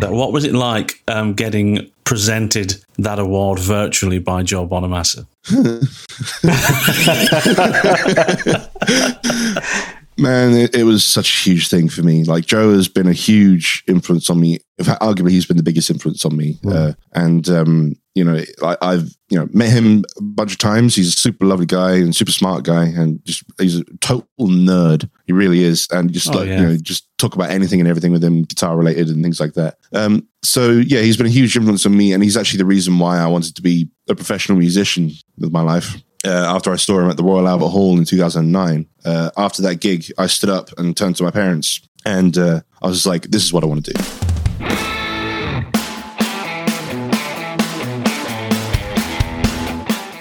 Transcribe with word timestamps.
What 0.00 0.32
was 0.32 0.44
it 0.44 0.54
like 0.54 1.02
um, 1.08 1.34
getting 1.34 1.90
presented 2.04 2.76
that 2.98 3.18
award 3.18 3.58
virtually 3.58 4.18
by 4.18 4.42
Joe 4.42 4.66
Bonamassa? 4.66 5.26
Man, 10.18 10.54
it, 10.54 10.74
it, 10.74 10.84
was 10.84 11.04
such 11.04 11.28
a 11.28 11.50
huge 11.50 11.68
thing 11.68 11.88
for 11.88 12.02
me. 12.02 12.24
Like 12.24 12.46
Joe 12.46 12.72
has 12.72 12.88
been 12.88 13.06
a 13.06 13.12
huge 13.12 13.84
influence 13.86 14.30
on 14.30 14.40
me. 14.40 14.60
In 14.78 14.84
fact, 14.84 15.02
arguably, 15.02 15.30
he's 15.30 15.44
been 15.46 15.58
the 15.58 15.62
biggest 15.62 15.90
influence 15.90 16.24
on 16.24 16.36
me. 16.36 16.54
Mm. 16.64 16.72
Uh, 16.72 16.94
and 17.12 17.48
um, 17.50 17.94
you 18.14 18.24
know, 18.24 18.42
I, 18.62 18.76
I've 18.80 19.14
you 19.28 19.38
know 19.38 19.46
met 19.52 19.70
him 19.70 20.04
a 20.16 20.22
bunch 20.22 20.52
of 20.52 20.58
times. 20.58 20.94
He's 20.94 21.08
a 21.08 21.16
super 21.16 21.44
lovely 21.44 21.66
guy 21.66 21.96
and 21.96 22.16
super 22.16 22.32
smart 22.32 22.64
guy, 22.64 22.84
and 22.86 23.22
just 23.26 23.44
he's 23.58 23.78
a 23.78 23.84
total 24.00 24.26
nerd. 24.40 25.08
He 25.26 25.34
really 25.34 25.62
is, 25.62 25.86
and 25.90 26.10
just 26.10 26.28
oh, 26.28 26.38
like 26.38 26.48
yeah. 26.48 26.60
you 26.60 26.66
know, 26.66 26.76
just 26.80 27.06
talk 27.18 27.34
about 27.34 27.50
anything 27.50 27.80
and 27.80 27.88
everything 27.88 28.12
with 28.12 28.24
him, 28.24 28.42
guitar 28.42 28.76
related 28.76 29.08
and 29.08 29.22
things 29.22 29.38
like 29.38 29.52
that. 29.54 29.76
Um, 29.92 30.26
so 30.42 30.70
yeah, 30.70 31.00
he's 31.00 31.18
been 31.18 31.26
a 31.26 31.30
huge 31.30 31.56
influence 31.56 31.84
on 31.84 31.94
me, 31.94 32.14
and 32.14 32.22
he's 32.22 32.38
actually 32.38 32.58
the 32.58 32.64
reason 32.64 32.98
why 32.98 33.18
I 33.18 33.26
wanted 33.26 33.54
to 33.56 33.62
be 33.62 33.90
a 34.08 34.14
professional 34.14 34.56
musician 34.56 35.10
with 35.36 35.52
my 35.52 35.62
life 35.62 36.02
uh, 36.26 36.54
after 36.54 36.72
I 36.72 36.76
saw 36.76 36.98
him 36.98 37.08
at 37.08 37.16
the 37.16 37.22
Royal 37.22 37.46
Albert 37.46 37.68
Hall 37.68 37.96
in 37.96 38.04
2009. 38.04 38.86
Uh, 39.04 39.30
after 39.36 39.62
that 39.62 39.76
gig, 39.76 40.12
I 40.18 40.26
stood 40.26 40.50
up 40.50 40.70
and 40.78 40.96
turned 40.96 41.16
to 41.16 41.22
my 41.22 41.30
parents, 41.30 41.80
and 42.04 42.36
uh, 42.36 42.60
I 42.82 42.88
was 42.88 43.06
like, 43.06 43.22
"This 43.22 43.44
is 43.44 43.52
what 43.52 43.62
I 43.62 43.66
want 43.66 43.84
to 43.86 43.92
do." 43.92 44.26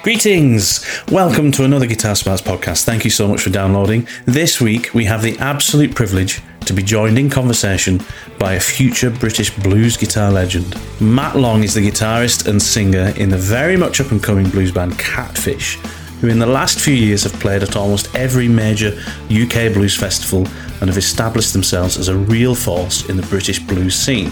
Greetings! 0.03 0.85
Welcome 1.11 1.51
to 1.53 1.63
another 1.63 1.87
Guitar 1.87 2.15
Smarts 2.15 2.41
podcast. 2.41 2.83
Thank 2.83 3.05
you 3.05 3.09
so 3.09 3.27
much 3.27 3.41
for 3.41 3.49
downloading. 3.49 4.07
This 4.25 4.61
week 4.61 4.93
we 4.93 5.05
have 5.05 5.23
the 5.23 5.35
absolute 5.39 5.95
privilege 5.95 6.43
to 6.65 6.73
be 6.73 6.83
joined 6.83 7.17
in 7.17 7.29
conversation 7.29 7.99
by 8.39 8.53
a 8.53 8.59
future 8.59 9.09
British 9.09 9.55
blues 9.57 9.97
guitar 9.97 10.31
legend. 10.31 10.79
Matt 10.99 11.35
Long 11.35 11.63
is 11.63 11.73
the 11.73 11.89
guitarist 11.89 12.47
and 12.47 12.61
singer 12.61 13.13
in 13.17 13.29
the 13.29 13.37
very 13.37 13.77
much 13.77 14.01
up 14.01 14.11
and 14.11 14.21
coming 14.21 14.49
blues 14.49 14.71
band 14.71 14.97
Catfish, 14.99 15.79
who 16.25 16.31
in 16.31 16.39
the 16.39 16.45
last 16.45 16.79
few 16.79 16.95
years 16.95 17.23
have 17.23 17.33
played 17.33 17.61
at 17.61 17.75
almost 17.75 18.13
every 18.15 18.47
major 18.47 18.99
UK 19.29 19.71
blues 19.71 19.95
festival 19.95 20.39
and 20.81 20.89
have 20.89 20.97
established 20.97 21.53
themselves 21.53 21.99
as 21.99 22.07
a 22.07 22.17
real 22.17 22.55
force 22.55 23.07
in 23.09 23.15
the 23.15 23.25
British 23.27 23.59
blues 23.59 23.93
scene. 23.93 24.31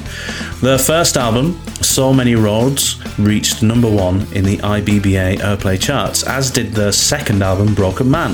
Their 0.59 0.79
first 0.79 1.17
album, 1.17 1.59
So 1.81 2.11
Many 2.11 2.33
Roads, 2.33 2.99
reached 3.19 3.61
number 3.61 3.89
one 3.89 4.21
in 4.33 4.43
the 4.43 4.57
IBBA 4.57 5.37
Airplay 5.37 5.79
charts, 5.79 6.23
as 6.23 6.49
did 6.49 6.71
their 6.73 6.91
second 6.91 7.43
album, 7.43 7.75
Broken 7.75 8.09
Man, 8.09 8.31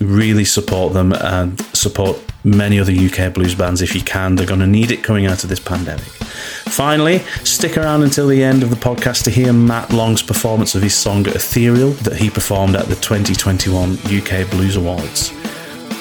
really 0.00 0.44
support 0.44 0.92
them 0.92 1.12
and 1.12 1.60
support 1.74 2.18
many 2.46 2.78
other 2.78 2.92
UK 2.92 3.34
blues 3.34 3.54
bands 3.54 3.82
if 3.82 3.94
you 3.94 4.00
can. 4.02 4.36
They're 4.36 4.46
going 4.46 4.60
to 4.60 4.66
need 4.66 4.92
it 4.92 5.02
coming 5.02 5.26
out 5.26 5.42
of 5.42 5.50
this 5.50 5.58
pandemic. 5.58 6.04
Finally, 6.04 7.18
stick 7.42 7.76
around 7.76 8.04
until 8.04 8.28
the 8.28 8.42
end 8.42 8.62
of 8.62 8.70
the 8.70 8.76
podcast 8.76 9.24
to 9.24 9.30
hear 9.30 9.52
Matt 9.52 9.92
Long's 9.92 10.22
performance 10.22 10.74
of 10.74 10.82
his 10.82 10.94
song 10.94 11.26
Ethereal 11.26 11.90
that 11.90 12.16
he 12.16 12.30
performed 12.30 12.76
at 12.76 12.86
the 12.86 12.94
2021 12.94 13.94
UK 14.06 14.48
Blues 14.50 14.76
Awards. 14.76 15.32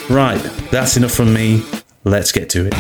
Right, 0.09 0.41
that's 0.71 0.97
enough 0.97 1.11
from 1.13 1.33
me. 1.33 1.63
Let's 2.03 2.31
get 2.31 2.49
to 2.51 2.67
it. 2.67 2.73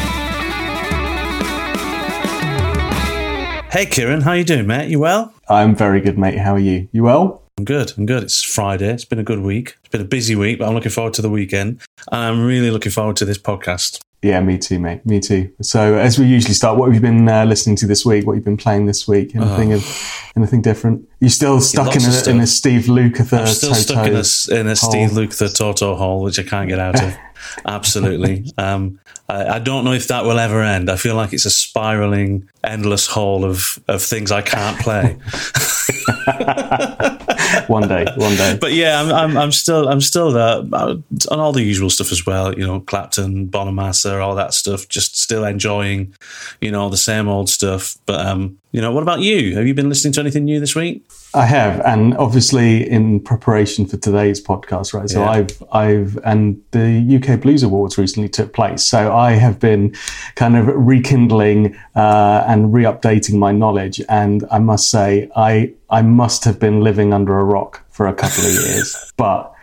Hey 3.71 3.85
Kieran, 3.87 4.21
how 4.21 4.33
you 4.33 4.43
doing, 4.43 4.67
mate? 4.67 4.89
You 4.89 4.99
well? 4.99 5.33
I'm 5.49 5.75
very 5.75 5.99
good, 5.99 6.17
mate. 6.17 6.37
How 6.37 6.53
are 6.53 6.59
you? 6.59 6.87
You 6.91 7.03
well? 7.03 7.44
I'm 7.57 7.63
good. 7.63 7.93
I'm 7.97 8.05
good. 8.05 8.23
It's 8.23 8.43
Friday. 8.43 8.89
It's 8.89 9.05
been 9.05 9.19
a 9.19 9.23
good 9.23 9.39
week. 9.39 9.77
It's 9.79 9.89
been 9.89 10.01
a 10.01 10.05
busy 10.05 10.35
week, 10.35 10.59
but 10.59 10.67
I'm 10.67 10.73
looking 10.73 10.91
forward 10.91 11.13
to 11.13 11.21
the 11.21 11.29
weekend. 11.29 11.79
And 12.11 12.21
I'm 12.21 12.45
really 12.45 12.69
looking 12.69 12.91
forward 12.91 13.15
to 13.17 13.25
this 13.25 13.37
podcast. 13.37 14.01
Yeah, 14.21 14.41
me 14.41 14.57
too, 14.57 14.77
mate. 14.77 15.05
Me 15.05 15.21
too. 15.21 15.53
So, 15.61 15.95
as 15.95 16.19
we 16.19 16.25
usually 16.25 16.53
start, 16.53 16.77
what 16.77 16.87
have 16.87 16.95
you 16.95 16.99
been 16.99 17.29
uh, 17.29 17.45
listening 17.45 17.77
to 17.77 17.87
this 17.87 18.05
week? 18.05 18.25
What 18.25 18.33
have 18.33 18.41
you 18.41 18.43
been 18.43 18.57
playing 18.57 18.87
this 18.87 19.07
week? 19.07 19.33
Anything 19.37 19.71
uh, 19.71 19.77
of 19.77 20.31
anything 20.35 20.61
different? 20.63 21.07
You 21.21 21.29
still 21.29 21.61
stuck 21.61 21.95
in 21.95 22.01
a, 22.01 22.29
in 22.29 22.39
a, 22.41 22.47
Steve 22.47 22.85
Lukather? 22.85 23.39
I'm 23.39 23.47
still 23.47 23.75
stuck 23.75 24.05
in 24.05 24.15
a, 24.15 24.59
in 24.59 24.67
a 24.67 24.75
Steve 24.75 25.11
Lukather 25.11 25.55
Toto 25.55 25.95
hole, 25.95 26.23
which 26.23 26.37
I 26.37 26.43
can't 26.43 26.67
get 26.67 26.79
out 26.79 27.01
of. 27.01 27.15
Absolutely. 27.65 28.51
Um, 28.57 28.99
I, 29.27 29.55
I, 29.55 29.59
don't 29.59 29.85
know 29.85 29.93
if 29.93 30.07
that 30.07 30.23
will 30.23 30.39
ever 30.39 30.61
end. 30.61 30.89
I 30.89 30.97
feel 30.97 31.15
like 31.15 31.33
it's 31.33 31.45
a 31.45 31.49
spiraling, 31.49 32.47
endless 32.63 33.07
hole 33.07 33.43
of, 33.43 33.79
of 33.87 34.01
things 34.01 34.31
I 34.31 34.41
can't 34.41 34.79
play. 34.79 35.13
one 37.67 37.87
day, 37.87 38.05
one 38.15 38.35
day. 38.35 38.57
But 38.59 38.73
yeah, 38.73 39.01
I'm, 39.01 39.11
I'm, 39.11 39.37
I'm 39.37 39.51
still, 39.51 39.87
I'm 39.87 40.01
still 40.01 40.31
there 40.31 40.61
uh, 40.73 40.95
on 41.31 41.39
all 41.39 41.51
the 41.51 41.63
usual 41.63 41.89
stuff 41.89 42.11
as 42.11 42.25
well. 42.25 42.53
You 42.53 42.67
know, 42.67 42.79
Clapton, 42.81 43.47
Bonamassa, 43.47 44.21
all 44.21 44.35
that 44.35 44.53
stuff. 44.53 44.87
Just 44.87 45.17
still 45.17 45.45
enjoying, 45.45 46.13
you 46.61 46.71
know, 46.71 46.89
the 46.89 46.97
same 46.97 47.27
old 47.27 47.49
stuff. 47.49 47.97
But 48.05 48.25
um, 48.25 48.57
You 48.75 48.81
know, 48.81 48.91
what 48.91 49.03
about 49.03 49.21
you? 49.21 49.55
Have 49.55 49.65
you 49.65 49.73
been 49.73 49.87
listening 49.87 50.11
to 50.15 50.19
anything 50.19 50.43
new 50.43 50.59
this 50.59 50.75
week? 50.75 51.09
I 51.33 51.45
have, 51.45 51.79
and 51.85 52.13
obviously 52.17 52.85
in 52.85 53.21
preparation 53.21 53.85
for 53.85 53.95
today's 53.95 54.43
podcast, 54.43 54.93
right? 54.93 55.09
So 55.09 55.21
yeah. 55.21 55.29
I've, 55.29 55.63
I've, 55.71 56.19
and 56.25 56.61
the 56.71 57.21
UK 57.23 57.39
Blues 57.39 57.63
Awards 57.63 57.97
recently 57.97 58.27
took 58.27 58.51
place. 58.51 58.83
So 58.83 59.15
I 59.15 59.31
have 59.31 59.61
been 59.61 59.95
kind 60.35 60.57
of 60.57 60.67
rekindling 60.67 61.73
uh, 61.95 62.43
and 62.47 62.73
re-updating 62.73 63.39
my 63.39 63.53
knowledge, 63.53 64.01
and 64.09 64.43
I 64.51 64.59
must 64.59 64.91
say, 64.91 65.31
I, 65.37 65.71
I 65.89 66.01
must 66.01 66.43
have 66.43 66.59
been 66.59 66.81
living 66.81 67.13
under 67.13 67.39
a 67.39 67.45
rock 67.45 67.81
for 67.91 68.07
a 68.07 68.13
couple 68.13 68.43
of 68.43 68.51
years, 68.51 69.13
but 69.15 69.55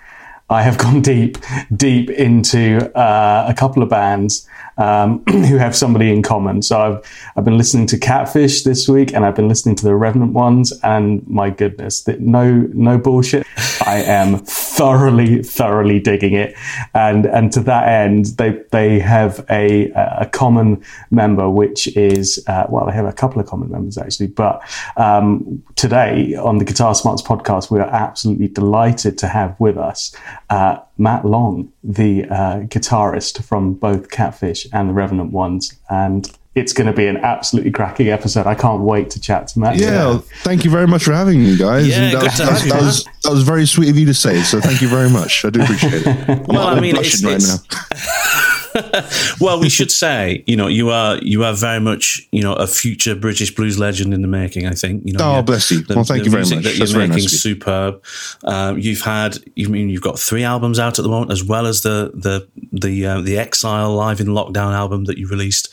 I 0.49 0.62
have 0.62 0.79
gone 0.79 1.03
deep, 1.03 1.37
deep 1.76 2.08
into 2.08 2.91
uh, 2.97 3.44
a 3.47 3.53
couple 3.53 3.82
of 3.82 3.91
bands 3.91 4.49
um, 4.78 5.22
who 5.30 5.56
have 5.56 5.76
somebody 5.76 6.12
in 6.12 6.22
common. 6.22 6.62
So 6.62 6.80
I've 6.80 7.32
I've 7.36 7.44
been 7.44 7.58
listening 7.58 7.86
to 7.88 7.98
Catfish 7.98 8.62
this 8.62 8.88
week, 8.88 9.12
and 9.12 9.24
I've 9.24 9.36
been 9.36 9.48
listening 9.48 9.76
to 9.76 9.84
the 9.84 9.94
Revenant 9.94 10.32
ones, 10.32 10.72
and 10.82 11.26
my 11.28 11.50
goodness, 11.50 12.06
no 12.19 12.69
no 12.72 12.98
bullshit. 12.98 13.46
I 13.86 13.96
am 13.96 14.38
thoroughly 14.38 15.42
thoroughly 15.42 16.00
digging 16.00 16.34
it, 16.34 16.54
and 16.94 17.26
and 17.26 17.52
to 17.52 17.60
that 17.60 17.88
end, 17.88 18.26
they 18.38 18.60
they 18.70 18.98
have 19.00 19.44
a 19.50 19.90
a 19.90 20.26
common 20.26 20.82
member, 21.10 21.48
which 21.48 21.94
is 21.96 22.42
uh, 22.46 22.66
well, 22.69 22.86
they 22.86 22.92
have 22.92 23.06
a 23.06 23.12
couple 23.12 23.40
of 23.40 23.46
common 23.46 23.70
members 23.70 23.98
actually, 23.98 24.28
but 24.28 24.62
um, 24.96 25.62
today 25.76 26.34
on 26.34 26.58
the 26.58 26.64
Guitar 26.64 26.94
Smarts 26.94 27.22
podcast, 27.22 27.70
we 27.70 27.78
are 27.78 27.88
absolutely 27.88 28.48
delighted 28.48 29.19
to 29.19 29.28
have 29.28 29.58
with 29.58 29.76
us 29.76 30.14
uh, 30.50 30.78
Matt 31.02 31.25
Long, 31.25 31.72
the 31.82 32.25
uh, 32.26 32.60
guitarist 32.60 33.44
from 33.44 33.75
both 33.75 34.10
Catfish 34.10 34.69
and 34.72 34.88
the 34.88 34.93
Revenant 34.93 35.32
ones, 35.32 35.76
and 35.90 36.31
it's 36.54 36.72
going 36.72 36.87
to 36.87 36.93
be 36.93 37.06
an 37.06 37.16
absolutely 37.16 37.72
cracking 37.72 38.08
episode. 38.08 38.46
I 38.46 38.54
can't 38.54 38.82
wait 38.82 39.10
to 39.10 39.20
chat 39.20 39.49
to 39.49 39.58
Matt. 39.58 39.76
Yeah, 39.76 40.19
thank 40.43 40.64
you 40.64 40.70
very 40.70 40.87
much 40.87 41.02
for 41.02 41.12
having 41.12 41.43
me, 41.43 41.56
guys. 41.56 41.88
Yeah, 41.88 42.12
that, 42.12 42.20
good 42.20 42.31
to 42.31 42.44
have 42.44 42.64
you, 42.64 42.72
that, 42.72 42.82
was, 42.82 43.04
that 43.25 43.32
was 43.32 43.43
very 43.43 43.66
sweet 43.66 43.90
of 43.90 43.99
you 43.99 44.06
to 44.06 44.14
say. 44.14 44.43
So 44.43 44.60
thank 44.60 44.81
you 44.81 44.88
very 44.88 45.10
much. 45.10 45.44
I 45.44 45.50
do 45.50 45.62
appreciate 45.62 46.04
it. 46.06 46.46
well, 46.46 46.69
I 46.69 46.78
mean, 46.78 46.94
it's, 46.96 47.25
right 47.25 47.34
it's, 47.34 47.48
now. 47.48 48.48
well, 49.40 49.60
we 49.60 49.69
should 49.69 49.90
say, 49.90 50.42
you 50.46 50.56
know, 50.56 50.66
you 50.66 50.90
are 50.90 51.19
you 51.19 51.44
are 51.44 51.54
very 51.54 51.80
much, 51.80 52.20
you 52.32 52.42
know, 52.42 52.54
a 52.54 52.66
future 52.66 53.14
British 53.14 53.54
blues 53.54 53.78
legend 53.78 54.14
in 54.14 54.22
the 54.22 54.28
making. 54.28 54.66
I 54.66 54.72
think. 54.72 55.02
You 55.04 55.14
know, 55.14 55.38
oh, 55.38 55.42
bless 55.42 55.70
you. 55.70 55.82
The, 55.82 55.94
well, 55.94 56.04
thank 56.04 56.24
you 56.24 56.30
very 56.30 56.44
much. 56.44 56.64
That 56.64 56.76
you're 56.76 56.98
making 56.98 57.24
nice 57.24 57.42
superb. 57.42 58.04
Um, 58.44 58.78
you've 58.78 59.02
had, 59.02 59.38
you 59.54 59.69
mean 59.69 59.88
you've 59.88 60.02
got 60.02 60.19
three 60.19 60.44
albums 60.44 60.78
out 60.78 60.98
at 60.98 61.02
the 61.02 61.08
moment, 61.08 61.32
as 61.32 61.44
well 61.44 61.66
as 61.66 61.82
the 61.82 62.12
the 62.14 62.48
the 62.72 63.06
uh, 63.06 63.20
the 63.20 63.38
Exile 63.38 63.94
Live 63.94 64.20
in 64.20 64.28
Lockdown 64.28 64.72
album 64.72 65.04
that 65.04 65.19
you 65.19 65.28
released 65.28 65.69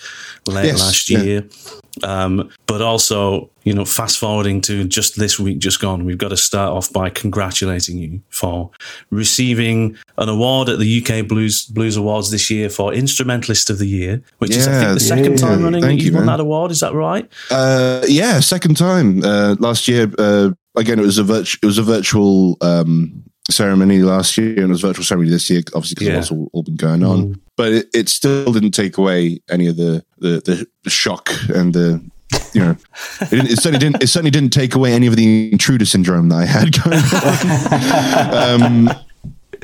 late 0.49 0.65
yes, 0.65 0.79
last 0.79 1.09
year. 1.09 1.43
Yeah. 1.43 1.79
Um, 2.03 2.49
but 2.65 2.81
also, 2.81 3.49
you 3.63 3.73
know, 3.73 3.83
fast 3.83 4.19
forwarding 4.19 4.61
to 4.61 4.85
just 4.85 5.17
this 5.17 5.39
week 5.39 5.59
just 5.59 5.81
gone, 5.81 6.05
we've 6.05 6.17
got 6.17 6.29
to 6.29 6.37
start 6.37 6.71
off 6.71 6.91
by 6.93 7.09
congratulating 7.09 7.97
you 7.97 8.21
for 8.29 8.71
receiving 9.09 9.97
an 10.17 10.29
award 10.29 10.69
at 10.69 10.79
the 10.79 11.03
UK 11.03 11.27
Blues 11.27 11.65
Blues 11.65 11.97
Awards 11.97 12.31
this 12.31 12.49
year 12.49 12.69
for 12.69 12.93
Instrumentalist 12.93 13.69
of 13.69 13.79
the 13.79 13.87
Year, 13.87 14.21
which 14.37 14.51
yeah, 14.51 14.57
is 14.57 14.67
I 14.67 14.79
think 14.79 14.93
the 14.93 14.99
second 14.99 15.31
yeah, 15.31 15.47
time 15.47 15.63
running 15.63 15.81
that 15.81 15.95
you, 15.95 16.13
won 16.13 16.27
that 16.27 16.39
award. 16.39 16.71
Is 16.71 16.79
that 16.79 16.93
right? 16.93 17.29
Uh, 17.51 18.05
yeah, 18.07 18.39
second 18.39 18.77
time. 18.77 19.23
Uh, 19.23 19.55
last 19.59 19.87
year, 19.87 20.11
uh, 20.17 20.51
again, 20.75 20.99
it 20.99 21.03
was 21.03 21.17
a 21.17 21.23
virtu- 21.23 21.59
it 21.61 21.65
was 21.65 21.77
a 21.77 21.83
virtual 21.83 22.57
um, 22.61 23.23
ceremony 23.49 23.99
last 23.99 24.37
year, 24.37 24.49
and 24.49 24.65
it 24.65 24.67
was 24.67 24.81
virtual 24.81 25.03
ceremony 25.03 25.31
this 25.31 25.49
year, 25.49 25.61
obviously 25.73 25.95
because 25.95 26.07
yeah. 26.07 26.19
it's 26.19 26.31
all, 26.31 26.49
all, 26.53 26.63
been 26.63 26.75
going 26.75 27.03
on. 27.03 27.35
Mm. 27.35 27.39
But 27.55 27.73
it, 27.73 27.87
it, 27.93 28.09
still 28.09 28.51
didn't 28.51 28.71
take 28.71 28.97
away 28.97 29.39
any 29.49 29.67
of 29.67 29.77
the 29.77 30.03
the, 30.17 30.67
the 30.83 30.89
shock 30.89 31.29
and 31.49 31.73
the 31.73 32.01
you 32.53 32.61
know, 32.61 32.75
it, 33.21 33.51
it, 33.51 33.57
certainly 33.57 33.79
didn't. 33.79 34.03
It 34.03 34.07
certainly 34.07 34.31
didn't 34.31 34.51
take 34.51 34.75
away 34.75 34.93
any 34.93 35.07
of 35.07 35.15
the 35.15 35.51
intruder 35.51 35.85
syndrome 35.85 36.29
that 36.29 36.35
I 36.35 36.45
had 36.45 36.73
going 36.83 38.61
on. 38.61 38.89
um, 38.89 39.05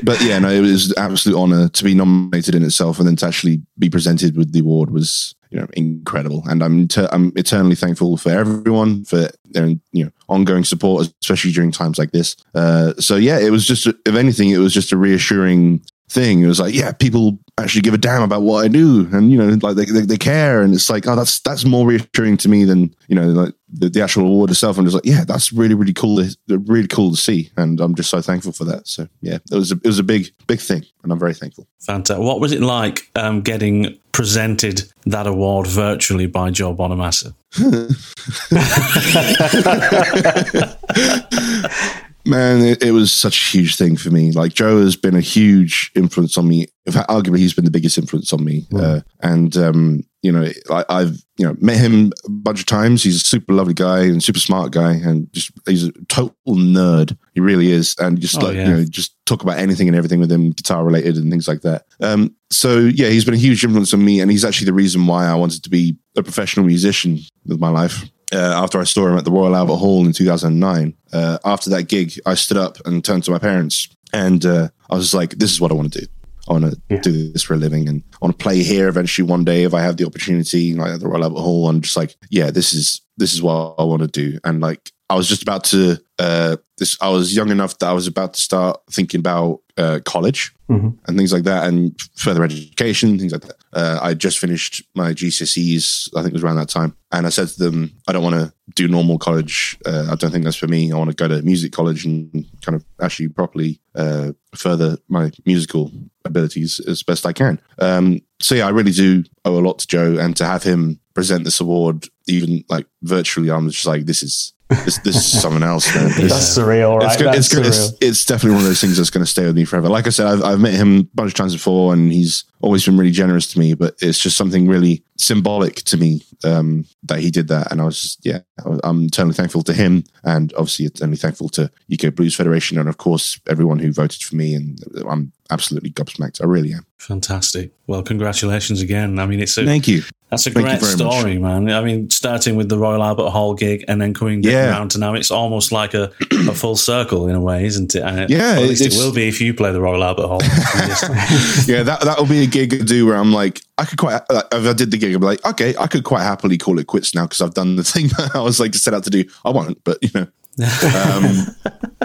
but 0.02 0.20
yeah, 0.22 0.38
no, 0.38 0.48
it 0.48 0.60
was 0.60 0.90
an 0.90 0.98
absolute 0.98 1.38
honor 1.38 1.68
to 1.68 1.84
be 1.84 1.94
nominated 1.94 2.54
in 2.54 2.62
itself, 2.62 2.98
and 2.98 3.08
then 3.08 3.16
to 3.16 3.26
actually 3.26 3.62
be 3.78 3.88
presented 3.88 4.36
with 4.36 4.52
the 4.52 4.60
award 4.60 4.90
was 4.90 5.34
you 5.50 5.58
know 5.58 5.66
incredible. 5.74 6.42
And 6.46 6.62
I'm 6.62 6.88
ter- 6.88 7.08
I'm 7.12 7.32
eternally 7.36 7.76
thankful 7.76 8.16
for 8.16 8.30
everyone 8.30 9.04
for 9.04 9.28
their 9.50 9.68
you 9.92 10.04
know 10.04 10.10
ongoing 10.28 10.64
support, 10.64 11.08
especially 11.22 11.52
during 11.52 11.72
times 11.72 11.98
like 11.98 12.12
this. 12.12 12.36
Uh, 12.54 12.94
so 12.98 13.16
yeah, 13.16 13.38
it 13.38 13.50
was 13.50 13.66
just 13.66 13.86
if 13.86 14.14
anything, 14.14 14.50
it 14.50 14.58
was 14.58 14.74
just 14.74 14.92
a 14.92 14.96
reassuring 14.96 15.82
thing. 16.08 16.42
It 16.42 16.46
was 16.46 16.60
like, 16.60 16.74
yeah, 16.74 16.92
people 16.92 17.38
actually 17.58 17.80
give 17.80 17.94
a 17.94 17.98
damn 17.98 18.22
about 18.22 18.42
what 18.42 18.64
I 18.64 18.68
do, 18.68 19.08
and 19.12 19.30
you 19.30 19.38
know, 19.38 19.58
like 19.62 19.76
they, 19.76 19.84
they, 19.86 20.02
they 20.02 20.16
care, 20.16 20.62
and 20.62 20.74
it's 20.74 20.90
like, 20.90 21.06
oh, 21.06 21.16
that's 21.16 21.40
that's 21.40 21.64
more 21.64 21.86
reassuring 21.86 22.36
to 22.38 22.48
me 22.48 22.64
than 22.64 22.94
you 23.08 23.16
know, 23.16 23.28
like 23.28 23.54
the, 23.72 23.88
the 23.88 24.02
actual 24.02 24.26
award 24.26 24.50
itself. 24.50 24.78
I'm 24.78 24.84
just 24.84 24.94
like, 24.94 25.06
yeah, 25.06 25.24
that's 25.24 25.52
really 25.52 25.74
really 25.74 25.92
cool, 25.92 26.18
to, 26.18 26.36
really 26.48 26.88
cool 26.88 27.10
to 27.10 27.16
see, 27.16 27.50
and 27.56 27.80
I'm 27.80 27.94
just 27.94 28.10
so 28.10 28.20
thankful 28.20 28.52
for 28.52 28.64
that. 28.64 28.86
So 28.86 29.08
yeah, 29.20 29.38
it 29.50 29.54
was 29.54 29.72
a, 29.72 29.76
it 29.76 29.86
was 29.86 29.98
a 29.98 30.04
big 30.04 30.28
big 30.46 30.60
thing, 30.60 30.84
and 31.02 31.12
I'm 31.12 31.18
very 31.18 31.34
thankful. 31.34 31.66
Fantastic. 31.80 32.24
What 32.24 32.40
was 32.40 32.52
it 32.52 32.60
like 32.60 33.10
um, 33.14 33.42
getting 33.42 33.98
presented 34.12 34.82
that 35.04 35.26
award 35.26 35.66
virtually 35.66 36.26
by 36.26 36.50
Joe 36.50 36.74
Bonamassa? 36.74 37.34
Man, 42.26 42.62
it, 42.62 42.82
it, 42.82 42.90
was 42.90 43.12
such 43.12 43.36
a 43.36 43.56
huge 43.56 43.76
thing 43.76 43.96
for 43.96 44.10
me. 44.10 44.32
Like 44.32 44.52
Joe 44.52 44.80
has 44.80 44.96
been 44.96 45.14
a 45.14 45.20
huge 45.20 45.92
influence 45.94 46.36
on 46.36 46.48
me. 46.48 46.66
In 46.84 46.92
fact, 46.92 47.08
arguably, 47.08 47.38
he's 47.38 47.54
been 47.54 47.64
the 47.64 47.70
biggest 47.70 47.98
influence 47.98 48.32
on 48.32 48.44
me. 48.44 48.66
Mm. 48.70 48.82
Uh, 48.82 49.00
and 49.20 49.56
um, 49.56 50.02
you 50.22 50.32
know, 50.32 50.50
I, 50.70 51.00
have 51.00 51.16
you 51.36 51.46
know 51.46 51.56
met 51.60 51.78
him 51.78 52.12
a 52.24 52.30
bunch 52.30 52.60
of 52.60 52.66
times. 52.66 53.02
He's 53.02 53.16
a 53.16 53.24
super 53.24 53.52
lovely 53.52 53.74
guy 53.74 54.00
and 54.00 54.22
super 54.22 54.40
smart 54.40 54.72
guy, 54.72 54.94
and 54.94 55.32
just 55.32 55.52
he's 55.66 55.84
a 55.84 55.92
total 56.08 56.34
nerd. 56.46 57.16
He 57.34 57.40
really 57.40 57.70
is, 57.70 57.94
and 57.98 58.20
just 58.20 58.36
oh, 58.38 58.46
like 58.46 58.56
yeah. 58.56 58.68
you 58.68 58.74
know, 58.74 58.84
just 58.84 59.16
talk 59.26 59.42
about 59.42 59.58
anything 59.58 59.86
and 59.86 59.96
everything 59.96 60.18
with 60.18 60.32
him, 60.32 60.50
guitar 60.50 60.84
related 60.84 61.16
and 61.16 61.30
things 61.30 61.46
like 61.46 61.62
that. 61.62 61.86
Um, 62.00 62.34
so 62.50 62.78
yeah, 62.78 63.08
he's 63.08 63.24
been 63.24 63.34
a 63.34 63.38
huge 63.38 63.64
influence 63.64 63.94
on 63.94 64.04
me, 64.04 64.20
and 64.20 64.30
he's 64.30 64.44
actually 64.44 64.66
the 64.66 64.72
reason 64.72 65.06
why 65.06 65.26
I 65.26 65.34
wanted 65.34 65.62
to 65.62 65.70
be 65.70 65.96
a 66.16 66.22
professional 66.22 66.66
musician 66.66 67.20
with 67.44 67.60
my 67.60 67.68
life 67.68 68.04
uh, 68.32 68.62
after 68.62 68.80
I 68.80 68.84
saw 68.84 69.06
him 69.06 69.18
at 69.18 69.24
the 69.24 69.30
Royal 69.30 69.56
Albert 69.56 69.76
Hall 69.76 70.04
in 70.04 70.12
2009. 70.12 70.94
Uh, 71.12 71.38
after 71.44 71.70
that 71.70 71.84
gig, 71.84 72.18
I 72.26 72.34
stood 72.34 72.56
up 72.56 72.78
and 72.84 73.04
turned 73.04 73.24
to 73.24 73.30
my 73.30 73.38
parents, 73.38 73.88
and 74.12 74.44
uh, 74.44 74.68
I 74.90 74.96
was 74.96 75.14
like, 75.14 75.30
"This 75.30 75.52
is 75.52 75.60
what 75.60 75.70
I 75.70 75.74
want 75.74 75.92
to 75.92 76.00
do. 76.00 76.06
I 76.48 76.52
want 76.52 76.64
to 76.64 76.80
yeah. 76.88 77.00
do 77.00 77.32
this 77.32 77.42
for 77.42 77.54
a 77.54 77.58
living, 77.58 77.88
and 77.88 78.02
I 78.14 78.18
want 78.20 78.38
to 78.38 78.42
play 78.42 78.62
here 78.62 78.88
eventually 78.88 79.28
one 79.28 79.44
day 79.44 79.64
if 79.64 79.74
I 79.74 79.80
have 79.80 79.96
the 79.96 80.06
opportunity, 80.06 80.74
like 80.74 80.92
at 80.92 81.00
the 81.00 81.08
Royal 81.08 81.24
Albert 81.24 81.40
Hall." 81.40 81.68
And 81.68 81.82
just 81.82 81.96
like, 81.96 82.16
yeah, 82.30 82.50
this 82.50 82.74
is 82.74 83.00
this 83.16 83.32
is 83.32 83.42
what 83.42 83.76
I 83.78 83.84
want 83.84 84.02
to 84.02 84.08
do. 84.08 84.38
And 84.44 84.60
like, 84.60 84.90
I 85.08 85.14
was 85.14 85.28
just 85.28 85.42
about 85.42 85.64
to 85.64 85.98
uh, 86.18 86.56
this. 86.78 86.96
I 87.00 87.08
was 87.08 87.34
young 87.34 87.50
enough 87.50 87.78
that 87.78 87.88
I 87.88 87.92
was 87.92 88.06
about 88.06 88.34
to 88.34 88.40
start 88.40 88.80
thinking 88.90 89.20
about 89.20 89.60
uh, 89.76 90.00
college 90.04 90.52
mm-hmm. 90.68 90.90
and 91.06 91.16
things 91.16 91.32
like 91.32 91.44
that, 91.44 91.68
and 91.68 91.98
further 92.16 92.42
education, 92.42 93.18
things 93.18 93.32
like 93.32 93.42
that. 93.42 93.56
Uh, 93.76 93.98
I 94.00 94.14
just 94.14 94.38
finished 94.38 94.82
my 94.94 95.12
GCSEs. 95.12 96.08
I 96.16 96.22
think 96.22 96.32
it 96.32 96.36
was 96.36 96.42
around 96.42 96.56
that 96.56 96.70
time, 96.70 96.96
and 97.12 97.26
I 97.26 97.28
said 97.28 97.48
to 97.48 97.58
them, 97.62 97.92
"I 98.08 98.12
don't 98.12 98.22
want 98.22 98.36
to 98.36 98.52
do 98.74 98.88
normal 98.88 99.18
college. 99.18 99.76
Uh, 99.84 100.08
I 100.10 100.14
don't 100.14 100.30
think 100.30 100.44
that's 100.44 100.56
for 100.56 100.66
me. 100.66 100.90
I 100.90 100.96
want 100.96 101.10
to 101.10 101.16
go 101.16 101.28
to 101.28 101.42
music 101.42 101.72
college 101.72 102.06
and 102.06 102.46
kind 102.62 102.74
of 102.74 102.84
actually 103.02 103.28
properly 103.28 103.80
uh, 103.94 104.32
further 104.54 104.96
my 105.08 105.30
musical 105.44 105.92
abilities 106.24 106.80
as 106.80 107.02
best 107.02 107.26
I 107.26 107.34
can." 107.34 107.60
Um, 107.78 108.20
so 108.40 108.54
yeah, 108.54 108.66
I 108.66 108.70
really 108.70 108.92
do 108.92 109.24
owe 109.44 109.58
a 109.58 109.60
lot 109.60 109.78
to 109.80 109.86
Joe, 109.86 110.16
and 110.18 110.34
to 110.38 110.46
have 110.46 110.62
him 110.62 110.98
present 111.14 111.44
this 111.44 111.60
award, 111.60 112.08
even 112.26 112.64
like 112.70 112.86
virtually, 113.02 113.50
I'm 113.50 113.68
just 113.68 113.86
like, 113.86 114.06
this 114.06 114.22
is 114.22 114.54
this, 114.68 114.98
this 114.98 115.16
is 115.16 115.40
someone 115.40 115.62
else, 115.62 115.94
man. 115.94 116.06
This, 116.06 116.32
that's 116.32 116.58
surreal, 116.58 116.98
right? 116.98 117.12
It's, 117.12 117.22
that's 117.22 117.38
it's, 117.38 117.54
surreal. 117.54 117.66
It's, 117.66 117.92
it's, 118.00 118.24
definitely 118.24 118.56
one 118.56 118.62
of 118.62 118.68
those 118.68 118.80
things 118.80 118.96
that's 118.96 119.10
going 119.10 119.24
to 119.24 119.30
stay 119.30 119.46
with 119.46 119.54
me 119.54 119.64
forever. 119.64 119.88
Like 119.88 120.08
I 120.08 120.10
said, 120.10 120.26
I've, 120.26 120.42
I've 120.42 120.60
met 120.60 120.74
him 120.74 121.00
a 121.00 121.02
bunch 121.14 121.30
of 121.30 121.34
times 121.34 121.54
before, 121.54 121.92
and 121.92 122.12
he's 122.12 122.44
always 122.60 122.84
been 122.84 122.96
really 122.96 123.12
generous 123.12 123.46
to 123.52 123.60
me. 123.60 123.74
But 123.74 123.94
it's 124.00 124.18
just 124.18 124.36
something 124.36 124.66
really 124.66 125.04
symbolic 125.18 125.76
to 125.84 125.96
me 125.96 126.22
um, 126.42 126.84
that 127.04 127.20
he 127.20 127.30
did 127.30 127.46
that, 127.48 127.70
and 127.70 127.80
I 127.80 127.84
was 127.84 128.00
just 128.00 128.26
yeah, 128.26 128.40
I'm 128.82 129.04
eternally 129.04 129.34
thankful 129.34 129.62
to 129.62 129.72
him, 129.72 130.02
and 130.24 130.52
obviously 130.54 130.86
eternally 130.86 131.16
thankful 131.16 131.48
to 131.50 131.70
UK 131.92 132.14
Blues 132.14 132.34
Federation, 132.34 132.76
and 132.78 132.88
of 132.88 132.98
course 132.98 133.38
everyone 133.48 133.78
who 133.78 133.92
voted 133.92 134.22
for 134.22 134.34
me. 134.34 134.54
And 134.54 134.82
I'm 135.08 135.32
absolutely 135.50 135.90
gobsmacked. 135.90 136.42
I 136.42 136.46
really 136.46 136.72
am. 136.72 136.86
Fantastic. 136.98 137.72
Well, 137.86 138.02
congratulations 138.02 138.80
again. 138.80 139.20
I 139.20 139.26
mean, 139.26 139.38
it's 139.38 139.56
a 139.58 139.64
thank 139.64 139.86
you. 139.86 140.02
That's 140.30 140.44
a 140.48 140.50
Thank 140.50 140.66
great 140.66 140.82
story, 140.82 141.38
much. 141.38 141.64
man. 141.64 141.70
I 141.70 141.80
mean, 141.82 142.10
starting 142.10 142.56
with 142.56 142.68
the 142.68 142.76
Royal 142.76 143.00
Albert 143.00 143.30
Hall 143.30 143.54
gig 143.54 143.84
and 143.86 144.00
then 144.00 144.12
coming 144.12 144.42
yeah. 144.42 144.70
around 144.70 144.90
to 144.90 144.98
now, 144.98 145.14
it's 145.14 145.30
almost 145.30 145.70
like 145.70 145.94
a, 145.94 146.10
a 146.48 146.52
full 146.54 146.74
circle 146.74 147.28
in 147.28 147.36
a 147.36 147.40
way, 147.40 147.64
isn't 147.64 147.94
it? 147.94 148.02
And 148.02 148.28
yeah, 148.28 148.54
at 148.54 148.62
least 148.62 148.84
it 148.84 148.94
will 148.94 149.14
be 149.14 149.28
if 149.28 149.40
you 149.40 149.54
play 149.54 149.70
the 149.70 149.80
Royal 149.80 150.02
Albert 150.02 150.26
Hall. 150.26 150.40
yeah, 150.42 151.84
that 151.84 152.00
that'll 152.02 152.26
be 152.26 152.42
a 152.42 152.46
gig 152.46 152.70
to 152.70 152.82
do 152.82 153.06
where 153.06 153.16
I'm 153.16 153.32
like, 153.32 153.62
I 153.78 153.84
could 153.84 153.98
quite 153.98 154.20
like, 154.28 154.46
if 154.50 154.66
I 154.66 154.72
did 154.72 154.90
the 154.90 154.98
gig, 154.98 155.14
I'd 155.14 155.20
be 155.20 155.26
like, 155.26 155.44
okay, 155.44 155.76
I 155.78 155.86
could 155.86 156.02
quite 156.02 156.22
happily 156.22 156.58
call 156.58 156.80
it 156.80 156.88
quits 156.88 157.14
now 157.14 157.26
because 157.26 157.40
I've 157.40 157.54
done 157.54 157.76
the 157.76 157.84
thing 157.84 158.08
that 158.18 158.32
I 158.34 158.40
was 158.40 158.58
like 158.58 158.72
to 158.72 158.78
set 158.78 158.94
out 158.94 159.04
to 159.04 159.10
do. 159.10 159.24
I 159.44 159.50
won't, 159.50 159.82
but 159.84 159.98
you 160.02 160.10
know. 160.12 160.26
um, 161.04 161.46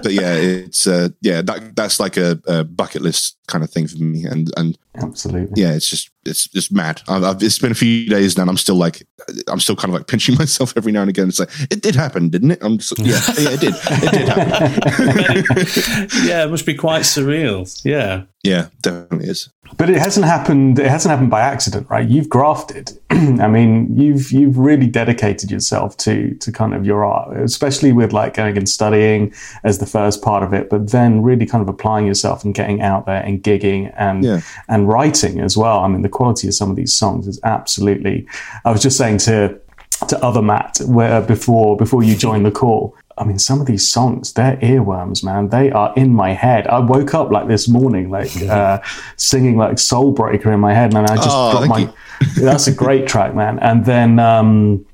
but 0.02 0.14
yeah, 0.14 0.34
it's 0.34 0.88
uh, 0.88 1.10
yeah 1.22 1.42
that 1.42 1.76
that's 1.76 2.00
like 2.00 2.18
a, 2.18 2.40
a, 2.48 2.64
bucket 2.64 3.02
list 3.02 3.38
kind 3.48 3.64
of 3.64 3.70
thing 3.70 3.88
for 3.88 3.98
me, 3.98 4.24
and 4.26 4.52
and 4.58 4.78
absolutely, 4.96 5.62
yeah, 5.62 5.74
it's 5.74 5.90
just 5.90 6.10
it's 6.26 6.48
just 6.48 6.72
mad. 6.72 7.02
I've, 7.08 7.24
I've, 7.24 7.44
it's 7.44 7.60
been 7.60 7.72
a 7.72 7.76
few 7.76 8.08
days 8.10 8.38
now, 8.38 8.44
and 8.44 8.50
I'm 8.50 8.58
still 8.58 8.76
like 8.76 9.06
I'm 9.48 9.60
still 9.60 9.76
kind 9.76 9.94
of 9.94 10.00
like 10.00 10.08
pinching 10.08 10.36
myself 10.40 10.74
every 10.76 10.92
now 10.92 11.02
and 11.02 11.10
again. 11.10 11.30
It's 11.30 11.40
like 11.40 11.50
it 11.70 11.82
did 11.82 11.96
happen, 11.96 12.30
didn't 12.30 12.52
it? 12.52 12.60
I'm 12.62 12.78
just 12.78 12.98
yeah, 13.00 13.20
yeah, 13.38 13.50
it 13.52 13.60
did, 13.60 13.74
it 13.76 14.12
did 14.12 14.28
happen. 14.28 16.10
yeah, 16.28 16.46
it 16.46 16.52
must 16.52 16.66
be 16.66 16.76
quite 16.76 17.04
surreal. 17.04 17.82
Yeah, 17.84 18.24
yeah, 18.44 18.68
definitely 18.82 19.28
is. 19.30 19.50
But 19.78 19.90
it 19.90 19.98
hasn't 19.98 20.26
happened. 20.26 20.80
It 20.80 20.88
hasn't 20.88 21.12
happened 21.12 21.30
by 21.30 21.42
accident, 21.42 21.88
right? 21.90 22.08
You've 22.08 22.28
grafted. 22.28 22.92
I 23.10 23.48
mean, 23.48 23.96
you've 23.96 24.32
you've 24.32 24.58
really 24.58 24.88
dedicated 24.88 25.52
yourself 25.52 25.96
to 25.98 26.34
to 26.36 26.52
kind 26.52 26.74
of 26.74 26.86
your 26.86 27.06
art, 27.06 27.38
especially 27.38 27.92
with 27.94 28.14
like 28.14 28.34
going 28.34 28.58
and 28.58 28.68
studying 28.68 29.34
as 29.64 29.78
the 29.78 29.86
first 29.92 30.22
part 30.22 30.44
of 30.44 30.54
it, 30.54 30.70
but 30.70 30.92
then 30.92 31.22
really 31.22 31.46
kind 31.46 31.62
of 31.62 31.70
applying 31.70 32.08
yourself 32.08 32.44
and 32.44 32.54
getting 32.54 32.82
out 32.82 33.06
there 33.06 33.22
and 33.22 33.44
gigging 33.44 33.94
and 33.98 34.24
yeah. 34.24 34.42
and 34.68 34.88
writing 34.88 35.40
as 35.40 35.58
well. 35.58 35.80
I 35.80 35.88
mean, 35.88 36.02
the 36.02 36.10
quality 36.10 36.48
of 36.48 36.54
some 36.54 36.70
of 36.70 36.76
these 36.76 36.94
songs 36.94 37.28
is 37.28 37.40
absolutely. 37.44 38.28
I 38.66 38.72
was 38.72 38.82
just 38.82 38.98
saying 38.98 39.20
to 39.20 39.60
to 40.08 40.24
other 40.24 40.42
Matt 40.42 40.80
where 40.86 41.22
before 41.22 41.78
before 41.78 42.04
you 42.04 42.16
joined 42.16 42.46
the 42.46 42.52
call 42.52 42.96
I 43.22 43.24
mean, 43.24 43.38
some 43.38 43.62
of 43.62 43.68
these 43.68 43.88
songs, 43.88 44.34
they're 44.34 44.58
earworms, 44.58 45.24
man. 45.24 45.50
They 45.50 45.72
are 45.72 45.94
in 45.96 46.14
my 46.14 46.32
head. 46.32 46.66
I 46.68 46.80
woke 46.80 47.14
up 47.14 47.30
like 47.30 47.48
this 47.48 47.68
morning, 47.68 48.10
like 48.10 48.36
uh, 48.42 48.80
singing 49.16 49.58
like 49.58 49.78
Soul 49.78 50.12
Breaker 50.12 50.52
in 50.52 50.60
my 50.60 50.74
head, 50.74 50.92
man. 50.92 51.10
I 51.10 51.16
just 51.16 51.30
oh, 51.30 51.54
got 51.54 51.68
my. 51.68 51.94
that's 52.36 52.66
a 52.66 52.74
great 52.74 53.08
track, 53.08 53.36
man. 53.36 53.60
And 53.60 53.86
then 53.86 54.18
um, 54.18 54.86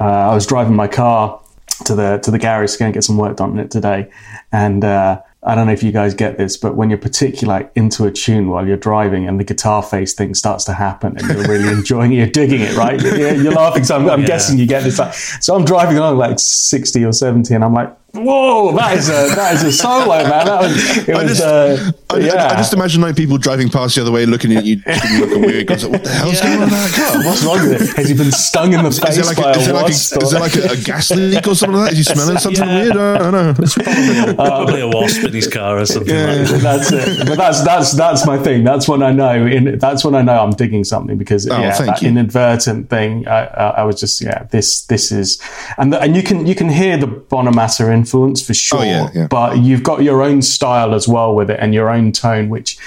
uh, 0.00 0.04
I 0.04 0.34
was 0.34 0.46
driving 0.46 0.74
my 0.74 0.88
car 0.88 1.42
to 1.84 1.94
the 1.94 2.18
to 2.18 2.30
the 2.30 2.38
garage 2.38 2.72
to 2.72 2.78
go 2.78 2.84
and 2.86 2.94
get 2.94 3.04
some 3.04 3.16
work 3.16 3.36
done 3.36 3.50
on 3.50 3.58
it 3.58 3.70
today, 3.70 4.10
and 4.52 4.84
uh, 4.84 5.20
I 5.46 5.54
don't 5.54 5.66
know 5.66 5.72
if 5.72 5.82
you 5.82 5.92
guys 5.92 6.14
get 6.14 6.38
this, 6.38 6.56
but 6.56 6.74
when 6.74 6.88
you're 6.88 6.98
particularly 6.98 7.68
into 7.74 8.06
a 8.06 8.10
tune 8.10 8.48
while 8.48 8.66
you're 8.66 8.78
driving 8.78 9.28
and 9.28 9.38
the 9.38 9.44
guitar 9.44 9.82
face 9.82 10.14
thing 10.14 10.34
starts 10.34 10.64
to 10.64 10.72
happen 10.72 11.18
and 11.18 11.28
you're 11.28 11.46
really 11.46 11.68
enjoying 11.72 12.12
it, 12.12 12.16
you're 12.16 12.26
digging 12.26 12.62
it, 12.62 12.74
right? 12.76 13.00
You're, 13.00 13.34
you're 13.34 13.52
laughing. 13.52 13.84
So 13.84 13.96
I'm, 13.96 14.08
I'm 14.08 14.20
yeah. 14.22 14.26
guessing 14.26 14.58
you 14.58 14.66
get 14.66 14.84
this. 14.84 14.96
So 15.42 15.54
I'm 15.54 15.66
driving 15.66 15.98
along 15.98 16.16
like 16.16 16.38
60 16.38 17.04
or 17.04 17.12
70 17.12 17.54
and 17.54 17.62
I'm 17.62 17.74
like, 17.74 17.94
Whoa, 18.14 18.70
that 18.76 18.96
is 18.96 19.08
a 19.08 19.34
that 19.34 19.54
is 19.54 19.64
a 19.64 19.72
solo, 19.72 20.22
man. 20.22 20.46
That 20.46 20.60
was, 20.60 21.08
it 21.08 21.08
was, 21.08 21.18
I 21.18 21.26
just, 21.26 21.42
uh, 21.42 21.92
I, 22.10 22.18
yeah. 22.18 22.46
I, 22.52 22.56
just 22.56 22.72
imagine 22.72 23.02
like 23.02 23.16
people 23.16 23.38
driving 23.38 23.68
past 23.68 23.96
the 23.96 24.02
other 24.02 24.12
way, 24.12 24.24
looking 24.24 24.56
at 24.56 24.64
you, 24.64 24.76
looking 25.18 25.42
weird. 25.42 25.66
Goes, 25.66 25.84
what 25.84 26.04
the 26.04 26.10
hell's 26.10 26.34
yeah. 26.34 26.46
going 26.46 26.56
on 26.58 26.62
in 26.62 26.70
that 26.70 26.92
car? 26.94 27.24
What's 27.24 27.42
wrong 27.42 27.68
with 27.68 27.82
it? 27.82 27.96
Has 27.96 28.08
he 28.08 28.14
been 28.14 28.30
stung 28.30 28.72
in 28.72 28.84
the 28.84 28.88
is 28.90 29.00
face 29.00 29.26
like 29.26 29.36
by 29.36 29.50
a, 29.50 29.58
is 29.58 29.66
a, 29.66 29.72
like 29.72 29.86
a, 29.86 29.90
is 29.90 30.10
there 30.30 30.40
like 30.40 30.54
a, 30.54 30.72
a, 30.72 30.76
gas 30.76 31.10
leak 31.10 31.44
or 31.44 31.56
something 31.56 31.76
like 31.76 31.90
that? 31.90 31.98
Is 31.98 32.06
he 32.06 32.14
smelling 32.14 32.38
something 32.38 32.64
yeah. 32.64 32.82
weird? 32.82 32.96
I 32.96 33.18
don't 33.18 33.32
know. 33.32 33.54
It's 33.58 33.74
probably 33.74 34.18
a, 34.30 34.34
probably 34.34 34.80
a 34.82 34.88
wasp 34.88 35.24
in 35.24 35.32
his 35.32 35.48
car 35.48 35.78
or 35.78 35.86
something. 35.86 36.14
Yeah. 36.14 36.26
Like 36.26 36.48
that. 36.48 36.60
That's 36.62 36.92
it. 36.92 37.26
But 37.26 37.36
that's 37.36 37.64
that's 37.64 37.92
that's 37.92 38.26
my 38.26 38.38
thing. 38.38 38.62
That's 38.62 38.86
when 38.86 39.02
I 39.02 39.10
know. 39.10 39.44
In 39.44 39.76
that's 39.78 40.04
when 40.04 40.14
I 40.14 40.22
know 40.22 40.40
I'm 40.40 40.52
digging 40.52 40.84
something 40.84 41.18
because 41.18 41.48
oh, 41.48 41.58
yeah, 41.58 41.76
that 41.78 42.00
you. 42.00 42.10
inadvertent 42.10 42.90
thing. 42.90 43.26
I, 43.26 43.46
I, 43.46 43.68
I, 43.80 43.82
was 43.82 43.98
just 43.98 44.20
yeah. 44.20 44.44
This 44.44 44.82
this 44.82 45.10
is 45.10 45.42
and 45.78 45.92
the, 45.92 46.00
and 46.00 46.14
you 46.14 46.22
can 46.22 46.46
you 46.46 46.54
can 46.54 46.68
hear 46.68 46.96
the 46.96 47.06
Bonamassa 47.06 47.84
influence 48.04 48.46
for 48.46 48.54
sure. 48.54 48.80
Oh, 48.80 48.82
yeah, 48.82 49.10
yeah. 49.14 49.26
but 49.28 49.58
you've 49.58 49.82
got 49.82 50.02
your 50.02 50.22
own 50.22 50.42
style 50.42 50.94
as 50.94 51.08
well 51.08 51.34
with 51.34 51.50
it 51.50 51.58
and 51.60 51.72
your 51.72 51.90
own 51.90 52.12
tone, 52.12 52.50
which, 52.50 52.78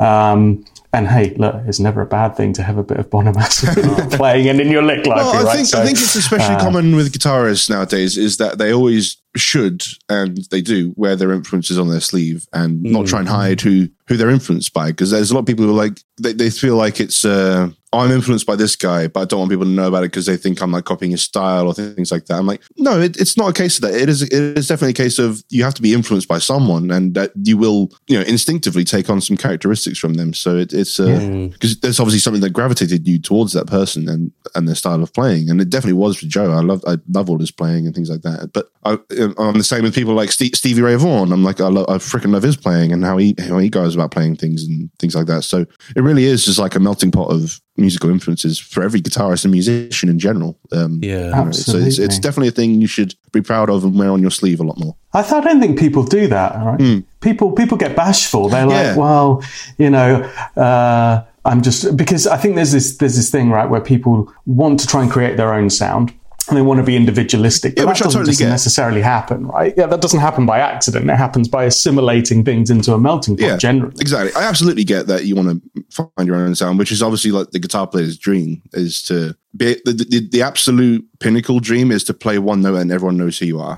um, 0.00 0.64
and 0.92 1.08
hey, 1.08 1.34
look, 1.36 1.56
it's 1.66 1.80
never 1.80 2.02
a 2.02 2.06
bad 2.06 2.36
thing 2.36 2.52
to 2.54 2.62
have 2.62 2.78
a 2.78 2.82
bit 2.82 2.98
of 2.98 3.10
Bonamassa 3.10 4.10
playing 4.16 4.48
and 4.48 4.60
in 4.60 4.68
your 4.68 4.82
lick 4.82 5.06
library, 5.06 5.28
well, 5.28 5.38
I 5.38 5.42
right? 5.42 5.56
Think, 5.56 5.68
so, 5.68 5.80
I 5.80 5.84
think 5.84 5.98
it's 5.98 6.14
especially 6.14 6.54
uh, 6.54 6.60
common 6.60 6.94
with 6.94 7.12
guitarists 7.12 7.68
nowadays 7.68 8.16
is 8.16 8.36
that 8.36 8.58
they 8.58 8.72
always 8.72 9.16
should 9.36 9.82
and 10.08 10.38
they 10.50 10.60
do 10.60 10.94
wear 10.96 11.16
their 11.16 11.32
influences 11.32 11.78
on 11.78 11.88
their 11.88 12.00
sleeve 12.00 12.46
and 12.52 12.84
mm. 12.84 12.90
not 12.90 13.06
try 13.06 13.18
and 13.18 13.28
hide 13.28 13.60
who 13.60 13.88
who 14.06 14.16
they're 14.16 14.30
influenced 14.30 14.72
by 14.72 14.90
because 14.90 15.10
there's 15.10 15.30
a 15.30 15.34
lot 15.34 15.40
of 15.40 15.46
people 15.46 15.64
who 15.64 15.70
are 15.70 15.84
like 15.84 16.00
they, 16.18 16.32
they 16.32 16.50
feel 16.50 16.76
like 16.76 17.00
it's 17.00 17.24
uh 17.24 17.70
I'm 17.94 18.10
influenced 18.10 18.46
by 18.46 18.56
this 18.56 18.76
guy, 18.76 19.06
but 19.06 19.20
I 19.20 19.24
don't 19.24 19.40
want 19.40 19.50
people 19.50 19.64
to 19.64 19.70
know 19.70 19.88
about 19.88 20.04
it 20.04 20.10
because 20.10 20.26
they 20.26 20.36
think 20.36 20.60
I'm 20.60 20.72
like 20.72 20.84
copying 20.84 21.12
his 21.12 21.22
style 21.22 21.66
or 21.66 21.74
things 21.74 22.10
like 22.10 22.26
that. 22.26 22.38
I'm 22.38 22.46
like, 22.46 22.62
no, 22.76 23.00
it, 23.00 23.16
it's 23.16 23.36
not 23.36 23.50
a 23.50 23.52
case 23.52 23.76
of 23.76 23.82
that. 23.82 23.94
It 23.94 24.08
is, 24.08 24.22
it 24.22 24.32
is 24.32 24.68
definitely 24.68 24.90
a 24.90 24.94
case 24.94 25.18
of 25.18 25.42
you 25.48 25.62
have 25.64 25.74
to 25.74 25.82
be 25.82 25.94
influenced 25.94 26.28
by 26.28 26.38
someone 26.38 26.90
and 26.90 27.14
that 27.14 27.32
you 27.42 27.56
will, 27.56 27.92
you 28.08 28.18
know, 28.18 28.24
instinctively 28.24 28.84
take 28.84 29.08
on 29.08 29.20
some 29.20 29.36
characteristics 29.36 29.98
from 29.98 30.14
them. 30.14 30.34
So 30.34 30.56
it, 30.56 30.72
it's, 30.72 30.98
uh, 30.98 31.48
because 31.52 31.74
yeah. 31.74 31.78
there's 31.82 32.00
obviously 32.00 32.20
something 32.20 32.42
that 32.42 32.50
gravitated 32.50 33.06
you 33.06 33.20
towards 33.20 33.52
that 33.52 33.66
person 33.66 34.08
and, 34.08 34.32
and 34.54 34.66
their 34.66 34.74
style 34.74 35.02
of 35.02 35.12
playing. 35.12 35.50
And 35.50 35.60
it 35.60 35.70
definitely 35.70 35.98
was 35.98 36.18
for 36.18 36.26
Joe. 36.26 36.50
I 36.50 36.60
love, 36.60 36.82
I 36.86 36.96
love 37.08 37.30
all 37.30 37.38
his 37.38 37.52
playing 37.52 37.86
and 37.86 37.94
things 37.94 38.10
like 38.10 38.22
that. 38.22 38.50
But 38.52 38.70
I, 38.84 38.98
I'm 39.38 39.58
the 39.58 39.64
same 39.64 39.84
with 39.84 39.94
people 39.94 40.14
like 40.14 40.32
Stevie 40.32 40.82
Ray 40.82 40.96
Vaughan. 40.96 41.32
I'm 41.32 41.44
like, 41.44 41.60
I, 41.60 41.68
love, 41.68 41.86
I 41.88 41.94
freaking 41.94 42.32
love 42.32 42.42
his 42.42 42.56
playing 42.56 42.92
and 42.92 43.04
how 43.04 43.18
he, 43.18 43.34
how 43.38 43.58
he 43.58 43.68
goes 43.68 43.93
about 43.94 44.10
playing 44.10 44.36
things 44.36 44.64
and 44.64 44.90
things 44.98 45.14
like 45.14 45.26
that. 45.26 45.42
So 45.42 45.66
it 45.96 46.00
really 46.00 46.24
is 46.24 46.44
just 46.44 46.58
like 46.58 46.74
a 46.74 46.80
melting 46.80 47.10
pot 47.10 47.30
of 47.30 47.60
musical 47.76 48.10
influences 48.10 48.58
for 48.58 48.82
every 48.82 49.00
guitarist 49.00 49.44
and 49.44 49.52
musician 49.52 50.08
in 50.08 50.18
general. 50.18 50.58
Um, 50.72 51.00
yeah, 51.02 51.32
absolutely. 51.34 51.82
So 51.82 51.86
it's, 51.86 51.98
it's, 51.98 52.18
definitely 52.18 52.48
a 52.48 52.52
thing 52.52 52.80
you 52.80 52.86
should 52.86 53.14
be 53.32 53.42
proud 53.42 53.70
of 53.70 53.84
and 53.84 53.98
wear 53.98 54.10
on 54.10 54.20
your 54.20 54.30
sleeve 54.30 54.60
a 54.60 54.64
lot 54.64 54.78
more. 54.78 54.96
I, 55.12 55.22
th- 55.22 55.32
I 55.32 55.40
don't 55.40 55.60
think 55.60 55.78
people 55.78 56.04
do 56.04 56.26
that. 56.28 56.54
Right? 56.56 56.78
Mm. 56.78 57.04
People 57.20 57.52
people 57.52 57.76
get 57.76 57.96
bashful. 57.96 58.48
They're 58.48 58.66
like, 58.66 58.74
yeah. 58.74 58.96
well, 58.96 59.42
you 59.78 59.90
know. 59.90 60.22
Uh, 60.56 61.24
I'm 61.46 61.60
just 61.60 61.94
because 61.96 62.26
I 62.26 62.38
think 62.38 62.54
there's 62.54 62.72
this 62.72 62.96
there's 62.96 63.16
this 63.16 63.30
thing 63.30 63.50
right 63.50 63.68
where 63.68 63.80
people 63.80 64.32
want 64.46 64.80
to 64.80 64.86
try 64.86 65.02
and 65.02 65.10
create 65.10 65.36
their 65.36 65.52
own 65.52 65.68
sound 65.68 66.14
and 66.48 66.56
they 66.56 66.62
want 66.62 66.78
to 66.78 66.84
be 66.84 66.96
individualistic. 66.96 67.76
But 67.76 67.82
yeah, 67.82 67.86
that 67.86 67.98
doesn't 67.98 68.20
totally 68.20 68.36
get. 68.36 68.48
necessarily 68.48 69.00
happen, 69.00 69.46
right? 69.46 69.72
Yeah, 69.76 69.86
that 69.86 70.00
doesn't 70.00 70.20
happen 70.20 70.46
by 70.46 70.58
accident. 70.58 71.08
It 71.08 71.16
happens 71.16 71.48
by 71.48 71.64
assimilating 71.64 72.44
things 72.44 72.70
into 72.70 72.92
a 72.92 72.98
melting 72.98 73.36
pot. 73.36 73.46
Yeah, 73.46 73.56
generally, 73.56 73.94
exactly. 74.00 74.32
I 74.34 74.46
absolutely 74.46 74.84
get 74.84 75.06
that 75.06 75.24
you 75.24 75.36
want 75.36 75.62
to 75.74 75.84
find 75.90 76.26
your 76.26 76.36
own 76.36 76.54
sound, 76.54 76.78
which 76.78 76.92
is 76.92 77.02
obviously 77.02 77.30
like 77.30 77.50
the 77.50 77.58
guitar 77.58 77.86
player's 77.86 78.18
dream 78.18 78.62
is 78.72 79.02
to 79.04 79.36
be 79.56 79.76
the, 79.84 79.92
the, 79.92 80.28
the 80.30 80.42
absolute 80.42 81.04
pinnacle 81.20 81.60
dream 81.60 81.90
is 81.90 82.04
to 82.04 82.14
play 82.14 82.38
one 82.38 82.60
note 82.60 82.76
and 82.76 82.92
everyone 82.92 83.16
knows 83.16 83.38
who 83.38 83.46
you 83.46 83.60
are. 83.60 83.76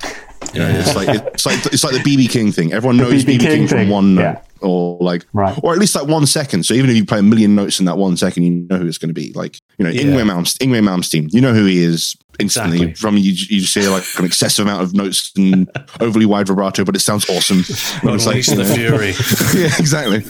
You 0.52 0.60
know, 0.60 0.68
it's 0.68 0.94
like 0.94 1.08
it's 1.08 1.46
like 1.46 1.66
it's 1.66 1.84
like 1.84 1.92
the 1.92 2.16
BB 2.16 2.30
King 2.30 2.52
thing. 2.52 2.72
Everyone 2.72 2.96
knows 2.96 3.24
BB 3.24 3.40
King, 3.40 3.40
King 3.40 3.68
from 3.68 3.88
one 3.88 4.14
note. 4.14 4.22
Yeah 4.22 4.42
or 4.60 4.98
like, 5.00 5.24
right. 5.32 5.58
or 5.62 5.72
at 5.72 5.78
least 5.78 5.94
like 5.94 6.06
one 6.06 6.26
second. 6.26 6.64
So 6.64 6.74
even 6.74 6.90
if 6.90 6.96
you 6.96 7.04
play 7.04 7.18
a 7.18 7.22
million 7.22 7.54
notes 7.54 7.78
in 7.78 7.86
that 7.86 7.98
one 7.98 8.16
second, 8.16 8.42
you 8.42 8.50
know 8.50 8.78
who 8.78 8.86
it's 8.86 8.98
going 8.98 9.10
to 9.10 9.14
be. 9.14 9.32
Like, 9.32 9.60
you 9.78 9.84
know, 9.84 9.90
yeah. 9.90 10.02
Yngwie 10.02 10.28
Malmsteen, 10.28 10.68
Yngwie 10.68 10.82
Malmsteen, 10.82 11.32
you 11.32 11.40
know 11.40 11.52
who 11.52 11.64
he 11.64 11.82
is 11.82 12.16
instantly 12.38 12.76
exactly. 12.76 12.94
from 12.94 13.16
you. 13.16 13.32
You 13.32 13.60
just 13.60 13.74
hear 13.74 13.90
like 13.90 14.04
an 14.18 14.24
excessive 14.24 14.66
amount 14.66 14.82
of 14.82 14.94
notes 14.94 15.32
and 15.36 15.70
overly 16.00 16.26
wide 16.26 16.48
vibrato, 16.48 16.84
but 16.84 16.96
it 16.96 17.00
sounds 17.00 17.28
awesome. 17.28 17.58
And 18.02 18.14
it's 18.14 18.26
like 18.26 18.44
the 18.44 18.64
fury. 18.74 19.14
yeah, 19.60 19.70
exactly. 19.78 20.20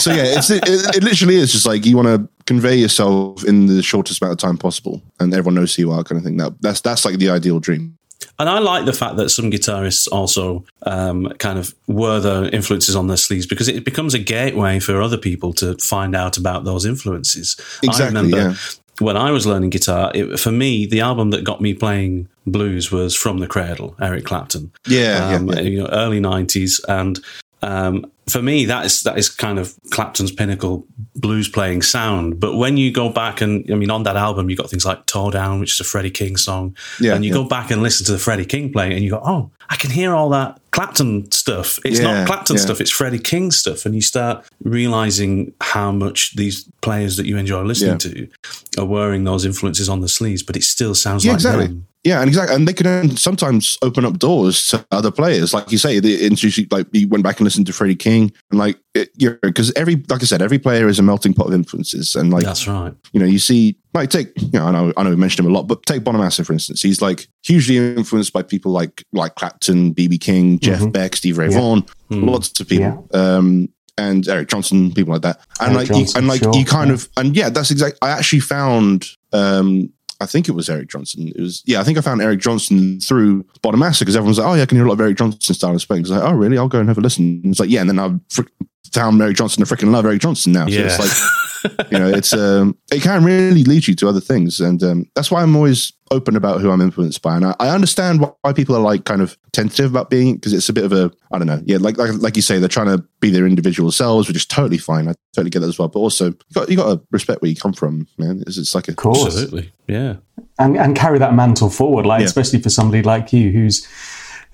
So 0.00 0.12
yeah, 0.12 0.38
it's 0.38 0.50
it, 0.50 0.66
it, 0.66 0.96
it 0.96 1.02
literally 1.02 1.36
is 1.36 1.52
just 1.52 1.66
like 1.66 1.84
you 1.86 1.96
want 1.96 2.08
to 2.08 2.28
convey 2.46 2.76
yourself 2.76 3.44
in 3.44 3.66
the 3.66 3.82
shortest 3.82 4.22
amount 4.22 4.32
of 4.32 4.38
time 4.38 4.56
possible, 4.56 5.02
and 5.20 5.32
everyone 5.32 5.54
knows 5.54 5.74
who 5.74 5.82
you 5.82 5.92
are, 5.92 6.02
kind 6.04 6.18
of 6.18 6.24
thing. 6.24 6.36
That 6.36 6.60
that's 6.60 6.80
that's 6.80 7.04
like 7.04 7.18
the 7.18 7.30
ideal 7.30 7.60
dream. 7.60 7.98
And 8.38 8.48
I 8.48 8.58
like 8.58 8.84
the 8.84 8.92
fact 8.92 9.16
that 9.16 9.30
some 9.30 9.50
guitarists 9.50 10.08
also 10.10 10.64
um, 10.82 11.28
kind 11.38 11.58
of 11.58 11.74
were 11.86 12.20
the 12.20 12.50
influences 12.52 12.94
on 12.94 13.06
their 13.06 13.16
sleeves 13.16 13.46
because 13.46 13.68
it 13.68 13.84
becomes 13.84 14.12
a 14.14 14.18
gateway 14.18 14.78
for 14.78 15.00
other 15.00 15.16
people 15.16 15.52
to 15.54 15.74
find 15.78 16.14
out 16.14 16.36
about 16.36 16.64
those 16.64 16.84
influences. 16.84 17.56
Exactly. 17.82 18.04
I 18.04 18.06
remember 18.08 18.36
yeah. 18.36 18.54
When 19.00 19.16
I 19.16 19.30
was 19.30 19.46
learning 19.46 19.70
guitar, 19.70 20.10
it, 20.14 20.38
for 20.38 20.50
me, 20.50 20.86
the 20.86 21.00
album 21.00 21.30
that 21.30 21.44
got 21.44 21.60
me 21.60 21.74
playing 21.74 22.28
blues 22.46 22.90
was 22.90 23.14
From 23.14 23.38
the 23.38 23.46
Cradle, 23.46 23.94
Eric 24.00 24.24
Clapton. 24.24 24.72
Yeah, 24.86 25.36
um, 25.36 25.48
yeah, 25.48 25.54
yeah. 25.56 25.60
You 25.62 25.82
know, 25.82 25.88
early 25.88 26.20
90s. 26.20 26.80
And 26.88 27.18
um, 27.62 28.10
for 28.28 28.42
me, 28.42 28.64
that 28.64 28.84
is 28.84 29.02
that 29.02 29.16
is 29.16 29.28
kind 29.28 29.58
of 29.58 29.74
Clapton's 29.90 30.32
pinnacle 30.32 30.84
blues 31.14 31.48
playing 31.48 31.82
sound. 31.82 32.40
But 32.40 32.56
when 32.56 32.76
you 32.76 32.90
go 32.90 33.08
back 33.08 33.40
and 33.40 33.70
I 33.70 33.76
mean, 33.76 33.90
on 33.90 34.02
that 34.02 34.16
album, 34.16 34.50
you 34.50 34.56
got 34.56 34.68
things 34.68 34.84
like 34.84 35.06
"Tore 35.06 35.30
Down," 35.30 35.60
which 35.60 35.74
is 35.74 35.80
a 35.80 35.84
Freddie 35.84 36.10
King 36.10 36.36
song, 36.36 36.76
yeah, 37.00 37.14
and 37.14 37.24
you 37.24 37.30
yeah. 37.30 37.42
go 37.42 37.48
back 37.48 37.70
and 37.70 37.82
listen 37.82 38.04
to 38.06 38.12
the 38.12 38.18
Freddie 38.18 38.44
King 38.44 38.72
playing, 38.72 38.92
and 38.92 39.04
you 39.04 39.10
go, 39.10 39.22
"Oh, 39.24 39.50
I 39.70 39.76
can 39.76 39.90
hear 39.90 40.12
all 40.12 40.28
that 40.30 40.58
Clapton 40.72 41.30
stuff. 41.30 41.78
It's 41.84 42.00
yeah, 42.00 42.14
not 42.14 42.26
Clapton 42.26 42.56
yeah. 42.56 42.62
stuff; 42.62 42.80
it's 42.80 42.90
Freddie 42.90 43.20
King 43.20 43.52
stuff." 43.52 43.86
And 43.86 43.94
you 43.94 44.02
start 44.02 44.44
realizing 44.64 45.52
how 45.60 45.92
much 45.92 46.34
these 46.34 46.68
players 46.80 47.16
that 47.18 47.26
you 47.26 47.36
enjoy 47.36 47.62
listening 47.62 47.98
to 47.98 48.28
are 48.76 48.86
wearing 48.86 49.22
those 49.22 49.44
influences 49.44 49.88
on 49.88 50.00
the 50.00 50.08
sleeves, 50.08 50.42
but 50.42 50.56
it 50.56 50.64
still 50.64 50.96
sounds 50.96 51.24
like 51.24 51.34
exactly. 51.34 51.68
them. 51.68 51.86
Yeah, 52.06 52.20
and 52.20 52.28
exactly, 52.28 52.54
and 52.54 52.68
they 52.68 52.72
can 52.72 53.16
sometimes 53.16 53.76
open 53.82 54.04
up 54.04 54.20
doors 54.20 54.68
to 54.68 54.86
other 54.92 55.10
players, 55.10 55.52
like 55.52 55.72
you 55.72 55.78
say. 55.78 55.98
The 55.98 56.24
introduce 56.24 56.70
like 56.70 56.86
you 56.92 57.08
went 57.08 57.24
back 57.24 57.40
and 57.40 57.44
listened 57.44 57.66
to 57.66 57.72
Freddie 57.72 57.96
King, 57.96 58.15
and 58.24 58.58
like 58.58 58.78
it, 58.94 59.10
you 59.16 59.30
know, 59.30 59.38
because 59.42 59.72
every 59.74 59.96
like 60.08 60.22
I 60.22 60.24
said, 60.24 60.42
every 60.42 60.58
player 60.58 60.88
is 60.88 60.98
a 60.98 61.02
melting 61.02 61.34
pot 61.34 61.46
of 61.46 61.54
influences, 61.54 62.14
and 62.14 62.32
like 62.32 62.44
that's 62.44 62.66
right. 62.66 62.92
You 63.12 63.20
know, 63.20 63.26
you 63.26 63.38
see, 63.38 63.76
like 63.94 64.10
take 64.10 64.30
you 64.40 64.50
know, 64.52 64.66
I 64.66 64.70
know 64.72 64.92
I 64.96 65.02
know 65.02 65.10
we 65.10 65.16
mentioned 65.16 65.46
him 65.46 65.52
a 65.52 65.54
lot, 65.54 65.64
but 65.68 65.84
take 65.86 66.02
Bonamassa 66.02 66.44
for 66.44 66.52
instance. 66.52 66.82
He's 66.82 67.00
like 67.00 67.28
hugely 67.42 67.76
influenced 67.76 68.32
by 68.32 68.42
people 68.42 68.72
like 68.72 69.04
like 69.12 69.34
Clapton, 69.34 69.94
BB 69.94 70.20
King, 70.20 70.58
Jeff 70.58 70.80
mm-hmm. 70.80 70.90
Beck, 70.90 71.16
Steve 71.16 71.38
Ray 71.38 71.50
yeah. 71.50 71.58
Vaughan, 71.58 71.82
mm. 72.10 72.28
lots 72.28 72.58
of 72.60 72.68
people. 72.68 73.08
Yeah. 73.12 73.20
Um, 73.20 73.68
and 73.98 74.28
Eric 74.28 74.48
Johnson, 74.48 74.92
people 74.92 75.14
like 75.14 75.22
that, 75.22 75.40
and 75.60 75.74
Eric 75.74 75.76
like, 75.76 75.88
Johnson, 75.88 76.04
you, 76.04 76.18
and 76.18 76.28
like 76.28 76.42
sure. 76.42 76.54
you 76.54 76.64
kind 76.64 76.88
yeah. 76.88 76.94
of, 76.94 77.08
and 77.16 77.36
yeah, 77.36 77.48
that's 77.48 77.70
exactly. 77.70 77.98
I 78.02 78.10
actually 78.10 78.40
found 78.40 79.06
um, 79.32 79.92
I 80.20 80.26
think 80.26 80.48
it 80.48 80.52
was 80.52 80.68
Eric 80.70 80.88
Johnson. 80.88 81.28
It 81.28 81.40
was 81.40 81.62
yeah, 81.66 81.80
I 81.80 81.84
think 81.84 81.98
I 81.98 82.00
found 82.00 82.22
Eric 82.22 82.40
Johnson 82.40 83.00
through 83.00 83.42
Bonamassa 83.62 84.00
because 84.00 84.16
everyone's 84.16 84.38
like, 84.38 84.48
oh 84.48 84.54
yeah, 84.54 84.62
I 84.62 84.66
can 84.66 84.76
hear 84.78 84.86
a 84.86 84.88
lot 84.88 84.94
of 84.94 85.00
Eric 85.00 85.18
Johnson 85.18 85.54
style 85.54 85.72
in 85.72 85.78
Spain. 85.78 86.00
It's 86.00 86.10
like, 86.10 86.22
oh 86.22 86.32
really? 86.32 86.56
I'll 86.58 86.68
go 86.68 86.80
and 86.80 86.88
have 86.88 86.98
a 86.98 87.00
listen. 87.02 87.40
And 87.44 87.46
it's 87.52 87.60
like 87.60 87.70
yeah, 87.70 87.80
and 87.82 87.90
then 87.90 87.98
I 87.98 88.14
fr- 88.30 88.48
found 88.92 89.20
Eric 89.20 89.36
Johnson. 89.36 89.62
I 89.62 89.66
freaking 89.66 89.90
love 89.92 90.06
Eric 90.06 90.20
Johnson 90.22 90.52
now. 90.52 90.66
So 90.66 90.72
Yeah. 90.72 90.86
it's 90.86 90.98
like 90.98 91.10
you 91.90 91.98
know, 91.98 92.08
it's 92.08 92.32
um, 92.32 92.76
it 92.92 93.02
can 93.02 93.24
really 93.24 93.64
lead 93.64 93.86
you 93.86 93.94
to 93.96 94.08
other 94.08 94.20
things, 94.20 94.60
and 94.60 94.82
um, 94.82 95.10
that's 95.14 95.30
why 95.30 95.42
I'm 95.42 95.54
always 95.56 95.92
open 96.12 96.36
about 96.36 96.60
who 96.60 96.70
I'm 96.70 96.80
influenced 96.80 97.20
by. 97.22 97.34
And 97.34 97.44
I, 97.46 97.56
I 97.58 97.68
understand 97.70 98.20
why, 98.20 98.30
why 98.42 98.52
people 98.52 98.76
are 98.76 98.80
like 98.80 99.04
kind 99.04 99.20
of 99.20 99.36
tentative 99.52 99.90
about 99.90 100.08
being 100.08 100.36
because 100.36 100.52
it's 100.52 100.68
a 100.68 100.72
bit 100.72 100.84
of 100.84 100.92
a 100.92 101.10
I 101.32 101.38
don't 101.38 101.46
know, 101.48 101.60
yeah, 101.64 101.78
like 101.80 101.96
like 101.98 102.12
like 102.20 102.36
you 102.36 102.42
say, 102.42 102.58
they're 102.58 102.68
trying 102.68 102.96
to 102.96 103.04
be 103.20 103.30
their 103.30 103.46
individual 103.46 103.90
selves, 103.90 104.28
which 104.28 104.36
is 104.36 104.46
totally 104.46 104.78
fine. 104.78 105.08
I 105.08 105.14
totally 105.34 105.50
get 105.50 105.60
that 105.60 105.68
as 105.68 105.78
well. 105.78 105.88
But 105.88 106.00
also, 106.00 106.26
you 106.26 106.34
got 106.54 106.68
you 106.70 106.76
got 106.76 106.94
to 106.94 107.02
respect 107.10 107.42
where 107.42 107.50
you 107.50 107.56
come 107.56 107.72
from, 107.72 108.06
man. 108.18 108.42
It's, 108.46 108.58
it's 108.58 108.74
like 108.74 108.88
a 108.88 108.92
Of 108.92 108.96
course. 108.96 109.24
Absolutely. 109.26 109.72
Yeah. 109.88 110.16
and 110.58 110.76
and 110.76 110.96
carry 110.96 111.18
that 111.18 111.34
mantle 111.34 111.70
forward, 111.70 112.06
like 112.06 112.20
Yeah. 112.20 112.26
especially 112.26 112.60
for 112.60 112.70
somebody 112.70 113.02
like 113.02 113.32
you, 113.32 113.50
who's 113.50 113.86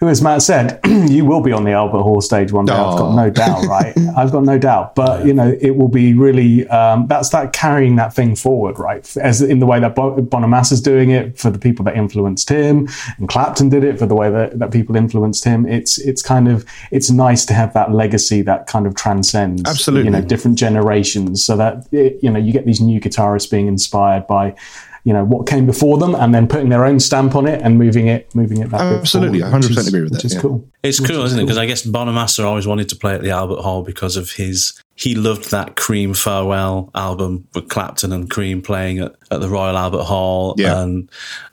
who, 0.02 0.08
as 0.08 0.20
Matt 0.20 0.42
said, 0.42 0.80
you 0.84 1.24
will 1.24 1.40
be 1.40 1.52
on 1.52 1.62
the 1.62 1.70
Albert 1.70 2.02
Hall 2.02 2.20
stage 2.20 2.50
one 2.50 2.64
day. 2.64 2.72
I've 2.72 2.98
got 2.98 3.10
Oh. 3.12 3.14
no 3.14 3.30
doubt, 3.30 3.64
right? 3.66 3.96
I've 4.16 4.32
got 4.32 4.42
no 4.42 4.58
doubt. 4.58 4.96
But 4.96 5.24
you 5.24 5.32
know, 5.32 5.56
it 5.60 5.76
will 5.76 5.86
be 5.88 6.12
really 6.12 6.66
um, 6.68 7.06
that's 7.06 7.28
that 7.28 7.52
carrying 7.52 7.94
that 7.96 8.12
thing 8.12 8.34
forward, 8.34 8.80
right? 8.80 9.16
As 9.18 9.40
in 9.42 9.60
the 9.60 9.66
way 9.66 9.78
that 9.78 9.94
Bo- 9.94 10.16
Bonamassa's 10.20 10.80
doing 10.80 11.10
it 11.10 11.38
for 11.38 11.50
the 11.50 11.58
people 11.58 11.84
that 11.84 11.96
influenced 11.96 12.48
him, 12.48 12.88
and 13.18 13.28
Clapton 13.28 13.68
did 13.68 13.84
it 13.84 13.96
for 13.96 14.06
the 14.06 14.16
way 14.16 14.28
that, 14.28 14.58
that 14.58 14.72
people 14.72 14.96
influenced 14.96 15.44
him. 15.44 15.66
It's 15.66 15.98
it's 15.98 16.20
kind 16.20 16.48
of 16.48 16.64
it's 16.90 17.08
nice 17.12 17.46
to 17.46 17.54
have 17.54 17.72
that 17.74 17.92
legacy 17.92 18.42
that 18.42 18.66
kind 18.66 18.88
of 18.88 18.96
transcends, 18.96 19.62
Absolutely. 19.70 20.06
you 20.06 20.10
know, 20.10 20.20
different 20.22 20.58
generations, 20.58 21.44
so 21.44 21.56
that 21.56 21.86
it, 21.92 22.18
you 22.24 22.28
know 22.30 22.40
you 22.40 22.52
get 22.52 22.66
these 22.66 22.80
new 22.80 23.00
guitarists 23.00 23.48
being 23.48 23.68
inspired 23.68 24.26
by 24.26 24.56
you 25.04 25.12
know 25.12 25.24
what 25.24 25.46
came 25.46 25.66
before 25.66 25.98
them 25.98 26.14
and 26.14 26.34
then 26.34 26.46
putting 26.46 26.68
their 26.68 26.84
own 26.84 27.00
stamp 27.00 27.34
on 27.34 27.46
it 27.46 27.60
and 27.62 27.76
moving 27.78 28.06
it 28.06 28.32
moving 28.34 28.58
it 28.60 28.70
that 28.70 28.78
bit 28.90 29.00
Absolutely, 29.00 29.40
forward, 29.40 29.62
100% 29.62 29.70
is- 29.78 29.88
agree 29.88 30.00
with 30.02 30.12
which 30.12 30.22
that, 30.22 30.24
is 30.26 30.34
yeah. 30.34 30.40
cool 30.40 30.68
It's 30.82 31.00
Which 31.00 31.10
cool, 31.10 31.22
is 31.22 31.26
isn't 31.32 31.38
it? 31.38 31.42
cool. 31.42 31.46
Because 31.46 31.58
I 31.58 31.66
guess 31.66 31.82
Bonamassa 31.86 32.44
always 32.44 32.66
wanted 32.66 32.88
to 32.90 32.96
play 32.96 33.14
at 33.14 33.22
the 33.22 33.30
Albert 33.30 33.62
Hall 33.62 33.82
because 33.82 34.16
of 34.16 34.30
his. 34.32 34.80
He 34.94 35.14
loved 35.14 35.50
that 35.50 35.74
Cream 35.76 36.12
Farewell 36.14 36.90
album 36.94 37.48
with 37.54 37.68
Clapton 37.68 38.12
and 38.12 38.28
Cream 38.30 38.60
playing 38.62 38.98
at, 39.00 39.14
at 39.30 39.40
the 39.40 39.48
Royal 39.48 39.76
Albert 39.76 40.04
Hall, 40.04 40.54
Yeah. 40.58 40.80
and 40.82 41.08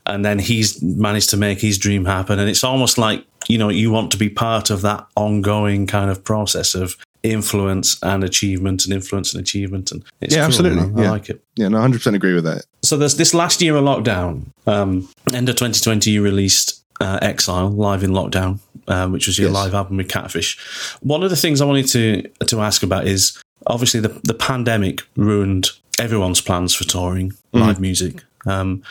and 0.06 0.24
then 0.26 0.40
he's 0.40 0.82
managed 0.82 1.30
to 1.32 1.38
make 1.38 1.62
his 1.62 1.78
dream 1.78 2.06
happen. 2.06 2.38
And 2.40 2.50
it's 2.50 2.64
almost 2.64 2.98
like 2.98 3.26
you 3.48 3.58
know 3.58 3.70
you 3.70 3.90
want 3.92 4.12
to 4.12 4.18
be 4.18 4.30
part 4.30 4.70
of 4.70 4.82
that 4.82 5.08
ongoing 5.16 5.88
kind 5.88 6.12
of 6.12 6.24
process 6.24 6.76
of 6.76 6.96
influence 7.24 7.98
and 8.04 8.24
achievement 8.24 8.86
and 8.86 8.94
influence 8.94 9.34
and 9.34 9.42
achievement. 9.42 9.92
And 9.92 10.04
it's 10.22 10.34
Yeah, 10.34 10.42
cool, 10.42 10.46
absolutely. 10.48 10.82
man. 10.82 11.00
I 11.00 11.04
Yeah. 11.04 11.12
like 11.12 11.30
it. 11.30 11.44
yeah, 11.56 11.68
no, 11.68 11.80
hundred 11.80 11.98
percent 12.00 12.16
agree 12.16 12.34
with 12.34 12.46
that. 12.46 12.66
So 12.84 12.98
there's 12.98 13.16
this 13.18 13.34
last 13.34 13.62
year 13.62 13.76
of 13.76 13.84
lockdown. 13.84 14.46
Um, 14.68 15.08
end 15.34 15.50
of 15.50 15.56
2020, 15.56 16.12
you 16.12 16.22
released 16.22 16.76
uh, 17.02 17.18
Exile 17.22 17.70
live 17.70 18.04
in 18.04 18.12
lockdown, 18.12 18.60
um, 18.90 19.12
which 19.14 19.28
was 19.28 19.38
your 19.38 19.48
Yes. 19.50 19.56
live 19.56 19.74
album 19.74 19.98
with 19.98 20.10
Catfish. 20.10 20.58
One 21.02 21.24
of 21.24 21.30
the 21.30 21.36
things 21.38 21.62
I 21.62 21.66
wanted 21.66 21.88
to 21.90 22.24
to 22.48 22.62
ask 22.62 22.84
about 22.84 23.08
is 23.08 23.38
obviously 23.68 24.00
the 24.02 24.20
the 24.24 24.34
pandemic 24.34 25.02
ruined 25.16 25.70
everyone's 25.98 26.42
plans 26.42 26.74
for 26.76 26.84
touring 26.86 27.34
live 27.54 27.80
music. 27.80 28.24
Um, 28.46 28.82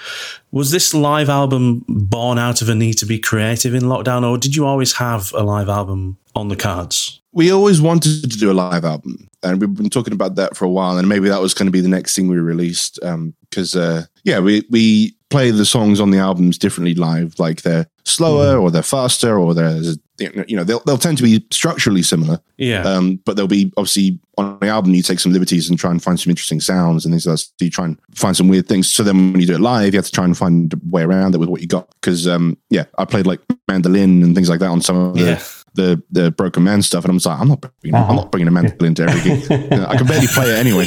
was 0.52 0.70
this 0.70 0.92
live 0.92 1.28
album 1.30 1.84
born 1.88 2.38
out 2.38 2.60
of 2.62 2.68
a 2.68 2.74
need 2.74 2.94
to 2.98 3.06
be 3.06 3.18
creative 3.18 3.74
in 3.74 3.82
lockdown, 3.84 4.22
or 4.28 4.36
did 4.38 4.54
you 4.56 4.66
always 4.66 4.92
have 4.94 5.32
a 5.34 5.42
live 5.42 5.68
album 5.70 6.16
on 6.34 6.48
the 6.48 6.56
cards? 6.56 7.17
We 7.32 7.52
always 7.52 7.80
wanted 7.80 8.22
to 8.30 8.38
do 8.38 8.50
a 8.50 8.54
live 8.54 8.84
album 8.84 9.28
and 9.42 9.60
we've 9.60 9.74
been 9.74 9.90
talking 9.90 10.14
about 10.14 10.34
that 10.36 10.56
for 10.56 10.64
a 10.64 10.70
while 10.70 10.96
and 10.96 11.08
maybe 11.08 11.28
that 11.28 11.40
was 11.40 11.54
going 11.54 11.66
to 11.66 11.72
be 11.72 11.80
the 11.80 11.88
next 11.88 12.14
thing 12.14 12.28
we 12.28 12.38
released 12.38 12.98
because 13.50 13.76
uh, 13.76 14.04
yeah 14.24 14.38
we, 14.38 14.64
we 14.70 15.14
play 15.30 15.50
the 15.50 15.64
songs 15.64 16.00
on 16.00 16.10
the 16.10 16.18
albums 16.18 16.58
differently 16.58 16.94
live 16.94 17.38
like 17.38 17.62
they're 17.62 17.86
slower 18.04 18.56
or 18.56 18.70
they're 18.70 18.82
faster 18.82 19.38
or 19.38 19.54
they're 19.54 19.80
you 20.18 20.56
know 20.56 20.64
they'll, 20.64 20.80
they'll 20.80 20.98
tend 20.98 21.16
to 21.16 21.22
be 21.22 21.44
structurally 21.52 22.02
similar. 22.02 22.40
Yeah, 22.56 22.82
um, 22.82 23.20
but 23.24 23.36
they'll 23.36 23.46
be 23.46 23.72
obviously 23.76 24.18
on 24.36 24.58
the 24.58 24.66
album 24.66 24.94
you 24.94 25.02
take 25.02 25.20
some 25.20 25.32
liberties 25.32 25.68
and 25.68 25.78
try 25.78 25.92
and 25.92 26.02
find 26.02 26.18
some 26.18 26.30
interesting 26.30 26.60
sounds 26.60 27.04
and 27.04 27.12
things 27.12 27.26
like 27.26 27.34
that. 27.34 27.38
So 27.38 27.52
you 27.60 27.70
try 27.70 27.84
and 27.84 27.98
find 28.14 28.36
some 28.36 28.48
weird 28.48 28.66
things. 28.66 28.92
So 28.92 29.04
then 29.04 29.32
when 29.32 29.40
you 29.40 29.46
do 29.46 29.54
it 29.54 29.60
live 29.60 29.94
you 29.94 29.98
have 29.98 30.06
to 30.06 30.12
try 30.12 30.24
and 30.24 30.36
find 30.36 30.72
a 30.72 30.78
way 30.90 31.02
around 31.02 31.34
it 31.34 31.38
with 31.38 31.48
what 31.48 31.60
you 31.60 31.68
got 31.68 31.88
because 32.00 32.26
um, 32.26 32.56
yeah 32.70 32.84
i 32.96 33.04
played 33.04 33.26
like 33.26 33.40
mandolin 33.68 34.22
and 34.22 34.34
things 34.34 34.48
like 34.48 34.60
that 34.60 34.70
on 34.70 34.80
some 34.80 34.96
of 34.96 35.14
the 35.14 35.20
Yeah. 35.20 35.42
The 35.78 36.02
the 36.10 36.30
broken 36.32 36.64
man 36.64 36.82
stuff, 36.82 37.04
and 37.04 37.10
I'm 37.10 37.18
like, 37.24 37.40
I'm 37.40 37.48
not 37.48 37.60
bringing, 37.60 37.94
I'm 37.94 38.16
not 38.16 38.30
bringing 38.32 38.48
a 38.48 38.50
mandolin 38.50 38.94
to 38.96 39.04
every 39.04 39.22
gig. 39.22 39.38
You 39.68 39.76
know, 39.76 39.86
I 39.86 39.96
can 39.96 40.06
barely 40.06 40.26
play 40.26 40.50
it 40.50 40.58
anyway. 40.58 40.86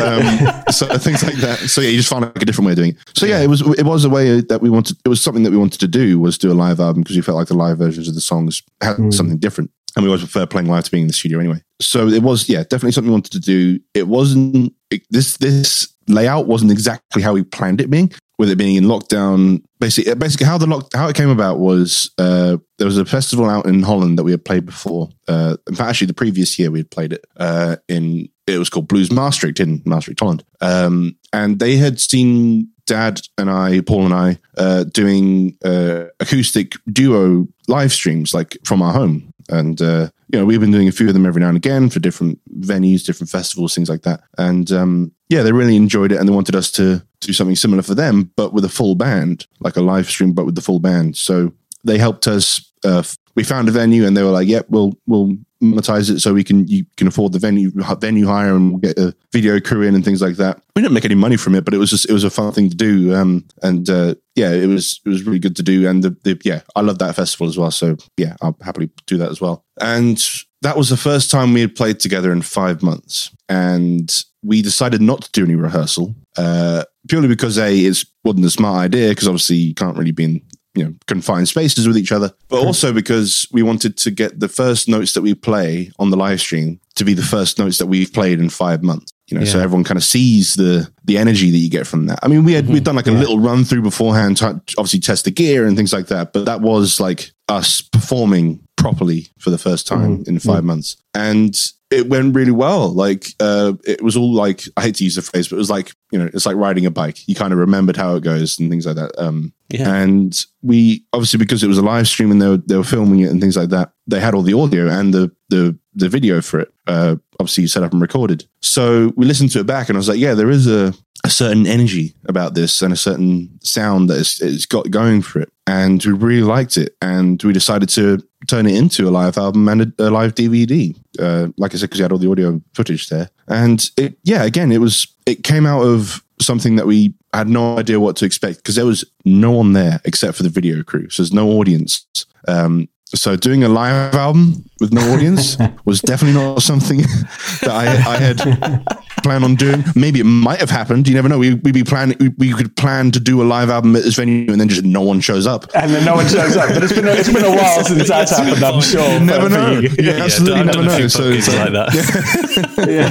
Um, 0.00 0.62
so 0.70 0.86
things 0.98 1.22
like 1.22 1.34
that. 1.36 1.58
So 1.68 1.80
yeah, 1.80 1.90
you 1.90 1.98
just 1.98 2.08
find 2.08 2.22
like 2.22 2.42
a 2.42 2.44
different 2.44 2.66
way 2.66 2.72
of 2.72 2.76
doing 2.76 2.90
it. 2.90 2.96
So 3.14 3.26
yeah, 3.26 3.40
it 3.40 3.48
was 3.48 3.60
it 3.78 3.84
was 3.84 4.04
a 4.04 4.10
way 4.10 4.40
that 4.40 4.60
we 4.60 4.70
wanted. 4.70 4.96
It 5.04 5.08
was 5.08 5.20
something 5.20 5.42
that 5.42 5.50
we 5.50 5.56
wanted 5.56 5.80
to 5.80 5.88
do 5.88 6.18
was 6.18 6.38
do 6.38 6.50
a 6.50 6.54
live 6.54 6.80
album 6.80 7.02
because 7.02 7.16
we 7.16 7.22
felt 7.22 7.36
like 7.36 7.48
the 7.48 7.54
live 7.54 7.78
versions 7.78 8.08
of 8.08 8.14
the 8.14 8.20
songs 8.20 8.62
had 8.80 9.12
something 9.12 9.38
different, 9.38 9.70
and 9.94 10.02
we 10.02 10.08
always 10.08 10.22
prefer 10.22 10.46
playing 10.46 10.68
live 10.68 10.84
to 10.84 10.90
being 10.90 11.02
in 11.02 11.08
the 11.08 11.14
studio 11.14 11.38
anyway. 11.38 11.62
So 11.80 12.08
it 12.08 12.22
was 12.22 12.48
yeah, 12.48 12.62
definitely 12.62 12.92
something 12.92 13.10
we 13.10 13.14
wanted 13.14 13.32
to 13.32 13.40
do. 13.40 13.78
It 13.94 14.08
wasn't 14.08 14.74
it, 14.90 15.02
this 15.10 15.36
this 15.36 15.94
layout 16.08 16.46
wasn't 16.46 16.70
exactly 16.70 17.22
how 17.22 17.34
we 17.34 17.42
planned 17.42 17.80
it 17.80 17.90
being 17.90 18.12
with 18.38 18.50
it 18.50 18.56
being 18.56 18.76
in 18.76 18.84
lockdown. 18.84 19.62
Basically, 19.80 20.14
basically 20.14 20.46
how 20.46 20.58
the 20.58 20.66
lock, 20.66 20.88
how 20.94 21.08
it 21.08 21.16
came 21.16 21.28
about 21.28 21.58
was 21.58 22.10
uh, 22.18 22.56
there 22.78 22.86
was 22.86 22.98
a 22.98 23.04
festival 23.04 23.48
out 23.48 23.66
in 23.66 23.82
Holland 23.82 24.18
that 24.18 24.24
we 24.24 24.30
had 24.30 24.44
played 24.44 24.66
before. 24.66 25.08
Uh, 25.28 25.56
in 25.68 25.74
fact, 25.74 25.90
actually, 25.90 26.08
the 26.08 26.14
previous 26.14 26.58
year 26.58 26.70
we 26.70 26.80
had 26.80 26.90
played 26.90 27.12
it 27.12 27.24
uh, 27.36 27.76
in. 27.88 28.28
It 28.46 28.58
was 28.58 28.70
called 28.70 28.86
Blues 28.86 29.10
Maastricht 29.10 29.58
in 29.58 29.82
Maastricht, 29.84 30.20
Holland, 30.20 30.44
um, 30.60 31.16
and 31.32 31.58
they 31.58 31.76
had 31.76 31.98
seen 31.98 32.68
Dad 32.86 33.20
and 33.36 33.50
I, 33.50 33.80
Paul 33.80 34.04
and 34.04 34.14
I, 34.14 34.38
uh, 34.56 34.84
doing 34.84 35.56
uh, 35.64 36.04
acoustic 36.20 36.74
duo 36.90 37.48
live 37.66 37.92
streams 37.92 38.32
like 38.32 38.56
from 38.64 38.82
our 38.82 38.92
home. 38.92 39.32
And 39.48 39.80
uh, 39.82 40.10
you 40.32 40.38
know, 40.38 40.44
we've 40.44 40.60
been 40.60 40.70
doing 40.70 40.88
a 40.88 40.92
few 40.92 41.08
of 41.08 41.14
them 41.14 41.26
every 41.26 41.40
now 41.40 41.48
and 41.48 41.56
again 41.56 41.90
for 41.90 42.00
different 42.00 42.40
venues, 42.60 43.04
different 43.04 43.30
festivals, 43.30 43.74
things 43.74 43.88
like 43.88 44.02
that. 44.02 44.22
And 44.38 44.70
um, 44.72 45.12
yeah, 45.28 45.42
they 45.42 45.52
really 45.52 45.76
enjoyed 45.76 46.12
it, 46.12 46.18
and 46.18 46.28
they 46.28 46.32
wanted 46.32 46.54
us 46.54 46.70
to 46.72 47.02
do 47.20 47.32
something 47.32 47.56
similar 47.56 47.82
for 47.82 47.94
them, 47.94 48.30
but 48.36 48.52
with 48.52 48.64
a 48.64 48.68
full 48.68 48.94
band, 48.94 49.46
like 49.60 49.76
a 49.76 49.82
live 49.82 50.08
stream, 50.08 50.32
but 50.32 50.46
with 50.46 50.54
the 50.54 50.60
full 50.60 50.78
band. 50.78 51.16
So 51.16 51.52
they 51.84 51.98
helped 51.98 52.26
us. 52.26 52.72
Uh, 52.84 53.02
we 53.34 53.42
found 53.42 53.68
a 53.68 53.72
venue, 53.72 54.06
and 54.06 54.16
they 54.16 54.22
were 54.22 54.30
like, 54.30 54.48
"Yep, 54.48 54.66
we'll 54.68 54.92
we'll 55.06 55.36
monetize 55.62 56.10
it 56.10 56.20
so 56.20 56.34
we 56.34 56.44
can 56.44 56.68
you 56.68 56.84
can 56.96 57.06
afford 57.06 57.32
the 57.32 57.38
venue 57.38 57.70
venue 57.98 58.26
hire, 58.26 58.54
and 58.54 58.70
we'll 58.70 58.80
get 58.80 58.98
a 58.98 59.14
video 59.32 59.58
crew 59.60 59.82
in 59.82 59.94
and 59.94 60.04
things 60.04 60.22
like 60.22 60.36
that." 60.36 60.62
We 60.74 60.82
didn't 60.82 60.94
make 60.94 61.04
any 61.04 61.14
money 61.14 61.36
from 61.36 61.54
it, 61.54 61.64
but 61.64 61.74
it 61.74 61.78
was 61.78 61.90
just 61.90 62.08
it 62.08 62.12
was 62.12 62.24
a 62.24 62.30
fun 62.30 62.52
thing 62.52 62.70
to 62.70 62.76
do. 62.76 63.14
Um, 63.14 63.44
and 63.62 63.88
uh, 63.90 64.14
yeah, 64.36 64.52
it 64.52 64.66
was 64.66 65.00
it 65.04 65.08
was 65.08 65.24
really 65.24 65.38
good 65.38 65.56
to 65.56 65.62
do. 65.62 65.88
And 65.88 66.04
the, 66.04 66.10
the 66.22 66.40
yeah, 66.44 66.60
I 66.76 66.82
love 66.82 66.98
that 67.00 67.16
festival 67.16 67.48
as 67.48 67.58
well. 67.58 67.70
So 67.70 67.96
yeah, 68.16 68.36
I'll 68.40 68.56
happily 68.62 68.90
do 69.06 69.18
that 69.18 69.30
as 69.30 69.40
well. 69.40 69.64
And 69.80 70.22
that 70.62 70.76
was 70.76 70.88
the 70.88 70.96
first 70.96 71.30
time 71.30 71.52
we 71.52 71.60
had 71.60 71.76
played 71.76 72.00
together 72.00 72.32
in 72.32 72.42
five 72.42 72.82
months, 72.82 73.30
and 73.48 74.24
we 74.42 74.62
decided 74.62 75.00
not 75.00 75.22
to 75.22 75.32
do 75.32 75.44
any 75.44 75.54
rehearsal 75.54 76.14
uh, 76.36 76.84
purely 77.08 77.28
because 77.28 77.58
a 77.58 77.74
it 77.74 78.04
wasn't 78.24 78.44
a 78.44 78.50
smart 78.50 78.84
idea 78.84 79.10
because 79.10 79.28
obviously 79.28 79.56
you 79.56 79.74
can't 79.74 79.96
really 79.96 80.12
be 80.12 80.24
in 80.24 80.42
you 80.74 80.84
know 80.84 80.94
confined 81.06 81.48
spaces 81.48 81.86
with 81.86 81.96
each 81.96 82.12
other, 82.12 82.32
but 82.48 82.64
also 82.64 82.92
because 82.92 83.46
we 83.50 83.62
wanted 83.62 83.96
to 83.96 84.10
get 84.10 84.40
the 84.40 84.48
first 84.48 84.88
notes 84.88 85.14
that 85.14 85.22
we 85.22 85.34
play 85.34 85.90
on 85.98 86.10
the 86.10 86.16
live 86.16 86.40
stream 86.40 86.80
to 86.96 87.04
be 87.04 87.14
the 87.14 87.22
first 87.22 87.58
notes 87.58 87.78
that 87.78 87.86
we've 87.86 88.12
played 88.12 88.38
in 88.38 88.50
five 88.50 88.82
months. 88.82 89.12
You 89.28 89.38
know, 89.38 89.44
so 89.44 89.58
everyone 89.58 89.84
kind 89.84 89.98
of 89.98 90.04
sees 90.04 90.54
the 90.54 90.88
the 91.04 91.18
energy 91.18 91.50
that 91.50 91.58
you 91.58 91.70
get 91.70 91.86
from 91.86 92.06
that. 92.06 92.20
I 92.22 92.28
mean, 92.28 92.44
we 92.44 92.52
had 92.52 92.68
we'd 92.68 92.84
done 92.84 92.94
like 92.96 93.06
a 93.06 93.12
little 93.12 93.40
run 93.40 93.64
through 93.64 93.82
beforehand, 93.82 94.36
to 94.36 94.60
obviously 94.78 95.00
test 95.00 95.24
the 95.24 95.30
gear 95.30 95.66
and 95.66 95.76
things 95.76 95.92
like 95.92 96.08
that, 96.08 96.32
but 96.32 96.44
that 96.44 96.60
was 96.60 97.00
like 97.00 97.32
us 97.48 97.80
performing 97.80 98.60
properly 98.76 99.28
for 99.38 99.50
the 99.50 99.58
first 99.58 99.86
time 99.86 100.24
in 100.26 100.38
5 100.38 100.64
months, 100.64 100.96
and 101.14 101.56
it 101.90 102.08
went 102.08 102.34
really 102.34 102.50
well. 102.50 102.88
Like 102.92 103.28
uh, 103.38 103.74
it 103.84 104.02
was 104.02 104.16
all 104.16 104.32
like 104.32 104.64
I 104.76 104.82
hate 104.82 104.96
to 104.96 105.04
use 105.04 105.14
the 105.14 105.22
phrase, 105.22 105.48
but 105.48 105.56
it 105.56 105.58
was 105.58 105.70
like 105.70 105.92
you 106.10 106.18
know, 106.18 106.28
it's 106.34 106.46
like 106.46 106.56
riding 106.56 106.84
a 106.86 106.90
bike. 106.90 107.26
You 107.28 107.34
kind 107.36 107.52
of 107.52 107.58
remembered 107.60 107.96
how 107.96 108.16
it 108.16 108.22
goes 108.24 108.58
and 108.58 108.68
things 108.70 108.86
like 108.86 108.96
that. 108.96 109.12
Um, 109.18 109.52
Yeah. 109.70 109.94
and 110.02 110.44
we 110.62 111.04
obviously 111.12 111.38
because 111.38 111.62
it 111.62 111.68
was 111.68 111.78
a 111.78 111.82
live 111.82 112.08
stream 112.08 112.30
and 112.32 112.42
they 112.42 112.48
were 112.48 112.56
they 112.56 112.76
were 112.76 112.84
filming 112.84 113.20
it 113.20 113.30
and 113.30 113.40
things 113.40 113.56
like 113.56 113.68
that. 113.70 113.92
They 114.08 114.18
had 114.20 114.34
all 114.34 114.42
the 114.42 114.58
audio 114.58 114.88
and 114.88 115.14
the 115.14 115.30
the 115.48 115.78
the 115.94 116.08
video 116.08 116.40
for 116.40 116.60
it. 116.60 116.72
Uh, 116.88 117.16
obviously 117.38 117.66
set 117.68 117.82
up 117.84 117.92
and 117.92 118.02
recorded. 118.02 118.46
So 118.60 119.12
we 119.16 119.24
listened 119.26 119.50
to 119.52 119.60
it 119.60 119.66
back, 119.66 119.88
and 119.88 119.96
I 119.96 120.00
was 120.00 120.08
like, 120.08 120.18
yeah, 120.18 120.34
there 120.34 120.50
is 120.50 120.66
a 120.66 120.92
a 121.24 121.30
certain 121.30 121.66
energy 121.66 122.14
about 122.26 122.54
this 122.54 122.82
and 122.82 122.92
a 122.92 122.96
certain 122.96 123.58
sound 123.62 124.08
that 124.10 124.18
it's, 124.18 124.40
it's 124.40 124.66
got 124.66 124.90
going 124.90 125.22
for 125.22 125.40
it. 125.40 125.52
And 125.66 126.04
we 126.04 126.12
really 126.12 126.42
liked 126.42 126.76
it. 126.76 126.96
And 127.02 127.42
we 127.42 127.52
decided 127.52 127.88
to 127.90 128.18
turn 128.46 128.66
it 128.66 128.76
into 128.76 129.08
a 129.08 129.10
live 129.10 129.38
album 129.38 129.68
and 129.68 129.82
a, 129.82 130.08
a 130.08 130.10
live 130.10 130.34
DVD. 130.34 130.96
Uh, 131.18 131.48
like 131.56 131.74
I 131.74 131.78
said, 131.78 131.86
because 131.86 131.98
we 131.98 132.02
had 132.02 132.12
all 132.12 132.18
the 132.18 132.30
audio 132.30 132.60
footage 132.74 133.08
there. 133.08 133.30
And 133.48 133.88
it, 133.96 134.18
yeah, 134.22 134.44
again, 134.44 134.70
it 134.70 134.80
was, 134.80 135.06
it 135.26 135.42
came 135.42 135.66
out 135.66 135.82
of 135.82 136.22
something 136.40 136.76
that 136.76 136.86
we 136.86 137.14
had 137.32 137.48
no 137.48 137.78
idea 137.78 137.98
what 137.98 138.16
to 138.16 138.24
expect 138.24 138.58
because 138.58 138.76
there 138.76 138.86
was 138.86 139.04
no 139.24 139.50
one 139.50 139.72
there 139.72 140.00
except 140.04 140.36
for 140.36 140.42
the 140.42 140.48
video 140.48 140.82
crew. 140.82 141.08
So 141.10 141.22
there's 141.22 141.32
no 141.32 141.50
audience. 141.50 142.06
Um, 142.46 142.88
so 143.06 143.36
doing 143.36 143.62
a 143.62 143.68
live 143.68 144.14
album 144.14 144.68
with 144.80 144.92
no 144.92 145.00
audience 145.12 145.56
was 145.84 146.00
definitely 146.00 146.40
not 146.40 146.62
something 146.62 146.98
that 147.62 147.70
I, 147.70 147.86
I 147.86 148.16
had 148.16 148.84
plan 149.26 149.42
on 149.42 149.56
doing. 149.56 149.82
Maybe 149.96 150.20
it 150.20 150.24
might 150.24 150.60
have 150.60 150.70
happened. 150.70 151.08
You 151.08 151.14
never 151.14 151.28
know. 151.28 151.38
We 151.38 151.54
we 151.54 151.72
be 151.72 151.82
plan 151.82 152.14
we, 152.20 152.28
we 152.38 152.52
could 152.52 152.76
plan 152.76 153.10
to 153.10 153.18
do 153.20 153.42
a 153.42 153.44
live 153.44 153.70
album 153.70 153.96
at 153.96 154.04
this 154.04 154.14
venue, 154.14 154.50
and 154.52 154.60
then 154.60 154.68
just 154.68 154.84
no 154.84 155.00
one 155.02 155.20
shows 155.20 155.46
up. 155.46 155.66
And 155.74 155.90
then 155.92 156.04
no 156.04 156.14
one 156.14 156.26
shows 156.28 156.56
up. 156.56 156.68
But 156.72 156.84
it's 156.84 156.92
been 156.92 157.08
a, 157.08 157.10
it's 157.10 157.32
been 157.32 157.44
a 157.44 157.50
while 157.50 157.84
since 157.84 158.08
that's 158.08 158.30
happened. 158.36 158.62
I'm 158.64 158.80
sure. 158.80 159.06
You 159.14 159.20
never 159.20 159.48
for- 159.50 159.54
for 159.54 159.60
know. 159.60 159.80
you. 159.80 159.90
Yeah, 159.98 160.24
absolutely 160.24 160.60
I've 160.60 160.66
never 160.66 160.78
done 160.78 161.00
know. 161.00 161.08
So 161.08 161.24
it's 161.24 161.48
like, 161.48 161.72
like 161.72 161.92
that. 161.92 162.76
Yeah. 162.86 163.10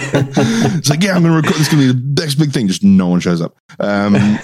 it's 0.78 0.90
like, 0.90 1.04
yeah, 1.04 1.16
I'm 1.16 1.22
going 1.24 1.34
to 1.34 1.38
record. 1.42 1.56
This 1.60 1.68
going 1.68 1.88
to 1.88 1.94
be 1.94 2.00
the 2.16 2.22
next 2.22 2.36
big 2.36 2.52
thing. 2.52 2.68
Just 2.68 2.84
no 2.84 3.08
one 3.08 3.20
shows 3.20 3.42
up. 3.42 3.58
Um, 3.80 4.14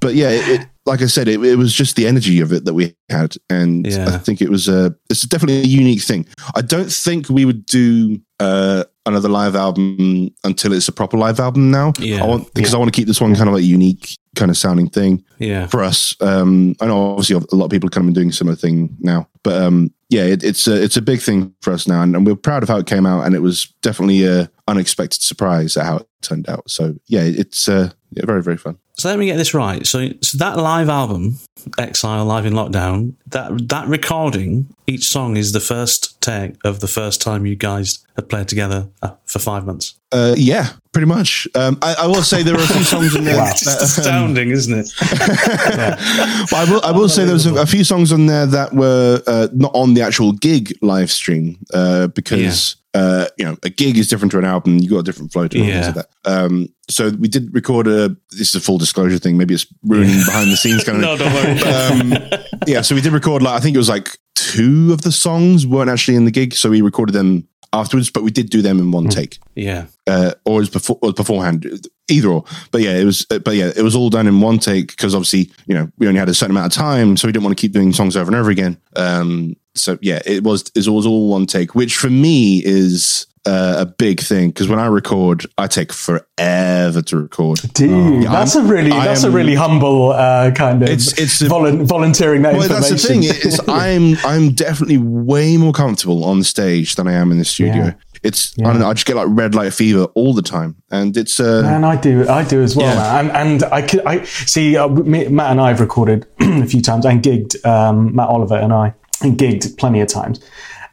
but 0.00 0.14
yeah, 0.14 0.30
it, 0.30 0.60
it, 0.60 0.66
like 0.86 1.02
I 1.02 1.06
said, 1.06 1.28
it, 1.28 1.42
it 1.44 1.56
was 1.56 1.72
just 1.72 1.94
the 1.96 2.06
energy 2.06 2.40
of 2.40 2.52
it 2.52 2.64
that 2.64 2.74
we 2.74 2.94
had, 3.10 3.36
and 3.48 3.86
Yeah. 3.86 4.06
I 4.08 4.18
think 4.18 4.40
it 4.42 4.48
was 4.50 4.68
a. 4.68 4.94
It's 5.10 5.22
definitely 5.22 5.60
a 5.60 5.64
unique 5.66 6.02
thing. 6.02 6.26
I 6.54 6.62
don't 6.62 6.90
think 6.90 7.28
we 7.28 7.44
would 7.44 7.64
do 7.66 8.20
uh, 8.40 8.84
another 9.06 9.28
live 9.28 9.54
album 9.56 10.30
until 10.44 10.72
it's 10.72 10.88
a 10.88 10.92
proper 10.92 11.16
live 11.16 11.40
album 11.40 11.70
now. 11.70 11.92
Yeah. 11.98 12.22
I 12.22 12.26
want 12.26 12.52
because 12.54 12.74
I 12.74 12.78
want 12.78 12.92
to 12.92 12.96
keep 12.98 13.06
this 13.08 13.20
one 13.20 13.34
kind 13.34 13.48
of 13.48 13.54
like 13.54 13.64
unique 13.64 14.18
kind 14.34 14.50
of 14.50 14.56
sounding 14.58 14.88
thing 14.90 15.24
Yeah. 15.38 15.66
for 15.66 15.82
us. 15.82 16.14
Um, 16.20 16.74
I 16.80 16.86
know 16.86 17.12
obviously 17.12 17.36
a 17.36 17.54
lot 17.54 17.66
of 17.66 17.70
people 17.70 17.88
kind 17.88 18.02
of 18.02 18.06
been 18.08 18.14
doing 18.14 18.30
a 18.30 18.32
similar 18.32 18.56
thing 18.56 18.94
now, 19.00 19.28
but 19.42 19.62
um, 19.62 19.92
yeah, 20.10 20.24
it, 20.24 20.44
it's 20.44 20.66
a 20.68 20.82
it's 20.82 20.96
a 20.96 21.02
big 21.02 21.20
thing 21.20 21.54
for 21.62 21.72
us 21.72 21.88
now, 21.88 22.02
and, 22.02 22.14
and 22.14 22.26
we're 22.26 22.36
proud 22.36 22.62
of 22.62 22.68
how 22.68 22.76
it 22.78 22.86
came 22.86 23.06
out, 23.06 23.24
and 23.26 23.34
it 23.34 23.40
was 23.40 23.66
definitely 23.82 24.24
a 24.24 24.50
unexpected 24.68 25.22
surprise 25.22 25.76
at 25.76 25.84
how 25.86 25.96
it 25.98 26.08
turned 26.22 26.48
out. 26.48 26.68
So 26.70 26.94
yeah, 27.06 27.22
it's 27.22 27.68
uh, 27.68 27.90
yeah, 28.12 28.24
very 28.26 28.42
very 28.42 28.56
fun. 28.56 28.78
So 28.98 29.08
let 29.10 29.18
me 29.18 29.26
get 29.26 29.36
this 29.36 29.52
right. 29.52 29.86
So, 29.86 30.08
so 30.22 30.38
that 30.38 30.56
live 30.56 30.88
album, 30.88 31.38
Exile 31.76 32.24
Live 32.24 32.46
in 32.46 32.54
Lockdown, 32.54 33.12
that 33.26 33.68
that 33.68 33.88
recording, 33.88 34.68
each 34.86 35.08
song 35.08 35.36
is 35.36 35.52
the 35.52 35.60
first 35.60 36.15
of 36.28 36.80
the 36.80 36.88
first 36.88 37.20
time 37.20 37.46
you 37.46 37.56
guys 37.56 38.04
had 38.16 38.28
played 38.28 38.48
together 38.48 38.88
uh, 39.02 39.14
for 39.24 39.38
five 39.38 39.64
months. 39.64 39.94
Uh, 40.12 40.34
yeah, 40.36 40.70
pretty 40.92 41.06
much. 41.06 41.46
Um, 41.54 41.78
I, 41.82 41.94
I 42.02 42.06
will 42.06 42.22
say 42.22 42.42
there 42.42 42.54
are 42.54 42.62
a 42.62 42.66
few 42.66 42.84
songs 42.84 43.14
in 43.14 43.24
there. 43.24 43.50
It's 43.50 43.64
that, 43.64 43.78
um, 43.78 43.84
astounding, 43.84 44.50
isn't 44.50 44.78
it? 44.78 44.92
but 46.50 46.54
I 46.54 46.66
will, 46.70 46.80
I 46.84 46.92
will 46.92 47.08
say 47.08 47.24
there 47.24 47.34
was 47.34 47.46
a, 47.46 47.54
a 47.56 47.66
few 47.66 47.84
songs 47.84 48.12
on 48.12 48.26
there 48.26 48.46
that 48.46 48.72
were 48.72 49.22
uh, 49.26 49.48
not 49.52 49.72
on 49.74 49.94
the 49.94 50.02
actual 50.02 50.32
gig 50.32 50.76
live 50.80 51.10
stream 51.10 51.58
uh, 51.74 52.06
because 52.08 52.76
uh, 52.94 53.26
you 53.36 53.44
know 53.44 53.56
a 53.62 53.68
gig 53.68 53.98
is 53.98 54.08
different 54.08 54.32
to 54.32 54.38
an 54.38 54.44
album. 54.44 54.78
You 54.78 54.88
got 54.88 54.98
a 54.98 55.02
different 55.02 55.32
flow 55.32 55.48
to 55.48 55.58
it. 55.58 55.66
Yeah. 55.66 55.92
like. 55.94 56.06
Um, 56.24 56.68
so 56.88 57.10
we 57.10 57.28
did 57.28 57.52
record 57.54 57.86
a. 57.88 58.16
This 58.30 58.48
is 58.48 58.54
a 58.54 58.60
full 58.60 58.78
disclosure 58.78 59.18
thing. 59.18 59.36
Maybe 59.36 59.54
it's 59.54 59.66
ruining 59.82 60.24
behind 60.24 60.50
the 60.50 60.56
scenes 60.56 60.84
kind 60.84 60.98
of. 60.98 61.02
no, 61.02 61.16
don't 61.16 61.34
worry. 61.34 62.16
um, 62.22 62.40
yeah, 62.66 62.80
so 62.80 62.94
we 62.94 63.00
did 63.00 63.12
record 63.12 63.42
like 63.42 63.54
I 63.54 63.60
think 63.60 63.74
it 63.74 63.78
was 63.78 63.88
like 63.88 64.16
two 64.36 64.92
of 64.92 65.02
the 65.02 65.10
songs 65.10 65.66
weren't 65.66 65.90
actually 65.90 66.16
in 66.16 66.24
the 66.24 66.30
gig, 66.30 66.54
so 66.54 66.70
we 66.70 66.80
recorded 66.80 67.12
them 67.12 67.48
afterwards, 67.72 68.10
but 68.10 68.22
we 68.22 68.30
did 68.30 68.48
do 68.50 68.62
them 68.62 68.78
in 68.78 68.90
one 68.92 69.08
take 69.08 69.38
yeah. 69.54 69.86
uh, 70.06 70.32
or 70.44 70.60
as 70.60 70.70
before 70.70 70.98
or 71.02 71.12
beforehand, 71.12 71.88
either 72.08 72.28
or. 72.28 72.44
But 72.70 72.82
yeah, 72.82 72.92
it 72.92 73.04
was. 73.04 73.26
uh, 73.30 73.40
But 73.40 73.56
yeah, 73.56 73.72
it 73.76 73.82
was 73.82 73.96
all 73.96 74.10
done 74.10 74.28
in 74.28 74.40
one 74.40 74.58
take 74.58 74.88
because 74.88 75.14
obviously 75.14 75.50
you 75.66 75.74
know 75.74 75.90
we 75.98 76.06
only 76.06 76.20
had 76.20 76.28
a 76.28 76.34
certain 76.34 76.54
amount 76.56 76.72
of 76.74 76.80
time, 76.80 77.16
so 77.16 77.26
we 77.26 77.32
didn't 77.32 77.44
want 77.44 77.56
to 77.56 77.60
keep 77.60 77.72
doing 77.72 77.92
songs 77.92 78.16
over 78.16 78.30
and 78.30 78.36
over 78.36 78.50
again. 78.50 78.78
Um, 78.94 79.56
so 79.74 79.98
yeah, 80.00 80.20
it 80.24 80.44
was 80.44 80.70
it 80.74 80.88
was 80.88 81.06
all 81.06 81.28
one 81.28 81.46
take, 81.46 81.74
which 81.74 81.96
for 81.96 82.10
me 82.10 82.62
is. 82.64 83.26
Uh, 83.46 83.76
a 83.78 83.86
big 83.86 84.20
thing 84.20 84.48
because 84.50 84.66
when 84.68 84.78
I 84.80 84.86
record, 84.86 85.46
I 85.56 85.68
take 85.68 85.92
forever 85.92 87.00
to 87.02 87.16
record. 87.16 87.60
Dude, 87.74 88.24
that's 88.24 88.56
a 88.56 88.62
really 88.62 88.90
I 88.90 89.06
that's 89.06 89.22
a 89.24 89.30
really 89.30 89.54
humble 89.54 90.10
uh, 90.12 90.50
kind 90.50 90.82
of 90.82 90.88
It's- 90.88 91.12
it's 91.18 91.40
a- 91.42 91.46
volun- 91.48 91.86
volunteering 91.86 92.42
that 92.42 92.54
Well, 92.56 92.68
that's 92.68 92.88
the 92.90 92.98
thing. 92.98 93.22
Is 93.24 93.60
I'm 93.68 94.16
I'm 94.24 94.50
definitely 94.52 94.98
way 94.98 95.56
more 95.56 95.72
comfortable 95.72 96.24
on 96.24 96.42
stage 96.42 96.96
than 96.96 97.06
I 97.06 97.12
am 97.12 97.30
in 97.30 97.38
the 97.38 97.44
studio. 97.44 97.84
Yeah. 97.84 97.92
It's 98.22 98.54
I 98.58 98.62
don't 98.64 98.80
know. 98.80 98.88
I 98.90 98.94
just 98.94 99.06
get 99.06 99.14
like 99.14 99.28
red 99.30 99.54
light 99.54 99.72
fever 99.72 100.04
all 100.16 100.34
the 100.34 100.42
time, 100.42 100.74
and 100.90 101.16
it's 101.16 101.38
uh, 101.38 101.62
And 101.64 101.86
I 101.86 101.94
do, 101.94 102.26
I 102.28 102.42
do 102.42 102.60
as 102.62 102.74
well. 102.74 102.86
Yeah. 102.88 103.22
man. 103.22 103.30
And 103.30 103.62
and 103.62 103.72
I 103.72 103.82
could, 103.82 104.00
I 104.04 104.24
see. 104.24 104.76
Uh, 104.76 104.88
me, 104.88 105.28
Matt 105.28 105.52
and 105.52 105.60
I 105.60 105.68
have 105.68 105.80
recorded 105.80 106.26
a 106.40 106.66
few 106.66 106.82
times 106.82 107.06
and 107.06 107.22
gigged. 107.22 107.64
Um, 107.64 108.16
Matt 108.16 108.28
Oliver 108.28 108.56
and 108.56 108.72
I 108.72 108.94
and 109.22 109.38
gigged 109.38 109.76
plenty 109.78 110.00
of 110.00 110.08
times, 110.08 110.40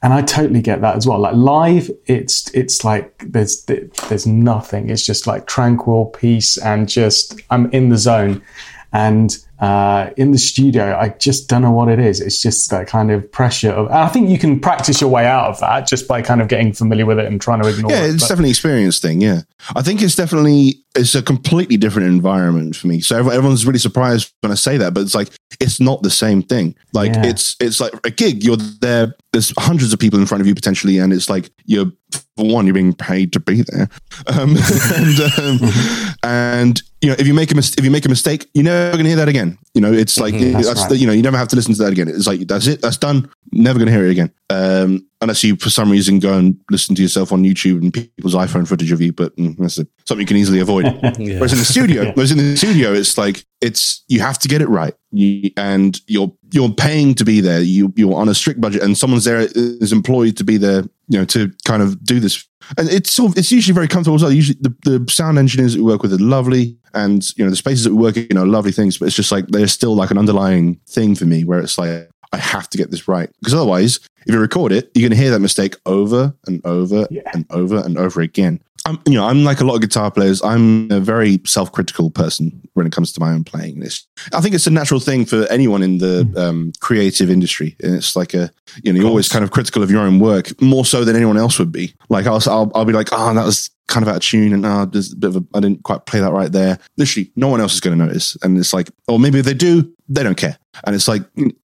and 0.03 0.13
I 0.13 0.21
totally 0.21 0.61
get 0.61 0.81
that 0.81 0.97
as 0.97 1.07
well. 1.07 1.17
Like 1.17 1.33
live, 1.33 1.89
it's 2.05 2.53
it's 2.53 2.83
like 2.83 3.23
there's 3.25 3.63
there's 3.63 4.27
nothing. 4.27 4.89
It's 4.89 5.05
just 5.05 5.25
like 5.25 5.47
tranquil 5.47 6.07
peace 6.07 6.57
and 6.57 6.89
just 6.89 7.39
I'm 7.49 7.71
in 7.71 7.87
the 7.87 7.97
zone. 7.97 8.43
And 8.91 9.35
uh, 9.63 10.09
in 10.17 10.31
the 10.31 10.37
studio, 10.37 10.97
I 10.99 11.07
just 11.07 11.47
don't 11.47 11.61
know 11.61 11.71
what 11.71 11.87
it 11.87 11.97
is. 11.97 12.19
It's 12.19 12.41
just 12.41 12.69
that 12.71 12.85
kind 12.85 13.09
of 13.09 13.31
pressure 13.31 13.71
of. 13.71 13.89
I 13.89 14.09
think 14.09 14.29
you 14.29 14.37
can 14.37 14.59
practice 14.59 14.99
your 14.99 15.09
way 15.09 15.25
out 15.25 15.47
of 15.47 15.59
that 15.61 15.87
just 15.87 16.05
by 16.05 16.21
kind 16.21 16.41
of 16.41 16.49
getting 16.49 16.73
familiar 16.73 17.05
with 17.05 17.17
it 17.17 17.27
and 17.27 17.39
trying 17.39 17.61
to 17.61 17.69
ignore 17.69 17.89
yeah, 17.89 18.03
it. 18.03 18.13
it's 18.13 18.23
definitely 18.27 18.49
an 18.49 18.55
experience 18.55 18.99
thing. 18.99 19.21
Yeah, 19.21 19.43
I 19.73 19.81
think 19.81 20.01
it's 20.01 20.17
definitely 20.17 20.83
it's 20.95 21.15
a 21.15 21.21
completely 21.21 21.77
different 21.77 22.09
environment 22.09 22.75
for 22.75 22.87
me. 22.87 22.99
So 22.99 23.15
everyone's 23.17 23.65
really 23.65 23.79
surprised 23.79 24.33
when 24.41 24.51
I 24.51 24.55
say 24.55 24.75
that, 24.75 24.93
but 24.93 24.99
it's 24.99 25.15
like 25.15 25.29
it's 25.61 25.79
not 25.79 26.03
the 26.03 26.09
same 26.09 26.41
thing. 26.41 26.75
Like 26.91 27.13
Yeah. 27.13 27.27
it's 27.27 27.55
it's 27.61 27.79
like 27.79 27.93
a 28.03 28.09
gig. 28.09 28.43
You're 28.43 28.57
there. 28.57 29.15
There's 29.31 29.53
hundreds 29.57 29.93
of 29.93 29.99
people 29.99 30.19
in 30.19 30.25
front 30.25 30.41
of 30.41 30.47
you 30.47 30.55
potentially, 30.55 30.99
and 30.99 31.13
it's 31.13 31.29
like 31.29 31.49
you're 31.63 31.89
for 32.35 32.45
one, 32.45 32.65
you're 32.65 32.73
being 32.73 32.93
paid 32.93 33.31
to 33.33 33.39
be 33.39 33.63
there, 33.63 33.89
um, 34.27 34.57
and 34.95 35.19
um, 35.37 35.59
and 36.23 36.81
you 37.03 37.09
know 37.09 37.15
if 37.19 37.27
you 37.27 37.33
make 37.33 37.51
a 37.51 37.55
mis- 37.55 37.75
if 37.77 37.83
you 37.83 37.91
make 37.91 38.05
a 38.05 38.09
mistake, 38.09 38.49
you're 38.53 38.63
never 38.63 38.93
going 38.93 39.03
to 39.03 39.09
hear 39.09 39.17
that 39.17 39.27
again. 39.27 39.57
You 39.73 39.81
know, 39.81 39.91
it's 39.91 40.17
like 40.17 40.33
That's 40.33 40.65
that's 40.67 40.81
right. 40.81 40.89
the, 40.89 40.97
you 40.97 41.05
know 41.05 41.11
you 41.11 41.21
never 41.21 41.37
have 41.37 41.49
to 41.49 41.55
listen 41.55 41.73
to 41.73 41.83
that 41.83 41.91
again. 41.91 42.07
It's 42.07 42.25
like 42.25 42.47
that's 42.47 42.65
it, 42.65 42.81
that's 42.81 42.97
done. 42.97 43.29
Never 43.51 43.77
going 43.77 43.87
to 43.87 43.93
hear 43.93 44.07
it 44.07 44.11
again. 44.11 44.31
Um, 44.49 45.05
unless 45.19 45.43
you 45.43 45.57
for 45.57 45.69
some 45.69 45.91
reason 45.91 46.19
go 46.19 46.37
and 46.37 46.57
listen 46.71 46.95
to 46.95 47.01
yourself 47.01 47.31
on 47.31 47.43
YouTube 47.43 47.81
and 47.81 47.93
people's 47.93 48.35
iPhone 48.35 48.67
footage 48.67 48.91
of 48.91 49.01
you, 49.01 49.11
but 49.11 49.35
mm, 49.35 49.55
that's 49.57 49.79
a, 49.79 49.87
something 50.05 50.21
you 50.21 50.27
can 50.27 50.37
easily 50.37 50.59
avoid. 50.59 50.85
Yeah. 51.23 51.35
Whereas 51.35 51.53
in 51.53 51.59
the 51.59 51.65
studio, 51.65 52.11
whereas 52.15 52.31
in 52.31 52.37
the 52.37 52.57
studio, 52.57 52.93
it's 52.93 53.17
like 53.17 53.45
it's 53.61 54.03
you 54.07 54.19
have 54.21 54.39
to 54.39 54.47
get 54.47 54.61
it 54.61 54.69
right, 54.69 54.95
you, 55.11 55.51
and 55.57 55.99
you're 56.07 56.33
you're 56.51 56.71
paying 56.71 57.13
to 57.15 57.25
be 57.25 57.39
there. 57.41 57.61
You 57.61 57.93
you're 57.95 58.15
on 58.15 58.29
a 58.29 58.33
strict 58.33 58.61
budget, 58.61 58.81
and 58.81 58.97
someone's 58.97 59.25
there 59.25 59.47
is 59.55 59.91
employed 59.91 60.37
to 60.37 60.43
be 60.43 60.57
there, 60.57 60.83
you 61.07 61.19
know, 61.19 61.25
to 61.25 61.51
kind 61.65 61.81
of 61.81 62.03
do 62.03 62.19
this. 62.19 62.47
And 62.77 62.89
it's 62.89 63.11
sort 63.11 63.31
of, 63.31 63.37
it's 63.37 63.51
usually 63.51 63.73
very 63.73 63.87
comfortable 63.87 64.15
as 64.15 64.23
well. 64.23 64.31
Usually, 64.31 64.57
the, 64.61 64.73
the 64.83 65.11
sound 65.11 65.37
engineers 65.37 65.73
that 65.73 65.79
we 65.79 65.91
work 65.91 66.01
with 66.01 66.13
are 66.13 66.17
lovely, 66.17 66.77
and 66.93 67.23
you 67.37 67.43
know 67.43 67.49
the 67.49 67.55
spaces 67.55 67.83
that 67.83 67.93
we 67.93 68.01
work 68.01 68.17
in 68.17 68.37
are 68.37 68.45
lovely 68.45 68.71
things. 68.71 68.97
But 68.97 69.07
it's 69.07 69.15
just 69.15 69.31
like 69.31 69.47
there's 69.47 69.71
still 69.71 69.95
like 69.95 70.11
an 70.11 70.17
underlying 70.17 70.79
thing 70.87 71.15
for 71.15 71.25
me 71.25 71.43
where 71.43 71.59
it's 71.59 71.77
like 71.77 72.09
I 72.33 72.37
have 72.37 72.69
to 72.71 72.77
get 72.77 72.91
this 72.91 73.07
right 73.07 73.29
because 73.39 73.53
otherwise, 73.53 73.99
if 74.25 74.33
you 74.33 74.39
record 74.39 74.71
it, 74.71 74.91
you're 74.93 75.07
going 75.07 75.17
to 75.17 75.21
hear 75.23 75.31
that 75.31 75.39
mistake 75.39 75.75
over 75.85 76.33
and 76.47 76.65
over 76.65 77.07
Yeah. 77.11 77.21
and 77.33 77.45
over 77.49 77.77
and 77.77 77.97
over 77.97 78.21
again. 78.21 78.59
I'm, 78.85 78.99
you 79.05 79.13
know, 79.13 79.25
I'm 79.25 79.45
like 79.45 79.61
a 79.61 79.63
lot 79.63 79.75
of 79.75 79.81
guitar 79.81 80.11
players. 80.11 80.41
I'm 80.43 80.91
a 80.91 80.99
very 80.99 81.39
self-critical 81.45 82.11
person 82.11 82.67
when 82.73 82.85
it 82.85 82.91
comes 82.91 83.13
to 83.13 83.19
my 83.21 83.31
own 83.31 83.45
playing. 83.45 83.79
This, 83.79 84.05
I 84.33 84.41
think 84.41 84.53
it's 84.55 84.67
a 84.67 84.71
natural 84.71 84.99
thing 84.99 85.23
for 85.25 85.45
anyone 85.49 85.81
in 85.83 85.99
the 85.99 86.29
um, 86.35 86.73
creative 86.81 87.29
industry, 87.29 87.77
and 87.81 87.95
it's 87.95 88.13
like 88.17 88.33
a, 88.33 88.51
you 88.83 88.91
know, 88.91 88.99
you're 88.99 89.07
always 89.07 89.29
kind 89.29 89.43
of 89.45 89.51
critical 89.51 89.83
of 89.83 89.89
your 89.89 90.01
own 90.01 90.19
work 90.19 90.61
more 90.61 90.83
so 90.83 91.05
than 91.05 91.15
anyone 91.15 91.37
else 91.37 91.59
would 91.59 91.71
be. 91.71 91.93
Like 92.09 92.25
I'll, 92.27 92.41
I'll, 92.47 92.71
I'll 92.75 92.83
be 92.83 92.91
like, 92.91 93.07
oh, 93.13 93.33
that 93.33 93.45
was 93.45 93.69
kind 93.87 94.03
of 94.03 94.09
out 94.09 94.17
of 94.17 94.21
tune, 94.21 94.53
and 94.53 94.65
oh, 94.65 94.85
there's 94.85 95.13
a 95.13 95.15
bit 95.15 95.29
of 95.29 95.37
a, 95.37 95.45
I 95.53 95.59
didn't 95.59 95.83
quite 95.83 96.05
play 96.05 96.19
that 96.19 96.31
right 96.31 96.51
there. 96.51 96.79
Literally, 96.97 97.31
no 97.35 97.47
one 97.47 97.61
else 97.61 97.73
is 97.73 97.79
going 97.79 97.97
to 97.97 98.05
notice, 98.05 98.37
and 98.43 98.57
it's 98.57 98.73
like, 98.73 98.89
or 99.07 99.19
maybe 99.19 99.39
if 99.39 99.45
they 99.45 99.53
do, 99.53 99.91
they 100.09 100.23
don't 100.23 100.37
care, 100.37 100.57
and 100.85 100.95
it's 100.95 101.07
like, 101.07 101.23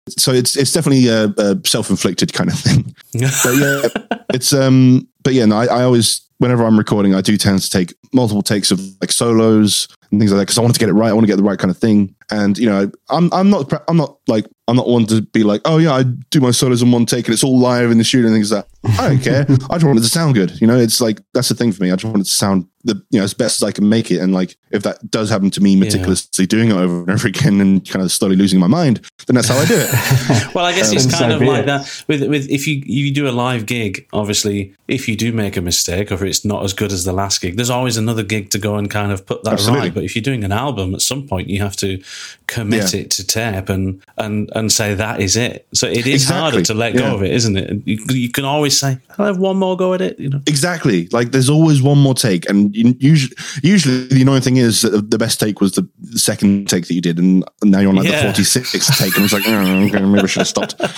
so 0.09 0.31
it's 0.31 0.55
it's 0.55 0.73
definitely 0.73 1.07
a, 1.07 1.25
a 1.37 1.59
self-inflicted 1.65 2.33
kind 2.33 2.49
of 2.49 2.59
thing 2.59 2.95
but 3.43 3.55
yeah, 3.55 4.21
it's 4.33 4.53
um, 4.53 5.07
but 5.23 5.33
yeah, 5.33 5.45
no, 5.45 5.57
I, 5.57 5.65
I 5.65 5.83
always 5.83 6.27
whenever 6.39 6.63
I'm 6.65 6.77
recording, 6.77 7.15
I 7.15 7.21
do 7.21 7.37
tend 7.37 7.61
to 7.61 7.69
take 7.69 7.95
multiple 8.13 8.41
takes 8.41 8.71
of 8.71 8.79
like 9.01 9.11
solos 9.11 9.87
and 10.11 10.19
things 10.19 10.31
like 10.31 10.39
that 10.39 10.43
because 10.43 10.57
I 10.57 10.61
want 10.61 10.73
to 10.73 10.79
get 10.79 10.89
it 10.89 10.93
right. 10.93 11.09
I 11.09 11.13
want 11.13 11.23
to 11.23 11.27
get 11.27 11.37
the 11.37 11.43
right 11.43 11.57
kind 11.57 11.71
of 11.71 11.77
thing. 11.77 12.15
And 12.31 12.57
you 12.57 12.67
know, 12.67 12.91
I'm 13.09 13.31
I'm 13.33 13.49
not 13.49 13.71
I'm 13.89 13.97
not 13.97 14.17
like 14.27 14.45
I'm 14.67 14.75
not 14.75 14.87
one 14.87 15.05
to 15.07 15.21
be 15.21 15.43
like, 15.43 15.61
oh 15.65 15.77
yeah, 15.77 15.93
I 15.93 16.03
do 16.03 16.39
my 16.39 16.51
solos 16.51 16.81
in 16.81 16.91
one 16.91 17.05
take 17.05 17.25
and 17.25 17.33
it's 17.33 17.43
all 17.43 17.57
live 17.59 17.91
in 17.91 17.97
the 17.97 18.03
studio 18.03 18.27
and 18.27 18.35
things 18.35 18.51
like 18.51 18.65
that. 18.65 18.76
I 18.99 19.09
don't 19.09 19.19
care. 19.21 19.45
I 19.69 19.75
just 19.75 19.83
want 19.85 19.99
it 19.99 20.03
to 20.03 20.09
sound 20.09 20.35
good. 20.35 20.59
You 20.61 20.67
know, 20.67 20.77
it's 20.77 21.01
like 21.01 21.21
that's 21.33 21.49
the 21.49 21.55
thing 21.55 21.71
for 21.71 21.83
me. 21.83 21.91
I 21.91 21.95
just 21.95 22.05
want 22.05 22.17
it 22.21 22.25
to 22.25 22.31
sound 22.31 22.67
the 22.83 22.95
you 23.09 23.19
know 23.19 23.23
as 23.25 23.33
best 23.33 23.61
as 23.61 23.67
I 23.67 23.71
can 23.71 23.89
make 23.89 24.11
it. 24.11 24.19
And 24.19 24.33
like 24.33 24.55
if 24.71 24.83
that 24.83 25.09
does 25.11 25.29
happen 25.29 25.49
to 25.51 25.61
me 25.61 25.75
meticulously 25.75 26.45
doing 26.45 26.69
it 26.69 26.75
over 26.75 27.01
and 27.01 27.09
over 27.11 27.27
again 27.27 27.59
and 27.61 27.87
kind 27.87 28.03
of 28.03 28.11
slowly 28.11 28.35
losing 28.35 28.59
my 28.59 28.67
mind, 28.67 29.01
then 29.27 29.35
that's 29.35 29.49
how 29.49 29.57
I 29.57 29.65
do 29.65 29.75
it. 29.77 29.89
Well, 30.55 30.65
I 30.65 30.73
guess 30.73 30.89
Um, 30.91 30.95
it's 30.97 31.09
so 31.11 31.17
kind 31.19 31.31
of 31.33 31.41
like 31.41 31.63
it. 31.63 31.65
that 31.67 32.03
with 32.07 32.23
with 32.29 32.49
if 32.49 32.67
you 32.67 32.81
you 32.85 33.13
do 33.13 33.27
a 33.27 33.31
live 33.31 33.65
gig. 33.65 34.07
Obviously, 34.13 34.73
if 34.87 35.07
you 35.07 35.15
do 35.15 35.31
make 35.33 35.57
a 35.57 35.61
mistake 35.61 36.11
or 36.11 36.15
if 36.15 36.21
it's 36.21 36.45
not 36.45 36.63
as 36.63 36.73
good 36.73 36.91
as 36.91 37.03
the 37.03 37.13
last 37.13 37.41
gig, 37.41 37.55
there's 37.57 37.69
always 37.69 37.97
another 37.97 38.23
gig 38.23 38.49
to 38.51 38.57
go 38.57 38.75
and 38.75 38.89
kind 38.89 39.11
of 39.11 39.25
put 39.25 39.43
that 39.43 39.53
Absolutely. 39.53 39.87
right. 39.87 39.93
But 39.93 40.03
if 40.03 40.15
you're 40.15 40.23
doing 40.23 40.43
an 40.43 40.51
album, 40.51 40.93
at 40.95 41.01
some 41.01 41.27
point 41.27 41.49
you 41.49 41.61
have 41.61 41.75
to 41.77 42.01
commit 42.47 42.93
Yeah. 42.93 43.01
it 43.01 43.09
to 43.11 43.25
tape 43.27 43.69
and 43.69 44.01
and 44.17 44.49
and 44.55 44.71
say 44.71 44.93
that 44.95 45.21
is 45.21 45.35
it. 45.35 45.67
So 45.73 45.87
it 45.87 46.07
is 46.07 46.23
Exactly. 46.23 46.41
harder 46.41 46.61
to 46.63 46.73
let 46.73 46.93
go 46.93 46.99
Yeah. 47.07 47.13
of 47.13 47.23
it, 47.23 47.31
isn't 47.33 47.57
it? 47.57 47.81
You, 47.85 47.99
you 48.09 48.29
can 48.31 48.45
always 48.45 48.76
say, 48.77 48.97
"I'll 49.17 49.25
have 49.25 49.37
one 49.37 49.57
more 49.57 49.75
go 49.77 49.93
at 49.93 50.01
it." 50.01 50.19
You 50.19 50.29
know. 50.29 50.41
Exactly. 50.47 51.07
Like 51.11 51.31
there's 51.31 51.49
always 51.49 51.81
one 51.81 51.97
more 51.97 52.13
take, 52.13 52.49
and 52.49 52.75
you, 52.75 52.95
usually, 52.99 53.35
usually 53.63 54.07
the 54.07 54.21
annoying 54.21 54.41
thing 54.41 54.57
is 54.57 54.81
that 54.81 55.09
the 55.11 55.17
best 55.17 55.39
take 55.39 55.59
was 55.61 55.73
the 55.73 55.87
second 56.17 56.67
take 56.69 56.87
that 56.87 56.93
you 56.93 57.01
did, 57.01 57.17
and 57.19 57.43
now 57.63 57.79
you're 57.79 57.89
on 57.89 57.95
like 57.95 58.07
Yeah. 58.07 58.31
the 58.31 58.41
46th 58.41 58.97
take, 58.97 59.15
and 59.15 59.25
it's 59.25 59.33
like, 59.33 59.43
oh, 59.47 59.85
okay, 59.85 59.99
maybe 60.01 60.23
I 60.23 60.25
should 60.27 60.41
have 60.41 60.47
stopped. 60.47 60.75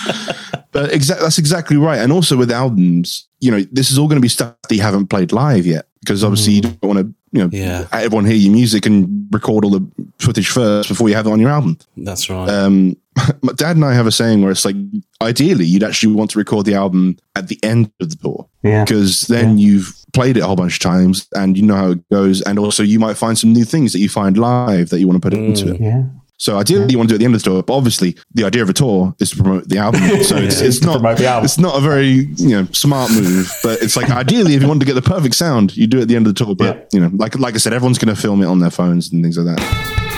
But 0.72 0.92
exactly, 0.92 1.24
that's 1.24 1.38
exactly 1.38 1.76
right. 1.76 1.98
And 1.98 2.12
also 2.12 2.36
with 2.36 2.52
albums, 2.52 3.26
you 3.40 3.50
know, 3.50 3.60
this 3.72 3.90
is 3.90 3.98
all 3.98 4.06
going 4.06 4.20
to 4.20 4.22
be 4.22 4.28
stuff 4.28 4.54
that 4.68 4.74
you 4.76 4.82
haven't 4.82 5.08
played 5.08 5.32
live 5.32 5.66
yet, 5.66 5.88
because 6.00 6.22
obviously 6.22 6.52
you 6.52 6.60
don't 6.60 6.84
want 6.84 6.98
to 7.00 7.14
you 7.32 7.40
know, 7.42 7.50
Yeah. 7.52 7.86
everyone 7.92 8.24
hear 8.24 8.36
your 8.36 8.52
music 8.52 8.86
and 8.86 9.26
record 9.32 9.64
all 9.64 9.70
the 9.72 9.84
footage 10.18 10.48
first 10.48 10.88
before 10.88 11.08
you 11.08 11.14
have 11.16 11.26
it 11.26 11.30
on 11.30 11.40
your 11.40 11.50
album. 11.50 11.76
That's 11.96 12.28
right. 12.30 12.48
Um, 12.48 12.96
my 13.42 13.52
dad 13.56 13.76
and 13.76 13.84
I 13.84 13.94
have 13.94 14.06
a 14.06 14.12
saying 14.12 14.42
where 14.42 14.50
it's 14.50 14.64
like, 14.64 14.76
ideally, 15.22 15.64
you'd 15.64 15.82
actually 15.82 16.14
want 16.14 16.30
to 16.32 16.38
record 16.38 16.66
the 16.66 16.74
album 16.74 17.16
at 17.36 17.48
the 17.48 17.58
end 17.62 17.90
of 18.00 18.10
the 18.10 18.16
tour 18.16 18.46
Yeah. 18.62 18.84
because 18.84 19.22
then 19.22 19.58
you've 19.58 19.94
played 20.12 20.36
it 20.36 20.40
a 20.40 20.46
whole 20.46 20.56
bunch 20.56 20.74
of 20.74 20.80
times 20.80 21.28
and 21.34 21.56
you 21.56 21.62
know 21.64 21.74
how 21.76 21.90
it 21.92 22.08
goes, 22.10 22.40
and 22.42 22.58
also 22.58 22.82
you 22.82 22.98
might 22.98 23.16
find 23.16 23.38
some 23.38 23.52
new 23.52 23.64
things 23.64 23.92
that 23.92 23.98
you 24.00 24.08
find 24.08 24.36
live 24.36 24.90
that 24.90 24.98
you 25.00 25.06
want 25.08 25.22
to 25.22 25.30
put 25.30 25.34
into 25.38 25.74
it. 25.74 25.80
Mm, 25.80 25.84
yeah. 25.84 26.02
So 26.36 26.56
ideally, 26.56 26.86
you 26.90 26.96
want 26.96 27.10
to 27.10 27.12
do 27.12 27.16
it 27.16 27.16
at 27.16 27.18
the 27.18 27.24
end 27.26 27.34
of 27.34 27.42
the 27.42 27.50
tour, 27.50 27.62
but 27.62 27.76
obviously, 27.76 28.16
the 28.32 28.44
idea 28.44 28.62
of 28.62 28.70
a 28.70 28.72
tour 28.72 29.14
is 29.20 29.28
to 29.32 29.36
promote 29.36 29.68
the 29.68 29.76
album. 29.76 30.00
So 30.24 30.36
it's, 30.38 30.62
it's 30.62 30.80
not 30.80 30.94
Promote 31.00 31.18
the 31.18 31.26
album. 31.26 31.44
it's 31.44 31.58
not 31.58 31.76
a 31.76 31.80
very 31.82 32.28
you 32.36 32.48
know 32.48 32.64
smart 32.72 33.10
move, 33.12 33.52
but 33.62 33.82
it's 33.82 33.94
like 33.94 34.08
ideally, 34.10 34.54
if 34.54 34.62
you 34.62 34.68
want 34.68 34.80
to 34.80 34.86
get 34.86 34.94
the 34.94 35.02
perfect 35.02 35.34
sound, 35.34 35.76
you 35.76 35.86
do 35.86 35.98
it 35.98 36.02
at 36.02 36.08
the 36.08 36.16
end 36.16 36.26
of 36.26 36.34
the 36.34 36.42
tour. 36.42 36.54
But 36.54 36.76
Yeah. 36.76 36.84
you 36.98 37.00
know, 37.00 37.10
like 37.14 37.38
like 37.38 37.54
I 37.56 37.58
said, 37.58 37.74
everyone's 37.74 37.98
going 37.98 38.14
to 38.14 38.18
film 38.20 38.42
it 38.42 38.46
on 38.46 38.58
their 38.58 38.70
phones 38.70 39.12
and 39.12 39.22
things 39.22 39.36
like 39.36 39.54
that. 39.54 40.09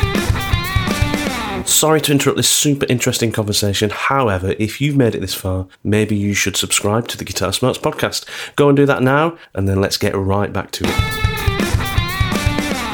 Sorry 1.64 2.00
to 2.02 2.12
interrupt 2.12 2.36
this 2.36 2.48
super 2.48 2.86
interesting 2.88 3.32
conversation. 3.32 3.90
However, 3.90 4.54
if 4.58 4.80
you've 4.80 4.96
made 4.96 5.14
it 5.14 5.20
this 5.20 5.34
far, 5.34 5.66
maybe 5.82 6.14
you 6.14 6.34
should 6.34 6.56
subscribe 6.56 7.08
to 7.08 7.16
the 7.16 7.24
Guitar 7.24 7.52
Smarts 7.52 7.78
podcast. 7.78 8.24
Go 8.56 8.68
and 8.68 8.76
do 8.76 8.86
that 8.86 9.02
now, 9.02 9.36
and 9.54 9.68
then 9.68 9.80
let's 9.80 9.96
get 9.96 10.14
right 10.14 10.52
back 10.52 10.70
to 10.72 10.84
it. 10.86 11.51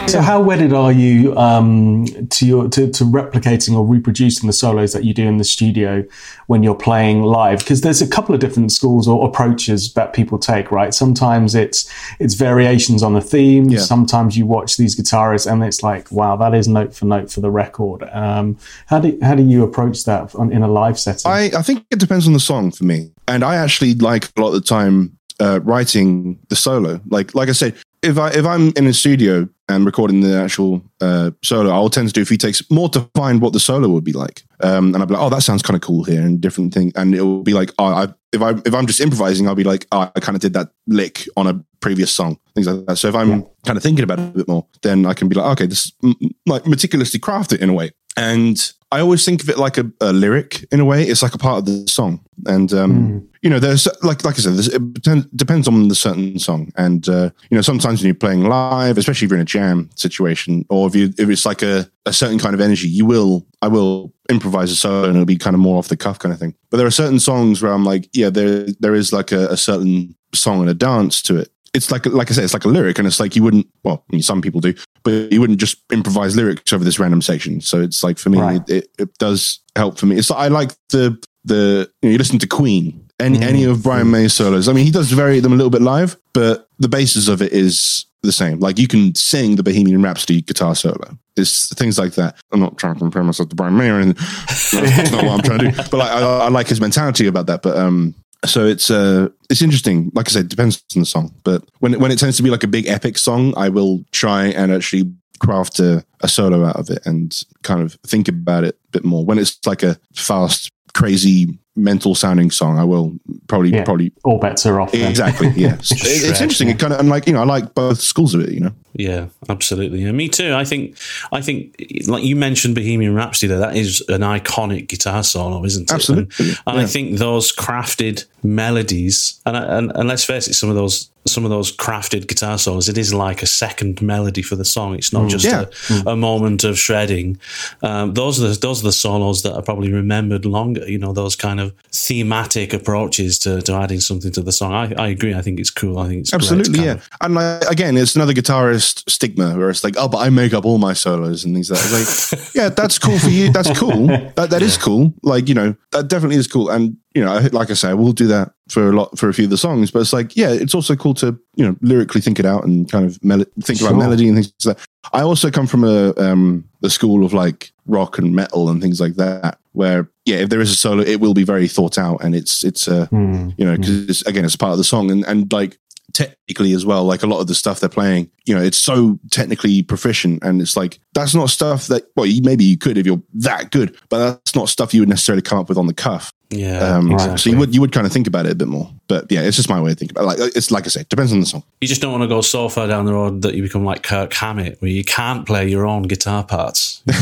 So, 0.08 0.22
how 0.22 0.40
wedded 0.40 0.72
are 0.72 0.90
you 0.90 1.36
um, 1.36 2.06
to 2.06 2.46
your 2.46 2.68
to, 2.70 2.90
to 2.90 3.04
replicating 3.04 3.76
or 3.76 3.84
reproducing 3.84 4.46
the 4.46 4.54
solos 4.54 4.94
that 4.94 5.04
you 5.04 5.12
do 5.12 5.26
in 5.26 5.36
the 5.36 5.44
studio 5.44 6.02
when 6.46 6.62
you're 6.62 6.74
playing 6.74 7.22
live? 7.22 7.58
Because 7.58 7.82
there's 7.82 8.00
a 8.00 8.08
couple 8.08 8.34
of 8.34 8.40
different 8.40 8.72
schools 8.72 9.06
or 9.06 9.28
approaches 9.28 9.92
that 9.92 10.14
people 10.14 10.38
take. 10.38 10.72
Right? 10.72 10.94
Sometimes 10.94 11.54
it's 11.54 11.92
it's 12.18 12.34
variations 12.34 13.02
on 13.02 13.14
a 13.16 13.20
theme. 13.20 13.68
Yeah. 13.68 13.80
Sometimes 13.80 14.38
you 14.38 14.46
watch 14.46 14.78
these 14.78 14.98
guitarists 14.98 15.50
and 15.50 15.62
it's 15.62 15.82
like, 15.82 16.10
wow, 16.10 16.36
that 16.36 16.54
is 16.54 16.68
note 16.68 16.94
for 16.94 17.04
note 17.04 17.30
for 17.30 17.40
the 17.40 17.50
record. 17.50 18.02
Um, 18.10 18.56
how 18.86 19.00
do 19.00 19.18
how 19.20 19.34
do 19.34 19.42
you 19.42 19.62
approach 19.62 20.04
that 20.04 20.34
on, 20.34 20.50
in 20.52 20.62
a 20.62 20.68
live 20.68 20.98
setting? 20.98 21.30
I, 21.30 21.50
I 21.54 21.62
think 21.62 21.84
it 21.90 21.98
depends 21.98 22.26
on 22.26 22.32
the 22.32 22.40
song 22.40 22.70
for 22.70 22.84
me. 22.84 23.12
And 23.26 23.44
I 23.44 23.56
actually 23.56 23.94
like 23.94 24.30
a 24.36 24.40
lot 24.40 24.48
of 24.48 24.54
the 24.54 24.60
time 24.62 25.18
uh, 25.38 25.60
writing 25.62 26.38
the 26.48 26.56
solo. 26.56 27.00
Like 27.08 27.34
like 27.34 27.50
I 27.50 27.52
said, 27.52 27.76
if 28.02 28.18
I 28.18 28.30
if 28.30 28.46
I'm 28.46 28.72
in 28.76 28.86
a 28.86 28.94
studio 28.94 29.48
and 29.68 29.84
recording 29.84 30.20
the 30.20 30.36
actual 30.36 30.82
uh, 31.00 31.30
solo, 31.42 31.70
I'll 31.70 31.90
tend 31.90 32.08
to 32.08 32.14
do 32.14 32.22
a 32.22 32.24
few 32.24 32.36
takes 32.36 32.68
more 32.70 32.88
to 32.90 33.08
find 33.14 33.40
what 33.40 33.52
the 33.52 33.60
solo 33.60 33.88
would 33.88 34.04
be 34.04 34.12
like. 34.12 34.42
Um, 34.62 34.94
and 34.94 34.98
I'll 34.98 35.06
be 35.06 35.14
like, 35.14 35.22
oh, 35.22 35.30
that 35.30 35.42
sounds 35.42 35.62
kind 35.62 35.76
of 35.76 35.82
cool 35.82 36.04
here, 36.04 36.22
and 36.22 36.40
different 36.40 36.74
thing. 36.74 36.92
And 36.96 37.14
it 37.14 37.22
will 37.22 37.42
be 37.42 37.52
like, 37.52 37.70
oh, 37.78 37.84
I, 37.84 38.08
if 38.32 38.42
I 38.42 38.50
if 38.64 38.74
I'm 38.74 38.86
just 38.86 39.00
improvising, 39.00 39.46
I'll 39.46 39.54
be 39.54 39.64
like, 39.64 39.86
oh, 39.92 40.10
I 40.14 40.20
kind 40.20 40.36
of 40.36 40.42
did 40.42 40.54
that 40.54 40.70
lick 40.86 41.28
on 41.36 41.46
a 41.46 41.64
previous 41.80 42.10
song, 42.10 42.38
things 42.54 42.66
like 42.66 42.86
that. 42.86 42.96
So 42.96 43.08
if 43.08 43.14
I'm 43.14 43.44
kind 43.64 43.76
of 43.76 43.82
thinking 43.82 44.02
about 44.02 44.18
it 44.18 44.28
a 44.28 44.38
bit 44.38 44.48
more, 44.48 44.66
then 44.82 45.06
I 45.06 45.14
can 45.14 45.28
be 45.28 45.36
like, 45.36 45.52
okay, 45.52 45.66
this 45.66 45.92
mm, 46.02 46.14
like 46.46 46.66
meticulously 46.66 47.20
craft 47.20 47.52
it 47.52 47.60
in 47.60 47.68
a 47.68 47.74
way. 47.74 47.90
And 48.18 48.72
I 48.90 49.00
always 49.00 49.24
think 49.24 49.42
of 49.42 49.48
it 49.48 49.58
like 49.58 49.78
a, 49.78 49.90
a 50.00 50.12
lyric 50.12 50.66
in 50.72 50.80
a 50.80 50.84
way. 50.84 51.04
It's 51.04 51.22
like 51.22 51.34
a 51.34 51.38
part 51.38 51.58
of 51.58 51.66
the 51.66 51.86
song. 51.86 52.20
And 52.46 52.72
um, 52.72 53.28
you 53.42 53.50
know, 53.50 53.60
there's 53.60 53.86
like 54.02 54.24
like 54.24 54.36
I 54.36 54.42
said, 54.42 54.54
it 54.58 55.36
depends 55.36 55.68
on 55.68 55.86
the 55.86 55.94
certain 55.94 56.38
song. 56.38 56.72
And 56.76 57.08
uh, 57.08 57.30
you 57.48 57.56
know, 57.56 57.62
sometimes 57.62 58.00
when 58.00 58.06
you're 58.06 58.14
playing 58.14 58.44
live, 58.44 58.98
especially 58.98 59.26
if 59.26 59.30
you're 59.30 59.38
in 59.38 59.42
a 59.42 59.46
jam 59.46 59.90
situation, 59.94 60.64
or 60.68 60.88
if 60.88 60.96
you 60.96 61.12
if 61.16 61.28
it's 61.28 61.46
like 61.46 61.62
a, 61.62 61.88
a 62.06 62.12
certain 62.12 62.38
kind 62.38 62.54
of 62.54 62.60
energy, 62.60 62.88
you 62.88 63.06
will 63.06 63.46
I 63.62 63.68
will 63.68 64.12
improvise 64.30 64.72
a 64.72 64.76
solo 64.76 65.04
and 65.04 65.14
it'll 65.14 65.26
be 65.26 65.36
kind 65.36 65.54
of 65.54 65.60
more 65.60 65.78
off 65.78 65.88
the 65.88 65.96
cuff 65.96 66.18
kind 66.18 66.32
of 66.32 66.40
thing. 66.40 66.54
But 66.70 66.78
there 66.78 66.86
are 66.86 66.90
certain 66.90 67.20
songs 67.20 67.62
where 67.62 67.72
I'm 67.72 67.84
like, 67.84 68.08
yeah, 68.12 68.30
there 68.30 68.66
there 68.80 68.94
is 68.94 69.12
like 69.12 69.30
a, 69.30 69.48
a 69.48 69.56
certain 69.56 70.16
song 70.34 70.60
and 70.60 70.70
a 70.70 70.74
dance 70.74 71.22
to 71.22 71.36
it. 71.36 71.50
It's 71.74 71.90
like 71.90 72.06
like 72.06 72.30
I 72.30 72.34
said, 72.34 72.44
it's 72.44 72.54
like 72.54 72.64
a 72.64 72.68
lyric, 72.68 72.98
and 72.98 73.06
it's 73.06 73.20
like 73.20 73.36
you 73.36 73.42
wouldn't. 73.42 73.66
Well, 73.84 74.04
I 74.08 74.12
mean, 74.12 74.22
some 74.22 74.40
people 74.42 74.60
do, 74.60 74.74
but 75.02 75.30
you 75.32 75.40
wouldn't 75.40 75.60
just 75.60 75.78
improvise 75.92 76.34
lyrics 76.36 76.72
over 76.72 76.84
this 76.84 76.98
random 76.98 77.22
section. 77.22 77.60
So 77.60 77.80
it's 77.80 78.02
like 78.02 78.18
for 78.18 78.30
me, 78.30 78.38
Right. 78.38 78.62
it, 78.68 78.84
it, 78.84 78.90
it 78.98 79.18
does 79.18 79.60
help 79.76 79.98
for 79.98 80.06
me. 80.06 80.16
It's 80.16 80.30
I 80.30 80.48
like 80.48 80.70
the 80.88 81.18
the 81.44 81.90
you, 82.02 82.08
know, 82.08 82.12
you 82.12 82.18
listen 82.18 82.38
to 82.40 82.46
Queen. 82.46 83.04
Any 83.20 83.40
any 83.42 83.64
of 83.64 83.82
Brian 83.82 84.10
May's 84.10 84.32
solos. 84.34 84.68
I 84.68 84.72
mean, 84.72 84.84
he 84.86 84.92
does 84.92 85.10
vary 85.10 85.40
them 85.40 85.52
a 85.52 85.56
little 85.56 85.70
bit 85.70 85.82
live, 85.82 86.16
but 86.32 86.68
the 86.78 86.88
basis 86.88 87.26
of 87.28 87.42
it 87.42 87.52
is 87.52 88.06
the 88.22 88.32
same. 88.32 88.60
Like 88.60 88.78
you 88.78 88.86
can 88.88 89.14
sing 89.14 89.56
the 89.56 89.62
Bohemian 89.62 90.02
Rhapsody 90.02 90.40
guitar 90.42 90.74
solo. 90.74 91.18
It's 91.36 91.72
things 91.74 91.98
like 91.98 92.14
that. 92.14 92.36
I'm 92.52 92.60
not 92.60 92.78
trying 92.78 92.94
to 92.94 92.98
compare 93.00 93.22
myself 93.24 93.48
to 93.50 93.54
Brian 93.56 93.76
May 93.76 93.90
or 93.90 94.00
anything. 94.00 94.24
That's 94.48 95.10
not 95.12 95.24
what 95.24 95.32
I'm 95.32 95.42
trying 95.42 95.58
to 95.60 95.70
do. 95.70 95.76
But 95.76 95.94
like, 95.94 96.10
I, 96.10 96.20
I 96.20 96.48
like 96.48 96.66
his 96.68 96.80
mentality 96.80 97.26
about 97.28 97.46
that. 97.46 97.62
But 97.62 97.76
um, 97.76 98.14
so 98.44 98.66
it's 98.66 98.90
uh, 98.90 99.28
it's 99.50 99.62
interesting. 99.62 100.10
Like 100.14 100.28
I 100.28 100.32
said, 100.32 100.48
depends 100.48 100.84
on 100.94 101.00
the 101.00 101.06
song. 101.06 101.34
But 101.44 101.64
when 101.80 101.94
it, 101.94 102.00
when 102.00 102.10
it 102.10 102.18
tends 102.18 102.36
to 102.36 102.42
be 102.42 102.50
like 102.50 102.64
a 102.64 102.68
big 102.68 102.86
epic 102.86 103.18
song, 103.18 103.54
I 103.56 103.68
will 103.68 104.04
try 104.12 104.46
and 104.46 104.72
actually 104.72 105.12
craft 105.40 105.78
a, 105.78 106.04
a 106.20 106.28
solo 106.28 106.64
out 106.64 106.76
of 106.76 106.90
it 106.90 107.04
and 107.06 107.42
kind 107.62 107.82
of 107.82 107.94
think 108.06 108.28
about 108.28 108.64
it 108.64 108.74
a 108.74 108.90
bit 108.90 109.04
more. 109.04 109.24
When 109.24 109.38
it's 109.38 109.58
like 109.66 109.82
a 109.82 109.98
fast, 110.14 110.70
crazy, 110.94 111.58
mental 111.78 112.14
sounding 112.14 112.50
song, 112.50 112.78
I 112.78 112.84
will 112.84 113.14
probably 113.46 113.70
Yeah. 113.70 113.84
probably 113.84 114.12
All 114.24 114.38
bets 114.38 114.66
are 114.66 114.80
off. 114.80 114.92
then. 114.92 115.08
exactly 115.10 115.48
yeah. 115.56 115.74
It- 115.74 115.78
it's 115.80 115.88
stretch, 116.00 116.40
interesting. 116.42 116.68
It 116.68 116.78
kind 116.78 116.92
of 116.92 117.00
and 117.00 117.08
like 117.08 117.26
you 117.26 117.32
know 117.32 117.40
I 117.42 117.44
like 117.44 117.74
both 117.74 118.00
schools 118.00 118.34
of 118.34 118.40
it. 118.42 118.50
You 118.52 118.60
know. 118.60 118.72
Yeah, 118.94 119.26
absolutely. 119.48 120.02
Yeah, 120.02 120.10
me 120.10 120.28
too. 120.28 120.54
I 120.54 120.64
think, 120.64 120.96
I 121.30 121.40
think, 121.40 121.76
like 122.08 122.24
you 122.24 122.34
mentioned, 122.34 122.74
Bohemian 122.74 123.14
Rhapsody. 123.14 123.46
There, 123.48 123.60
that 123.60 123.76
is 123.76 124.02
an 124.08 124.22
iconic 124.22 124.88
guitar 124.88 125.22
solo, 125.22 125.64
isn't 125.64 125.88
it? 125.88 125.94
Absolutely, 125.94 126.46
And, 126.48 126.58
and 126.66 126.78
I 126.80 126.86
think 126.86 127.18
those 127.18 127.54
crafted 127.54 128.24
melodies, 128.42 129.40
and, 129.46 129.56
and 129.56 129.92
and 129.94 130.08
let's 130.08 130.24
face 130.24 130.48
it, 130.48 130.54
some 130.54 130.68
of 130.68 130.74
those 130.74 131.10
some 131.28 131.44
of 131.44 131.50
those 131.50 131.70
crafted 131.74 132.26
guitar 132.26 132.58
solos, 132.58 132.88
it 132.88 132.98
is 132.98 133.12
like 133.14 133.42
a 133.42 133.46
second 133.46 134.00
melody 134.02 134.42
for 134.42 134.56
the 134.56 134.64
song. 134.64 134.94
It's 134.94 135.12
not 135.12 135.28
just 135.30 135.44
Yeah. 135.44 135.66
a, 136.06 136.10
a 136.10 136.16
moment 136.16 136.64
of 136.64 136.78
shredding. 136.78 137.38
Um, 137.82 138.14
those 138.14 138.42
are 138.42 138.48
the, 138.48 138.58
those 138.58 138.80
are 138.82 138.86
the 138.88 138.92
solos 138.92 139.42
that 139.42 139.54
are 139.54 139.62
probably 139.62 139.92
remembered 139.92 140.44
longer. 140.44 140.88
You 140.88 140.98
know, 140.98 141.12
those 141.12 141.36
kind 141.36 141.60
of 141.60 141.72
thematic 141.92 142.72
approaches 142.72 143.38
to, 143.40 143.60
to 143.62 143.72
adding 143.74 144.00
something 144.00 144.32
to 144.32 144.40
the 144.42 144.52
song. 144.52 144.72
I, 144.72 144.92
I 144.96 145.08
agree. 145.08 145.34
I 145.34 145.42
think 145.42 145.60
it's 145.60 145.70
cool. 145.70 145.98
I 145.98 146.08
think 146.08 146.20
it's 146.20 146.32
Absolutely, 146.34 146.84
yeah. 146.84 146.92
of- 146.92 147.08
And 147.20 147.34
like, 147.34 147.62
again, 147.70 147.96
it's 147.96 148.16
another 148.16 148.32
guitarist 148.32 149.08
stigma 149.10 149.56
where 149.56 149.70
it's 149.70 149.84
like, 149.84 149.94
oh, 149.98 150.08
but 150.08 150.18
I 150.18 150.30
make 150.30 150.54
up 150.54 150.64
all 150.64 150.78
my 150.78 150.92
solos 150.94 151.44
and 151.44 151.54
things 151.54 151.70
like 151.70 151.80
that. 151.80 152.00
It's 152.00 152.32
like, 152.32 152.54
yeah, 152.54 152.68
that's 152.70 152.98
cool 152.98 153.18
for 153.18 153.28
you. 153.30 153.52
That's 153.52 153.76
cool. 153.78 154.06
That 154.36 154.48
that 154.50 154.62
is 154.62 154.76
cool. 154.78 155.12
Like 155.22 155.48
you 155.48 155.54
know, 155.54 155.74
that 155.92 156.08
definitely 156.08 156.36
is 156.36 156.46
cool. 156.46 156.70
And 156.70 156.96
you 157.14 157.24
know, 157.24 157.48
like 157.52 157.70
I 157.70 157.74
say, 157.74 157.94
we'll 157.94 158.12
do 158.12 158.26
that 158.28 158.52
for 158.68 158.88
a 158.90 158.92
lot 158.92 159.18
for 159.18 159.28
a 159.28 159.34
few 159.34 159.44
of 159.44 159.50
the 159.50 159.56
songs. 159.56 159.90
But 159.90 160.00
it's 160.00 160.12
like, 160.12 160.36
yeah, 160.36 160.50
it's 160.50 160.74
also 160.74 160.94
cool 160.94 161.14
to 161.14 161.38
you 161.56 161.66
know 161.66 161.76
lyrically 161.80 162.20
think 162.20 162.38
it 162.38 162.46
out 162.46 162.64
and 162.64 162.90
kind 162.90 163.04
of 163.06 163.22
mel- 163.24 163.44
think 163.62 163.78
Sure. 163.78 163.88
about 163.88 163.98
melody 163.98 164.28
and 164.28 164.36
things 164.36 164.52
like 164.64 164.76
that. 164.76 164.86
I 165.12 165.22
also 165.22 165.50
come 165.50 165.66
from 165.66 165.84
a 165.84 166.14
um 166.16 166.64
the 166.80 166.90
school 166.90 167.24
of 167.24 167.32
like 167.32 167.72
rock 167.86 168.18
and 168.18 168.34
metal 168.34 168.68
and 168.68 168.80
things 168.82 169.00
like 169.00 169.14
that, 169.16 169.58
where 169.72 170.08
yeah, 170.26 170.36
if 170.36 170.50
there 170.50 170.60
is 170.60 170.70
a 170.70 170.74
solo, 170.74 171.02
it 171.02 171.20
will 171.20 171.34
be 171.34 171.44
very 171.44 171.66
thought 171.66 171.96
out 171.98 172.22
and 172.22 172.34
it's 172.34 172.62
it's 172.64 172.86
uh 172.88 173.06
Hmm. 173.06 173.50
you 173.56 173.64
know, 173.64 173.76
because 173.76 174.08
it's, 174.08 174.22
again, 174.22 174.44
it's 174.44 174.56
part 174.56 174.72
of 174.72 174.78
the 174.78 174.84
song 174.84 175.10
and, 175.10 175.24
and 175.24 175.50
like 175.52 175.78
technically 176.14 176.72
as 176.72 176.86
well, 176.86 177.04
like 177.04 177.22
a 177.22 177.26
lot 177.26 177.38
of 177.40 177.46
the 177.46 177.54
stuff 177.54 177.80
they're 177.80 177.88
playing, 177.88 178.30
you 178.46 178.54
know, 178.54 178.62
it's 178.62 178.78
so 178.78 179.18
technically 179.30 179.82
proficient 179.82 180.42
and 180.42 180.60
it's 180.62 180.74
like, 180.76 180.98
that's 181.12 181.34
not 181.34 181.50
stuff 181.50 181.86
that, 181.88 182.04
well, 182.16 182.24
you, 182.24 182.40
maybe 182.42 182.64
you 182.64 182.78
could 182.78 182.96
if 182.96 183.04
you're 183.06 183.22
that 183.34 183.70
good, 183.70 183.94
but 184.08 184.18
that's 184.18 184.54
not 184.54 184.70
stuff 184.70 184.94
you 184.94 185.00
would 185.02 185.08
necessarily 185.08 185.42
come 185.42 185.58
up 185.58 185.68
with 185.68 185.76
on 185.76 185.86
the 185.86 185.92
cuff. 185.94 186.32
Yeah, 186.50 186.96
Um, 186.96 187.12
exactly. 187.12 187.38
So 187.38 187.50
you 187.50 187.58
would, 187.58 187.74
you 187.74 187.80
would 187.82 187.92
kind 187.92 188.06
of 188.06 188.12
think 188.12 188.26
about 188.26 188.46
it 188.46 188.52
a 188.52 188.54
bit 188.54 188.68
more, 188.68 188.90
but 189.06 189.30
yeah, 189.30 189.42
it's 189.42 189.56
just 189.56 189.68
my 189.68 189.80
way 189.82 189.92
of 189.92 189.98
thinking 189.98 190.16
about 190.16 190.22
it. 190.32 190.40
Like, 190.40 190.56
it's 190.56 190.70
like 190.70 190.86
I 190.86 190.88
say, 190.88 191.04
depends 191.10 191.30
on 191.32 191.40
the 191.40 191.46
song. 191.46 191.62
You 191.82 191.88
just 191.88 192.00
don't 192.00 192.10
want 192.10 192.22
to 192.22 192.28
go 192.28 192.40
so 192.40 192.68
far 192.70 192.86
down 192.86 193.04
the 193.04 193.12
road 193.12 193.42
that 193.42 193.54
you 193.54 193.62
become 193.62 193.84
like 193.84 194.02
Kirk 194.02 194.32
Hammett, 194.32 194.80
where 194.80 194.90
you 194.90 195.04
can't 195.04 195.46
play 195.46 195.68
your 195.68 195.86
own 195.86 196.04
guitar 196.04 196.42
parts. 196.44 197.02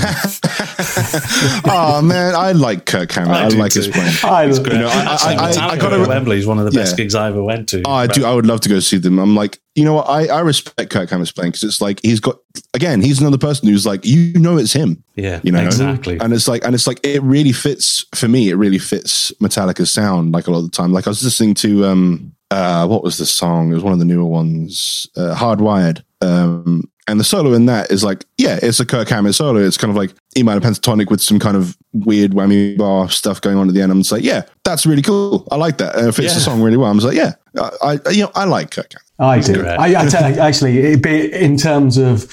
oh 1.66 2.00
man, 2.02 2.34
I 2.34 2.52
like 2.52 2.86
Kirk 2.86 3.10
Hammett. 3.12 3.34
I 3.34 3.46
I, 3.46 3.48
do 3.48 3.56
like 3.56 3.72
his 3.72 3.88
playing. 3.88 4.14
I, 4.22 4.44
You 4.44 4.78
know, 4.78 4.88
I, 4.88 5.14
Actually, 5.14 5.34
I, 5.36 5.66
I, 5.68 5.68
I 5.72 5.76
gotta, 5.76 6.00
at 6.00 6.08
Wembley 6.08 6.38
is 6.38 6.46
one 6.46 6.58
of 6.58 6.64
the 6.64 6.70
best 6.70 6.92
Yeah. 6.92 6.96
gigs 7.04 7.14
I 7.14 7.28
ever 7.28 7.42
went 7.42 7.68
to. 7.70 7.82
Oh, 7.84 7.92
I 7.92 8.06
do. 8.06 8.24
I 8.24 8.34
would 8.34 8.46
love 8.46 8.60
to 8.60 8.68
go 8.68 8.80
see 8.80 8.98
them. 8.98 9.18
I'm 9.18 9.34
like, 9.34 9.58
you 9.74 9.84
know 9.84 9.92
what? 9.94 10.08
I, 10.08 10.26
I 10.28 10.40
respect 10.40 10.90
Kirk 10.90 11.10
Hammett's 11.10 11.32
playing 11.32 11.50
because 11.52 11.64
it's 11.64 11.80
like 11.80 12.00
he's 12.02 12.20
got 12.20 12.36
again. 12.74 13.00
He's 13.02 13.20
another 13.20 13.38
person 13.38 13.68
who's 13.68 13.84
like, 13.86 14.04
you 14.06 14.32
know, 14.38 14.56
it's 14.56 14.72
him. 14.72 15.02
Yeah, 15.16 15.40
You 15.42 15.52
know, 15.52 15.62
exactly. 15.64 16.18
And 16.18 16.32
it's 16.32 16.46
like, 16.48 16.64
and 16.64 16.74
it's 16.74 16.86
like, 16.86 17.00
it 17.04 17.22
really 17.22 17.52
fits 17.52 18.04
for 18.14 18.28
me. 18.28 18.48
It 18.50 18.54
really 18.54 18.78
fits 18.78 19.12
Metallica's 19.40 19.90
sound. 19.90 20.32
Like 20.32 20.46
a 20.46 20.50
lot 20.50 20.58
of 20.58 20.64
the 20.64 20.76
time, 20.76 20.92
like 20.92 21.06
I 21.06 21.10
was 21.10 21.22
listening 21.22 21.54
to 21.54 21.84
um, 21.86 22.32
uh, 22.50 22.86
what 22.86 23.02
was 23.02 23.18
the 23.18 23.26
song? 23.26 23.70
It 23.70 23.74
was 23.74 23.82
one 23.82 23.92
of 23.92 23.98
the 23.98 24.04
newer 24.04 24.24
ones, 24.24 25.08
uh, 25.16 25.34
Hardwired. 25.34 26.02
Um, 26.20 26.90
and 27.08 27.20
the 27.20 27.24
solo 27.24 27.52
in 27.52 27.66
that 27.66 27.92
is 27.92 28.02
like, 28.02 28.24
yeah, 28.36 28.58
it's 28.60 28.80
a 28.80 28.86
Kirk 28.86 29.08
Hammett 29.08 29.34
solo. 29.34 29.60
It's 29.60 29.76
kind 29.76 29.90
of 29.90 29.96
like 29.96 30.12
E 30.36 30.42
minor 30.42 30.60
pentatonic 30.60 31.08
with 31.08 31.20
some 31.20 31.38
kind 31.38 31.56
of 31.56 31.76
weird 31.92 32.32
whammy 32.32 32.76
bar 32.76 33.08
stuff 33.08 33.40
going 33.40 33.56
on 33.56 33.68
at 33.68 33.74
the 33.74 33.80
end. 33.80 33.92
I'm 33.92 34.00
just 34.00 34.10
like, 34.10 34.24
yeah, 34.24 34.42
that's 34.64 34.86
really 34.86 35.02
cool. 35.02 35.46
I 35.50 35.56
like 35.56 35.78
that. 35.78 35.94
And 35.94 36.08
it 36.08 36.12
fits 36.12 36.34
the 36.34 36.40
song 36.40 36.62
really 36.62 36.76
well. 36.76 36.90
I'm 36.90 36.98
just 36.98 37.06
like, 37.06 37.16
yeah, 37.16 37.34
I, 37.82 37.98
I 38.04 38.10
you 38.10 38.24
know, 38.24 38.32
I 38.34 38.44
like 38.44 38.72
Kirk 38.72 38.92
Hammett. 38.92 39.06
I 39.18 39.40
do. 39.40 39.64
I, 39.64 40.02
I 40.02 40.08
tell- 40.08 40.40
actually, 40.40 40.78
it 40.78 41.02
be, 41.02 41.32
in 41.32 41.56
terms 41.56 41.96
of 41.96 42.28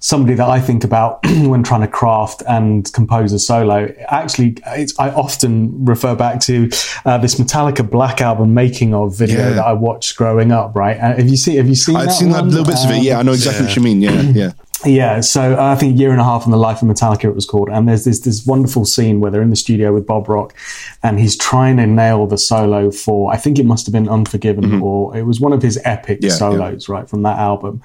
somebody 0.00 0.34
that 0.34 0.48
I 0.48 0.60
think 0.60 0.84
about 0.84 1.24
when 1.26 1.62
trying 1.62 1.80
to 1.80 1.88
craft 1.88 2.42
and 2.48 2.90
compose 2.92 3.32
a 3.32 3.38
solo. 3.38 3.94
Actually, 4.08 4.56
I 4.66 5.10
often 5.10 5.84
refer 5.84 6.14
back 6.14 6.40
to 6.42 6.70
uh, 7.04 7.18
this 7.18 7.36
Metallica 7.36 7.88
Black 7.88 8.20
Album 8.20 8.54
making 8.54 8.94
of 8.94 9.16
video 9.16 9.38
yeah. 9.38 9.50
that 9.50 9.66
I 9.66 9.72
watched 9.72 10.16
growing 10.16 10.52
up. 10.52 10.74
Right? 10.74 10.96
Uh, 10.96 11.16
have 11.16 11.28
you 11.28 11.36
seen? 11.36 11.56
Have 11.56 11.68
you 11.68 11.74
seen? 11.74 11.96
I've 11.96 12.06
that 12.06 12.12
seen 12.12 12.30
one? 12.30 12.48
that 12.48 12.50
little 12.50 12.66
bits 12.66 12.84
um, 12.84 12.92
of 12.92 12.96
it. 12.98 13.02
Yeah, 13.02 13.18
I 13.18 13.22
know 13.22 13.32
exactly 13.32 13.64
yeah. 13.64 13.68
what 13.68 13.76
you 13.76 13.82
mean. 13.82 14.02
Yeah, 14.02 14.20
yeah. 14.20 14.52
Yeah, 14.86 15.20
so 15.22 15.58
uh, 15.58 15.72
I 15.72 15.74
think 15.74 15.98
year 15.98 16.12
and 16.12 16.20
a 16.20 16.24
half 16.24 16.44
in 16.44 16.52
the 16.52 16.56
life 16.56 16.82
of 16.82 16.88
Metallica 16.88 17.24
it 17.24 17.34
was 17.34 17.44
called, 17.44 17.68
and 17.68 17.88
there's 17.88 18.04
this 18.04 18.20
this 18.20 18.46
wonderful 18.46 18.84
scene 18.84 19.18
where 19.18 19.28
they're 19.28 19.42
in 19.42 19.50
the 19.50 19.56
studio 19.56 19.92
with 19.92 20.06
Bob 20.06 20.28
Rock, 20.28 20.54
and 21.02 21.18
he's 21.18 21.36
trying 21.36 21.78
to 21.78 21.86
nail 21.86 22.28
the 22.28 22.38
solo 22.38 22.92
for 22.92 23.32
I 23.32 23.38
think 23.38 23.58
it 23.58 23.66
must 23.66 23.86
have 23.86 23.92
been 23.92 24.08
Unforgiven 24.08 24.64
mm-hmm. 24.64 24.82
or 24.82 25.16
it 25.16 25.24
was 25.24 25.40
one 25.40 25.52
of 25.52 25.62
his 25.62 25.80
epic 25.84 26.20
yeah, 26.22 26.30
solos 26.30 26.88
yeah. 26.88 26.94
right 26.94 27.10
from 27.10 27.22
that 27.22 27.38
album, 27.38 27.82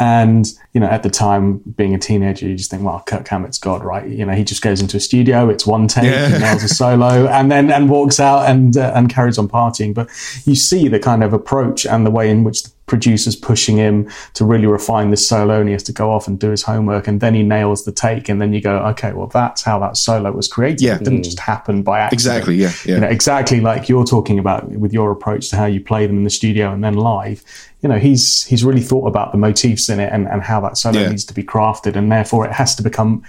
and 0.00 0.52
you 0.72 0.80
know 0.80 0.88
at 0.88 1.02
the 1.02 1.10
time 1.10 1.58
being 1.76 1.94
a 1.94 1.98
teenager 1.98 2.48
you 2.48 2.56
just 2.56 2.70
think 2.70 2.82
well 2.82 3.02
Kirk 3.06 3.28
Hammett's 3.28 3.58
God 3.58 3.84
right 3.84 4.08
you 4.08 4.24
know 4.24 4.32
he 4.32 4.42
just 4.42 4.62
goes 4.62 4.80
into 4.80 4.96
a 4.96 5.00
studio 5.00 5.48
it's 5.48 5.66
one 5.66 5.86
take 5.86 6.04
yeah. 6.04 6.26
and 6.26 6.40
nails 6.40 6.64
a 6.64 6.68
solo 6.68 7.26
and 7.28 7.52
then 7.52 7.70
and 7.70 7.88
walks 7.90 8.18
out 8.18 8.48
and 8.48 8.76
uh, 8.76 8.92
and 8.94 9.10
carries 9.10 9.38
on 9.38 9.48
partying, 9.48 9.94
but 9.94 10.08
you 10.44 10.54
see 10.54 10.88
the 10.88 10.98
kind 10.98 11.22
of 11.22 11.32
approach 11.32 11.86
and 11.86 12.06
the 12.06 12.10
way 12.10 12.30
in 12.30 12.44
which 12.44 12.62
the 12.62 12.70
producers 12.86 13.36
pushing 13.36 13.76
him 13.76 14.10
to 14.34 14.44
really 14.44 14.66
refine 14.66 15.10
this 15.10 15.28
solo 15.28 15.60
and 15.60 15.68
he 15.68 15.72
has 15.72 15.82
to 15.82 15.92
go 15.92 16.10
off 16.10 16.26
and 16.26 16.40
do 16.40 16.50
his 16.50 16.62
homework 16.62 17.06
and 17.06 17.20
then 17.20 17.34
he 17.34 17.42
nails 17.44 17.84
the 17.84 17.92
take 17.92 18.28
and 18.28 18.42
then 18.42 18.52
you 18.52 18.60
go 18.60 18.78
okay 18.78 19.12
well 19.12 19.28
that's 19.28 19.62
how 19.62 19.78
that 19.78 19.96
solo 19.96 20.32
was 20.32 20.48
created 20.48 20.80
yeah. 20.80 20.96
it 20.96 21.04
didn't 21.04 21.20
mm. 21.20 21.24
just 21.24 21.38
happen 21.38 21.84
by 21.84 22.00
accident 22.00 22.14
exactly 22.14 22.56
yeah, 22.56 22.72
yeah. 22.84 22.94
You 22.94 23.00
know, 23.02 23.06
exactly 23.06 23.60
like 23.60 23.88
you're 23.88 24.04
talking 24.04 24.40
about 24.40 24.68
with 24.70 24.92
your 24.92 25.12
approach 25.12 25.50
to 25.50 25.56
how 25.56 25.66
you 25.66 25.80
play 25.80 26.04
them 26.06 26.16
in 26.16 26.24
the 26.24 26.30
studio 26.30 26.72
and 26.72 26.82
then 26.82 26.94
live 26.94 27.44
you 27.82 27.88
know 27.88 27.98
he's 27.98 28.44
he's 28.44 28.64
really 28.64 28.80
thought 28.80 29.06
about 29.06 29.32
the 29.32 29.38
motifs 29.38 29.88
in 29.88 30.00
it 30.00 30.12
and, 30.12 30.28
and 30.28 30.42
how 30.42 30.60
that 30.60 30.76
solo 30.76 31.00
yeah. 31.00 31.08
needs 31.08 31.24
to 31.24 31.34
be 31.34 31.42
crafted 31.42 31.96
and 31.96 32.10
therefore 32.10 32.46
it 32.46 32.52
has 32.52 32.74
to 32.74 32.82
become 32.82 33.22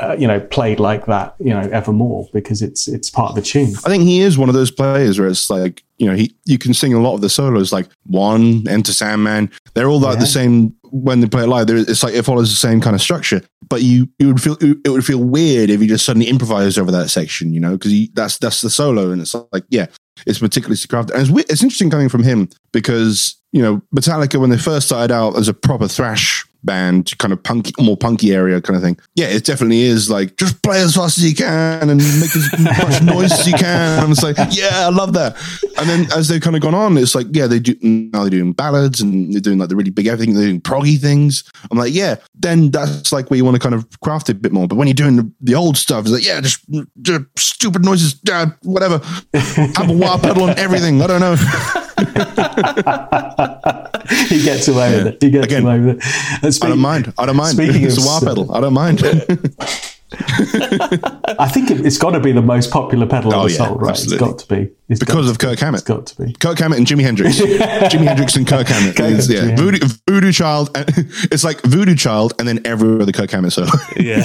uh, 0.00 0.14
you 0.18 0.26
know, 0.26 0.38
played 0.38 0.78
like 0.78 1.06
that, 1.06 1.34
you 1.40 1.50
know, 1.50 1.68
evermore 1.72 2.28
because 2.32 2.62
it's 2.62 2.86
it's 2.86 3.10
part 3.10 3.30
of 3.30 3.36
the 3.36 3.42
tune. 3.42 3.74
I 3.84 3.88
think 3.88 4.04
he 4.04 4.20
is 4.20 4.38
one 4.38 4.48
of 4.48 4.54
those 4.54 4.70
players 4.70 5.18
where 5.18 5.28
it's 5.28 5.50
like, 5.50 5.82
you 5.96 6.06
know, 6.06 6.14
he 6.14 6.34
you 6.44 6.58
can 6.58 6.72
sing 6.72 6.94
a 6.94 7.00
lot 7.00 7.14
of 7.14 7.20
the 7.20 7.28
solos 7.28 7.72
like 7.72 7.88
one, 8.06 8.66
Enter 8.68 8.92
Sandman. 8.92 9.50
They're 9.74 9.88
all 9.88 10.00
like 10.00 10.14
yeah. 10.14 10.20
the 10.20 10.26
same 10.26 10.74
when 10.90 11.20
they 11.20 11.26
play 11.26 11.42
it 11.42 11.48
live. 11.48 11.68
It's 11.70 12.02
like 12.02 12.14
it 12.14 12.24
follows 12.24 12.50
the 12.50 12.56
same 12.56 12.80
kind 12.80 12.94
of 12.94 13.02
structure. 13.02 13.42
But 13.68 13.82
you 13.82 14.08
you 14.18 14.28
would 14.28 14.40
feel 14.40 14.56
it 14.60 14.88
would 14.88 15.04
feel 15.04 15.22
weird 15.22 15.70
if 15.70 15.80
you 15.80 15.88
just 15.88 16.04
suddenly 16.04 16.28
improvised 16.28 16.78
over 16.78 16.92
that 16.92 17.10
section, 17.10 17.52
you 17.52 17.60
know, 17.60 17.72
because 17.72 18.08
that's 18.10 18.38
that's 18.38 18.60
the 18.60 18.70
solo, 18.70 19.10
and 19.10 19.20
it's 19.20 19.34
like 19.52 19.64
yeah, 19.68 19.86
it's 20.26 20.40
meticulously 20.40 20.86
crafted. 20.86 21.10
And 21.14 21.28
it's, 21.28 21.50
it's 21.50 21.62
interesting 21.62 21.90
coming 21.90 22.08
from 22.08 22.22
him 22.22 22.48
because 22.72 23.37
you 23.52 23.62
know 23.62 23.82
Metallica 23.94 24.40
when 24.40 24.50
they 24.50 24.58
first 24.58 24.86
started 24.86 25.12
out 25.12 25.36
as 25.36 25.48
a 25.48 25.54
proper 25.54 25.88
thrash 25.88 26.48
band, 26.64 27.16
kind 27.18 27.32
of 27.32 27.42
punky, 27.42 27.72
more 27.80 27.96
punky 27.96 28.34
area 28.34 28.60
kind 28.60 28.76
of 28.76 28.82
thing. 28.82 28.98
Yeah, 29.14 29.26
it 29.26 29.44
definitely 29.44 29.82
is 29.82 30.10
like 30.10 30.36
just 30.36 30.62
play 30.62 30.80
as 30.80 30.94
fast 30.94 31.18
as 31.18 31.24
you 31.24 31.34
can 31.34 31.88
and 31.88 31.98
make 32.20 32.34
as 32.34 32.48
much 32.58 33.02
noise 33.02 33.32
as 33.32 33.46
you 33.46 33.54
can. 33.54 34.02
And 34.02 34.12
it's 34.12 34.22
like, 34.22 34.36
yeah, 34.50 34.86
I 34.86 34.90
love 34.90 35.12
that. 35.14 35.36
And 35.78 35.88
then 35.88 36.06
as 36.12 36.28
they've 36.28 36.40
kind 36.40 36.56
of 36.56 36.62
gone 36.62 36.74
on, 36.74 36.96
it's 36.98 37.14
like, 37.14 37.26
yeah, 37.30 37.46
they 37.46 37.58
do 37.58 37.76
now 37.82 38.22
they're 38.22 38.30
doing 38.30 38.52
ballads 38.52 39.00
and 39.00 39.32
they're 39.32 39.40
doing 39.40 39.58
like 39.58 39.68
the 39.68 39.76
really 39.76 39.90
big 39.90 40.06
everything. 40.06 40.34
They're 40.34 40.46
doing 40.46 40.60
proggy 40.60 41.00
things. 41.00 41.44
I'm 41.70 41.78
like, 41.78 41.94
yeah, 41.94 42.16
then 42.34 42.70
that's 42.70 43.12
like 43.12 43.30
where 43.30 43.36
you 43.36 43.44
want 43.44 43.54
to 43.56 43.60
kind 43.60 43.74
of 43.74 43.88
craft 44.00 44.28
it 44.28 44.36
a 44.36 44.40
bit 44.40 44.52
more. 44.52 44.66
But 44.66 44.76
when 44.76 44.88
you're 44.88 44.94
doing 44.94 45.16
the, 45.16 45.32
the 45.40 45.54
old 45.54 45.76
stuff, 45.76 46.04
it's 46.04 46.10
like, 46.12 46.26
yeah, 46.26 46.40
just, 46.40 46.64
just 47.02 47.24
stupid 47.38 47.84
noises, 47.84 48.20
uh, 48.30 48.46
whatever. 48.62 48.98
Have 49.34 49.90
a 49.90 49.92
wah 49.92 50.18
pedal 50.18 50.44
on 50.44 50.58
everything. 50.58 51.00
I 51.02 51.06
don't 51.06 51.20
know. 51.20 51.36
he 54.28 54.42
gets 54.42 54.68
away 54.68 54.90
yeah. 54.90 54.96
with 54.96 55.06
it. 55.06 55.22
He 55.22 55.30
gets 55.30 55.46
Again, 55.46 55.64
away 55.64 55.80
with 55.80 56.02
it. 56.42 56.52
Speak, 56.52 56.64
I 56.64 56.68
don't 56.68 56.78
mind. 56.78 57.12
I 57.18 57.26
don't 57.26 57.36
mind. 57.36 57.56
Speaking 57.56 57.82
it's 57.82 57.98
of, 57.98 58.04
a 58.04 58.06
wah 58.06 58.20
pedal. 58.20 58.54
I 58.54 58.60
don't 58.60 58.74
mind. 58.74 59.02
I 60.10 61.50
think 61.52 61.70
it, 61.70 61.84
has 61.84 61.98
got 61.98 62.12
to 62.12 62.20
be 62.20 62.32
the 62.32 62.40
most 62.40 62.70
popular 62.70 63.06
pedal 63.06 63.34
oh, 63.34 63.40
ever 63.40 63.50
yeah, 63.50 63.56
sold, 63.56 63.82
right? 63.82 63.90
Absolutely. 63.90 64.26
It's 64.26 64.32
got 64.32 64.38
to 64.38 64.54
be. 64.54 64.70
It's 64.88 65.00
because 65.00 65.28
of 65.28 65.38
Kirk 65.38 65.58
Hammett. 65.58 65.80
It's 65.80 65.88
got 65.88 66.06
to 66.06 66.22
be. 66.22 66.32
Kirk 66.34 66.58
Hammett 66.58 66.78
and 66.78 66.86
Jimi 66.86 67.02
Hendrix. 67.02 67.36
Jimi 67.36 68.06
Hendrix 68.06 68.34
and 68.36 68.46
Kirk 68.46 68.68
Hammett. 68.68 68.96
Kirk 68.96 69.20
yeah. 69.28 69.54
Voodoo, 69.56 69.86
Voodoo, 70.08 70.32
Child. 70.32 70.70
It's 70.74 71.44
like 71.44 71.60
Voodoo 71.62 71.94
Child 71.94 72.32
and 72.38 72.48
then 72.48 72.60
every 72.64 73.02
other 73.02 73.12
Kirk 73.12 73.30
Hammett 73.30 73.52
solo. 73.52 73.68
Yeah. 73.96 74.24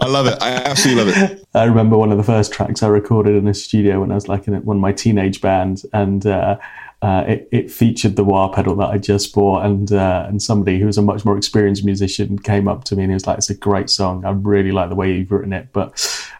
I 0.00 0.06
love 0.08 0.26
it. 0.26 0.38
I 0.40 0.52
absolutely 0.52 1.04
love 1.04 1.30
it. 1.30 1.48
I 1.54 1.64
remember 1.64 1.96
one 1.96 2.12
of 2.12 2.18
the 2.18 2.24
first 2.24 2.52
tracks 2.52 2.82
I 2.82 2.88
recorded 2.88 3.36
in 3.36 3.48
a 3.48 3.54
studio 3.54 4.00
when 4.00 4.10
I 4.10 4.14
was 4.14 4.28
like 4.28 4.46
in 4.46 4.54
one 4.64 4.76
of 4.76 4.80
my 4.80 4.92
teenage 4.92 5.40
bands, 5.40 5.84
and 5.92 6.26
uh, 6.26 6.58
uh, 7.00 7.24
it, 7.28 7.48
it, 7.52 7.70
featured 7.70 8.16
the 8.16 8.24
wah 8.24 8.48
pedal 8.48 8.74
that 8.76 8.88
I 8.88 8.98
just 8.98 9.34
bought, 9.34 9.64
and 9.64 9.92
uh, 9.92 10.26
and 10.28 10.42
somebody 10.42 10.80
who 10.80 10.86
was 10.86 10.98
a 10.98 11.02
much 11.02 11.24
more 11.24 11.36
experienced 11.36 11.84
musician 11.84 12.38
came 12.38 12.66
up 12.66 12.84
to 12.84 12.96
me 12.96 13.04
and 13.04 13.12
he 13.12 13.14
was 13.14 13.26
like, 13.26 13.38
"It's 13.38 13.50
a 13.50 13.54
great 13.54 13.88
song. 13.88 14.24
I 14.24 14.30
really 14.30 14.72
like 14.72 14.88
the 14.88 14.96
way 14.96 15.12
you've 15.12 15.30
written 15.30 15.52
it, 15.52 15.68
but 15.72 15.92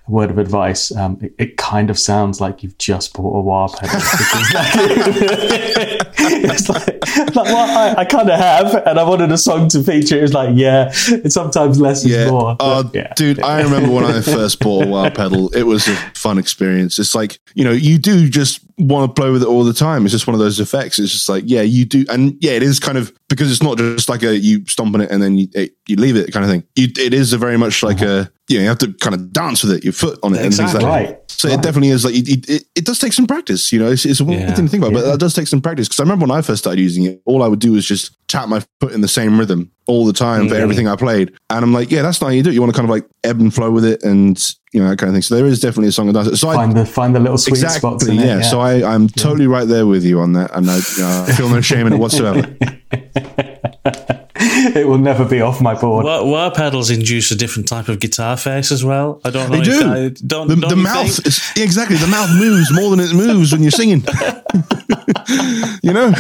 word 0.09 0.31
of 0.31 0.39
advice: 0.39 0.95
um, 0.95 1.19
it, 1.21 1.35
it, 1.39 1.57
kind 1.57 1.91
of 1.91 1.99
sounds 1.99 2.41
like 2.41 2.63
you've 2.63 2.79
just 2.79 3.15
bought 3.15 3.37
a 3.37 3.41
wah 3.41 3.69
pedal." 3.69 4.01
it's 6.19 6.69
like, 6.69 6.87
like 7.35 7.35
well, 7.35 7.97
I, 7.97 8.01
I 8.01 8.05
kind 8.05 8.31
of 8.31 8.39
have, 8.39 8.75
and 8.87 8.99
I 8.99 9.05
wanted 9.05 9.33
a 9.33 9.39
song 9.39 9.69
to 9.71 9.83
feature. 9.83 10.19
It 10.19 10.23
was 10.23 10.35
like, 10.35 10.51
yeah, 10.55 10.91
it's 11.09 11.35
sometimes 11.35 11.81
less 11.81 12.05
yeah. 12.05 12.25
is 12.25 12.31
more. 12.31 12.57
Oh, 12.61 12.91
yeah. 12.95 13.13
dude, 13.15 13.43
I 13.43 13.63
remember 13.63 13.91
when 13.91 14.05
I 14.05 14.21
first 14.21 14.61
bought 14.61 14.87
a 14.87 14.89
wah 14.89 15.11
pedal. 15.11 15.49
It 15.55 15.65
was 15.65 15.89
a 15.89 15.97
fun 16.15 16.39
experience. 16.39 16.99
It's 16.99 17.15
like 17.15 17.39
you 17.55 17.65
know, 17.65 17.73
you 17.73 17.99
do 17.99 18.29
just 18.29 18.61
want 18.79 19.15
to 19.15 19.21
play 19.21 19.31
with 19.31 19.43
it 19.43 19.49
all 19.49 19.65
the 19.65 19.73
time. 19.73 20.05
It's 20.05 20.13
just 20.13 20.27
one 20.27 20.35
of 20.35 20.41
those 20.41 20.61
effects. 20.61 20.99
It's 20.99 21.13
just 21.13 21.29
like, 21.29 21.45
yeah, 21.47 21.63
you 21.63 21.85
do. 21.85 22.05
And 22.09 22.37
yeah, 22.41 22.53
it 22.53 22.63
is 22.63 22.79
kind 22.79 22.97
of 22.97 23.13
because 23.29 23.51
it's 23.51 23.63
not 23.63 23.79
just 23.79 24.09
like 24.09 24.23
a 24.23 24.37
you 24.37 24.65
stomp 24.67 24.95
on 24.95 25.03
it 25.03 25.11
and 25.11 25.23
then 25.23 25.39
you, 25.39 25.49
it, 25.53 25.77
you 25.89 25.97
leave 25.97 26.17
it 26.17 26.33
kind 26.33 26.45
of 26.45 26.51
thing. 26.51 26.65
You, 26.77 26.89
it 26.97 27.15
is 27.15 27.33
a 27.33 27.39
very 27.39 27.57
much 27.57 27.83
like 27.83 28.03
uh-huh. 28.03 28.27
a, 28.27 28.33
you, 28.49 28.59
know, 28.59 28.63
you 28.63 28.69
have 28.69 28.79
to 28.79 28.93
kind 28.95 29.15
of 29.15 29.33
dance 29.33 29.65
with 29.65 29.73
it, 29.73 29.85
your 29.85 29.93
foot 29.93 30.19
on 30.23 30.35
it 30.35 30.45
exactly. 30.45 30.65
and 30.65 30.73
things 30.73 30.83
like 30.85 31.09
that. 31.09 31.28
So 31.39 31.49
right. 31.49 31.57
it 31.57 31.63
definitely 31.63 31.91
is 31.91 32.05
like, 32.05 32.17
it, 32.17 32.51
it, 32.51 32.65
it, 32.75 32.85
does 32.85 32.99
take 32.99 33.13
some 33.13 33.29
practice, 33.29 33.73
you 33.73 33.79
know, 33.79 33.89
it's, 33.93 34.05
it's 34.05 34.19
a 34.19 34.25
weird 34.25 34.41
yeah. 34.41 34.55
thing 34.55 34.65
to 34.65 34.71
think 34.71 34.83
about, 34.83 34.93
yeah. 34.93 35.03
but 35.05 35.13
that 35.13 35.21
does 35.21 35.35
take 35.35 35.47
some 35.47 35.61
practice. 35.61 35.89
Cause 35.89 36.01
I 36.01 36.03
remember 36.03 36.25
when 36.25 36.37
I 36.37 36.43
first 36.43 36.65
started 36.65 36.81
using 36.81 37.05
it, 37.05 37.23
all 37.27 37.45
I 37.45 37.47
would 37.47 37.61
do 37.61 37.73
was 37.73 37.87
just 37.87 38.17
tap 38.27 38.49
my 38.49 38.61
foot 38.81 38.93
in 38.93 39.03
the 39.03 39.09
same 39.09 39.39
rhythm 39.39 39.71
all 39.87 40.05
the 40.05 40.13
time 40.13 40.43
mm-hmm. 40.43 40.49
for 40.51 40.57
everything 40.57 40.89
I 40.89 40.97
played. 40.97 41.33
And 41.49 41.65
I'm 41.65 41.73
like, 41.73 41.93
yeah, 41.93 42.03
that's 42.03 42.21
not 42.21 42.29
how 42.29 42.33
you 42.33 42.43
do 42.43 42.51
it. 42.51 42.55
You 42.55 42.61
want 42.61 42.75
to 42.75 42.77
kind 42.77 42.91
of 42.91 42.91
like 42.91 43.09
ebb 43.23 43.39
and 43.39 43.55
flow 43.55 43.71
with 43.71 43.85
it 43.85 44.03
and 44.03 44.37
you 44.73 44.83
know 44.83 44.91
that 44.91 44.99
kind 44.99 45.09
of 45.11 45.15
thing. 45.15 45.23
So 45.23 45.37
there 45.37 45.47
is 45.47 45.61
definitely 45.61 45.89
a 45.89 45.93
song 45.93 46.09
that 46.09 46.13
does 46.13 46.27
it. 46.27 46.37
So 46.37 46.53
find 46.53 46.77
I, 46.77 46.83
the 46.83 46.87
find 46.87 47.15
the 47.15 47.21
little 47.21 47.39
sweet 47.39 47.53
exactly, 47.53 47.79
spots. 47.79 48.09
yeah. 48.09 48.15
It, 48.15 48.25
yeah. 48.25 48.43
So 48.43 48.61
I 48.61 48.83
I'm 48.83 49.05
yeah. 49.05 49.09
totally 49.17 49.47
right 49.47 49.67
there 49.67 49.87
with 49.87 50.05
you 50.05 50.21
on 50.21 50.33
that, 50.33 50.55
and 50.55 50.69
I, 50.69 50.77
you 50.77 51.03
know, 51.03 51.27
I 51.29 51.33
feel 51.33 51.49
no 51.49 51.61
shame 51.61 51.87
in 51.87 51.93
it 51.93 51.99
whatsoever. 51.99 52.57
it 54.75 54.87
will 54.87 54.99
never 54.99 55.25
be 55.25 55.41
off 55.41 55.61
my 55.61 55.75
board. 55.75 56.05
Wah, 56.05 56.25
wah 56.25 56.51
pedals 56.51 56.91
induce 56.91 57.31
a 57.31 57.37
different 57.37 57.69
type 57.69 57.89
of 57.89 58.01
guitar 58.01 58.37
face 58.37 58.71
as 58.71 58.85
well. 58.85 59.21
I 59.25 59.31
don't 59.31 59.51
know. 59.51 59.59
They 59.59 59.65
do. 59.65 59.81
I, 59.81 60.09
don't, 60.27 60.49
the, 60.49 60.57
don't 60.57 60.69
the 60.69 60.77
mouth 60.77 61.07
is, 61.07 61.19
exactly 61.57 61.97
the 61.97 62.07
mouth 62.07 62.31
moves 62.39 62.73
more 62.73 62.91
than 62.91 63.01
it 63.01 63.15
moves 63.15 63.53
when 63.53 63.63
you're 63.63 63.71
singing. 63.71 64.01
you 65.83 65.93
know, 65.93 66.13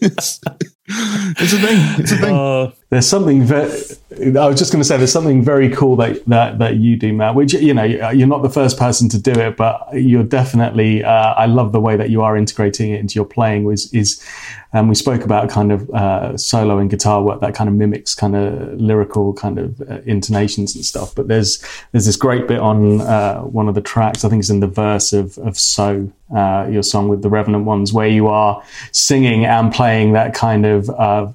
it's, 0.00 0.40
it's, 0.88 1.52
a 1.52 1.58
thing. 1.58 2.00
It's 2.00 2.12
a 2.12 2.16
thing. 2.16 2.34
Uh, 2.34 2.70
there's 2.90 3.06
something 3.06 3.42
very. 3.42 3.70
I 4.36 4.48
was 4.48 4.58
just 4.58 4.72
going 4.72 4.80
to 4.80 4.84
say 4.84 4.96
there's 4.96 5.12
something 5.12 5.42
very 5.42 5.68
cool 5.70 5.96
that, 5.96 6.24
that 6.26 6.58
that 6.58 6.76
you 6.76 6.96
do, 6.96 7.12
Matt. 7.12 7.34
Which 7.34 7.52
you 7.52 7.74
know 7.74 7.84
you're 7.84 8.26
not 8.26 8.42
the 8.42 8.50
first 8.50 8.78
person 8.78 9.08
to 9.10 9.20
do 9.20 9.32
it, 9.32 9.56
but 9.56 9.88
you're 9.92 10.24
definitely. 10.24 11.04
Uh, 11.04 11.34
I 11.34 11.46
love 11.46 11.72
the 11.72 11.80
way 11.80 11.96
that 11.96 12.10
you 12.10 12.22
are 12.22 12.36
integrating 12.36 12.90
it 12.90 13.00
into 13.00 13.16
your 13.16 13.26
playing. 13.26 13.64
Was 13.64 13.92
is 13.92 14.24
and 14.72 14.88
we 14.88 14.94
spoke 14.94 15.24
about 15.24 15.48
kind 15.48 15.72
of 15.72 15.88
uh, 15.90 16.36
solo 16.36 16.78
and 16.78 16.90
guitar 16.90 17.22
work 17.22 17.40
that 17.40 17.54
kind 17.54 17.68
of 17.68 17.74
mimics 17.74 18.14
kind 18.14 18.36
of 18.36 18.78
lyrical 18.78 19.32
kind 19.32 19.58
of 19.58 19.80
uh, 19.82 20.00
intonations 20.04 20.74
and 20.74 20.84
stuff. 20.84 21.14
But 21.14 21.28
there's 21.28 21.64
there's 21.92 22.04
this 22.04 22.16
great 22.16 22.46
bit 22.46 22.58
on 22.58 23.00
uh, 23.00 23.40
one 23.40 23.68
of 23.68 23.74
the 23.74 23.80
tracks. 23.80 24.24
I 24.24 24.28
think 24.28 24.40
it's 24.40 24.50
in 24.50 24.60
the 24.60 24.66
verse 24.66 25.12
of 25.12 25.38
of 25.38 25.58
So, 25.58 26.12
uh, 26.34 26.68
your 26.70 26.82
song 26.82 27.08
with 27.08 27.22
the 27.22 27.30
Revenant 27.30 27.64
ones, 27.64 27.94
where 27.94 28.08
you 28.08 28.28
are 28.28 28.62
singing 28.92 29.46
and 29.46 29.72
playing 29.72 30.12
that 30.12 30.34
kind 30.34 30.66
of 30.66 30.90
uh, 30.90 31.28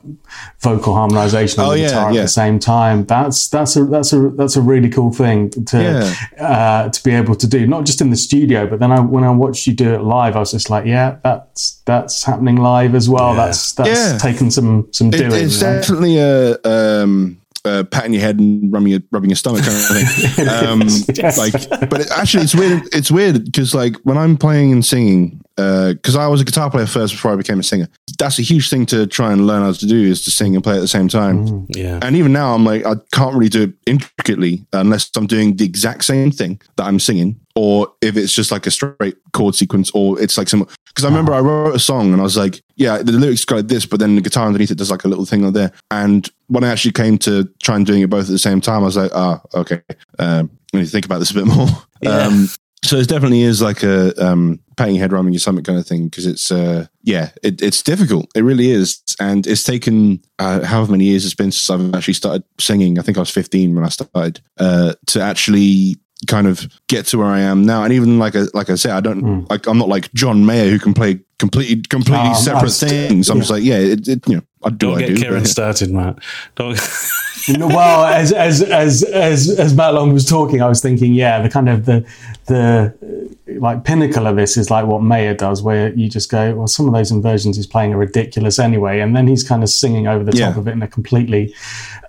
vocal 0.60 0.94
harmonization 0.94 1.60
on 1.62 1.70
oh, 1.70 1.72
the 1.72 1.80
yeah, 1.80 1.88
guitar 1.88 2.14
yeah. 2.14 2.20
at 2.20 2.24
the 2.24 2.28
same 2.30 2.60
time. 2.60 3.06
That's 3.06 3.50
that's 3.50 3.76
a 3.76 3.86
that's 3.86 4.14
a 4.14 4.30
that's 4.30 4.56
a 4.56 4.62
really 4.62 4.90
cool 4.90 5.12
thing 5.12 5.50
to 5.50 5.82
yeah. 5.82 6.46
Uh, 6.46 6.90
to 6.90 7.04
be 7.04 7.12
able 7.12 7.36
to 7.36 7.48
do, 7.48 7.66
not 7.66 7.86
just 7.86 8.00
in 8.00 8.12
the 8.12 8.16
studio, 8.16 8.68
but 8.68 8.80
then 8.80 8.92
I, 8.92 9.00
when 9.00 9.24
I 9.24 9.32
watched 9.32 9.66
you 9.66 9.74
do 9.74 9.96
it 9.96 10.02
live, 10.04 10.36
I 10.36 10.40
was 10.40 10.52
just 10.52 10.70
like, 10.70 10.86
yeah, 10.86 11.18
that's 11.24 11.82
that's 11.86 12.24
happening 12.24 12.58
live 12.58 12.94
as 12.94 13.10
well. 13.10 13.23
Oh 13.24 13.36
that's 13.36 13.74
that's 13.74 13.90
yeah. 13.90 14.18
taken 14.18 14.52
some 14.52 14.88
some 14.92 15.10
doing. 15.10 15.32
It, 15.32 15.44
it's 15.44 15.60
definitely 15.60 16.18
a 16.18 16.60
um, 16.64 17.40
uh, 17.66 17.84
patting 17.86 18.14
your 18.14 18.22
head 18.22 18.38
and 18.38 18.72
rubbing 18.72 18.90
your 18.90 19.00
rubbing 19.12 19.30
your 19.30 19.38
stomach 19.38 19.64
kind 19.64 19.78
of 19.78 20.12
thing. 20.12 20.48
um, 20.50 20.82
yes. 21.14 21.38
Like, 21.38 21.54
but 21.90 22.02
it, 22.02 22.12
actually, 22.12 22.44
it's 22.44 22.54
weird. 22.54 22.84
It's 22.94 23.10
weird 23.10 23.46
because 23.46 23.74
like 23.74 23.96
when 24.04 24.18
I'm 24.18 24.38
playing 24.38 24.72
and 24.72 24.86
singing, 24.86 25.42
because 25.56 26.16
uh, 26.16 26.22
I 26.22 26.28
was 26.28 26.42
a 26.42 26.46
guitar 26.46 26.70
player 26.70 26.86
first 26.86 27.14
before 27.14 27.32
I 27.32 27.36
became 27.36 27.60
a 27.60 27.64
singer. 27.64 27.88
That's 28.20 28.40
a 28.40 28.42
huge 28.42 28.70
thing 28.70 28.86
to 28.88 29.08
try 29.08 29.32
and 29.32 29.48
learn 29.48 29.62
how 29.62 29.72
to 29.72 29.86
do 29.86 29.96
is 29.96 30.24
to 30.26 30.32
sing 30.32 30.56
and 30.56 30.64
play 30.64 30.76
at 30.76 30.82
the 30.82 30.88
same 30.88 31.08
time. 31.08 31.48
Mm, 31.48 31.66
yeah. 31.76 32.00
And 32.02 32.16
even 32.16 32.34
now, 32.34 32.54
I'm 32.54 32.66
like, 32.66 32.86
I 32.86 32.96
can't 33.12 33.36
really 33.36 33.50
do 33.50 33.64
it 33.64 33.74
intricately 33.86 34.66
unless 34.74 35.10
I'm 35.16 35.28
doing 35.28 35.56
the 35.56 35.66
exact 35.66 36.04
same 36.04 36.32
thing 36.32 36.60
that 36.76 36.84
I'm 36.84 37.00
singing 37.00 37.40
or 37.56 37.94
if 38.02 38.18
it's 38.18 38.34
just 38.34 38.52
like 38.52 38.66
a 38.66 38.72
straight 38.72 39.16
chord 39.32 39.56
sequence, 39.56 39.92
or 39.94 40.20
it's 40.22 40.38
like 40.38 40.50
some. 40.50 40.68
Because 40.88 41.06
I 41.06 41.08
remember 41.08 41.34
I 41.34 41.40
wrote 41.40 41.76
a 41.76 41.80
song 41.80 42.12
and 42.12 42.22
I 42.22 42.24
was 42.24 42.38
like, 42.38 42.62
yeah, 42.76 43.00
the 43.00 43.12
lyrics 43.12 43.46
go 43.46 43.56
like 43.58 43.68
this, 43.68 43.86
but 43.86 44.00
then 44.00 44.16
the 44.16 44.22
guitar 44.22 44.46
underneath 44.48 44.72
it 44.72 44.78
does 44.78 44.92
like 44.92 45.04
a 45.04 45.08
little 45.08 45.26
thing 45.26 45.44
on 45.44 45.54
there. 45.54 45.72
And 45.90 46.30
when 46.48 46.64
I 46.64 46.70
actually 46.70 46.92
came 46.92 47.18
to 47.20 47.50
try 47.64 47.76
and 47.76 47.86
doing 47.86 48.02
it 48.02 48.10
both 48.10 48.26
at 48.26 48.32
the 48.32 48.40
same 48.40 48.62
time, 48.62 48.82
I 48.82 48.86
was 48.86 48.98
like, 48.98 49.12
ah, 49.14 49.42
okay. 49.56 49.82
Um, 50.20 50.52
let 50.72 50.82
me 50.82 50.86
think 50.86 51.06
about 51.06 51.20
this 51.20 51.32
a 51.32 51.36
bit 51.36 51.46
more. 51.46 51.68
Yeah. 52.02 52.18
Um, 52.18 52.50
so 52.84 52.98
it 52.98 53.08
definitely 53.08 53.44
is 53.44 53.62
like 53.62 53.82
a 53.82 54.14
um, 54.24 54.60
patting 54.76 54.96
your 54.96 55.04
head 55.04 55.14
rhyming 55.14 55.32
your 55.32 55.40
stomach 55.40 55.64
kind 55.64 55.80
of 55.80 55.88
thing 55.88 56.10
because 56.10 56.26
it's 56.26 56.52
uh, 56.52 56.86
yeah, 57.02 57.32
it, 57.42 57.62
it's 57.62 57.82
difficult. 57.82 58.30
It 58.36 58.42
really 58.42 58.72
is, 58.72 59.02
and 59.22 59.48
it's 59.48 59.64
taken 59.64 60.22
uh, 60.38 60.66
however 60.66 60.92
many 60.92 61.06
years 61.06 61.24
it's 61.24 61.34
been 61.34 61.52
since 61.52 61.70
I've 61.70 61.96
actually 61.96 62.16
started 62.16 62.44
singing. 62.60 63.00
I 63.00 63.02
think 63.02 63.18
I 63.18 63.22
was 63.22 63.30
15 63.30 63.74
when 63.74 63.86
I 63.86 63.90
started 63.90 64.42
uh, 64.60 64.96
to 65.08 65.22
actually 65.22 65.96
kind 66.28 66.48
of 66.48 66.68
get 66.88 67.06
to 67.08 67.18
where 67.18 67.28
I 67.28 67.42
am 67.42 67.66
now. 67.66 67.84
And 67.84 67.94
even 67.94 68.20
like 68.20 68.36
a, 68.36 68.48
like 68.54 68.70
I 68.70 68.76
said, 68.76 68.92
I 68.92 69.02
don't 69.02 69.22
Mm. 69.24 69.50
like 69.50 69.68
I'm 69.68 69.78
not 69.78 69.90
like 69.90 70.12
John 70.14 70.46
Mayer 70.46 70.70
who 70.70 70.80
can 70.80 70.94
play 70.94 71.20
completely 71.40 71.82
completely 71.90 72.28
Um, 72.28 72.34
I 72.34 72.34
separate 72.34 72.64
was- 72.64 72.80
things. 72.80 73.30
I'm 73.30 73.38
yeah. 73.38 73.42
just 73.42 73.52
like 73.52 73.64
yeah, 73.64 73.78
it, 73.78 74.08
it, 74.08 74.28
you 74.28 74.36
know 74.38 74.42
I 74.64 74.70
do 74.70 74.76
Don't 74.88 74.98
I 74.98 75.00
get 75.00 75.08
do. 75.08 75.16
Kieran 75.18 75.42
but- 75.44 75.50
started, 75.50 75.92
Matt. 75.92 76.18
Don't. 76.56 76.80
well, 77.60 78.06
as, 78.06 78.32
as 78.32 78.62
as 78.62 79.04
as 79.04 79.50
as 79.60 79.74
Matt 79.76 79.94
Long 79.94 80.14
was 80.14 80.26
talking, 80.26 80.62
I 80.62 80.68
was 80.70 80.82
thinking, 80.82 81.14
yeah, 81.14 81.42
the 81.42 81.50
kind 81.50 81.68
of 81.68 81.86
the 81.86 82.06
the 82.46 82.94
uh, 83.02 83.43
like 83.60 83.84
pinnacle 83.84 84.28
of 84.28 84.36
this 84.36 84.58
is 84.58 84.70
like 84.70 84.86
what 84.86 85.02
Mayer 85.04 85.34
does, 85.34 85.62
where 85.64 85.94
you 85.94 86.10
just 86.10 86.30
go, 86.32 86.54
well, 86.56 86.68
some 86.68 86.88
of 86.88 86.94
those 86.94 87.12
inversions 87.12 87.56
he's 87.58 87.68
playing 87.68 87.94
are 87.94 87.98
ridiculous 87.98 88.60
anyway, 88.60 89.00
and 89.00 89.16
then 89.16 89.28
he's 89.28 89.44
kind 89.44 89.64
of 89.64 89.70
singing 89.70 90.08
over 90.08 90.24
the 90.24 90.32
top 90.34 90.58
of 90.58 90.68
it 90.68 90.72
in 90.72 90.82
a 90.84 90.88
completely 90.88 91.54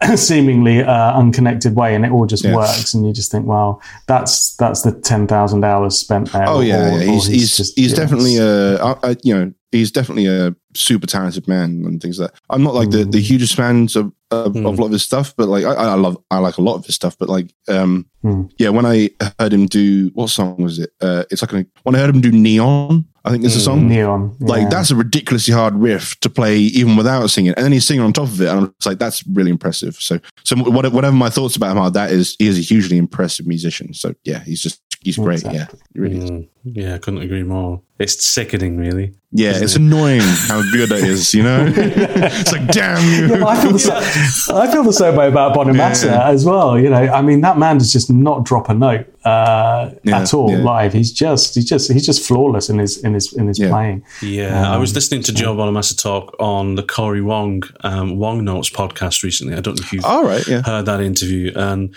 seemingly 0.16 0.82
uh, 0.82 1.12
unconnected 1.18 1.74
way, 1.76 1.95
and 1.95 2.05
it 2.05 2.11
all 2.12 2.26
just 2.26 2.45
Yeah. 2.45 2.55
works, 2.57 2.95
and 2.95 3.07
you 3.07 3.12
just 3.12 3.30
think, 3.30 3.47
well, 3.47 3.80
that's 4.07 4.55
that's 4.57 4.82
the 4.82 4.92
ten 4.92 5.26
thousand 5.26 5.64
hours 5.64 5.97
spent 5.99 6.32
there. 6.32 6.49
Oh 6.49 6.61
yeah, 6.61 6.95
or- 6.95 6.99
yeah. 7.01 7.09
or 7.09 7.12
he's 7.12 7.26
he's 7.26 7.57
just- 7.57 7.78
he's 7.78 7.92
yeah, 7.92 7.97
definitely 7.97 8.36
a 8.38 8.76
I, 8.82 8.97
I, 9.11 9.16
you 9.22 9.34
know 9.34 9.53
he's 9.75 9.91
definitely 9.93 10.27
a 10.27 10.55
super 10.75 11.07
talented 11.07 11.47
man 11.49 11.85
and 11.87 12.01
things 12.01 12.18
like 12.18 12.33
that. 12.33 12.41
I'm 12.51 12.62
not 12.62 12.75
like 12.75 12.91
the, 12.91 13.05
the 13.05 13.20
hugest 13.20 13.55
fans 13.55 13.97
of 13.97 14.12
of, 14.31 14.53
Mm. 14.55 14.66
of 14.68 14.79
a 14.79 14.81
lot 14.83 14.87
of 14.87 14.93
his 14.93 15.05
stuff, 15.05 15.33
but 15.37 15.49
like 15.49 15.64
I, 15.64 15.75
I 15.75 15.95
love 15.95 16.16
I 16.31 16.39
like 16.39 16.59
a 16.59 16.62
lot 16.62 16.75
of 16.75 16.85
his 16.87 16.95
stuff. 16.97 17.16
But 17.18 17.29
like 17.29 17.53
um 17.68 18.07
Mm. 18.25 18.51
yeah, 18.59 18.70
when 18.70 18.87
I 18.87 19.11
heard 19.39 19.53
him 19.53 19.66
do 19.66 20.11
what 20.14 20.31
song 20.31 20.57
was 20.57 20.79
it? 20.79 20.91
Uh, 21.01 21.25
it's 21.31 21.43
like 21.43 21.53
a, 21.53 21.66
when 21.83 21.95
I 21.95 21.99
heard 21.99 22.09
him 22.14 22.22
do 22.22 22.33
Neon, 22.33 23.05
I 23.25 23.31
think 23.31 23.45
it's 23.45 23.55
a 23.55 23.61
song. 23.61 23.87
neon. 23.89 24.35
Like 24.41 24.70
that's 24.70 24.91
a 24.91 24.97
ridiculously 24.97 25.53
hard 25.55 25.75
riff 25.75 26.18
to 26.20 26.31
play 26.31 26.59
even 26.59 26.97
without 26.97 27.27
singing, 27.29 27.53
and 27.55 27.64
then 27.64 27.72
he's 27.72 27.87
singing 27.87 28.03
on 28.03 28.12
top 28.12 28.25
of 28.29 28.41
it, 28.41 28.49
and 28.49 28.59
I'm 28.61 28.66
just 28.79 28.87
like, 28.87 28.99
that's 28.99 29.27
really 29.29 29.51
impressive. 29.51 29.97
So, 29.97 30.18
so 30.43 30.57
whatever 30.57 31.12
my 31.12 31.29
thoughts 31.31 31.55
about 31.57 31.72
him 31.72 31.79
are, 31.79 31.91
that 31.91 32.11
is 32.11 32.35
he 32.39 32.47
is 32.49 32.59
a 32.59 32.62
hugely 32.62 32.97
impressive 32.97 33.47
musician. 33.47 33.93
So 33.95 34.14
yeah, 34.25 34.41
he's 34.43 34.61
just 34.62 34.81
he's 35.03 35.16
great. 35.16 35.43
Yeah, 35.45 35.66
he 35.93 36.01
really 36.01 36.18
is. 36.18 36.31
Mm, 36.31 36.49
yeah, 36.64 36.95
I 36.95 36.99
couldn't 36.99 37.20
agree 37.22 37.43
more. 37.45 37.83
It's 37.97 38.24
sickening, 38.26 38.76
really. 38.76 39.14
Yeah, 39.30 39.51
it's 39.57 39.74
it? 39.74 39.80
annoying 39.80 40.20
how 40.20 40.62
good 40.72 40.88
that 40.90 41.01
is. 41.01 41.32
You 41.34 41.42
know, 41.45 41.64
it's 41.76 42.53
like 42.53 42.66
damn 42.68 42.99
you. 43.12 43.36
Yeah, 43.36 43.47
I 43.47 43.61
feel 43.61 43.72
the 43.72 43.78
same. 43.78 44.57
I 44.57 44.70
feel 44.70 44.82
the 44.84 44.92
same 44.92 45.14
way 45.16 45.28
about 45.28 45.57
Bonamassa 45.57 46.07
Yeah. 46.07 46.28
as 46.28 46.45
well. 46.45 46.78
You 46.78 46.90
know, 46.90 46.97
I 46.97 47.20
mean, 47.22 47.40
that 47.42 47.57
man 47.59 47.78
does 47.78 47.92
just 47.92 48.11
not 48.12 48.45
drop 48.45 48.68
a 48.68 48.74
note 48.74 49.07
uh, 49.24 49.90
Yeah, 50.05 50.20
at 50.22 50.34
all 50.34 50.51
yeah. 50.53 50.59
live. 50.59 50.92
He's 50.92 51.12
just, 51.12 51.55
he's 51.57 51.64
just, 51.64 51.90
he's 51.92 52.05
just 52.07 52.24
flawless 52.26 52.68
in 52.68 52.78
his 52.78 53.03
in 53.05 53.14
his 53.14 53.32
in 53.32 53.47
his 53.49 53.59
Yeah. 53.61 53.70
playing. 53.70 54.05
Yeah, 54.22 54.70
I 54.70 54.74
Um, 54.74 54.80
was 54.80 54.95
listening 54.95 55.22
to 55.24 55.32
Joe 55.32 55.55
Bonamassa 55.57 56.01
talk 56.01 56.34
on 56.40 56.74
the 56.76 56.82
Corey 56.84 57.22
Wong 57.22 57.62
um, 57.82 58.16
Wong 58.18 58.45
Notes 58.45 58.70
podcast 58.70 59.22
recently. 59.24 59.55
I 59.57 59.61
don't 59.61 59.78
know 59.78 59.84
if 59.84 59.92
you've 59.92 60.05
All 60.05 60.24
right, 60.24 60.47
yeah, 60.49 60.62
heard 60.62 60.86
that 60.86 61.01
interview. 61.01 61.53
And 61.57 61.95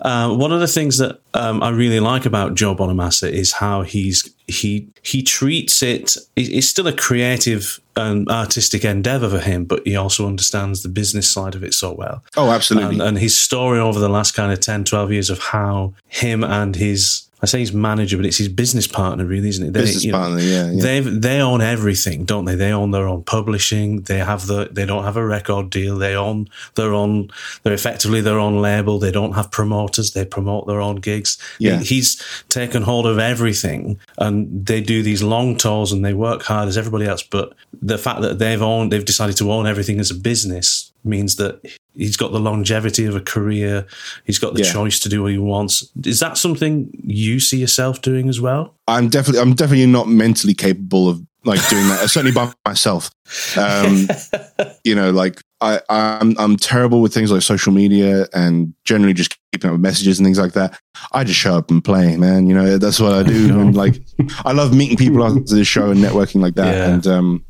uh, 0.00 0.34
one 0.34 0.52
of 0.52 0.60
the 0.60 0.68
things 0.68 0.98
that 0.98 1.20
um, 1.34 1.60
I 1.62 1.70
really 1.70 2.00
like 2.00 2.24
about 2.26 2.54
Joe 2.54 2.74
Bonamassa 2.74 3.30
is 3.30 3.52
how 3.54 3.82
he's 3.82 4.28
he 4.50 4.88
he 5.02 5.22
treats 5.22 5.82
it. 5.82 6.16
it- 6.36 6.52
It's 6.52 6.68
still 6.68 6.86
a 6.86 6.92
creative 6.92 7.80
and 7.96 8.28
artistic 8.28 8.84
endeavor 8.84 9.28
for 9.30 9.38
him, 9.40 9.64
but 9.64 9.86
he 9.86 9.96
also 9.96 10.26
understands 10.26 10.82
the 10.82 10.88
business 10.88 11.28
side 11.28 11.54
of 11.54 11.62
it 11.64 11.74
so 11.74 11.92
well. 11.92 12.22
oh, 12.36 12.50
absolutely. 12.50 12.94
And, 12.94 13.02
and 13.02 13.18
his 13.18 13.38
story 13.38 13.78
over 13.78 13.98
the 14.00 14.08
last 14.08 14.32
kind 14.32 14.52
of 14.52 14.60
10, 14.60 14.84
12 14.84 15.12
years 15.12 15.30
of 15.30 15.38
how 15.38 15.94
him 16.08 16.42
and 16.44 16.76
his 16.76 17.22
I 17.42 17.46
say 17.46 17.60
his 17.60 17.72
manager, 17.72 18.16
but 18.16 18.26
it's 18.26 18.36
his 18.36 18.48
business 18.48 18.86
partner, 18.86 19.24
really, 19.24 19.48
isn't 19.48 19.66
it? 19.66 19.72
They, 19.72 19.80
Business 19.80 20.04
you 20.04 20.12
know, 20.12 20.18
partner, 20.18 20.40
yeah, 20.40 20.70
yeah. 20.70 20.82
They 20.82 21.00
they 21.00 21.40
own 21.40 21.60
everything, 21.62 22.24
don't 22.24 22.44
they? 22.44 22.54
They 22.54 22.72
own 22.72 22.90
their 22.90 23.08
own 23.08 23.22
publishing. 23.24 24.02
They 24.02 24.18
have 24.18 24.46
the 24.46 24.68
they 24.70 24.84
don't 24.84 25.04
have 25.04 25.16
a 25.16 25.24
record 25.26 25.70
deal. 25.70 25.96
They 25.96 26.14
own 26.14 26.48
their 26.74 26.92
own. 26.92 27.30
They're 27.62 27.72
effectively 27.72 28.20
their 28.20 28.38
own 28.38 28.60
label. 28.60 28.98
They 28.98 29.10
don't 29.12 29.32
have 29.32 29.50
promoters. 29.50 30.12
They 30.12 30.24
promote 30.24 30.66
their 30.66 30.80
own 30.80 30.96
gigs. 30.96 31.38
Yeah. 31.58 31.78
He- 31.78 31.84
he's 32.00 32.22
taken 32.48 32.82
hold 32.82 33.06
of 33.06 33.18
everything, 33.18 33.98
and 34.18 34.66
they 34.66 34.80
do 34.80 35.02
these 35.02 35.22
long 35.22 35.56
tours 35.56 35.92
and 35.92 36.04
they 36.04 36.14
work 36.14 36.42
hard 36.42 36.68
as 36.68 36.76
everybody 36.78 37.06
else. 37.06 37.22
But 37.22 37.52
the 37.82 37.98
fact 37.98 38.20
that 38.22 38.38
they've 38.38 38.62
owned, 38.62 38.92
they've 38.92 39.04
decided 39.04 39.36
to 39.38 39.50
own 39.52 39.66
everything 39.66 39.98
as 40.00 40.10
a 40.10 40.14
business 40.14 40.92
means 41.04 41.36
that 41.36 41.60
he's 41.94 42.16
got 42.16 42.32
the 42.32 42.40
longevity 42.40 43.04
of 43.04 43.14
a 43.16 43.20
career. 43.20 43.86
He's 44.24 44.38
got 44.38 44.54
the 44.54 44.62
Yeah. 44.62 44.72
choice 44.72 44.98
to 45.00 45.08
do 45.08 45.22
what 45.22 45.32
he 45.32 45.38
wants. 45.38 45.84
Is 46.04 46.20
that 46.20 46.38
something 46.38 46.90
you 47.04 47.40
see 47.40 47.58
yourself 47.58 48.00
doing 48.02 48.28
as 48.28 48.40
well? 48.40 48.74
I'm 48.88 49.08
definitely 49.08 49.40
I'm 49.40 49.54
definitely 49.54 49.86
not 49.86 50.08
mentally 50.08 50.54
capable 50.54 51.08
of 51.08 51.22
like 51.44 51.66
doing 51.68 51.88
that. 51.88 52.00
certainly 52.10 52.32
by 52.32 52.52
myself. 52.66 53.10
Um, 53.56 54.08
you 54.84 54.94
know, 54.94 55.10
like 55.10 55.40
I 55.60 55.80
I'm 55.88 56.38
I'm 56.38 56.56
terrible 56.56 57.00
with 57.02 57.12
things 57.14 57.30
like 57.32 57.42
social 57.42 57.72
media 57.72 58.26
and 58.32 58.74
generally 58.84 59.14
just 59.14 59.36
keeping 59.52 59.68
up 59.70 59.72
with 59.74 59.80
messages 59.80 60.18
and 60.18 60.26
things 60.26 60.38
like 60.38 60.52
that. 60.52 60.78
I 61.12 61.24
just 61.24 61.38
show 61.38 61.54
up 61.56 61.70
and 61.70 61.82
play, 61.82 62.16
man. 62.16 62.46
You 62.46 62.54
know, 62.54 62.78
that's 62.78 63.00
what 63.00 63.12
I 63.12 63.22
do. 63.22 63.58
and 63.60 63.74
like 63.74 64.00
I 64.44 64.52
love 64.52 64.74
meeting 64.74 64.96
people 64.96 65.24
after 65.24 65.54
the 65.54 65.64
show 65.64 65.90
and 65.90 66.00
networking 66.00 66.40
like 66.40 66.54
that. 66.54 66.74
Yeah. 66.74 66.94
And 66.94 67.06
um, 67.06 67.44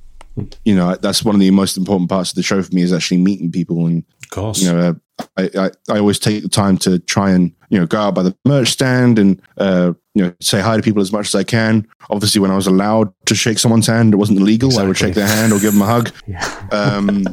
you 0.64 0.74
know, 0.74 0.94
that's 0.96 1.24
one 1.24 1.34
of 1.34 1.40
the 1.40 1.50
most 1.50 1.76
important 1.76 2.08
parts 2.08 2.30
of 2.30 2.36
the 2.36 2.42
show 2.42 2.62
for 2.62 2.74
me 2.74 2.82
is 2.82 2.92
actually 2.92 3.18
meeting 3.18 3.50
people 3.50 3.86
and 3.86 4.04
Of 4.24 4.30
course. 4.30 4.62
you 4.62 4.72
know, 4.72 4.78
uh, 4.78 4.94
I, 5.36 5.50
I, 5.58 5.70
I 5.94 5.98
always 5.98 6.18
take 6.18 6.42
the 6.42 6.48
time 6.48 6.78
to 6.78 6.98
try 6.98 7.30
and, 7.32 7.52
you 7.68 7.78
know, 7.78 7.86
go 7.86 7.98
out 8.00 8.14
by 8.14 8.22
the 8.22 8.34
merch 8.46 8.68
stand 8.70 9.18
and, 9.18 9.40
uh, 9.58 9.92
you 10.14 10.22
know, 10.24 10.32
say 10.40 10.60
hi 10.60 10.76
to 10.76 10.82
people 10.82 11.02
as 11.02 11.12
much 11.12 11.26
as 11.28 11.34
I 11.34 11.44
can. 11.44 11.86
Obviously, 12.08 12.40
when 12.40 12.50
I 12.50 12.56
was 12.56 12.66
allowed 12.66 13.12
to 13.26 13.34
shake 13.34 13.58
someone's 13.58 13.86
hand, 13.86 14.14
it 14.14 14.16
wasn't 14.16 14.38
illegal. 14.40 14.78
I 14.78 14.84
would 14.86 14.96
shake 14.96 15.14
their 15.14 15.26
hand 15.26 15.52
or 15.52 15.60
give 15.60 15.72
them 15.74 15.82
a 15.82 15.86
hug. 15.86 16.10
Yeah. 16.26 16.68
Um, 16.72 17.24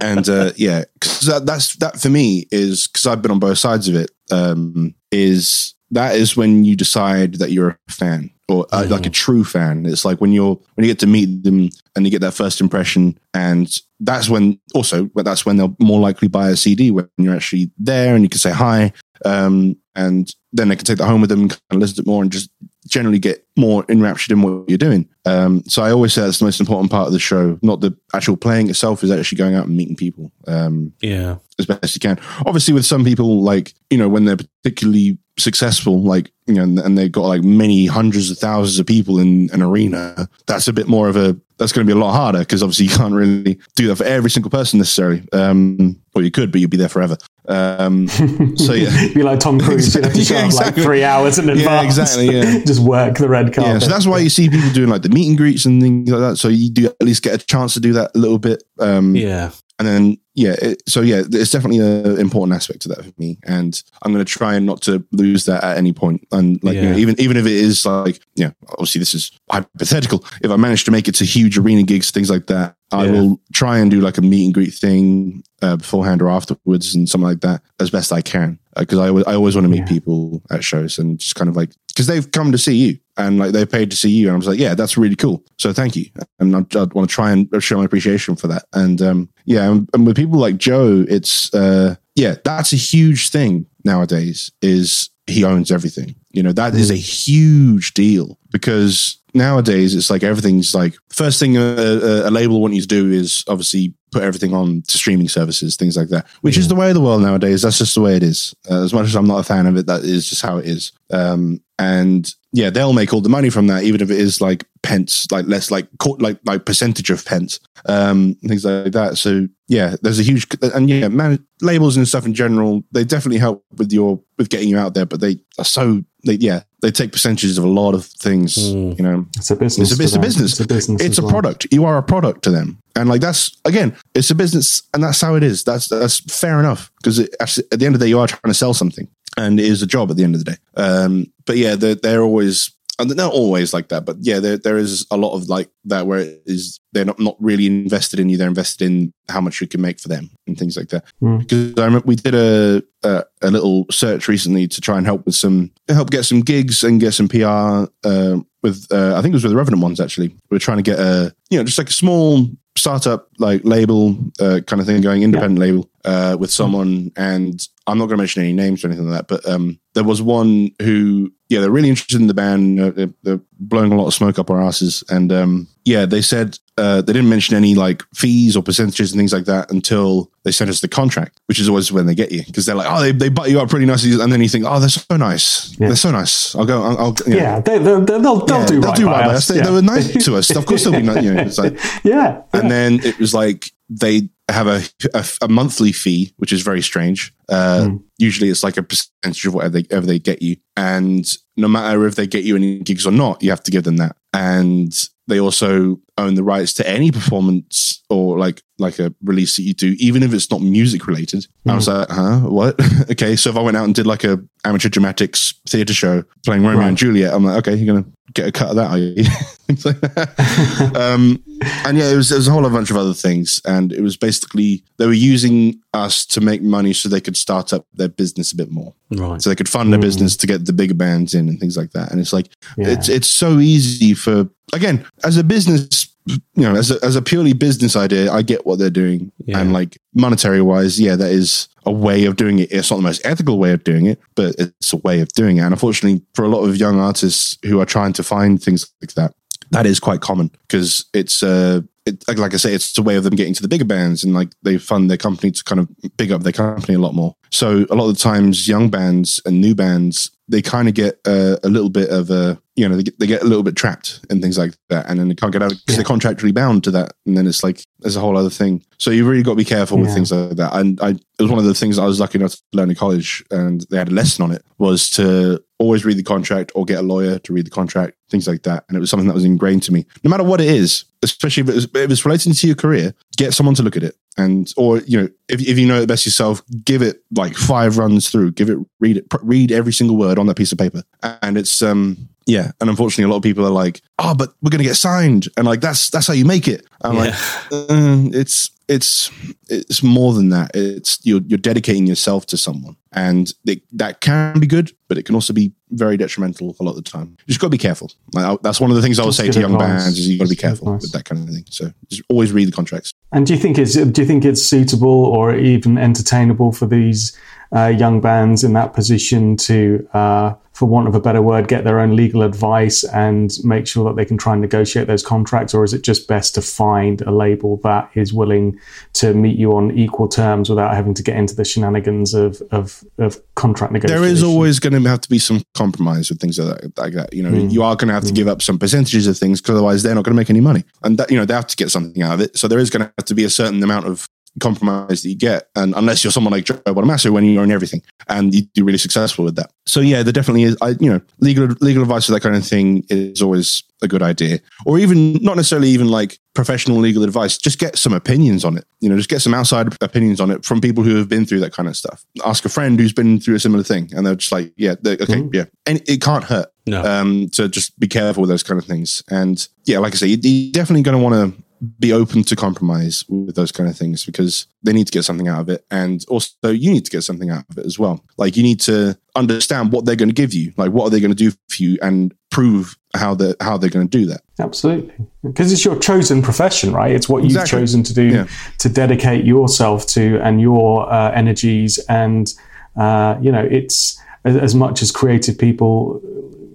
and, 0.00 0.28
uh, 0.28 0.52
yeah, 0.56 0.84
'cause 1.00 1.20
that, 1.22 1.46
that's, 1.46 1.76
that 1.76 2.00
for 2.00 2.08
me 2.08 2.46
is, 2.50 2.86
cause 2.86 3.06
I've 3.06 3.22
been 3.22 3.30
on 3.30 3.38
both 3.38 3.58
sides 3.58 3.88
of 3.88 3.94
it, 3.94 4.10
um, 4.30 4.94
is 5.12 5.74
that 5.90 6.14
is 6.14 6.36
when 6.36 6.64
you 6.64 6.76
decide 6.76 7.34
that 7.36 7.50
you're 7.50 7.78
a 7.88 7.92
fan 7.92 8.30
or 8.50 8.66
uh, 8.72 8.86
like 8.88 9.06
a 9.06 9.10
true 9.10 9.44
fan. 9.44 9.86
It's 9.86 10.04
like 10.04 10.20
when 10.20 10.32
you're, 10.32 10.56
when 10.74 10.84
you 10.84 10.90
get 10.90 10.98
to 11.00 11.06
meet 11.06 11.42
them 11.44 11.70
and 11.94 12.04
you 12.04 12.10
get 12.10 12.20
that 12.22 12.34
first 12.34 12.60
impression 12.60 13.18
and 13.34 13.70
that's 14.00 14.28
when 14.28 14.58
also 14.74 15.04
but 15.14 15.24
that's 15.24 15.44
when 15.44 15.56
they'll 15.56 15.76
more 15.78 16.00
likely 16.00 16.26
buy 16.26 16.48
a 16.48 16.56
cd 16.56 16.90
when 16.90 17.06
you're 17.18 17.34
actually 17.34 17.70
there 17.78 18.14
and 18.14 18.22
you 18.22 18.28
can 18.30 18.38
say 18.38 18.50
hi 18.50 18.90
um, 19.26 19.76
and 19.94 20.34
then 20.52 20.68
they 20.68 20.76
can 20.76 20.84
take 20.86 20.96
that 20.98 21.06
home 21.06 21.20
with 21.20 21.28
them 21.30 21.42
and 21.42 21.50
kind 21.50 21.60
of 21.72 21.80
listen 21.80 21.96
to 21.96 22.02
it 22.02 22.06
more 22.06 22.22
and 22.22 22.32
just 22.32 22.50
generally 22.86 23.18
get 23.18 23.46
more 23.58 23.84
enraptured 23.90 24.32
in 24.32 24.40
what 24.42 24.66
you're 24.68 24.78
doing 24.78 25.06
um, 25.26 25.62
so 25.66 25.82
i 25.82 25.90
always 25.90 26.14
say 26.14 26.22
that's 26.22 26.38
the 26.38 26.44
most 26.46 26.60
important 26.60 26.90
part 26.90 27.06
of 27.06 27.12
the 27.12 27.18
show 27.18 27.58
not 27.62 27.80
the 27.82 27.94
actual 28.14 28.36
playing 28.38 28.70
itself 28.70 29.04
is 29.04 29.10
actually 29.10 29.36
going 29.36 29.54
out 29.54 29.66
and 29.66 29.76
meeting 29.76 29.96
people 29.96 30.32
um, 30.46 30.92
Yeah. 31.02 31.36
as 31.58 31.66
best 31.66 31.94
you 31.94 32.00
can. 32.00 32.18
Obviously, 32.46 32.72
with 32.72 32.86
some 32.86 33.04
people, 33.04 33.42
like 33.42 33.74
you 33.90 33.98
know, 33.98 34.08
when 34.08 34.24
they're 34.24 34.38
particularly 34.62 35.18
successful, 35.40 36.02
like 36.02 36.30
you 36.46 36.54
know, 36.54 36.62
and, 36.62 36.78
and 36.78 36.98
they've 36.98 37.12
got 37.12 37.26
like 37.26 37.42
many 37.42 37.86
hundreds 37.86 38.30
of 38.30 38.38
thousands 38.38 38.78
of 38.78 38.86
people 38.86 39.18
in 39.18 39.50
an 39.52 39.62
arena, 39.62 40.28
that's 40.46 40.68
a 40.68 40.72
bit 40.72 40.88
more 40.88 41.08
of 41.08 41.16
a 41.16 41.36
that's 41.58 41.72
going 41.72 41.86
to 41.86 41.94
be 41.94 41.98
a 41.98 42.02
lot 42.02 42.12
harder 42.12 42.38
because 42.38 42.62
obviously 42.62 42.86
you 42.86 42.96
can't 42.96 43.12
really 43.12 43.58
do 43.76 43.86
that 43.88 43.96
for 43.96 44.04
every 44.04 44.30
single 44.30 44.50
person 44.50 44.78
necessarily. 44.78 45.22
Um, 45.32 46.00
well, 46.14 46.24
you 46.24 46.30
could, 46.30 46.50
but 46.50 46.60
you'd 46.60 46.70
be 46.70 46.78
there 46.78 46.88
forever. 46.88 47.18
Um, 47.48 48.08
so 48.56 48.72
yeah. 48.72 49.08
Be 49.12 49.22
like 49.22 49.40
Tom 49.40 49.60
Cruise, 49.60 49.94
you 49.94 50.00
have 50.00 50.14
to 50.14 50.24
show 50.24 50.38
Yeah, 50.38 50.46
up 50.46 50.54
like 50.54 50.74
three 50.74 51.04
hours 51.04 51.38
in 51.38 51.50
advance. 51.50 51.66
Yeah, 51.68 51.82
exactly, 51.84 52.30
yeah. 52.30 52.60
Just 52.64 52.80
work 52.80 53.18
the 53.18 53.28
red 53.28 53.52
carpet. 53.52 53.72
Yeah, 53.74 53.78
so 53.78 53.88
that's 53.88 54.06
why 54.06 54.18
you 54.20 54.30
see 54.30 54.48
people 54.48 54.70
doing 54.70 54.88
like 54.88 55.02
the 55.02 55.10
meet 55.10 55.28
and 55.28 55.36
greets 55.36 55.66
and 55.66 55.82
things 55.82 56.10
like 56.10 56.20
that. 56.20 56.36
So 56.36 56.48
you 56.48 56.70
do 56.70 56.86
at 56.86 57.02
least 57.02 57.22
get 57.22 57.40
a 57.40 57.46
chance 57.46 57.74
to 57.74 57.80
do 57.80 57.92
that 57.92 58.12
a 58.14 58.18
little 58.18 58.38
bit. 58.38 58.62
Um, 58.78 59.14
Yeah. 59.14 59.50
And 59.80 59.88
then 59.88 60.16
yeah 60.34 60.54
it, 60.62 60.82
so 60.88 61.00
yeah 61.00 61.22
it's 61.32 61.50
definitely 61.50 61.78
an 61.80 62.18
important 62.20 62.54
aspect 62.54 62.82
to 62.82 62.88
that 62.88 63.02
for 63.04 63.10
me. 63.18 63.38
And 63.44 63.82
i'm 64.02 64.12
going 64.12 64.24
to 64.24 64.30
try 64.38 64.54
and 64.54 64.64
not 64.66 64.80
to 64.82 65.04
lose 65.12 65.46
that 65.46 65.64
at 65.64 65.76
any 65.78 65.92
point. 65.92 66.28
And 66.30 66.62
like 66.62 66.76
you 66.76 66.82
know 66.82 66.96
even 66.96 67.18
even 67.18 67.36
if 67.36 67.46
it 67.46 67.52
is 67.52 67.84
like 67.86 68.20
yeah 68.36 68.50
obviously 68.68 68.98
this 69.00 69.14
is 69.14 69.32
hypothetical. 69.50 70.24
If 70.42 70.50
i 70.50 70.56
manage 70.56 70.84
to 70.84 70.90
make 70.92 71.08
it 71.08 71.14
to 71.16 71.24
huge 71.24 71.58
arena 71.58 71.82
gigs 71.82 72.10
things 72.12 72.30
like 72.30 72.46
that 72.46 72.76
i 72.92 73.04
Yeah. 73.06 73.12
will 73.12 73.40
try 73.52 73.78
and 73.78 73.90
do 73.90 74.00
like 74.00 74.18
a 74.18 74.22
meet 74.22 74.44
and 74.44 74.54
greet 74.54 74.74
thing 74.74 75.42
uh, 75.62 75.76
beforehand 75.76 76.22
or 76.22 76.30
afterwards 76.30 76.94
and 76.94 77.08
something 77.08 77.28
like 77.28 77.40
that 77.40 77.62
as 77.80 77.90
best 77.90 78.12
i 78.12 78.20
can. 78.22 78.58
Because 78.76 78.98
I, 79.00 79.08
always, 79.08 79.24
I 79.26 79.34
always 79.34 79.54
want 79.56 79.64
to 79.64 79.68
meet 79.68 79.80
Yeah. 79.80 79.86
people 79.96 80.42
at 80.50 80.62
shows 80.62 80.98
and 80.98 81.18
just 81.18 81.34
kind 81.34 81.48
of 81.50 81.56
like 81.56 81.70
because 81.88 82.06
they've 82.06 82.30
come 82.30 82.52
to 82.52 82.58
see 82.58 82.76
you 82.76 82.98
and 83.26 83.38
like 83.38 83.52
they 83.52 83.66
paid 83.66 83.90
to 83.90 83.96
see 83.96 84.10
you. 84.10 84.28
And 84.28 84.34
i 84.34 84.36
was 84.36 84.46
like 84.46 84.58
yeah 84.58 84.74
that's 84.74 84.96
really 84.96 85.16
cool. 85.16 85.44
So 85.58 85.72
thank 85.72 85.96
you. 85.96 86.06
And 86.38 86.54
i, 86.54 86.58
I 86.58 86.84
want 86.84 87.08
to 87.08 87.14
try 87.14 87.32
and 87.32 87.48
show 87.62 87.78
my 87.78 87.84
appreciation 87.84 88.36
for 88.36 88.48
that. 88.48 88.64
And 88.72 89.00
um 89.02 89.28
yeah 89.44 89.70
and, 89.70 89.88
and 89.94 90.06
with 90.06 90.16
people 90.16 90.38
like 90.38 90.56
joe 90.56 91.04
it's 91.08 91.52
uh 91.54 91.96
yeah 92.14 92.36
that's 92.44 92.72
a 92.72 92.76
huge 92.76 93.30
thing 93.30 93.66
nowadays 93.84 94.52
is 94.62 95.10
he 95.30 95.44
owns 95.44 95.70
everything. 95.70 96.14
You 96.32 96.42
know, 96.42 96.52
that 96.52 96.74
is 96.74 96.90
a 96.90 96.96
huge 96.96 97.94
deal 97.94 98.38
because 98.50 99.19
nowadays 99.34 99.94
it's 99.94 100.10
like 100.10 100.22
everything's 100.22 100.74
like 100.74 100.94
first 101.10 101.38
thing 101.40 101.56
a, 101.56 101.60
a, 101.60 102.28
a 102.28 102.30
label 102.30 102.60
want 102.60 102.74
you 102.74 102.80
to 102.80 102.86
do 102.86 103.10
is 103.10 103.44
obviously 103.48 103.94
put 104.10 104.22
everything 104.22 104.54
on 104.54 104.82
to 104.82 104.98
streaming 104.98 105.28
services, 105.28 105.76
things 105.76 105.96
like 105.96 106.08
that, 106.08 106.26
which 106.40 106.56
is 106.56 106.68
the 106.68 106.74
way 106.74 106.88
of 106.88 106.94
the 106.94 107.00
world 107.00 107.22
nowadays. 107.22 107.62
That's 107.62 107.78
just 107.78 107.94
the 107.94 108.00
way 108.00 108.16
it 108.16 108.22
is. 108.22 108.54
Uh, 108.70 108.82
as 108.82 108.92
much 108.92 109.06
as 109.06 109.14
I'm 109.14 109.26
not 109.26 109.40
a 109.40 109.44
fan 109.44 109.66
of 109.66 109.76
it, 109.76 109.86
that 109.86 110.02
is 110.02 110.28
just 110.28 110.42
how 110.42 110.58
it 110.58 110.66
is. 110.66 110.92
Um, 111.12 111.62
and 111.78 112.32
yeah, 112.52 112.70
they'll 112.70 112.92
make 112.92 113.12
all 113.12 113.20
the 113.20 113.28
money 113.28 113.50
from 113.50 113.68
that, 113.68 113.84
even 113.84 114.00
if 114.00 114.10
it 114.10 114.18
is 114.18 114.40
like 114.40 114.66
pence, 114.82 115.30
like 115.30 115.46
less 115.46 115.70
like 115.70 115.88
like 116.18 116.38
like 116.44 116.66
percentage 116.66 117.10
of 117.10 117.24
pence, 117.24 117.60
um, 117.86 118.36
things 118.46 118.64
like 118.64 118.92
that. 118.92 119.16
So 119.16 119.46
yeah, 119.68 119.96
there's 120.02 120.18
a 120.18 120.24
huge 120.24 120.46
and 120.62 120.90
yeah, 120.90 121.08
man, 121.08 121.44
labels 121.62 121.96
and 121.96 122.06
stuff 122.06 122.26
in 122.26 122.34
general, 122.34 122.82
they 122.92 123.04
definitely 123.04 123.38
help 123.38 123.64
with 123.76 123.92
your 123.92 124.20
with 124.36 124.50
getting 124.50 124.68
you 124.68 124.78
out 124.78 124.94
there, 124.94 125.06
but 125.06 125.20
they 125.20 125.38
are 125.58 125.64
so 125.64 126.02
they 126.26 126.34
yeah 126.34 126.62
they 126.82 126.90
take 126.90 127.12
percentages 127.12 127.58
of 127.58 127.64
a 127.64 127.68
lot 127.68 127.94
of 127.94 128.06
things. 128.06 128.56
Mm. 128.56 128.98
You 128.98 129.04
know, 129.04 129.26
it's 129.36 129.50
a 129.50 129.56
business. 129.56 129.90
It's 129.90 130.00
a, 130.00 130.02
it's 130.02 130.14
a 130.14 130.18
business. 130.18 130.52
It's 130.52 130.60
a 130.60 130.66
business. 130.66 131.02
It's 131.02 131.18
a 131.18 131.22
well. 131.22 131.30
product. 131.30 131.66
You 131.70 131.84
are 131.84 131.98
a 131.98 132.02
product 132.02 132.42
to 132.44 132.50
them, 132.50 132.78
and 132.96 133.08
like 133.08 133.20
that's 133.20 133.56
again, 133.64 133.96
it's 134.14 134.30
a 134.30 134.34
business, 134.34 134.82
and 134.94 135.02
that's 135.02 135.20
how 135.20 135.34
it 135.34 135.42
is. 135.42 135.64
That's 135.64 135.88
that's 135.88 136.20
fair 136.20 136.58
enough 136.58 136.90
because 137.02 137.18
at 137.18 137.78
the 137.78 137.86
end 137.86 137.94
of 137.94 138.00
the 138.00 138.06
day, 138.06 138.08
you 138.08 138.18
are 138.18 138.26
trying 138.26 138.50
to 138.50 138.54
sell 138.54 138.74
something, 138.74 139.08
and 139.36 139.60
it 139.60 139.66
is 139.66 139.82
a 139.82 139.86
job 139.86 140.10
at 140.10 140.16
the 140.16 140.24
end 140.24 140.34
of 140.34 140.44
the 140.44 140.52
day. 140.52 140.58
Um, 140.76 141.32
but 141.46 141.56
yeah, 141.56 141.74
they're, 141.74 141.94
they're 141.94 142.22
always 142.22 142.72
and 143.00 143.16
not 143.16 143.32
always 143.32 143.72
like 143.72 143.88
that, 143.88 144.04
but 144.04 144.16
yeah, 144.20 144.38
there 144.38 144.56
there 144.56 144.76
is 144.76 145.06
a 145.10 145.16
lot 145.16 145.34
of 145.34 145.48
like 145.48 145.70
that 145.84 146.06
where 146.06 146.20
it 146.20 146.42
is 146.46 146.78
they're 146.92 147.04
not, 147.04 147.18
not 147.18 147.36
really 147.40 147.66
invested 147.66 148.20
in 148.20 148.28
you; 148.28 148.36
they're 148.36 148.48
invested 148.48 148.84
in 148.86 149.12
how 149.28 149.40
much 149.40 149.60
you 149.60 149.66
can 149.66 149.80
make 149.80 150.00
for 150.00 150.08
them 150.08 150.30
and 150.46 150.58
things 150.58 150.76
like 150.76 150.88
that. 150.88 151.04
Mm. 151.22 151.40
Because 151.40 151.74
I 151.78 151.84
remember 151.84 152.06
we 152.06 152.16
did 152.16 152.34
a, 152.34 152.82
a, 153.02 153.24
a 153.42 153.50
little 153.50 153.86
search 153.90 154.28
recently 154.28 154.66
to 154.68 154.80
try 154.80 154.96
and 154.96 155.06
help 155.06 155.26
with 155.26 155.34
some 155.34 155.70
help 155.88 156.10
get 156.10 156.24
some 156.24 156.40
gigs 156.40 156.84
and 156.84 157.00
get 157.00 157.14
some 157.14 157.28
PR 157.28 157.86
uh, 158.04 158.38
with 158.62 158.86
uh, 158.90 159.14
I 159.16 159.22
think 159.22 159.32
it 159.32 159.36
was 159.36 159.44
with 159.44 159.52
the 159.52 159.58
Revenant 159.58 159.82
ones 159.82 160.00
actually. 160.00 160.34
We 160.50 160.56
are 160.56 160.60
trying 160.60 160.78
to 160.78 160.82
get 160.82 160.98
a 160.98 161.34
you 161.50 161.58
know 161.58 161.64
just 161.64 161.78
like 161.78 161.90
a 161.90 161.92
small 161.92 162.46
startup 162.80 163.28
like 163.38 163.60
label 163.64 164.16
uh, 164.40 164.60
kind 164.66 164.80
of 164.80 164.86
thing 164.86 165.00
going 165.02 165.22
independent 165.22 165.58
yeah. 165.58 165.66
label 165.66 165.90
uh, 166.04 166.36
with 166.40 166.50
someone 166.50 167.12
and 167.16 167.68
i'm 167.86 167.98
not 167.98 168.06
going 168.06 168.16
to 168.16 168.22
mention 168.22 168.42
any 168.42 168.52
names 168.52 168.82
or 168.82 168.88
anything 168.88 169.08
like 169.08 169.18
that 169.18 169.28
but 169.28 169.46
um, 169.48 169.78
there 169.94 170.04
was 170.04 170.22
one 170.22 170.70
who 170.80 171.30
yeah 171.48 171.60
they're 171.60 171.70
really 171.70 171.90
interested 171.90 172.20
in 172.20 172.26
the 172.26 172.34
band 172.34 172.78
they're, 172.78 173.12
they're 173.22 173.40
blowing 173.58 173.92
a 173.92 173.96
lot 173.96 174.06
of 174.06 174.14
smoke 174.14 174.38
up 174.38 174.50
our 174.50 174.62
asses 174.62 175.04
and 175.10 175.30
um, 175.30 175.68
yeah 175.84 176.06
they 176.06 176.22
said 176.22 176.58
uh, 176.78 177.02
they 177.02 177.12
didn't 177.12 177.28
mention 177.28 177.54
any 177.54 177.74
like 177.74 178.02
fees 178.14 178.56
or 178.56 178.62
percentages 178.62 179.12
and 179.12 179.18
things 179.18 179.32
like 179.32 179.44
that 179.44 179.70
until 179.70 180.29
they 180.44 180.52
send 180.52 180.70
us 180.70 180.80
the 180.80 180.88
contract, 180.88 181.40
which 181.46 181.60
is 181.60 181.68
always 181.68 181.92
when 181.92 182.06
they 182.06 182.14
get 182.14 182.32
you 182.32 182.42
because 182.44 182.66
they're 182.66 182.74
like, 182.74 182.86
oh, 182.88 183.00
they, 183.00 183.12
they 183.12 183.28
butt 183.28 183.50
you 183.50 183.60
up 183.60 183.68
pretty 183.68 183.86
nicely, 183.86 184.12
and 184.20 184.32
then 184.32 184.40
you 184.40 184.48
think, 184.48 184.64
oh, 184.66 184.80
they're 184.80 184.88
so 184.88 185.16
nice, 185.16 185.78
yeah. 185.78 185.88
they're 185.88 185.96
so 185.96 186.10
nice. 186.10 186.54
I'll 186.54 186.66
go, 186.66 186.82
I'll, 186.82 186.98
I'll 186.98 187.16
yeah, 187.26 187.60
they, 187.60 187.78
will 187.78 188.04
they'll, 188.04 188.20
they'll 188.20 188.46
yeah, 188.48 188.66
do 188.66 188.80
they'll 188.80 188.90
right 188.90 188.96
do 188.96 189.06
by 189.06 189.22
us. 189.24 189.36
us. 189.36 189.48
They, 189.48 189.56
yeah. 189.56 189.64
they, 189.64 189.70
were 189.70 189.82
nice 189.82 190.24
to 190.24 190.36
us. 190.36 190.54
Of 190.54 190.66
course, 190.66 190.84
they'll 190.84 190.92
be 190.92 191.02
nice. 191.02 191.22
You 191.22 191.34
know, 191.34 191.42
it's 191.42 191.58
like, 191.58 191.78
yeah. 192.04 192.42
And 192.52 192.70
then 192.70 193.00
it 193.04 193.18
was 193.18 193.34
like 193.34 193.70
they 193.88 194.30
have 194.48 194.66
a, 194.66 194.82
a, 195.14 195.24
a 195.42 195.48
monthly 195.48 195.92
fee, 195.92 196.32
which 196.38 196.52
is 196.52 196.62
very 196.62 196.82
strange. 196.82 197.34
Uh, 197.48 197.88
mm. 197.90 198.02
Usually, 198.18 198.48
it's 198.48 198.62
like 198.62 198.76
a 198.76 198.82
percentage 198.82 199.44
of 199.44 199.54
whatever 199.54 199.74
they, 199.74 199.82
whatever 199.82 200.06
they 200.06 200.18
get 200.18 200.42
you, 200.42 200.56
and 200.76 201.26
no 201.56 201.68
matter 201.68 202.06
if 202.06 202.14
they 202.14 202.26
get 202.26 202.44
you 202.44 202.56
any 202.56 202.78
gigs 202.78 203.06
or 203.06 203.12
not, 203.12 203.42
you 203.42 203.50
have 203.50 203.62
to 203.64 203.70
give 203.70 203.84
them 203.84 203.98
that. 203.98 204.16
And 204.32 204.92
they 205.26 205.40
also 205.40 206.00
own 206.18 206.34
the 206.34 206.42
rights 206.42 206.72
to 206.74 206.88
any 206.88 207.10
performance 207.10 208.02
or 208.10 208.38
like 208.38 208.62
like 208.80 208.98
a 208.98 209.14
release 209.22 209.56
that 209.56 209.62
you 209.62 209.74
do, 209.74 209.94
even 209.98 210.22
if 210.22 210.32
it's 210.32 210.50
not 210.50 210.60
music 210.60 211.06
related. 211.06 211.46
Mm. 211.66 211.72
I 211.72 211.74
was 211.74 211.86
hmm. 211.86 211.92
like, 211.92 212.08
huh, 212.08 212.38
what? 212.40 213.10
okay, 213.10 213.36
so 213.36 213.50
if 213.50 213.56
I 213.56 213.62
went 213.62 213.76
out 213.76 213.84
and 213.84 213.94
did 213.94 214.06
like 214.06 214.24
a 214.24 214.42
amateur 214.64 214.88
dramatics 214.88 215.54
theatre 215.68 215.94
show 215.94 216.24
playing 216.44 216.62
Romeo 216.62 216.80
right. 216.80 216.88
and 216.88 216.96
Juliet, 216.96 217.32
I'm 217.32 217.44
like, 217.44 217.58
okay, 217.58 217.76
you're 217.76 217.94
gonna 217.94 218.06
get 218.32 218.48
a 218.48 218.52
cut 218.52 218.70
of 218.70 218.76
that, 218.76 218.90
are 218.90 218.98
you? 218.98 219.24
um, 221.00 221.42
and 221.84 221.98
yeah, 221.98 222.10
it 222.10 222.16
was, 222.16 222.28
there 222.28 222.38
was 222.38 222.48
a 222.48 222.50
whole 222.50 222.68
bunch 222.68 222.90
of 222.90 222.96
other 222.96 223.14
things, 223.14 223.60
and 223.64 223.92
it 223.92 224.00
was 224.00 224.16
basically 224.16 224.82
they 224.98 225.06
were 225.06 225.12
using 225.12 225.80
us 225.94 226.24
to 226.26 226.40
make 226.40 226.62
money 226.62 226.92
so 226.92 227.08
they 227.08 227.20
could 227.20 227.36
start 227.36 227.72
up 227.72 227.86
their 227.94 228.08
business 228.08 228.52
a 228.52 228.56
bit 228.56 228.70
more, 228.70 228.94
right? 229.10 229.40
So 229.40 229.50
they 229.50 229.56
could 229.56 229.68
fund 229.68 229.88
mm. 229.88 229.92
their 229.92 230.00
business 230.00 230.36
to 230.36 230.46
get 230.46 230.66
the 230.66 230.72
bigger 230.72 230.94
bands 230.94 231.34
in 231.34 231.48
and 231.48 231.60
things 231.60 231.76
like 231.76 231.92
that. 231.92 232.10
And 232.10 232.20
it's 232.20 232.32
like 232.32 232.48
yeah. 232.76 232.88
it's 232.88 233.08
it's 233.08 233.28
so 233.28 233.58
easy 233.58 234.14
for 234.14 234.48
again 234.72 235.06
as 235.24 235.36
a 235.36 235.44
business 235.44 236.06
you 236.30 236.62
know, 236.62 236.74
as 236.74 236.90
a, 236.90 237.04
as 237.04 237.16
a 237.16 237.22
purely 237.22 237.52
business 237.52 237.96
idea, 237.96 238.30
I 238.30 238.42
get 238.42 238.66
what 238.66 238.78
they're 238.78 238.90
doing. 238.90 239.32
Yeah. 239.44 239.60
And 239.60 239.72
like 239.72 239.98
monetary 240.14 240.62
wise, 240.62 241.00
yeah, 241.00 241.16
that 241.16 241.30
is 241.30 241.68
a 241.86 241.92
way 241.92 242.24
of 242.24 242.36
doing 242.36 242.58
it. 242.58 242.70
It's 242.70 242.90
not 242.90 242.96
the 242.96 243.02
most 243.02 243.22
ethical 243.24 243.58
way 243.58 243.72
of 243.72 243.84
doing 243.84 244.06
it, 244.06 244.20
but 244.34 244.54
it's 244.58 244.92
a 244.92 244.98
way 244.98 245.20
of 245.20 245.28
doing 245.28 245.58
it. 245.58 245.62
And 245.62 245.72
unfortunately, 245.72 246.22
for 246.34 246.44
a 246.44 246.48
lot 246.48 246.64
of 246.64 246.76
young 246.76 247.00
artists 247.00 247.58
who 247.64 247.80
are 247.80 247.86
trying 247.86 248.12
to 248.14 248.22
find 248.22 248.62
things 248.62 248.90
like 249.00 249.14
that, 249.14 249.34
that 249.70 249.86
is 249.86 250.00
quite 250.00 250.20
common 250.20 250.50
because 250.66 251.04
it's 251.14 251.42
uh 251.42 251.80
it, 252.06 252.24
like 252.38 252.54
I 252.54 252.56
say, 252.56 252.72
it's 252.72 252.96
a 252.98 253.02
way 253.02 253.16
of 253.16 253.24
them 253.24 253.36
getting 253.36 253.54
to 253.54 253.62
the 253.62 253.68
bigger 253.68 253.84
bands 253.84 254.24
and 254.24 254.34
like 254.34 254.48
they 254.62 254.78
fund 254.78 255.10
their 255.10 255.18
company 255.18 255.52
to 255.52 255.64
kind 255.64 255.80
of 255.80 255.88
big 256.16 256.32
up 256.32 256.42
their 256.42 256.52
company 256.52 256.94
a 256.94 256.98
lot 256.98 257.14
more. 257.14 257.36
So 257.50 257.86
a 257.90 257.94
lot 257.94 258.08
of 258.08 258.16
the 258.16 258.22
times, 258.22 258.66
young 258.66 258.88
bands 258.88 259.40
and 259.44 259.60
new 259.60 259.74
bands 259.74 260.30
they 260.50 260.60
kind 260.60 260.88
of 260.88 260.94
get 260.94 261.20
uh, 261.26 261.56
a 261.62 261.68
little 261.68 261.90
bit 261.90 262.10
of 262.10 262.30
a 262.30 262.60
you 262.74 262.88
know 262.88 262.96
they 262.96 263.04
get, 263.04 263.18
they 263.18 263.26
get 263.26 263.42
a 263.42 263.46
little 263.46 263.62
bit 263.62 263.76
trapped 263.76 264.20
and 264.30 264.42
things 264.42 264.58
like 264.58 264.74
that. 264.88 265.08
And 265.08 265.18
then 265.18 265.28
they 265.28 265.34
can't 265.34 265.52
get 265.52 265.62
out 265.62 265.70
because 265.70 265.82
yeah. 265.88 265.96
they're 265.96 266.04
contractually 266.04 266.52
bound 266.52 266.84
to 266.84 266.90
that. 266.92 267.12
And 267.26 267.36
then 267.36 267.46
it's 267.46 267.62
like 267.62 267.84
there's 268.00 268.16
a 268.16 268.20
whole 268.20 268.36
other 268.36 268.50
thing. 268.50 268.84
So 268.98 269.10
you 269.10 269.28
really 269.28 269.42
got 269.42 269.52
to 269.52 269.56
be 269.56 269.64
careful 269.64 269.98
yeah. 269.98 270.04
with 270.04 270.14
things 270.14 270.32
like 270.32 270.56
that. 270.56 270.74
And 270.74 271.00
I, 271.00 271.10
it 271.10 271.42
was 271.42 271.50
one 271.50 271.58
of 271.58 271.64
the 271.64 271.74
things 271.74 271.98
I 271.98 272.06
was 272.06 272.20
lucky 272.20 272.38
enough 272.38 272.52
to 272.52 272.62
learn 272.72 272.90
in 272.90 272.96
college 272.96 273.44
and 273.50 273.86
they 273.90 273.98
had 273.98 274.08
a 274.08 274.14
lesson 274.14 274.44
on 274.44 274.52
it 274.52 274.64
was 274.78 275.08
to 275.10 275.62
always 275.78 276.04
read 276.04 276.16
the 276.16 276.22
contract 276.22 276.72
or 276.74 276.84
get 276.84 276.98
a 276.98 277.02
lawyer 277.02 277.38
to 277.38 277.52
read 277.52 277.66
the 277.66 277.70
contract 277.70 278.16
things 278.30 278.46
like 278.46 278.62
that. 278.62 278.84
And 278.88 278.96
it 278.96 279.00
was 279.00 279.10
something 279.10 279.26
that 279.26 279.34
was 279.34 279.44
ingrained 279.44 279.82
to 279.84 279.92
me. 279.92 280.06
No 280.24 280.30
matter 280.30 280.44
what 280.44 280.60
it 280.60 280.68
is 280.68 281.04
especially 281.22 281.62
if 281.62 281.68
it's, 281.68 281.84
if 281.94 282.10
it's 282.10 282.24
relating 282.24 282.52
to 282.52 282.66
your 282.66 282.76
career 282.76 283.14
get 283.36 283.52
someone 283.52 283.74
to 283.74 283.82
look 283.82 283.96
at 283.96 284.02
it. 284.02 284.16
And 284.36 284.72
or 284.76 284.98
you 284.98 285.20
know 285.20 285.28
if, 285.48 285.60
if 285.60 285.78
you 285.78 285.86
know 285.86 286.00
it 286.00 286.06
best 286.06 286.24
yourself 286.24 286.62
give 286.84 287.02
it 287.02 287.22
like 287.32 287.54
five 287.54 287.98
runs 287.98 288.30
through. 288.30 288.52
Give 288.52 288.70
it 288.70 288.78
read 289.00 289.18
it 289.18 289.26
read 289.42 289.72
every 289.72 289.92
single 289.92 290.16
word 290.16 290.38
on 290.38 290.46
that 290.46 290.56
piece 290.56 290.72
of 290.72 290.78
paper. 290.78 291.02
And 291.42 291.58
it's 291.58 291.82
um 291.82 292.28
yeah. 292.46 292.72
And 292.80 292.88
unfortunately 292.88 293.24
a 293.24 293.28
lot 293.28 293.38
of 293.38 293.42
people 293.42 293.66
are 293.66 293.70
like 293.70 294.00
oh 294.18 294.34
but 294.34 294.54
we're 294.62 294.70
gonna 294.70 294.84
get 294.84 294.96
signed. 294.96 295.48
And 295.56 295.66
like 295.66 295.80
that's 295.80 296.10
that's 296.10 296.26
how 296.26 296.34
you 296.34 296.44
make 296.44 296.68
it. 296.68 296.86
I'm 297.02 297.16
yeah. 297.16 297.20
like 297.20 297.34
uh, 297.72 298.38
it's 298.38 298.70
it's 298.90 299.30
it's 299.68 300.02
more 300.02 300.34
than 300.34 300.48
that. 300.48 300.72
It's 300.74 301.24
you're, 301.24 301.42
you're 301.46 301.58
dedicating 301.58 302.06
yourself 302.06 302.44
to 302.46 302.56
someone 302.56 302.96
and 303.12 303.52
it, 303.64 303.82
that 303.92 304.20
can 304.20 304.58
be 304.58 304.66
good 304.66 304.92
but 305.10 305.18
it 305.18 305.24
can 305.24 305.34
also 305.34 305.52
be 305.52 305.72
very 305.90 306.16
detrimental 306.16 306.76
a 306.78 306.84
lot 306.84 306.90
of 306.90 306.96
the 306.96 307.02
time. 307.02 307.36
You 307.40 307.48
just 307.48 307.58
got 307.58 307.66
to 307.66 307.70
be 307.70 307.78
careful. 307.78 308.12
Like, 308.32 308.44
I, 308.44 308.56
that's 308.62 308.80
one 308.80 308.90
of 308.90 308.96
the 308.96 309.02
things 309.02 309.18
i 309.18 309.24
would 309.24 309.34
say 309.34 309.50
to 309.50 309.60
young 309.60 309.74
advice. 309.74 310.04
bands 310.04 310.18
is 310.18 310.28
you 310.28 310.38
got 310.38 310.44
to 310.44 310.50
be 310.50 310.54
careful 310.56 310.92
with 310.92 311.10
that 311.10 311.24
kind 311.24 311.42
of 311.42 311.52
thing. 311.52 311.64
So 311.68 311.92
just 312.08 312.22
always 312.28 312.52
read 312.52 312.68
the 312.68 312.72
contracts. 312.72 313.12
And 313.32 313.44
do 313.44 313.54
you 313.54 313.58
think 313.58 313.76
it's 313.76 313.94
do 313.94 314.22
you 314.22 314.26
think 314.26 314.44
it's 314.44 314.62
suitable 314.62 315.24
or 315.24 315.56
even 315.56 315.98
entertainable 315.98 316.70
for 316.70 316.86
these 316.86 317.36
uh, 317.74 317.86
young 317.86 318.20
bands 318.20 318.64
in 318.64 318.72
that 318.72 318.92
position 318.92 319.56
to 319.56 320.08
uh, 320.12 320.54
for 320.80 320.86
want 320.86 321.06
of 321.06 321.14
a 321.14 321.20
better 321.20 321.42
word, 321.42 321.68
get 321.68 321.84
their 321.84 322.00
own 322.00 322.16
legal 322.16 322.42
advice 322.42 323.04
and 323.04 323.52
make 323.64 323.86
sure 323.86 324.02
that 324.06 324.16
they 324.16 324.24
can 324.24 324.38
try 324.38 324.54
and 324.54 324.62
negotiate 324.62 325.06
those 325.06 325.22
contracts? 325.22 325.74
Or 325.74 325.84
is 325.84 325.92
it 325.92 326.00
just 326.00 326.26
best 326.26 326.54
to 326.54 326.62
find 326.62 327.20
a 327.20 327.30
label 327.30 327.76
that 327.82 328.10
is 328.14 328.32
willing 328.32 328.80
to 329.12 329.34
meet 329.34 329.58
you 329.58 329.76
on 329.76 329.90
equal 329.90 330.26
terms 330.26 330.70
without 330.70 330.94
having 330.94 331.12
to 331.12 331.22
get 331.22 331.36
into 331.36 331.54
the 331.54 331.66
shenanigans 331.66 332.32
of, 332.32 332.62
of, 332.70 333.04
of 333.18 333.38
contract 333.56 333.92
negotiation? 333.92 334.22
There 334.22 334.32
is 334.32 334.42
always 334.42 334.78
going 334.78 334.94
to 334.94 335.06
have 335.06 335.20
to 335.20 335.28
be 335.28 335.38
some 335.38 335.62
compromise 335.74 336.30
with 336.30 336.40
things 336.40 336.58
like 336.58 336.80
that. 336.80 336.98
Like 336.98 337.12
that. 337.12 337.34
You 337.34 337.42
know, 337.42 337.50
mm. 337.50 337.70
you 337.70 337.82
are 337.82 337.94
going 337.94 338.08
to 338.08 338.14
have 338.14 338.24
to 338.24 338.32
mm. 338.32 338.36
give 338.36 338.48
up 338.48 338.62
some 338.62 338.78
percentages 338.78 339.26
of 339.26 339.36
things 339.36 339.60
because 339.60 339.74
otherwise 339.74 340.02
they're 340.02 340.14
not 340.14 340.24
going 340.24 340.34
to 340.34 340.40
make 340.40 340.48
any 340.48 340.62
money. 340.62 340.84
And 341.02 341.18
that, 341.18 341.30
you 341.30 341.36
know, 341.36 341.44
they 341.44 341.52
have 341.52 341.66
to 341.66 341.76
get 341.76 341.90
something 341.90 342.22
out 342.22 342.32
of 342.32 342.40
it. 342.40 342.56
So 342.56 342.68
there 342.68 342.78
is 342.78 342.88
going 342.88 343.04
to 343.04 343.12
have 343.18 343.26
to 343.26 343.34
be 343.34 343.44
a 343.44 343.50
certain 343.50 343.82
amount 343.82 344.06
of 344.06 344.26
compromise 344.58 345.22
that 345.22 345.28
you 345.28 345.36
get. 345.36 345.68
And 345.76 345.94
unless 345.94 346.24
you're 346.24 346.32
someone 346.32 346.52
like 346.52 346.64
Joe 346.64 346.74
Bonamassa, 346.74 347.30
when 347.30 347.44
you 347.44 347.60
own 347.60 347.70
everything 347.70 348.02
and 348.28 348.54
you 348.54 348.62
do 348.74 348.84
really 348.84 348.98
successful 348.98 349.44
with 349.44 349.56
that. 349.56 349.70
So 349.86 350.00
yeah, 350.00 350.22
there 350.22 350.32
definitely 350.32 350.64
is. 350.64 350.76
I, 350.80 350.90
you 351.00 351.10
know, 351.10 351.20
legal 351.40 351.66
legal 351.80 352.02
advice 352.02 352.26
for 352.26 352.32
that 352.32 352.40
kind 352.40 352.56
of 352.56 352.66
thing 352.66 353.04
is 353.08 353.42
always 353.42 353.82
a 354.02 354.08
good 354.08 354.22
idea. 354.22 354.60
Or 354.86 354.98
even 354.98 355.34
not 355.34 355.56
necessarily 355.56 355.88
even 355.88 356.08
like 356.08 356.38
professional 356.54 356.98
legal 356.98 357.22
advice. 357.22 357.58
Just 357.58 357.78
get 357.78 357.98
some 357.98 358.12
opinions 358.12 358.64
on 358.64 358.76
it. 358.76 358.84
You 359.00 359.08
know, 359.08 359.16
just 359.16 359.28
get 359.28 359.40
some 359.40 359.54
outside 359.54 359.88
opinions 360.00 360.40
on 360.40 360.50
it 360.50 360.64
from 360.64 360.80
people 360.80 361.04
who 361.04 361.16
have 361.16 361.28
been 361.28 361.46
through 361.46 361.60
that 361.60 361.72
kind 361.72 361.88
of 361.88 361.96
stuff. 361.96 362.24
Ask 362.44 362.64
a 362.64 362.68
friend 362.68 362.98
who's 362.98 363.12
been 363.12 363.40
through 363.40 363.54
a 363.54 363.60
similar 363.60 363.84
thing, 363.84 364.10
and 364.14 364.26
they're 364.26 364.34
just 364.34 364.52
like, 364.52 364.72
yeah, 364.76 364.92
okay, 364.92 365.26
mm-hmm. 365.26 365.54
yeah, 365.54 365.64
and 365.86 366.02
it 366.08 366.20
can't 366.20 366.44
hurt. 366.44 366.72
No. 366.86 367.04
Um, 367.04 367.52
so 367.52 367.68
just 367.68 367.98
be 368.00 368.08
careful 368.08 368.40
with 368.40 368.50
those 368.50 368.62
kind 368.62 368.80
of 368.80 368.86
things. 368.86 369.22
And 369.30 369.66
yeah, 369.84 369.98
like 369.98 370.12
I 370.14 370.16
say, 370.16 370.26
you're 370.26 370.72
definitely 370.72 371.02
going 371.02 371.16
to 371.16 371.22
want 371.22 371.54
to 371.54 371.62
be 371.98 372.12
open 372.12 372.44
to 372.44 372.56
compromise 372.56 373.24
with 373.28 373.54
those 373.54 373.72
kind 373.72 373.88
of 373.88 373.96
things 373.96 374.24
because 374.24 374.66
they 374.82 374.92
need 374.92 375.06
to 375.06 375.12
get 375.12 375.24
something 375.24 375.48
out 375.48 375.60
of 375.60 375.68
it. 375.68 375.84
And 375.90 376.24
also, 376.28 376.70
you 376.70 376.92
need 376.92 377.04
to 377.04 377.10
get 377.10 377.22
something 377.22 377.50
out 377.50 377.64
of 377.70 377.78
it 377.78 377.86
as 377.86 377.98
well. 377.98 378.24
Like, 378.36 378.56
you 378.56 378.62
need 378.62 378.80
to 378.80 379.18
understand 379.34 379.92
what 379.92 380.04
they're 380.04 380.16
going 380.16 380.28
to 380.28 380.34
give 380.34 380.52
you. 380.52 380.72
Like, 380.76 380.92
what 380.92 381.06
are 381.06 381.10
they 381.10 381.20
going 381.20 381.34
to 381.34 381.36
do 381.36 381.50
for 381.68 381.82
you 381.82 381.98
and 382.02 382.34
prove 382.50 382.98
how 383.14 383.34
they're, 383.34 383.54
how 383.60 383.76
they're 383.76 383.90
going 383.90 384.08
to 384.08 384.18
do 384.18 384.26
that. 384.26 384.42
Absolutely. 384.58 385.12
Because 385.42 385.72
it's 385.72 385.84
your 385.84 385.98
chosen 385.98 386.42
profession, 386.42 386.92
right? 386.92 387.12
It's 387.12 387.28
what 387.28 387.44
exactly. 387.44 387.78
you've 387.78 387.82
chosen 387.82 388.02
to 388.04 388.14
do, 388.14 388.28
yeah. 388.28 388.46
to 388.78 388.88
dedicate 388.88 389.44
yourself 389.44 390.06
to 390.08 390.38
and 390.42 390.60
your 390.60 391.10
uh, 391.12 391.32
energies. 391.32 391.98
And, 392.08 392.52
uh, 392.96 393.36
you 393.40 393.50
know, 393.50 393.66
it's, 393.70 394.20
as, 394.44 394.56
as 394.56 394.74
much 394.74 395.02
as 395.02 395.10
creative 395.10 395.58
people 395.58 396.20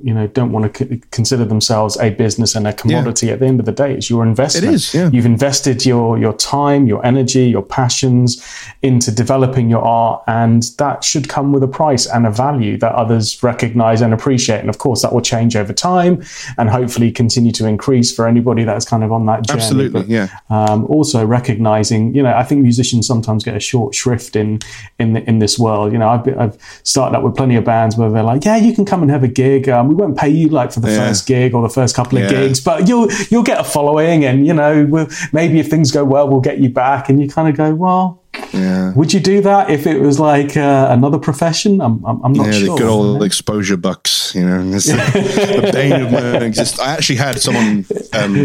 you 0.05 0.13
know 0.13 0.27
don't 0.27 0.51
want 0.51 0.63
to 0.67 0.71
c- 0.77 1.01
consider 1.11 1.45
themselves 1.45 1.97
a 1.97 2.09
business 2.11 2.55
and 2.55 2.67
a 2.67 2.73
commodity. 2.73 3.27
Yeah. 3.27 3.33
At 3.33 3.39
the 3.39 3.47
end 3.47 3.59
of 3.59 3.65
the 3.65 3.71
day, 3.83 3.93
it's 3.95 4.09
your 4.09 4.23
investment. 4.23 4.67
It 4.67 4.75
is. 4.75 4.93
Yeah. 4.93 5.09
You've 5.13 5.25
invested 5.25 5.85
your 5.85 6.17
your 6.17 6.33
time, 6.33 6.87
your 6.87 7.05
energy, 7.05 7.45
your 7.55 7.63
passions 7.63 8.45
into 8.81 9.11
developing 9.11 9.69
your 9.69 9.81
art, 9.81 10.23
and 10.27 10.61
that 10.77 11.03
should 11.03 11.27
come 11.27 11.51
with 11.51 11.63
a 11.63 11.67
price 11.67 12.05
and 12.05 12.27
a 12.27 12.31
value 12.31 12.77
that 12.77 12.93
others 12.93 13.41
recognize 13.41 14.01
and 14.01 14.13
appreciate. 14.13 14.59
And 14.59 14.69
of 14.69 14.77
course, 14.77 15.01
that 15.01 15.11
will 15.13 15.21
change 15.21 15.55
over 15.55 15.73
time, 15.73 16.23
and 16.57 16.69
hopefully 16.69 17.11
continue 17.11 17.51
to 17.53 17.65
increase 17.65 18.13
for 18.15 18.27
anybody 18.27 18.63
that's 18.63 18.85
kind 18.85 19.03
of 19.03 19.11
on 19.11 19.25
that 19.25 19.47
journey. 19.47 19.61
Absolutely. 19.61 20.01
But, 20.01 20.09
yeah. 20.09 20.27
Um, 20.49 20.85
also 20.85 21.25
recognizing, 21.25 22.13
you 22.15 22.21
know, 22.21 22.33
I 22.33 22.43
think 22.43 22.61
musicians 22.61 23.07
sometimes 23.07 23.43
get 23.43 23.55
a 23.55 23.59
short 23.59 23.95
shrift 23.95 24.35
in 24.35 24.59
in 24.99 25.13
the, 25.13 25.27
in 25.27 25.39
this 25.39 25.57
world. 25.57 25.91
You 25.91 25.97
know, 25.97 26.09
I've 26.09 26.23
been, 26.23 26.37
I've 26.37 26.57
started 26.83 27.17
up 27.17 27.23
with 27.23 27.35
plenty 27.35 27.55
of 27.55 27.63
bands 27.63 27.97
where 27.97 28.11
they're 28.11 28.23
like, 28.23 28.45
yeah, 28.45 28.57
you 28.57 28.73
can 28.75 28.85
come 28.85 29.01
and 29.01 29.09
have 29.09 29.23
a 29.23 29.27
gig. 29.27 29.67
Um, 29.69 29.94
we 29.95 30.03
won't 30.03 30.17
pay 30.17 30.29
you 30.29 30.49
like 30.49 30.71
for 30.71 30.79
the 30.79 30.91
yeah. 30.91 31.07
first 31.07 31.25
gig 31.27 31.53
or 31.53 31.61
the 31.61 31.73
first 31.73 31.95
couple 31.95 32.17
of 32.17 32.25
yeah. 32.25 32.29
gigs, 32.29 32.59
but 32.59 32.87
you'll 32.87 33.11
you'll 33.29 33.43
get 33.43 33.59
a 33.59 33.63
following, 33.63 34.25
and 34.25 34.45
you 34.45 34.53
know, 34.53 34.85
we'll, 34.85 35.07
maybe 35.31 35.59
if 35.59 35.69
things 35.69 35.91
go 35.91 36.03
well, 36.03 36.27
we'll 36.27 36.41
get 36.41 36.59
you 36.59 36.69
back. 36.69 37.09
And 37.09 37.21
you 37.21 37.29
kind 37.29 37.47
of 37.47 37.55
go, 37.55 37.73
well, 37.73 38.21
yeah. 38.51 38.93
Would 38.93 39.13
you 39.13 39.19
do 39.19 39.41
that 39.41 39.69
if 39.69 39.87
it 39.87 39.99
was 39.99 40.19
like 40.19 40.57
uh, 40.57 40.87
another 40.89 41.17
profession? 41.17 41.81
I'm, 41.81 42.03
I'm, 42.05 42.21
I'm 42.23 42.33
not 42.33 42.47
yeah, 42.47 42.51
sure. 42.51 42.61
Yeah, 42.61 42.73
the 42.73 42.77
good 42.77 42.89
old 42.89 43.23
exposure 43.23 43.77
bucks, 43.77 44.35
you 44.35 44.45
know. 44.45 44.61
It's 44.75 44.87
the, 44.87 45.69
bane 45.73 46.01
of 46.01 46.11
my 46.11 46.37
existence. 46.45 46.79
I 46.79 46.93
actually 46.93 47.15
had 47.15 47.39
someone, 47.39 47.85
um, 48.13 48.35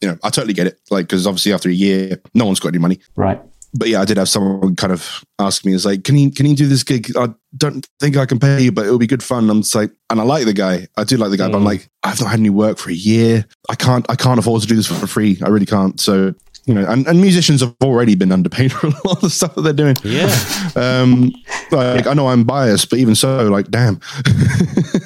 you 0.00 0.08
know, 0.08 0.18
I 0.22 0.30
totally 0.30 0.54
get 0.54 0.66
it. 0.66 0.80
Like, 0.90 1.06
because 1.06 1.26
obviously 1.26 1.52
after 1.52 1.68
a 1.68 1.72
year, 1.72 2.20
no 2.34 2.46
one's 2.46 2.60
got 2.60 2.68
any 2.68 2.78
money. 2.78 3.00
Right 3.14 3.40
but 3.74 3.88
yeah, 3.88 4.00
I 4.00 4.04
did 4.04 4.16
have 4.16 4.28
someone 4.28 4.76
kind 4.76 4.92
of 4.92 5.24
ask 5.38 5.64
me, 5.64 5.74
"Is 5.74 5.84
like, 5.84 6.04
can 6.04 6.16
you 6.16 6.30
can 6.30 6.46
you 6.46 6.56
do 6.56 6.66
this 6.66 6.82
gig? 6.82 7.10
I 7.16 7.28
don't 7.56 7.86
think 8.00 8.16
I 8.16 8.26
can 8.26 8.38
pay 8.38 8.62
you, 8.62 8.72
but 8.72 8.86
it'll 8.86 8.98
be 8.98 9.06
good 9.06 9.22
fun." 9.22 9.50
I'm 9.50 9.62
just 9.62 9.74
like, 9.74 9.90
and 10.10 10.20
I 10.20 10.24
like 10.24 10.46
the 10.46 10.52
guy, 10.52 10.88
I 10.96 11.04
do 11.04 11.16
like 11.16 11.30
the 11.30 11.36
guy, 11.36 11.48
mm. 11.48 11.52
but 11.52 11.58
I'm 11.58 11.64
mm. 11.64 11.66
like, 11.66 11.88
I've 12.02 12.20
not 12.20 12.30
had 12.30 12.40
any 12.40 12.50
work 12.50 12.78
for 12.78 12.90
a 12.90 12.94
year. 12.94 13.46
I 13.68 13.74
can't, 13.74 14.06
I 14.08 14.16
can't 14.16 14.38
afford 14.38 14.62
to 14.62 14.68
do 14.68 14.76
this 14.76 14.86
for 14.86 15.06
free. 15.06 15.38
I 15.42 15.48
really 15.48 15.66
can't. 15.66 16.00
So 16.00 16.34
you 16.68 16.74
know, 16.74 16.84
and, 16.86 17.06
and 17.08 17.18
musicians 17.20 17.62
have 17.62 17.74
already 17.82 18.14
been 18.14 18.30
underpaid 18.30 18.72
for 18.74 18.88
a 18.88 18.90
lot 18.90 19.16
of 19.16 19.20
the 19.22 19.30
stuff 19.30 19.54
that 19.54 19.62
they're 19.62 19.72
doing. 19.72 19.96
Yeah. 20.04 20.28
Um, 20.76 21.32
like 21.72 22.06
I 22.06 22.14
know 22.14 22.28
I'm 22.28 22.44
biased, 22.44 22.90
but 22.90 22.98
even 22.98 23.14
so, 23.14 23.48
like, 23.48 23.68
damn. 23.70 23.96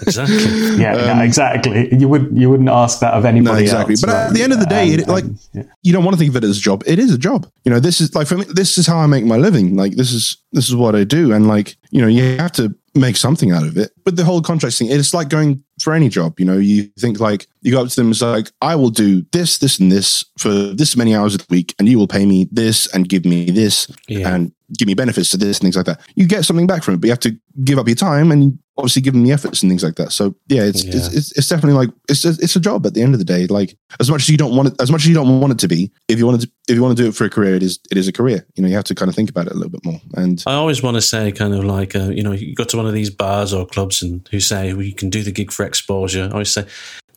exactly. 0.02 0.36
Yeah, 0.76 0.94
um, 0.94 1.06
yeah, 1.06 1.22
exactly. 1.22 1.94
You 1.96 2.08
would 2.08 2.30
you 2.36 2.50
wouldn't 2.50 2.68
ask 2.68 3.00
that 3.00 3.14
of 3.14 3.24
anybody. 3.24 3.54
No, 3.54 3.60
exactly. 3.60 3.92
Else, 3.92 4.02
but 4.02 4.10
right? 4.10 4.26
at 4.26 4.34
the 4.34 4.42
end 4.42 4.52
of 4.52 4.60
the 4.60 4.66
day, 4.66 4.88
it, 4.88 5.08
like, 5.08 5.24
yeah. 5.54 5.62
you 5.82 5.92
don't 5.92 6.04
want 6.04 6.14
to 6.14 6.18
think 6.18 6.30
of 6.30 6.36
it 6.36 6.44
as 6.44 6.58
a 6.58 6.60
job. 6.60 6.82
It 6.86 6.98
is 6.98 7.12
a 7.12 7.16
job. 7.18 7.50
You 7.64 7.70
know, 7.70 7.80
this 7.80 8.00
is 8.00 8.14
like 8.14 8.26
for 8.26 8.36
me. 8.36 8.44
This 8.48 8.76
is 8.76 8.86
how 8.86 8.98
I 8.98 9.06
make 9.06 9.24
my 9.24 9.36
living. 9.36 9.76
Like, 9.76 9.92
this 9.92 10.12
is 10.12 10.36
this 10.52 10.68
is 10.68 10.76
what 10.76 10.94
I 10.94 11.04
do, 11.04 11.32
and 11.32 11.48
like, 11.48 11.76
you 11.90 12.02
know, 12.02 12.08
you 12.08 12.36
have 12.36 12.52
to 12.52 12.74
make 12.94 13.16
something 13.16 13.52
out 13.52 13.64
of 13.64 13.76
it. 13.76 13.92
But 14.04 14.16
the 14.16 14.24
whole 14.24 14.42
contract 14.42 14.76
thing, 14.76 14.90
it's 14.90 15.14
like 15.14 15.28
going 15.28 15.62
for 15.82 15.92
any 15.92 16.08
job. 16.08 16.38
You 16.38 16.46
know, 16.46 16.58
you 16.58 16.84
think 16.98 17.20
like 17.20 17.46
you 17.60 17.72
go 17.72 17.82
up 17.82 17.88
to 17.88 17.96
them, 17.96 18.10
it's 18.10 18.22
like, 18.22 18.50
I 18.60 18.76
will 18.76 18.90
do 18.90 19.22
this, 19.32 19.58
this, 19.58 19.78
and 19.78 19.90
this 19.90 20.24
for 20.38 20.50
this 20.50 20.96
many 20.96 21.14
hours 21.14 21.34
a 21.34 21.38
week, 21.50 21.74
and 21.78 21.88
you 21.88 21.98
will 21.98 22.08
pay 22.08 22.26
me 22.26 22.48
this 22.50 22.86
and 22.94 23.08
give 23.08 23.24
me 23.24 23.50
this 23.50 23.90
yeah. 24.08 24.34
and 24.34 24.52
give 24.78 24.86
me 24.86 24.94
benefits 24.94 25.30
to 25.30 25.36
this 25.36 25.58
and 25.58 25.64
things 25.64 25.76
like 25.76 25.86
that. 25.86 26.00
You 26.14 26.26
get 26.26 26.44
something 26.44 26.66
back 26.66 26.82
from 26.82 26.94
it, 26.94 27.00
but 27.00 27.06
you 27.06 27.12
have 27.12 27.20
to 27.20 27.36
give 27.64 27.78
up 27.78 27.88
your 27.88 27.96
time 27.96 28.30
and 28.32 28.58
obviously 28.78 29.02
give 29.02 29.14
them 29.14 29.22
the 29.22 29.32
efforts 29.32 29.62
and 29.62 29.70
things 29.70 29.82
like 29.82 29.96
that. 29.96 30.12
So 30.12 30.34
yeah, 30.48 30.62
it's 30.62 30.84
yeah. 30.84 30.94
It's, 30.94 31.14
it's, 31.14 31.38
it's 31.38 31.48
definitely 31.48 31.78
like 31.78 31.90
it's 32.08 32.24
a, 32.24 32.30
it's 32.30 32.56
a 32.56 32.60
job 32.60 32.86
at 32.86 32.94
the 32.94 33.02
end 33.02 33.14
of 33.14 33.18
the 33.18 33.24
day. 33.24 33.46
Like 33.46 33.76
as 34.00 34.10
much 34.10 34.22
as 34.22 34.28
you 34.28 34.36
don't 34.36 34.56
want 34.56 34.68
it, 34.68 34.80
as 34.80 34.90
much 34.90 35.02
as 35.02 35.08
you 35.08 35.14
don't 35.14 35.40
want 35.40 35.52
it 35.52 35.58
to 35.60 35.68
be, 35.68 35.92
if 36.08 36.18
you 36.18 36.26
want 36.26 36.40
to 36.40 36.50
if 36.68 36.76
you 36.76 36.82
want 36.82 36.96
to 36.96 37.02
do 37.02 37.08
it 37.08 37.14
for 37.14 37.24
a 37.24 37.30
career, 37.30 37.54
it 37.54 37.62
is 37.62 37.78
it 37.90 37.98
is 37.98 38.08
a 38.08 38.12
career. 38.12 38.46
You 38.54 38.62
know, 38.62 38.68
you 38.68 38.74
have 38.74 38.84
to 38.84 38.94
kind 38.94 39.08
of 39.08 39.14
think 39.14 39.30
about 39.30 39.46
it 39.46 39.52
a 39.52 39.56
little 39.56 39.70
bit 39.70 39.84
more. 39.84 40.00
And 40.14 40.42
I 40.46 40.54
always 40.54 40.82
want 40.82 40.96
to 40.96 41.02
say, 41.02 41.32
kind 41.32 41.54
of 41.54 41.64
like 41.64 41.94
uh, 41.94 42.10
you 42.10 42.22
know, 42.22 42.32
you 42.32 42.54
go 42.54 42.64
to 42.64 42.76
one 42.76 42.86
of 42.86 42.94
these 42.94 43.10
bars 43.10 43.52
or 43.52 43.66
clubs 43.66 44.02
and 44.02 44.26
who 44.30 44.40
say 44.40 44.72
well, 44.72 44.82
you 44.82 44.94
can 44.94 45.10
do 45.10 45.22
the 45.22 45.32
gig 45.32 45.52
for 45.52 45.64
exposure. 45.64 46.24
I 46.24 46.32
always 46.32 46.52
say 46.52 46.66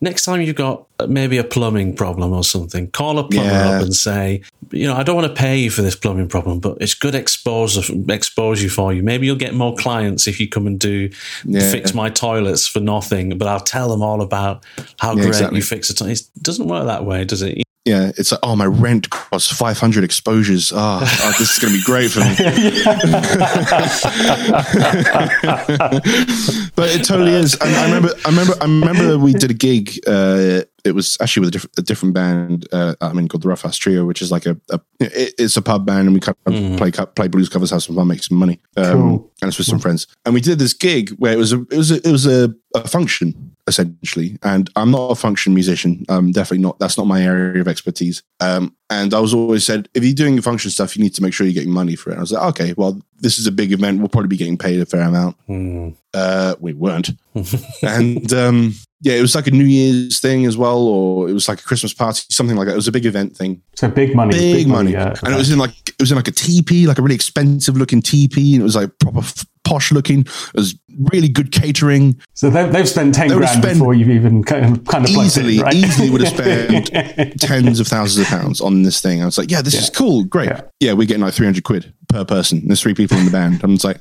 next 0.01 0.25
time 0.25 0.41
you've 0.41 0.55
got 0.55 0.85
uh, 0.99 1.07
maybe 1.07 1.37
a 1.37 1.43
plumbing 1.43 1.95
problem 1.95 2.33
or 2.33 2.43
something, 2.43 2.89
call 2.91 3.19
a 3.19 3.27
plumber 3.27 3.49
yeah. 3.49 3.69
up 3.69 3.81
and 3.81 3.95
say, 3.95 4.41
you 4.71 4.87
know, 4.87 4.95
I 4.95 5.03
don't 5.03 5.15
want 5.15 5.27
to 5.27 5.33
pay 5.33 5.57
you 5.57 5.69
for 5.69 5.81
this 5.81 5.95
plumbing 5.95 6.27
problem, 6.27 6.59
but 6.59 6.77
it's 6.81 6.93
good 6.93 7.15
exposure 7.15 7.93
exposure 8.09 8.69
for 8.69 8.93
you. 8.93 9.03
Maybe 9.03 9.25
you'll 9.25 9.35
get 9.35 9.53
more 9.53 9.75
clients 9.75 10.27
if 10.27 10.39
you 10.39 10.47
come 10.47 10.67
and 10.67 10.79
do 10.79 11.09
yeah. 11.43 11.71
fix 11.71 11.93
my 11.93 12.09
toilets 12.09 12.67
for 12.67 12.79
nothing. 12.79 13.37
But 13.37 13.47
I'll 13.47 13.59
tell 13.59 13.89
them 13.89 14.01
all 14.01 14.21
about 14.21 14.65
how 14.99 15.11
yeah, 15.11 15.21
great 15.21 15.27
exactly. 15.27 15.57
you 15.57 15.63
fix 15.63 15.89
it. 15.89 16.01
It 16.01 16.21
doesn't 16.41 16.67
work 16.67 16.85
that 16.85 17.05
way, 17.05 17.25
does 17.25 17.41
it? 17.41 17.64
Yeah, 17.85 18.11
it's 18.17 18.31
like, 18.31 18.39
oh, 18.41 18.55
my 18.55 18.65
rent 18.65 19.11
costs 19.11 19.55
500 19.55 20.03
exposures. 20.03 20.71
Oh, 20.73 20.99
oh 21.01 21.35
this 21.37 21.51
is 21.51 21.59
going 21.59 21.71
to 21.71 21.79
be 21.79 21.83
great 21.83 22.09
for 22.09 22.21
me. 22.21 22.25
but 26.75 26.89
it 26.89 27.05
totally 27.05 27.33
is. 27.33 27.55
I, 27.61 27.67
I, 27.67 27.85
remember, 27.85 28.09
I 28.25 28.29
remember, 28.29 28.53
I 28.59 28.65
remember 28.65 29.19
we 29.19 29.33
did 29.33 29.51
a 29.51 29.53
gig. 29.53 29.99
Uh, 30.07 30.63
it 30.83 30.95
was 30.95 31.15
actually 31.21 31.45
with 31.45 31.49
a, 31.49 31.59
diff- 31.59 31.77
a 31.77 31.83
different 31.83 32.15
band. 32.15 32.67
Uh, 32.71 32.95
I 33.01 33.13
mean, 33.13 33.27
called 33.27 33.43
the 33.43 33.49
Rough 33.49 33.61
House 33.61 33.77
Trio, 33.77 34.03
which 34.03 34.21
is 34.21 34.31
like 34.31 34.47
a, 34.47 34.57
a 34.71 34.79
it, 34.99 35.35
it's 35.37 35.57
a 35.57 35.61
pub 35.61 35.85
band, 35.85 36.07
and 36.07 36.13
we 36.13 36.19
kind 36.19 36.35
of 36.47 36.53
mm. 36.53 36.77
play 36.77 36.91
play 36.91 37.27
blues 37.27 37.49
covers, 37.49 37.69
have 37.69 37.83
some 37.83 37.95
fun, 37.95 38.07
make 38.07 38.23
some 38.23 38.37
money, 38.37 38.59
um, 38.77 38.93
cool. 38.93 39.31
and 39.41 39.49
it's 39.49 39.57
with 39.57 39.67
some 39.67 39.79
friends. 39.79 40.07
And 40.25 40.33
we 40.33 40.41
did 40.41 40.57
this 40.57 40.73
gig 40.73 41.11
where 41.17 41.33
it 41.33 41.37
was 41.37 41.53
a 41.53 41.61
it 41.71 41.77
was 41.77 41.91
a, 41.91 41.95
it 41.95 42.11
was 42.11 42.25
a, 42.25 42.53
a 42.73 42.87
function 42.87 43.44
essentially. 43.67 44.37
And 44.43 44.69
I'm 44.75 44.91
not 44.91 45.11
a 45.11 45.15
function 45.15 45.53
musician. 45.53 46.05
Um, 46.09 46.31
definitely 46.31 46.63
not. 46.63 46.79
That's 46.79 46.97
not 46.97 47.07
my 47.07 47.21
area 47.21 47.61
of 47.61 47.67
expertise. 47.67 48.23
Um, 48.39 48.75
and 48.89 49.13
I 49.13 49.19
was 49.19 49.33
always 49.33 49.65
said, 49.65 49.89
if 49.93 50.03
you're 50.03 50.13
doing 50.13 50.39
function 50.41 50.69
stuff, 50.71 50.95
you 50.95 51.03
need 51.03 51.15
to 51.15 51.23
make 51.23 51.33
sure 51.33 51.47
you're 51.47 51.53
getting 51.53 51.71
money 51.71 51.95
for 51.95 52.09
it. 52.09 52.13
And 52.13 52.19
I 52.19 52.23
was 52.23 52.31
like, 52.31 52.43
okay, 52.49 52.73
well, 52.77 53.01
this 53.17 53.39
is 53.39 53.47
a 53.47 53.51
big 53.51 53.71
event. 53.71 53.99
We'll 53.99 54.09
probably 54.09 54.27
be 54.27 54.37
getting 54.37 54.57
paid 54.57 54.79
a 54.79 54.85
fair 54.85 55.01
amount. 55.01 55.37
Mm. 55.47 55.95
Uh, 56.13 56.55
we 56.59 56.73
weren't. 56.73 57.11
and 57.81 58.31
um, 58.33 58.75
yeah, 59.01 59.15
it 59.15 59.21
was 59.21 59.35
like 59.35 59.47
a 59.47 59.51
New 59.51 59.65
Year's 59.65 60.19
thing 60.19 60.45
as 60.45 60.57
well, 60.57 60.79
or 60.79 61.29
it 61.29 61.33
was 61.33 61.47
like 61.47 61.59
a 61.59 61.63
Christmas 61.63 61.93
party, 61.93 62.23
something 62.29 62.55
like 62.55 62.67
that. 62.67 62.73
It 62.73 62.77
was 62.77 62.87
a 62.87 62.91
big 62.91 63.05
event 63.05 63.35
thing. 63.35 63.61
So 63.75 63.89
big 63.89 64.15
money, 64.15 64.31
big, 64.31 64.55
big 64.55 64.67
money, 64.67 64.93
money 64.93 65.05
yeah, 65.05 65.13
and 65.23 65.33
it 65.33 65.37
was 65.37 65.51
in 65.51 65.59
like 65.59 65.73
it 65.87 65.99
was 65.99 66.11
in 66.11 66.17
like 66.17 66.27
a 66.27 66.31
teepee, 66.31 66.87
like 66.87 66.97
a 66.97 67.01
really 67.01 67.15
expensive 67.15 67.75
looking 67.75 68.01
teepee, 68.01 68.53
and 68.53 68.61
it 68.61 68.63
was 68.63 68.75
like 68.75 68.97
proper 68.99 69.19
f- 69.19 69.45
posh 69.65 69.91
looking. 69.91 70.21
It 70.21 70.53
was 70.55 70.75
really 71.11 71.27
good 71.27 71.51
catering. 71.51 72.19
So 72.33 72.49
they've, 72.49 72.71
they've 72.71 72.87
spent 72.87 73.15
ten 73.15 73.27
they 73.27 73.35
grand 73.35 73.61
spent 73.61 73.79
before 73.79 73.93
you've 73.93 74.09
even 74.09 74.43
kind 74.43 74.77
of, 74.77 74.85
kind 74.85 75.03
of 75.03 75.09
easily, 75.09 75.57
it, 75.57 75.61
right? 75.61 75.73
easily 75.73 76.09
would 76.09 76.21
have 76.21 76.33
spent 76.85 77.41
tens 77.41 77.79
of 77.79 77.87
thousands 77.87 78.25
of 78.25 78.31
pounds 78.31 78.61
on 78.61 78.83
this 78.83 79.01
thing. 79.01 79.21
I 79.21 79.25
was 79.25 79.37
like, 79.37 79.51
yeah, 79.51 79.61
this 79.61 79.73
yeah. 79.73 79.81
is 79.81 79.89
cool, 79.89 80.23
great. 80.23 80.47
Yeah. 80.47 80.61
yeah, 80.79 80.93
we're 80.93 81.07
getting 81.07 81.23
like 81.23 81.33
three 81.33 81.47
hundred 81.47 81.65
quid 81.65 81.93
per 82.07 82.23
person. 82.23 82.65
There's 82.65 82.81
three 82.81 82.93
people 82.93 83.17
in 83.17 83.25
the 83.25 83.31
band. 83.31 83.61
I'm 83.63 83.73
just 83.73 83.83
like, 83.83 83.97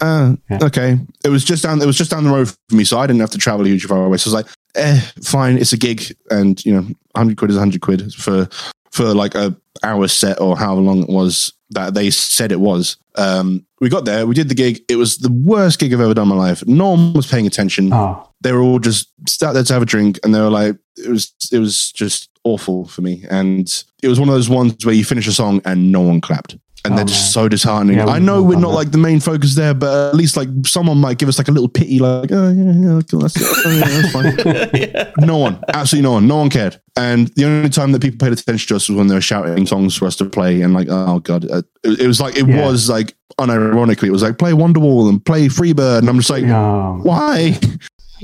uh, 0.00 0.36
yeah. 0.50 0.58
okay. 0.62 0.98
It 1.24 1.28
was 1.28 1.44
just 1.44 1.62
down. 1.62 1.82
It 1.82 1.86
was 1.86 1.98
just 1.98 2.10
down 2.10 2.24
the 2.24 2.30
road 2.30 2.48
for 2.48 2.74
me, 2.74 2.84
so 2.84 2.98
I 2.98 3.06
didn't 3.06 3.20
have 3.20 3.30
to 3.30 3.38
travel 3.38 3.66
a 3.66 3.68
huge 3.68 3.84
far 3.84 4.04
away. 4.04 4.16
So 4.16 4.30
I 4.30 4.34
was 4.34 4.44
like, 4.44 4.54
eh, 4.74 5.00
fine, 5.22 5.58
it's 5.58 5.72
a 5.72 5.76
gig, 5.76 6.16
and 6.30 6.64
you 6.64 6.72
know, 6.72 6.86
hundred 7.16 7.36
quid 7.36 7.50
is 7.50 7.58
hundred 7.58 7.80
quid 7.80 8.14
for 8.14 8.48
for 8.90 9.14
like 9.14 9.34
a 9.34 9.56
hour 9.82 10.08
set 10.08 10.40
or 10.40 10.56
however 10.56 10.80
long 10.80 11.02
it 11.02 11.08
was 11.08 11.52
that 11.70 11.94
they 11.94 12.10
said 12.10 12.52
it 12.52 12.60
was. 12.60 12.96
Um, 13.14 13.66
we 13.80 13.88
got 13.88 14.04
there, 14.04 14.26
we 14.26 14.34
did 14.34 14.48
the 14.48 14.54
gig. 14.54 14.80
It 14.88 14.96
was 14.96 15.18
the 15.18 15.32
worst 15.32 15.78
gig 15.78 15.92
I've 15.92 16.00
ever 16.00 16.14
done 16.14 16.30
in 16.30 16.36
my 16.36 16.42
life. 16.42 16.66
No 16.66 16.90
one 16.90 17.12
was 17.12 17.26
paying 17.26 17.46
attention. 17.46 17.92
Oh. 17.92 18.28
They 18.40 18.52
were 18.52 18.60
all 18.62 18.78
just 18.78 19.08
sat 19.28 19.52
there 19.52 19.64
to 19.64 19.72
have 19.72 19.82
a 19.82 19.86
drink, 19.86 20.18
and 20.22 20.34
they 20.34 20.40
were 20.40 20.50
like, 20.50 20.76
it 20.96 21.08
was 21.08 21.32
it 21.52 21.58
was 21.58 21.92
just 21.92 22.30
awful 22.44 22.86
for 22.86 23.02
me. 23.02 23.24
And 23.28 23.68
it 24.02 24.08
was 24.08 24.18
one 24.18 24.28
of 24.28 24.34
those 24.34 24.48
ones 24.48 24.84
where 24.84 24.94
you 24.94 25.04
finish 25.04 25.26
a 25.26 25.32
song 25.32 25.60
and 25.64 25.92
no 25.92 26.00
one 26.00 26.20
clapped 26.20 26.56
and 26.84 26.94
oh, 26.94 26.96
they're 26.96 27.04
just 27.06 27.36
man. 27.36 27.44
so 27.44 27.48
disheartening. 27.48 27.96
Yeah, 27.96 28.06
I 28.06 28.18
know 28.18 28.42
we're 28.42 28.58
not 28.58 28.72
like 28.72 28.90
the 28.90 28.98
main 28.98 29.20
focus 29.20 29.54
there, 29.54 29.74
but 29.74 30.10
at 30.10 30.14
least 30.14 30.36
like 30.36 30.48
someone 30.64 30.98
might 30.98 31.18
give 31.18 31.28
us 31.28 31.38
like 31.38 31.48
a 31.48 31.52
little 31.52 31.68
pity, 31.68 31.98
like, 31.98 32.30
oh 32.32 32.50
yeah, 32.50 32.72
yeah, 32.72 33.00
cool, 33.10 33.20
that's, 33.20 33.36
oh, 33.38 33.70
yeah, 33.70 34.00
that's 34.00 34.12
fine. 34.12 34.70
yeah. 34.74 35.12
No 35.18 35.38
one, 35.38 35.62
absolutely 35.68 36.08
no 36.08 36.12
one, 36.12 36.26
no 36.26 36.36
one 36.36 36.50
cared. 36.50 36.80
And 36.96 37.28
the 37.28 37.44
only 37.44 37.68
time 37.68 37.92
that 37.92 38.02
people 38.02 38.18
paid 38.18 38.32
attention 38.32 38.68
to 38.68 38.76
us 38.76 38.88
was 38.88 38.96
when 38.96 39.08
they 39.08 39.14
were 39.14 39.20
shouting 39.20 39.66
songs 39.66 39.96
for 39.96 40.06
us 40.06 40.16
to 40.16 40.26
play, 40.26 40.62
and 40.62 40.74
like, 40.74 40.88
oh 40.90 41.18
god, 41.20 41.50
uh, 41.50 41.62
it, 41.84 42.00
it 42.00 42.06
was 42.06 42.20
like 42.20 42.36
it 42.36 42.46
was 42.46 42.88
like 42.88 43.16
unironically, 43.38 44.08
it 44.08 44.12
was 44.12 44.22
like 44.22 44.38
play 44.38 44.52
Wonderwall 44.52 45.08
and 45.08 45.24
play 45.24 45.46
Freebird, 45.46 45.98
and 45.98 46.08
I'm 46.08 46.16
just 46.16 46.30
like, 46.30 46.44
why? 46.44 47.58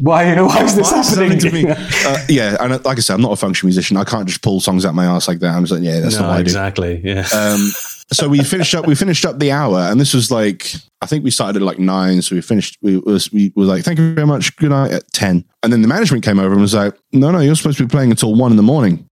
Why, 0.00 0.40
why 0.42 0.64
is 0.64 0.74
this 0.74 0.90
why 0.90 1.02
happening 1.02 1.38
to 1.38 1.52
me? 1.52 1.66
uh, 1.70 2.18
yeah, 2.28 2.56
and 2.60 2.84
like 2.84 2.98
I 2.98 3.00
said, 3.00 3.14
I'm 3.14 3.22
not 3.22 3.32
a 3.32 3.36
function 3.36 3.68
musician. 3.68 3.96
I 3.96 4.04
can't 4.04 4.26
just 4.26 4.42
pull 4.42 4.60
songs 4.60 4.84
out 4.84 4.94
my 4.94 5.04
ass 5.04 5.28
like 5.28 5.38
that. 5.38 5.54
I'm 5.54 5.62
just 5.62 5.72
like, 5.72 5.82
yeah, 5.82 6.00
that's 6.00 6.16
no, 6.16 6.22
not 6.22 6.30
what 6.30 6.40
exactly. 6.40 6.94
I 6.94 6.96
do. 6.96 7.08
Yeah. 7.08 7.28
Um, 7.32 7.70
so 8.14 8.28
we 8.28 8.42
finished 8.42 8.74
up. 8.74 8.86
We 8.86 8.94
finished 8.94 9.24
up 9.24 9.38
the 9.38 9.50
hour, 9.52 9.78
and 9.80 10.00
this 10.00 10.14
was 10.14 10.30
like 10.30 10.74
I 11.02 11.06
think 11.06 11.24
we 11.24 11.30
started 11.30 11.56
at 11.62 11.66
like 11.66 11.78
nine. 11.78 12.22
So 12.22 12.34
we 12.34 12.40
finished. 12.40 12.78
We 12.82 12.98
was 12.98 13.32
we 13.32 13.52
were 13.54 13.64
like, 13.64 13.84
thank 13.84 13.98
you 13.98 14.14
very 14.14 14.26
much. 14.26 14.56
Good 14.56 14.70
night 14.70 14.92
at 14.92 15.10
ten. 15.12 15.44
And 15.62 15.72
then 15.72 15.82
the 15.82 15.88
management 15.88 16.24
came 16.24 16.38
over 16.38 16.52
and 16.52 16.60
was 16.60 16.74
like, 16.74 16.94
no, 17.12 17.30
no, 17.30 17.40
you're 17.40 17.54
supposed 17.54 17.78
to 17.78 17.84
be 17.84 17.90
playing 17.90 18.10
until 18.10 18.34
one 18.34 18.50
in 18.50 18.56
the 18.56 18.62
morning. 18.62 19.08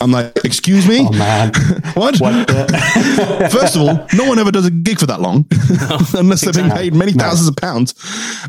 I'm 0.00 0.10
like, 0.10 0.32
excuse 0.44 0.86
me? 0.88 1.06
Oh 1.08 1.12
man. 1.12 1.52
what? 1.94 2.18
What 2.20 2.46
the- 2.48 3.48
First 3.52 3.76
of 3.76 3.82
all, 3.82 4.06
no 4.14 4.28
one 4.28 4.38
ever 4.38 4.50
does 4.50 4.66
a 4.66 4.70
gig 4.70 4.98
for 4.98 5.06
that 5.06 5.20
long 5.20 5.46
unless 6.14 6.40
they've 6.44 6.52
been 6.52 6.70
paid 6.70 6.94
many 6.94 7.12
thousands 7.12 7.48
of 7.48 7.56
pounds. 7.56 7.94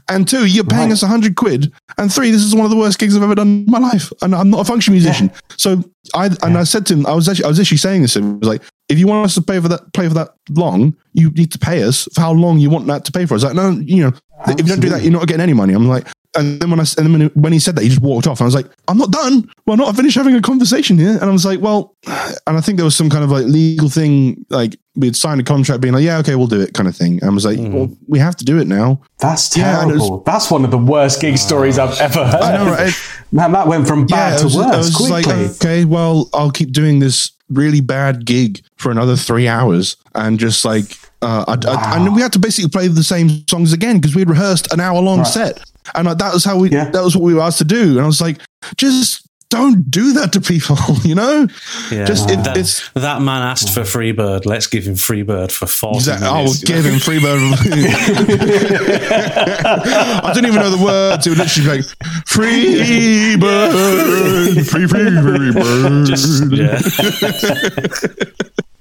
And 0.10 0.28
two, 0.28 0.46
you're 0.46 0.64
paying 0.64 0.86
Right. 0.90 0.92
us 0.94 1.04
a 1.04 1.08
hundred 1.08 1.36
quid. 1.36 1.72
And 1.98 2.12
three, 2.12 2.32
this 2.32 2.42
is 2.42 2.54
one 2.56 2.66
of 2.66 2.72
the 2.72 2.78
worst 2.78 2.98
gigs 3.00 3.16
I've 3.16 3.24
ever 3.24 3.36
done 3.36 3.48
in 3.48 3.72
my 3.72 3.78
life. 3.78 4.12
And 4.24 4.34
I'm 4.36 4.50
not 4.50 4.62
a 4.62 4.66
function 4.66 4.94
musician. 4.94 5.32
So 5.56 5.84
I 6.14 6.30
and 6.44 6.58
I 6.58 6.64
said 6.64 6.86
to 6.88 6.94
him, 6.94 7.06
I 7.06 7.14
was 7.14 7.28
actually 7.28 7.46
I 7.46 7.48
was 7.50 7.60
actually 7.60 7.78
saying 7.78 8.02
this. 8.02 8.16
It 8.16 8.22
was 8.22 8.48
like, 8.48 8.62
if 8.90 9.00
you 9.00 9.08
want 9.08 9.26
us 9.26 9.36
to 9.36 9.42
pay 9.42 9.60
for 9.60 9.68
that 9.70 9.94
play 9.94 10.08
for 10.08 10.14
that 10.14 10.30
long, 10.50 10.96
you 11.14 11.32
need 11.32 11.52
to 11.52 11.60
pay 11.60 11.84
us 11.84 12.08
for 12.14 12.22
how 12.22 12.32
long 12.32 12.60
you 12.60 12.70
want 12.70 12.88
that 12.88 13.06
to 13.06 13.12
pay 13.12 13.26
for. 13.26 13.34
I 13.34 13.38
was 13.38 13.44
like, 13.44 13.56
no, 13.56 13.72
you 13.72 14.04
know, 14.04 14.12
if 14.48 14.60
you 14.60 14.66
don't 14.66 14.80
do 14.80 14.90
that, 14.90 15.02
you're 15.02 15.12
not 15.12 15.28
getting 15.28 15.42
any 15.42 15.54
money. 15.54 15.74
I'm 15.74 15.88
like, 15.88 16.08
and 16.36 16.60
then 16.60 16.70
when 16.70 16.80
I 16.80 16.86
and 16.98 17.16
then 17.16 17.30
when, 17.34 17.54
he 17.54 17.60
said 17.60 17.76
that, 17.76 17.84
he 17.84 17.90
just 17.90 18.02
walked 18.02 18.28
off. 18.28 18.40
And 18.40 18.46
I 18.46 18.48
was 18.48 18.56
like, 18.56 18.68
I'm 18.88 18.98
not 18.98 19.12
done. 19.12 19.50
Well, 19.66 19.78
not 19.78 19.96
finished 19.96 20.18
having 20.18 20.36
a 20.36 20.42
conversation 20.42 20.98
here. 20.98 21.14
And 21.14 21.24
I 21.24 21.32
was 21.32 21.46
like, 21.46 21.62
well, 21.62 21.96
and 22.06 22.58
I 22.58 22.62
think 22.62 22.78
there 22.78 22.86
was 22.86 22.96
some 22.96 23.10
kind 23.10 23.24
of 23.24 23.32
like 23.32 23.46
legal 23.46 23.90
thing, 23.90 24.46
like 24.50 24.78
we'd 24.96 25.16
signed 25.16 25.42
a 25.42 25.44
contract, 25.44 25.82
being 25.82 25.94
like, 25.94 26.04
yeah, 26.04 26.18
okay, 26.20 26.36
we'll 26.36 26.48
do 26.48 26.62
it, 26.62 26.74
kind 26.74 26.88
of 26.88 26.96
thing. 26.96 27.20
And 27.22 27.30
I 27.32 27.34
was 27.34 27.46
like, 27.46 27.58
well, 27.60 27.90
we 28.08 28.20
have 28.20 28.36
to 28.38 28.46
do 28.46 28.60
it 28.60 28.68
now. 28.68 29.02
That's 29.20 29.56
Yeah, 29.58 29.82
and 29.82 29.92
it 29.92 29.98
terrible. 29.98 30.20
That's 30.22 30.50
one 30.50 30.64
of 30.66 30.72
the 30.72 30.78
worst 30.78 31.20
gig 31.22 31.38
stories 31.38 31.78
I've 31.78 32.00
ever 32.00 32.26
heard. 32.26 32.42
I 32.42 32.58
know, 32.64 32.72
right? 32.72 32.94
Man, 33.32 33.52
that 33.52 33.68
went 33.68 33.88
from 33.88 34.06
bad 34.06 34.36
it 34.36 34.38
to 34.40 34.44
was, 34.46 34.56
worse 34.56 34.76
was 34.78 34.96
quickly. 34.96 35.34
like, 35.48 35.56
okay, 35.56 35.86
well, 35.86 36.30
I'll 36.34 36.52
keep 36.52 36.72
doing 36.72 37.00
this 37.00 37.32
really 37.50 37.82
bad 37.82 38.26
gig 38.26 38.62
for 38.78 38.92
another 38.92 39.16
three 39.16 39.48
hours, 39.48 39.98
and 40.16 40.40
just 40.40 40.64
like, 40.66 40.86
uh, 41.22 41.44
I, 41.48 41.58
I, 41.70 41.98
and 41.98 42.16
we 42.16 42.22
had 42.22 42.34
to 42.34 42.40
basically 42.40 42.70
play 42.70 42.88
the 42.88 43.04
same 43.04 43.46
songs 43.50 43.74
again 43.74 43.98
because 44.00 44.16
we'd 44.16 44.30
rehearsed 44.30 44.72
an 44.74 44.80
hour 44.80 45.00
long 45.02 45.20
Right. 45.20 45.28
set, 45.28 45.60
and 45.94 46.08
like, 46.08 46.18
that 46.20 46.34
was 46.34 46.46
how 46.46 46.58
we, 46.58 46.70
Yeah. 46.72 46.90
that 46.90 47.04
was 47.04 47.16
what 47.16 47.24
we 47.24 47.34
were 47.34 47.42
asked 47.42 47.58
to 47.60 47.64
do, 47.66 47.92
and 47.98 48.02
I 48.02 48.06
was 48.06 48.22
like, 48.22 48.38
just 48.78 49.28
don't 49.58 49.90
do 49.90 50.14
that 50.14 50.34
to 50.34 50.42
people, 50.42 50.78
you 51.04 51.16
know? 51.16 51.48
Yeah. 51.92 52.06
Just 52.06 52.30
it, 52.30 52.44
that, 52.44 52.58
it's 52.58 52.90
that 52.94 53.22
man 53.22 53.42
asked 53.42 53.74
for 53.74 53.82
Freebird. 53.82 54.46
Let's 54.46 54.68
give 54.68 54.86
him 54.86 54.96
Freebird 54.96 55.52
for 55.52 55.66
40 55.66 55.98
Exactly. 55.98 56.28
Will 56.28 56.34
oh, 56.34 56.38
minutes. 56.44 56.64
give 56.64 56.86
him 56.86 57.00
free 57.00 57.20
bird. 57.20 57.42
I 60.24 60.32
didn't 60.34 60.50
even 60.50 60.62
know 60.62 60.70
the 60.70 60.84
words. 60.84 61.26
It 61.26 61.30
would 61.32 61.40
literally 61.40 61.70
be 61.70 61.76
like 61.78 61.86
free 62.28 63.38
bird, 63.38 64.66
free 64.68 64.88
free 64.88 65.10
free 65.10 65.52
bird. 65.54 66.06
Just- 66.08 66.52
yeah. 66.52 66.80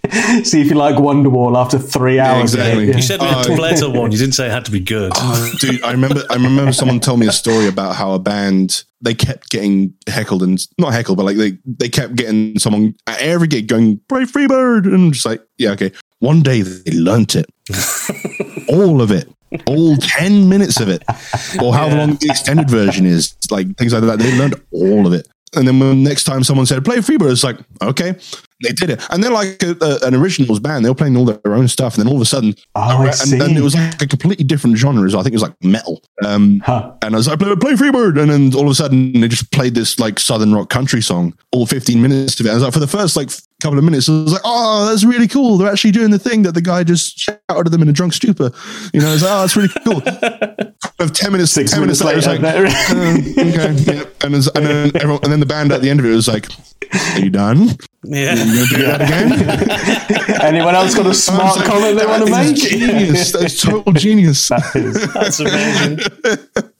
See 0.45 0.61
if 0.61 0.69
you 0.69 0.75
like 0.75 0.97
Wonderwall 0.97 1.57
after 1.57 1.79
three 1.79 2.19
hours. 2.19 2.55
of 2.55 2.61
it. 2.61 2.63
exactly. 2.63 2.89
Yeah. 2.89 2.97
You 2.97 3.03
said 3.03 3.21
we 3.21 3.27
had 3.27 3.39
oh, 3.39 3.49
to 3.49 3.57
play 3.57 3.75
till 3.75 3.93
one. 3.93 4.13
You 4.13 4.19
didn't 4.19 4.35
say 4.35 4.47
it 4.47 4.51
had 4.51 4.65
to 4.67 4.71
be 4.71 4.81
good. 4.81 5.13
Oh, 5.15 5.53
dude, 5.61 5.83
I 5.83 5.93
remember. 5.93 6.23
I 6.29 6.35
remember 6.35 6.73
someone 6.73 7.01
told 7.01 7.21
me 7.21 7.27
a 7.27 7.33
story 7.33 7.69
about 7.69 7.97
how 7.97 8.13
a 8.13 8.19
band 8.19 8.85
they 9.01 9.15
kept 9.15 9.51
getting 9.51 9.95
heckled 10.07 10.43
and 10.43 10.59
not 10.79 10.93
heckled, 10.93 11.17
but 11.17 11.25
like 11.25 11.37
they 11.37 11.59
they 11.65 11.89
kept 11.89 12.17
getting 12.17 12.59
someone 12.59 12.95
at 13.07 13.21
every 13.21 13.49
gig 13.49 13.67
going 13.67 14.01
play 14.09 14.23
Freebird 14.23 14.85
and 14.85 14.95
I'm 14.95 15.13
just 15.13 15.27
like, 15.27 15.43
yeah, 15.59 15.71
okay. 15.71 15.93
One 16.19 16.43
day 16.43 16.63
they 16.63 16.93
learnt 16.93 17.35
it, 17.37 17.47
all 18.69 19.03
of 19.03 19.11
it. 19.11 19.29
All 19.67 19.97
10 19.97 20.49
minutes 20.49 20.81
of 20.81 20.89
it, 20.89 21.05
or 21.63 21.73
however 21.73 21.97
long 21.97 22.17
the 22.17 22.27
extended 22.29 22.69
version 22.69 23.07
is, 23.07 23.37
like 23.53 23.77
things 23.77 23.93
like 23.93 24.03
that. 24.03 24.19
They 24.19 24.37
learned 24.37 24.61
all 24.73 25.07
of 25.07 25.13
it. 25.13 25.29
And 25.55 25.69
then 25.69 25.79
when 25.79 26.03
next 26.03 26.25
time 26.25 26.43
someone 26.43 26.67
said 26.67 26.85
play 26.85 26.97
Freebird, 26.97 27.31
it's 27.31 27.45
like 27.45 27.59
okay, 27.81 28.17
they 28.65 28.73
did 28.73 28.91
it. 28.91 29.01
And 29.11 29.23
they're 29.23 29.31
like 29.31 29.63
a, 29.63 29.77
a- 29.81 30.07
an 30.07 30.15
originals 30.15 30.61
band; 30.61 30.85
they 30.85 30.89
were 30.89 30.95
playing 30.95 31.17
all 31.17 31.25
their 31.25 31.55
own 31.55 31.69
stuff. 31.69 31.97
And 31.97 32.05
then 32.05 32.11
all 32.11 32.17
of 32.17 32.23
a 32.23 32.27
sudden, 32.27 32.55
Oh, 32.75 32.81
I 32.81 33.13
and, 33.23 33.57
it 33.57 33.63
was 33.63 33.75
like 33.75 34.03
a 34.03 34.07
completely 34.07 34.45
different 34.45 34.77
genre. 34.77 35.09
So 35.11 35.19
I 35.19 35.23
think 35.23 35.33
it 35.33 35.37
was 35.37 35.43
like 35.43 35.55
metal. 35.63 36.03
Um, 36.25 36.61
Huh. 36.65 36.93
and 37.03 37.15
I 37.15 37.19
was 37.19 37.29
like, 37.29 37.39
play, 37.39 37.55
play 37.57 37.73
Freebird. 37.75 38.21
And 38.21 38.31
then 38.31 38.55
all 38.55 38.65
of 38.65 38.71
a 38.71 38.75
sudden, 38.75 39.21
they 39.21 39.29
just 39.29 39.51
played 39.53 39.75
this 39.75 39.99
like 40.01 40.19
southern 40.19 40.55
rock 40.55 40.71
country 40.71 41.03
song, 41.03 41.35
all 41.53 41.67
15 41.67 42.01
minutes 42.01 42.39
of 42.41 42.47
it. 42.47 42.51
I 42.51 42.55
was 42.55 42.63
like, 42.63 42.73
for 42.73 42.79
the 42.81 42.87
first 42.87 43.17
like 43.17 43.31
couple 43.61 43.79
of 43.79 43.85
minutes, 43.85 44.09
I 44.09 44.13
was 44.13 44.33
like, 44.33 44.43
oh, 44.45 44.87
that's 44.91 45.05
really 45.05 45.29
cool. 45.29 45.57
They're 45.57 45.71
actually 45.71 45.93
doing 45.93 46.11
the 46.11 46.19
thing 46.19 46.43
that 46.43 46.53
the 46.53 46.61
guy 46.61 46.85
just 46.85 47.19
shouted 47.19 47.67
at 47.67 47.71
them 47.73 47.81
in 47.83 47.89
a 47.89 47.93
drunk 47.93 48.13
stupor. 48.13 48.51
You 48.93 49.01
know, 49.01 49.13
it's 49.15 49.23
like, 49.23 49.33
oh, 49.33 49.41
that's 49.41 49.57
really 49.57 49.69
cool. 49.85 50.03
of 50.99 51.13
10 51.13 51.33
minutes, 51.33 51.53
Six 51.53 51.71
10 51.71 51.81
minutes 51.81 52.03
minutes 52.05 52.27
later, 52.27 52.43
later, 52.43 52.65
like, 52.65 52.91
uh, 52.91 53.41
okay, 53.41 53.97
yeah. 53.97 54.05
And, 54.23 54.35
it's- 54.35 54.49
and, 54.55 54.67
then 54.67 54.91
everyone, 54.97 55.21
and 55.23 55.33
then 55.33 55.41
the 55.41 55.47
band 55.47 55.73
at 55.73 55.81
the 55.81 55.89
end 55.91 56.01
of 56.01 56.07
it 56.07 56.11
was 56.15 56.29
like, 56.29 56.47
are 57.15 57.21
you 57.21 57.31
done? 57.31 57.71
Yeah. 58.05 58.35
You 58.35 58.55
gonna 58.55 58.67
do 58.69 58.83
that 58.87 59.01
again? 59.03 60.41
Anyone 60.43 60.75
else 60.75 60.95
got 60.95 61.07
a 61.07 61.15
smart 61.15 61.57
like, 61.57 61.67
comment 61.67 61.99
they 61.99 62.07
want 62.07 62.27
to 62.27 62.31
make? 62.31 62.57
Genius. 62.57 63.33
That's 63.33 63.61
total 63.63 63.93
genius. 63.95 64.49
That's 64.49 65.41
amazing. 65.41 65.99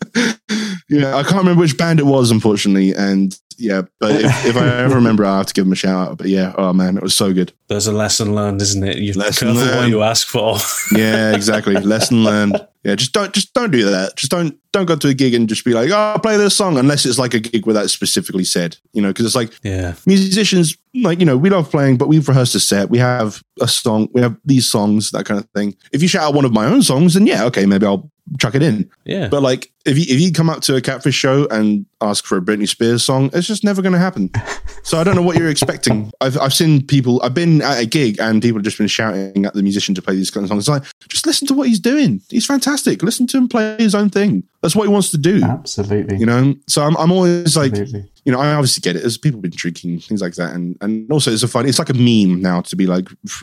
Yeah, 0.89 1.17
I 1.17 1.23
can't 1.23 1.39
remember 1.39 1.61
which 1.61 1.77
band 1.79 1.99
it 1.99 2.07
was, 2.07 2.31
unfortunately. 2.31 2.95
And 2.95 3.37
yeah, 3.59 3.83
but 3.99 4.13
if, 4.21 4.47
if 4.47 4.57
I 4.57 4.83
ever 4.83 4.95
remember, 4.97 5.25
I'll 5.25 5.39
have 5.39 5.47
to 5.47 5.55
give 5.55 5.65
them 5.65 5.73
a 5.73 5.77
shout 5.77 6.09
out. 6.11 6.19
But 6.19 6.29
yeah, 6.29 6.53
oh 6.57 6.73
man, 6.73 6.97
it 6.97 7.03
was 7.03 7.17
so 7.17 7.33
good. 7.33 7.53
There's 7.69 7.87
a 7.89 7.93
lesson 7.93 8.35
learned, 8.35 8.61
isn't 8.63 8.85
it? 8.87 8.99
You 8.99 9.15
Lesson 9.15 9.55
careful 9.55 9.77
what 9.79 9.89
you 9.89 10.03
ask 10.03 10.29
for. 10.29 10.57
Yeah, 10.97 11.35
exactly. 11.35 11.75
Lesson 11.75 12.23
learned. 12.23 12.65
Yeah, 12.85 12.95
just 12.95 13.13
don't 13.13 13.33
just 13.33 13.55
don't 13.55 13.71
do 13.71 13.91
that. 13.91 14.15
Just 14.17 14.31
don't 14.31 14.57
don't 14.73 14.87
go 14.87 14.95
to 14.95 15.09
a 15.09 15.15
gig 15.15 15.35
and 15.35 15.49
just 15.49 15.65
be 15.65 15.73
like, 15.73 15.91
oh, 15.91 15.97
I'll 15.97 16.19
play 16.21 16.37
this 16.37 16.55
song 16.55 16.79
unless 16.79 17.07
it's 17.07 17.19
like 17.19 17.35
a 17.35 17.41
gig 17.41 17.67
where 17.67 17.75
that's 17.75 17.93
specifically 17.93 18.45
said. 18.45 18.77
You 18.93 19.03
know, 19.03 19.09
because 19.09 19.27
it's 19.27 19.35
like 19.35 19.53
Yeah. 19.63 19.95
musicians, 20.07 20.77
like 20.95 21.19
you 21.19 21.27
know, 21.27 21.37
we 21.37 21.51
love 21.51 21.71
playing, 21.71 21.97
but 21.97 22.09
we've 22.09 22.29
rehearsed 22.29 22.55
a 22.55 22.61
set. 22.61 22.91
We 22.91 22.99
have 22.99 23.43
a 23.61 23.69
song. 23.69 24.09
We 24.13 24.21
have 24.21 24.37
these 24.45 24.71
songs, 24.71 25.11
that 25.11 25.27
kind 25.27 25.41
of 25.41 25.49
thing. 25.51 25.77
If 25.93 26.03
you 26.03 26.09
shout 26.09 26.23
out 26.23 26.35
one 26.35 26.45
of 26.45 26.53
my 26.53 26.67
own 26.67 26.83
songs, 26.83 27.15
then 27.15 27.27
yeah, 27.27 27.45
okay, 27.45 27.67
maybe 27.67 27.87
I'll 27.87 28.11
chuck 28.39 28.55
it 28.55 28.63
in. 28.63 28.91
Yeah. 29.05 29.29
But 29.29 29.43
like, 29.43 29.73
if 29.85 29.99
you 29.99 30.05
if 30.09 30.21
you 30.21 30.33
come 30.33 30.49
up 30.49 30.63
to 30.63 30.77
a 30.77 30.81
Catfish 30.81 31.15
show 31.15 31.47
and 31.49 31.87
ask 32.05 32.25
for 32.25 32.37
a 32.37 32.41
Britney 32.41 32.69
Spears 32.69 33.03
song, 33.05 33.31
it's 33.33 33.47
just 33.47 33.65
never 33.65 33.83
going 33.83 33.93
to 33.95 33.99
happen. 33.99 34.31
So 34.87 34.99
I 34.99 35.05
don't 35.05 35.15
know 35.17 35.23
what 35.23 35.39
you're 35.39 35.49
expecting. 35.49 36.13
I've 36.21 36.39
I've 36.39 36.53
seen 36.53 36.87
people. 36.87 37.19
I've 37.23 37.33
been 37.33 37.63
at 37.63 37.81
a 37.83 37.87
gig 37.87 38.21
and 38.21 38.43
people 38.43 38.59
have 38.59 38.65
just 38.65 38.77
been 38.77 38.87
shouting 38.87 39.47
at 39.47 39.55
the 39.55 39.63
musician 39.63 39.95
to 39.95 40.03
play 40.03 40.15
these 40.15 40.31
kind 40.31 40.45
of 40.45 40.49
songs. 40.49 40.65
It's 40.65 40.69
like, 40.69 40.83
just 41.09 41.25
listen 41.27 41.47
to 41.49 41.55
what 41.55 41.69
he's 41.69 41.81
doing. 41.81 42.21
He's 42.29 42.45
fantastic. 42.45 43.03
Listen 43.03 43.27
to 43.29 43.39
him 43.39 43.49
play 43.49 43.77
his 43.79 43.95
own 43.95 44.11
thing. 44.11 44.43
That's 44.61 44.77
what 44.77 44.87
he 44.87 44.93
wants 44.93 45.11
to 45.13 45.17
do. 45.19 45.43
Absolutely. 45.43 46.19
You 46.19 46.27
know. 46.27 46.55
So 46.69 46.83
I'm 46.83 46.99
I'm 46.99 47.11
always 47.13 47.57
like, 47.57 47.73
Absolutely. 47.73 48.11
you 48.27 48.33
know, 48.33 48.39
I 48.41 48.53
obviously 48.53 48.83
get 48.83 48.95
it. 48.97 49.05
As 49.07 49.17
people 49.17 49.41
been 49.41 49.53
drinking 49.55 50.01
things 50.01 50.21
like 50.21 50.35
that, 50.35 50.55
and 50.55 50.77
and 50.83 51.11
also 51.11 51.31
it's 51.33 51.43
a 51.43 51.49
fun. 51.49 51.67
It's 51.67 51.79
like 51.79 51.89
a 51.89 51.95
meme 51.95 52.43
now 52.43 52.61
to 52.61 52.77
be 52.77 52.87
like 52.87 53.09
f- 53.27 53.43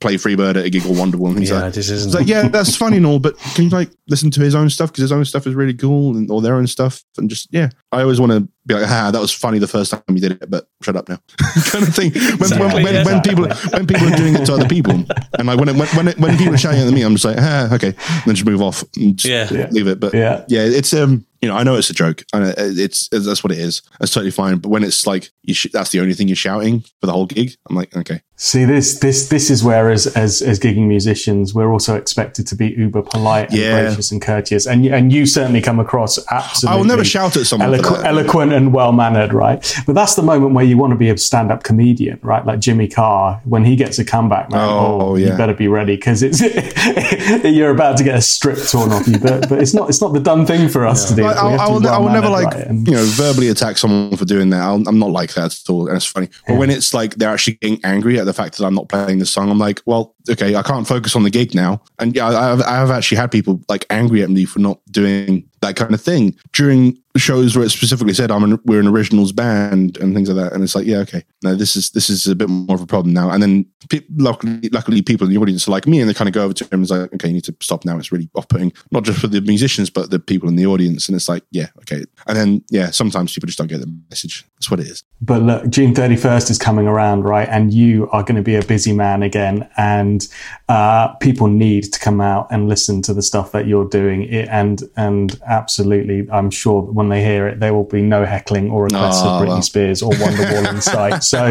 play 0.00 0.14
Freebird 0.16 0.56
at 0.56 0.66
a 0.66 0.70
gig 0.70 0.86
or 0.86 0.94
Wonder 0.94 1.18
Woman. 1.18 1.36
things 1.38 1.50
Yeah, 1.50 1.62
like. 1.62 1.74
this 1.74 1.88
isn't. 1.88 2.08
It's 2.10 2.16
like, 2.18 2.26
yeah, 2.26 2.48
that's 2.48 2.74
funny 2.76 2.96
and 2.96 3.06
all, 3.06 3.20
but 3.20 3.36
can 3.54 3.64
you 3.64 3.70
like 3.70 3.90
listen 4.08 4.30
to 4.32 4.40
his 4.40 4.56
own 4.56 4.70
stuff 4.70 4.90
because 4.90 5.02
his 5.02 5.12
own 5.12 5.24
stuff 5.24 5.46
is 5.46 5.54
really 5.54 5.74
cool 5.74 6.16
and 6.16 6.28
all 6.30 6.40
their 6.40 6.56
own 6.56 6.66
stuff 6.66 7.02
and 7.16 7.30
just 7.30 7.48
yeah. 7.52 7.70
I 7.94 8.02
always 8.02 8.20
want 8.20 8.32
to 8.32 8.48
be 8.66 8.74
like, 8.74 8.88
ah, 8.88 9.10
that 9.10 9.20
was 9.20 9.30
funny 9.32 9.58
the 9.58 9.66
first 9.68 9.90
time 9.90 10.02
you 10.08 10.20
did 10.20 10.32
it, 10.32 10.50
but 10.50 10.66
shut 10.82 10.96
up 10.96 11.08
now, 11.08 11.18
kind 11.66 11.86
of 11.86 11.94
thing. 11.94 12.12
When, 12.12 12.32
Exactly, 12.34 12.58
when, 12.60 12.84
when, 12.84 12.94
yeah. 12.94 13.04
when 13.04 13.20
people 13.22 13.46
when 13.72 13.86
people 13.86 14.08
are 14.12 14.16
doing 14.16 14.34
it 14.36 14.44
to 14.46 14.54
other 14.54 14.68
people, 14.68 14.92
and 15.38 15.46
like 15.46 15.58
when 15.58 15.68
it, 15.68 15.76
when 15.76 15.88
when, 15.88 16.08
it, 16.08 16.18
when 16.18 16.36
people 16.38 16.54
are 16.54 16.58
shouting 16.58 16.80
at 16.80 16.92
me, 16.92 17.02
I'm 17.02 17.14
just 17.14 17.24
like, 17.24 17.36
ah, 17.38 17.74
okay, 17.74 17.94
then 18.26 18.34
just 18.34 18.46
move 18.46 18.62
off 18.62 18.82
and 18.96 19.16
just 19.16 19.30
Yeah. 19.52 19.58
Yeah. 19.60 19.68
leave 19.70 19.86
it. 19.86 20.00
But 20.00 20.14
Yeah. 20.14 20.44
yeah, 20.48 20.62
it's 20.62 20.92
um, 20.94 21.26
you 21.42 21.48
know, 21.50 21.56
I 21.56 21.62
know 21.62 21.74
it's 21.74 21.90
a 21.90 21.94
joke, 21.94 22.24
and 22.32 22.54
it's, 22.56 23.08
it's 23.12 23.26
that's 23.26 23.44
what 23.44 23.52
it 23.52 23.58
is. 23.58 23.82
That's 24.00 24.12
totally 24.12 24.30
fine. 24.30 24.56
But 24.58 24.70
when 24.70 24.82
it's 24.82 25.06
like 25.06 25.30
you 25.42 25.52
sh- 25.52 25.66
that's 25.72 25.90
the 25.90 26.00
only 26.00 26.14
thing 26.14 26.26
you're 26.28 26.36
shouting 26.36 26.80
for 27.00 27.06
the 27.06 27.12
whole 27.12 27.26
gig, 27.26 27.52
I'm 27.68 27.76
like, 27.76 27.94
okay, 27.94 28.22
See 28.36 28.64
this 28.64 28.98
this 28.98 29.28
this 29.28 29.50
is 29.50 29.62
where 29.62 29.90
as 29.90 30.06
as 30.08 30.40
as 30.42 30.58
gigging 30.58 30.88
musicians 30.88 31.54
we're 31.54 31.70
also 31.70 31.94
expected 31.96 32.46
to 32.48 32.56
be 32.56 32.68
uber 32.68 33.02
polite 33.02 33.50
and 33.50 33.58
Yeah. 33.58 33.82
gracious 33.82 34.10
and 34.10 34.20
courteous 34.20 34.66
and 34.66 34.84
and 34.86 35.12
you 35.12 35.24
certainly 35.26 35.60
come 35.60 35.78
across 35.78 36.18
absolutely 36.32 36.74
I 36.74 36.78
will 36.78 36.86
never 36.86 37.04
shout 37.04 37.36
at 37.36 37.46
someone. 37.46 37.70
for 37.76 37.82
eloqu- 37.82 38.04
eloquent 38.04 38.52
and 38.54 38.72
well 38.72 38.92
mannered, 38.92 39.32
right? 39.32 39.60
But 39.86 39.94
that's 39.94 40.14
the 40.14 40.22
moment 40.22 40.54
where 40.54 40.64
you 40.64 40.76
want 40.76 40.92
to 40.92 40.96
be 40.96 41.10
a 41.10 41.18
stand 41.18 41.50
up 41.50 41.64
comedian, 41.64 42.18
right? 42.22 42.44
Like 42.44 42.60
Jimmy 42.60 42.88
Carr, 42.88 43.40
when 43.44 43.64
he 43.64 43.76
gets 43.76 43.98
a 43.98 44.04
comeback, 44.04 44.50
man, 44.50 44.68
Oh, 44.68 44.98
oh, 45.00 45.16
yeah. 45.16 45.32
you 45.32 45.36
better 45.36 45.54
be 45.54 45.68
ready 45.68 45.96
because 45.96 46.22
it's 46.22 46.40
you're 47.44 47.70
about 47.70 47.96
to 47.98 48.04
get 48.04 48.16
a 48.16 48.22
strip 48.22 48.58
torn 48.68 48.92
off 48.92 49.06
you. 49.06 49.18
But 49.18 49.48
but 49.48 49.60
it's 49.60 49.74
not 49.74 49.88
it's 49.88 50.00
not 50.00 50.12
the 50.12 50.20
done 50.20 50.46
thing 50.46 50.68
for 50.68 50.86
us 50.86 51.08
to 51.08 51.16
do. 51.16 51.22
Like, 51.22 51.36
I, 51.36 51.50
have 51.50 51.60
I 51.60 51.68
will, 51.68 51.80
be 51.80 51.88
I 51.88 51.98
will 51.98 52.10
never 52.10 52.28
like 52.28 52.54
right? 52.54 52.68
You 52.70 52.92
know 52.92 53.04
verbally 53.04 53.48
attack 53.48 53.78
someone 53.78 54.16
for 54.16 54.24
doing 54.24 54.50
that. 54.50 54.60
I'll, 54.60 54.82
I'm 54.86 54.98
not 54.98 55.10
like 55.10 55.34
that 55.34 55.52
at 55.52 55.70
all, 55.70 55.88
and 55.88 55.96
it's 55.96 56.06
funny. 56.06 56.28
But 56.46 56.58
when 56.58 56.70
it's 56.70 56.94
like 56.94 57.16
they're 57.16 57.30
actually 57.30 57.54
getting 57.54 57.84
angry 57.84 58.18
at 58.18 58.26
the 58.26 58.32
fact 58.32 58.58
that 58.58 58.64
I'm 58.64 58.74
not 58.74 58.88
playing 58.88 59.18
the 59.18 59.26
song, 59.26 59.50
I'm 59.50 59.58
like, 59.58 59.80
well, 59.86 60.14
okay, 60.28 60.54
I 60.54 60.62
can't 60.62 60.86
focus 60.86 61.16
on 61.16 61.22
the 61.22 61.30
gig 61.30 61.54
now. 61.54 61.82
And 61.98 62.14
yeah, 62.14 62.28
I 62.28 62.48
have, 62.48 62.62
I 62.62 62.76
have 62.76 62.90
actually 62.90 63.18
had 63.18 63.30
people 63.30 63.60
like 63.68 63.86
angry 63.90 64.22
at 64.22 64.30
me 64.30 64.44
for 64.44 64.58
not 64.58 64.80
doing 64.90 65.48
that 65.64 65.76
kind 65.76 65.94
of 65.94 66.00
thing 66.00 66.36
during 66.52 66.98
shows 67.16 67.56
where 67.56 67.64
it 67.64 67.70
specifically 67.70 68.12
said 68.12 68.30
I'm 68.30 68.42
an, 68.42 68.60
we're 68.64 68.80
an 68.80 68.88
originals 68.88 69.30
band 69.30 69.96
and 69.98 70.14
things 70.14 70.28
like 70.28 70.42
that. 70.42 70.52
And 70.52 70.64
it's 70.64 70.74
like, 70.74 70.86
yeah, 70.86 70.98
okay, 70.98 71.24
no, 71.42 71.54
this 71.54 71.76
is 71.76 71.90
this 71.90 72.10
is 72.10 72.26
a 72.26 72.34
bit 72.34 72.48
more 72.48 72.74
of 72.74 72.82
a 72.82 72.86
problem 72.86 73.14
now. 73.14 73.30
And 73.30 73.42
then 73.42 73.66
pe- 73.88 74.00
luckily, 74.16 74.68
luckily, 74.72 75.02
people 75.02 75.26
in 75.26 75.32
the 75.32 75.40
audience 75.40 75.68
are 75.68 75.70
like 75.70 75.86
me, 75.86 76.00
and 76.00 76.08
they 76.08 76.14
kind 76.14 76.28
of 76.28 76.34
go 76.34 76.44
over 76.44 76.54
to 76.54 76.64
him 76.64 76.70
and 76.72 76.82
it's 76.82 76.90
like, 76.90 77.14
okay, 77.14 77.28
you 77.28 77.34
need 77.34 77.44
to 77.44 77.56
stop 77.60 77.84
now. 77.84 77.98
It's 77.98 78.10
really 78.10 78.28
off 78.34 78.48
putting, 78.48 78.72
not 78.90 79.04
just 79.04 79.20
for 79.20 79.28
the 79.28 79.40
musicians, 79.40 79.90
but 79.90 80.10
the 80.10 80.18
people 80.18 80.48
in 80.48 80.56
the 80.56 80.66
audience. 80.66 81.08
And 81.08 81.14
it's 81.14 81.28
like, 81.28 81.44
yeah, 81.50 81.68
okay. 81.78 82.04
And 82.26 82.36
then 82.36 82.64
yeah, 82.70 82.90
sometimes 82.90 83.32
people 83.32 83.46
just 83.46 83.58
don't 83.58 83.68
get 83.68 83.80
the 83.80 84.00
message. 84.10 84.44
That's 84.56 84.70
what 84.70 84.80
it 84.80 84.86
is. 84.86 85.04
But 85.20 85.42
look, 85.42 85.68
June 85.68 85.94
31st 85.94 86.50
is 86.50 86.58
coming 86.58 86.86
around, 86.86 87.22
right? 87.22 87.48
And 87.48 87.72
you 87.72 88.08
are 88.10 88.22
going 88.22 88.36
to 88.36 88.42
be 88.42 88.56
a 88.56 88.64
busy 88.64 88.92
man 88.92 89.22
again. 89.22 89.68
And 89.76 89.94
and 90.04 90.28
uh, 90.68 91.08
people 91.14 91.48
need 91.48 91.92
to 91.92 91.98
come 91.98 92.20
out 92.20 92.46
and 92.50 92.68
listen 92.68 93.02
to 93.02 93.14
the 93.14 93.22
stuff 93.22 93.52
that 93.52 93.66
you're 93.66 93.88
doing. 93.88 94.22
It, 94.24 94.48
and 94.48 94.82
and 94.96 95.40
absolutely, 95.54 96.28
I'm 96.30 96.50
sure 96.50 96.84
that 96.84 96.92
when 96.92 97.08
they 97.08 97.22
hear 97.22 97.46
it, 97.46 97.60
there 97.60 97.72
will 97.72 97.84
be 97.84 98.02
no 98.02 98.24
heckling 98.24 98.70
or 98.70 98.84
requests 98.84 99.22
oh, 99.22 99.28
of 99.28 99.42
Britney 99.42 99.48
well. 99.48 99.62
Spears 99.62 100.02
or 100.02 100.10
Wonderwall 100.12 100.74
in 100.74 100.80
sight. 100.94 101.22
So, 101.22 101.44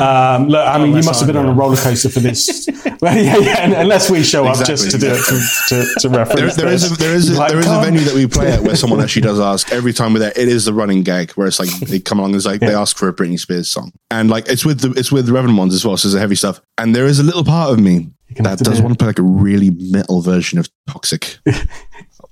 um, 0.00 0.48
look, 0.48 0.66
I 0.66 0.78
mean, 0.78 0.88
unless 0.88 1.04
you 1.04 1.08
must 1.08 1.20
have 1.20 1.26
been 1.26 1.36
on 1.36 1.46
a 1.46 1.52
roller 1.52 1.76
coaster 1.76 2.08
for 2.08 2.20
this. 2.20 2.68
well, 3.00 3.16
yeah, 3.16 3.36
yeah, 3.38 3.80
unless 3.80 4.10
we 4.10 4.22
show 4.22 4.48
exactly. 4.48 4.74
up 4.74 4.78
just 4.78 4.90
to 4.90 4.98
do 4.98 5.08
it 5.12 5.24
to, 5.24 5.84
to, 5.84 6.00
to 6.00 6.08
reference. 6.08 6.56
There, 6.56 6.66
there 6.66 6.74
is 6.74 6.90
a, 6.90 6.96
there 6.96 7.14
is 7.14 7.30
a, 7.30 7.38
like, 7.38 7.50
there 7.50 7.60
is 7.60 7.66
a 7.66 7.80
venue 7.80 8.00
that 8.00 8.14
we 8.14 8.26
play 8.26 8.52
at 8.52 8.60
where 8.60 8.76
someone 8.76 9.00
actually 9.00 9.22
does 9.22 9.38
ask 9.38 9.70
every 9.72 9.92
time 9.92 10.14
we're 10.14 10.20
there. 10.20 10.32
It 10.34 10.48
is 10.48 10.64
the 10.64 10.74
running 10.74 11.02
gag 11.02 11.32
where 11.32 11.46
it's 11.46 11.60
like 11.60 11.70
they 11.80 12.00
come 12.00 12.18
along 12.18 12.30
and 12.30 12.36
it's 12.36 12.46
like 12.46 12.60
yeah. 12.60 12.68
they 12.68 12.74
ask 12.74 12.96
for 12.96 13.08
a 13.08 13.14
Britney 13.14 13.38
Spears 13.38 13.70
song, 13.70 13.92
and 14.10 14.30
like 14.30 14.48
it's 14.48 14.64
with 14.64 14.80
the 14.80 14.90
it's 14.98 15.12
with 15.12 15.26
the 15.26 15.32
Reverend 15.32 15.58
ones 15.58 15.74
as 15.74 15.84
well. 15.84 15.96
So 15.96 16.08
it's 16.08 16.16
heavy 16.16 16.34
stuff, 16.34 16.60
and 16.78 16.96
there 16.96 17.06
is 17.06 17.18
a 17.18 17.22
little 17.22 17.44
part 17.44 17.70
of 17.70 17.78
me 17.78 18.10
that 18.36 18.58
does 18.58 18.80
want 18.80 18.94
to 18.94 18.98
play 18.98 19.08
like 19.08 19.18
a 19.18 19.22
really 19.22 19.70
metal 19.70 20.20
version 20.20 20.58
of 20.58 20.68
Toxic. 20.88 21.38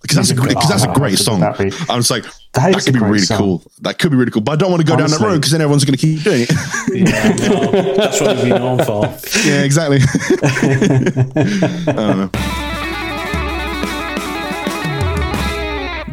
Because 0.03 0.17
that's 0.17 0.31
a 0.31 0.35
great, 0.35 0.49
because 0.51 0.69
that's 0.69 0.85
a 0.85 0.93
great 0.93 1.19
song. 1.19 1.43
I'm 1.43 1.57
just 2.01 2.11
like 2.11 2.25
that, 2.25 2.73
that 2.73 2.85
could 2.85 2.93
be 2.93 3.01
really 3.01 3.21
song. 3.21 3.39
cool. 3.39 3.63
That 3.83 3.99
could 3.99 4.11
be 4.11 4.17
really 4.17 4.31
cool, 4.31 4.43
but 4.43 4.53
I 4.53 4.57
don't 4.57 4.71
want 4.71 4.81
to 4.83 4.87
go 4.87 4.95
Honestly. 4.95 5.17
down 5.17 5.21
that 5.23 5.27
road 5.27 5.37
because 5.37 5.53
then 5.53 5.61
everyone's 5.61 5.85
going 5.85 5.97
to 5.97 6.07
keep 6.07 6.23
doing 6.23 6.43
it. 6.43 6.51
yeah, 7.09 7.49
no, 7.49 7.95
that's 7.95 8.21
what 8.21 8.37
we've 8.37 8.47
been 8.47 8.63
known 8.63 8.85
for. 8.85 9.07
Yeah, 9.47 9.63
exactly. 9.63 9.99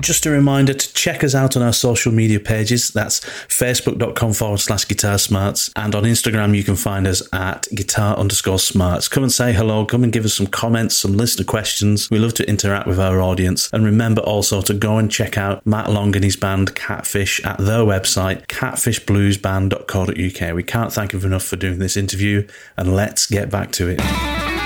Just 0.01 0.25
a 0.25 0.29
reminder 0.29 0.73
to 0.73 0.93
check 0.93 1.23
us 1.23 1.33
out 1.35 1.55
on 1.57 1.63
our 1.63 1.73
social 1.73 2.11
media 2.11 2.39
pages. 2.39 2.89
That's 2.89 3.19
facebook.com 3.19 4.33
forward 4.33 4.59
slash 4.59 4.87
guitar 4.87 5.17
smarts. 5.17 5.71
And 5.75 5.95
on 5.95 6.03
Instagram, 6.03 6.55
you 6.55 6.63
can 6.63 6.75
find 6.75 7.07
us 7.07 7.27
at 7.33 7.67
guitar 7.73 8.15
underscore 8.15 8.59
smarts. 8.59 9.07
Come 9.07 9.23
and 9.23 9.31
say 9.31 9.53
hello. 9.53 9.85
Come 9.85 10.03
and 10.03 10.13
give 10.13 10.25
us 10.25 10.33
some 10.33 10.47
comments, 10.47 10.97
some 10.97 11.17
listener 11.17 11.45
questions. 11.45 12.09
We 12.09 12.19
love 12.19 12.33
to 12.35 12.47
interact 12.47 12.87
with 12.87 12.99
our 12.99 13.21
audience. 13.21 13.69
And 13.73 13.85
remember 13.85 14.21
also 14.21 14.61
to 14.61 14.73
go 14.73 14.97
and 14.97 15.11
check 15.11 15.37
out 15.37 15.65
Matt 15.65 15.91
Long 15.91 16.15
and 16.15 16.23
his 16.23 16.35
band 16.35 16.75
Catfish 16.75 17.43
at 17.43 17.57
their 17.57 17.81
website, 17.81 18.45
catfishbluesband.co.uk. 18.47 20.55
We 20.55 20.63
can't 20.63 20.93
thank 20.93 21.13
him 21.13 21.25
enough 21.25 21.43
for 21.43 21.55
doing 21.55 21.79
this 21.79 21.97
interview. 21.97 22.47
And 22.77 22.95
let's 22.95 23.25
get 23.25 23.49
back 23.49 23.71
to 23.73 23.89
it. 23.89 24.58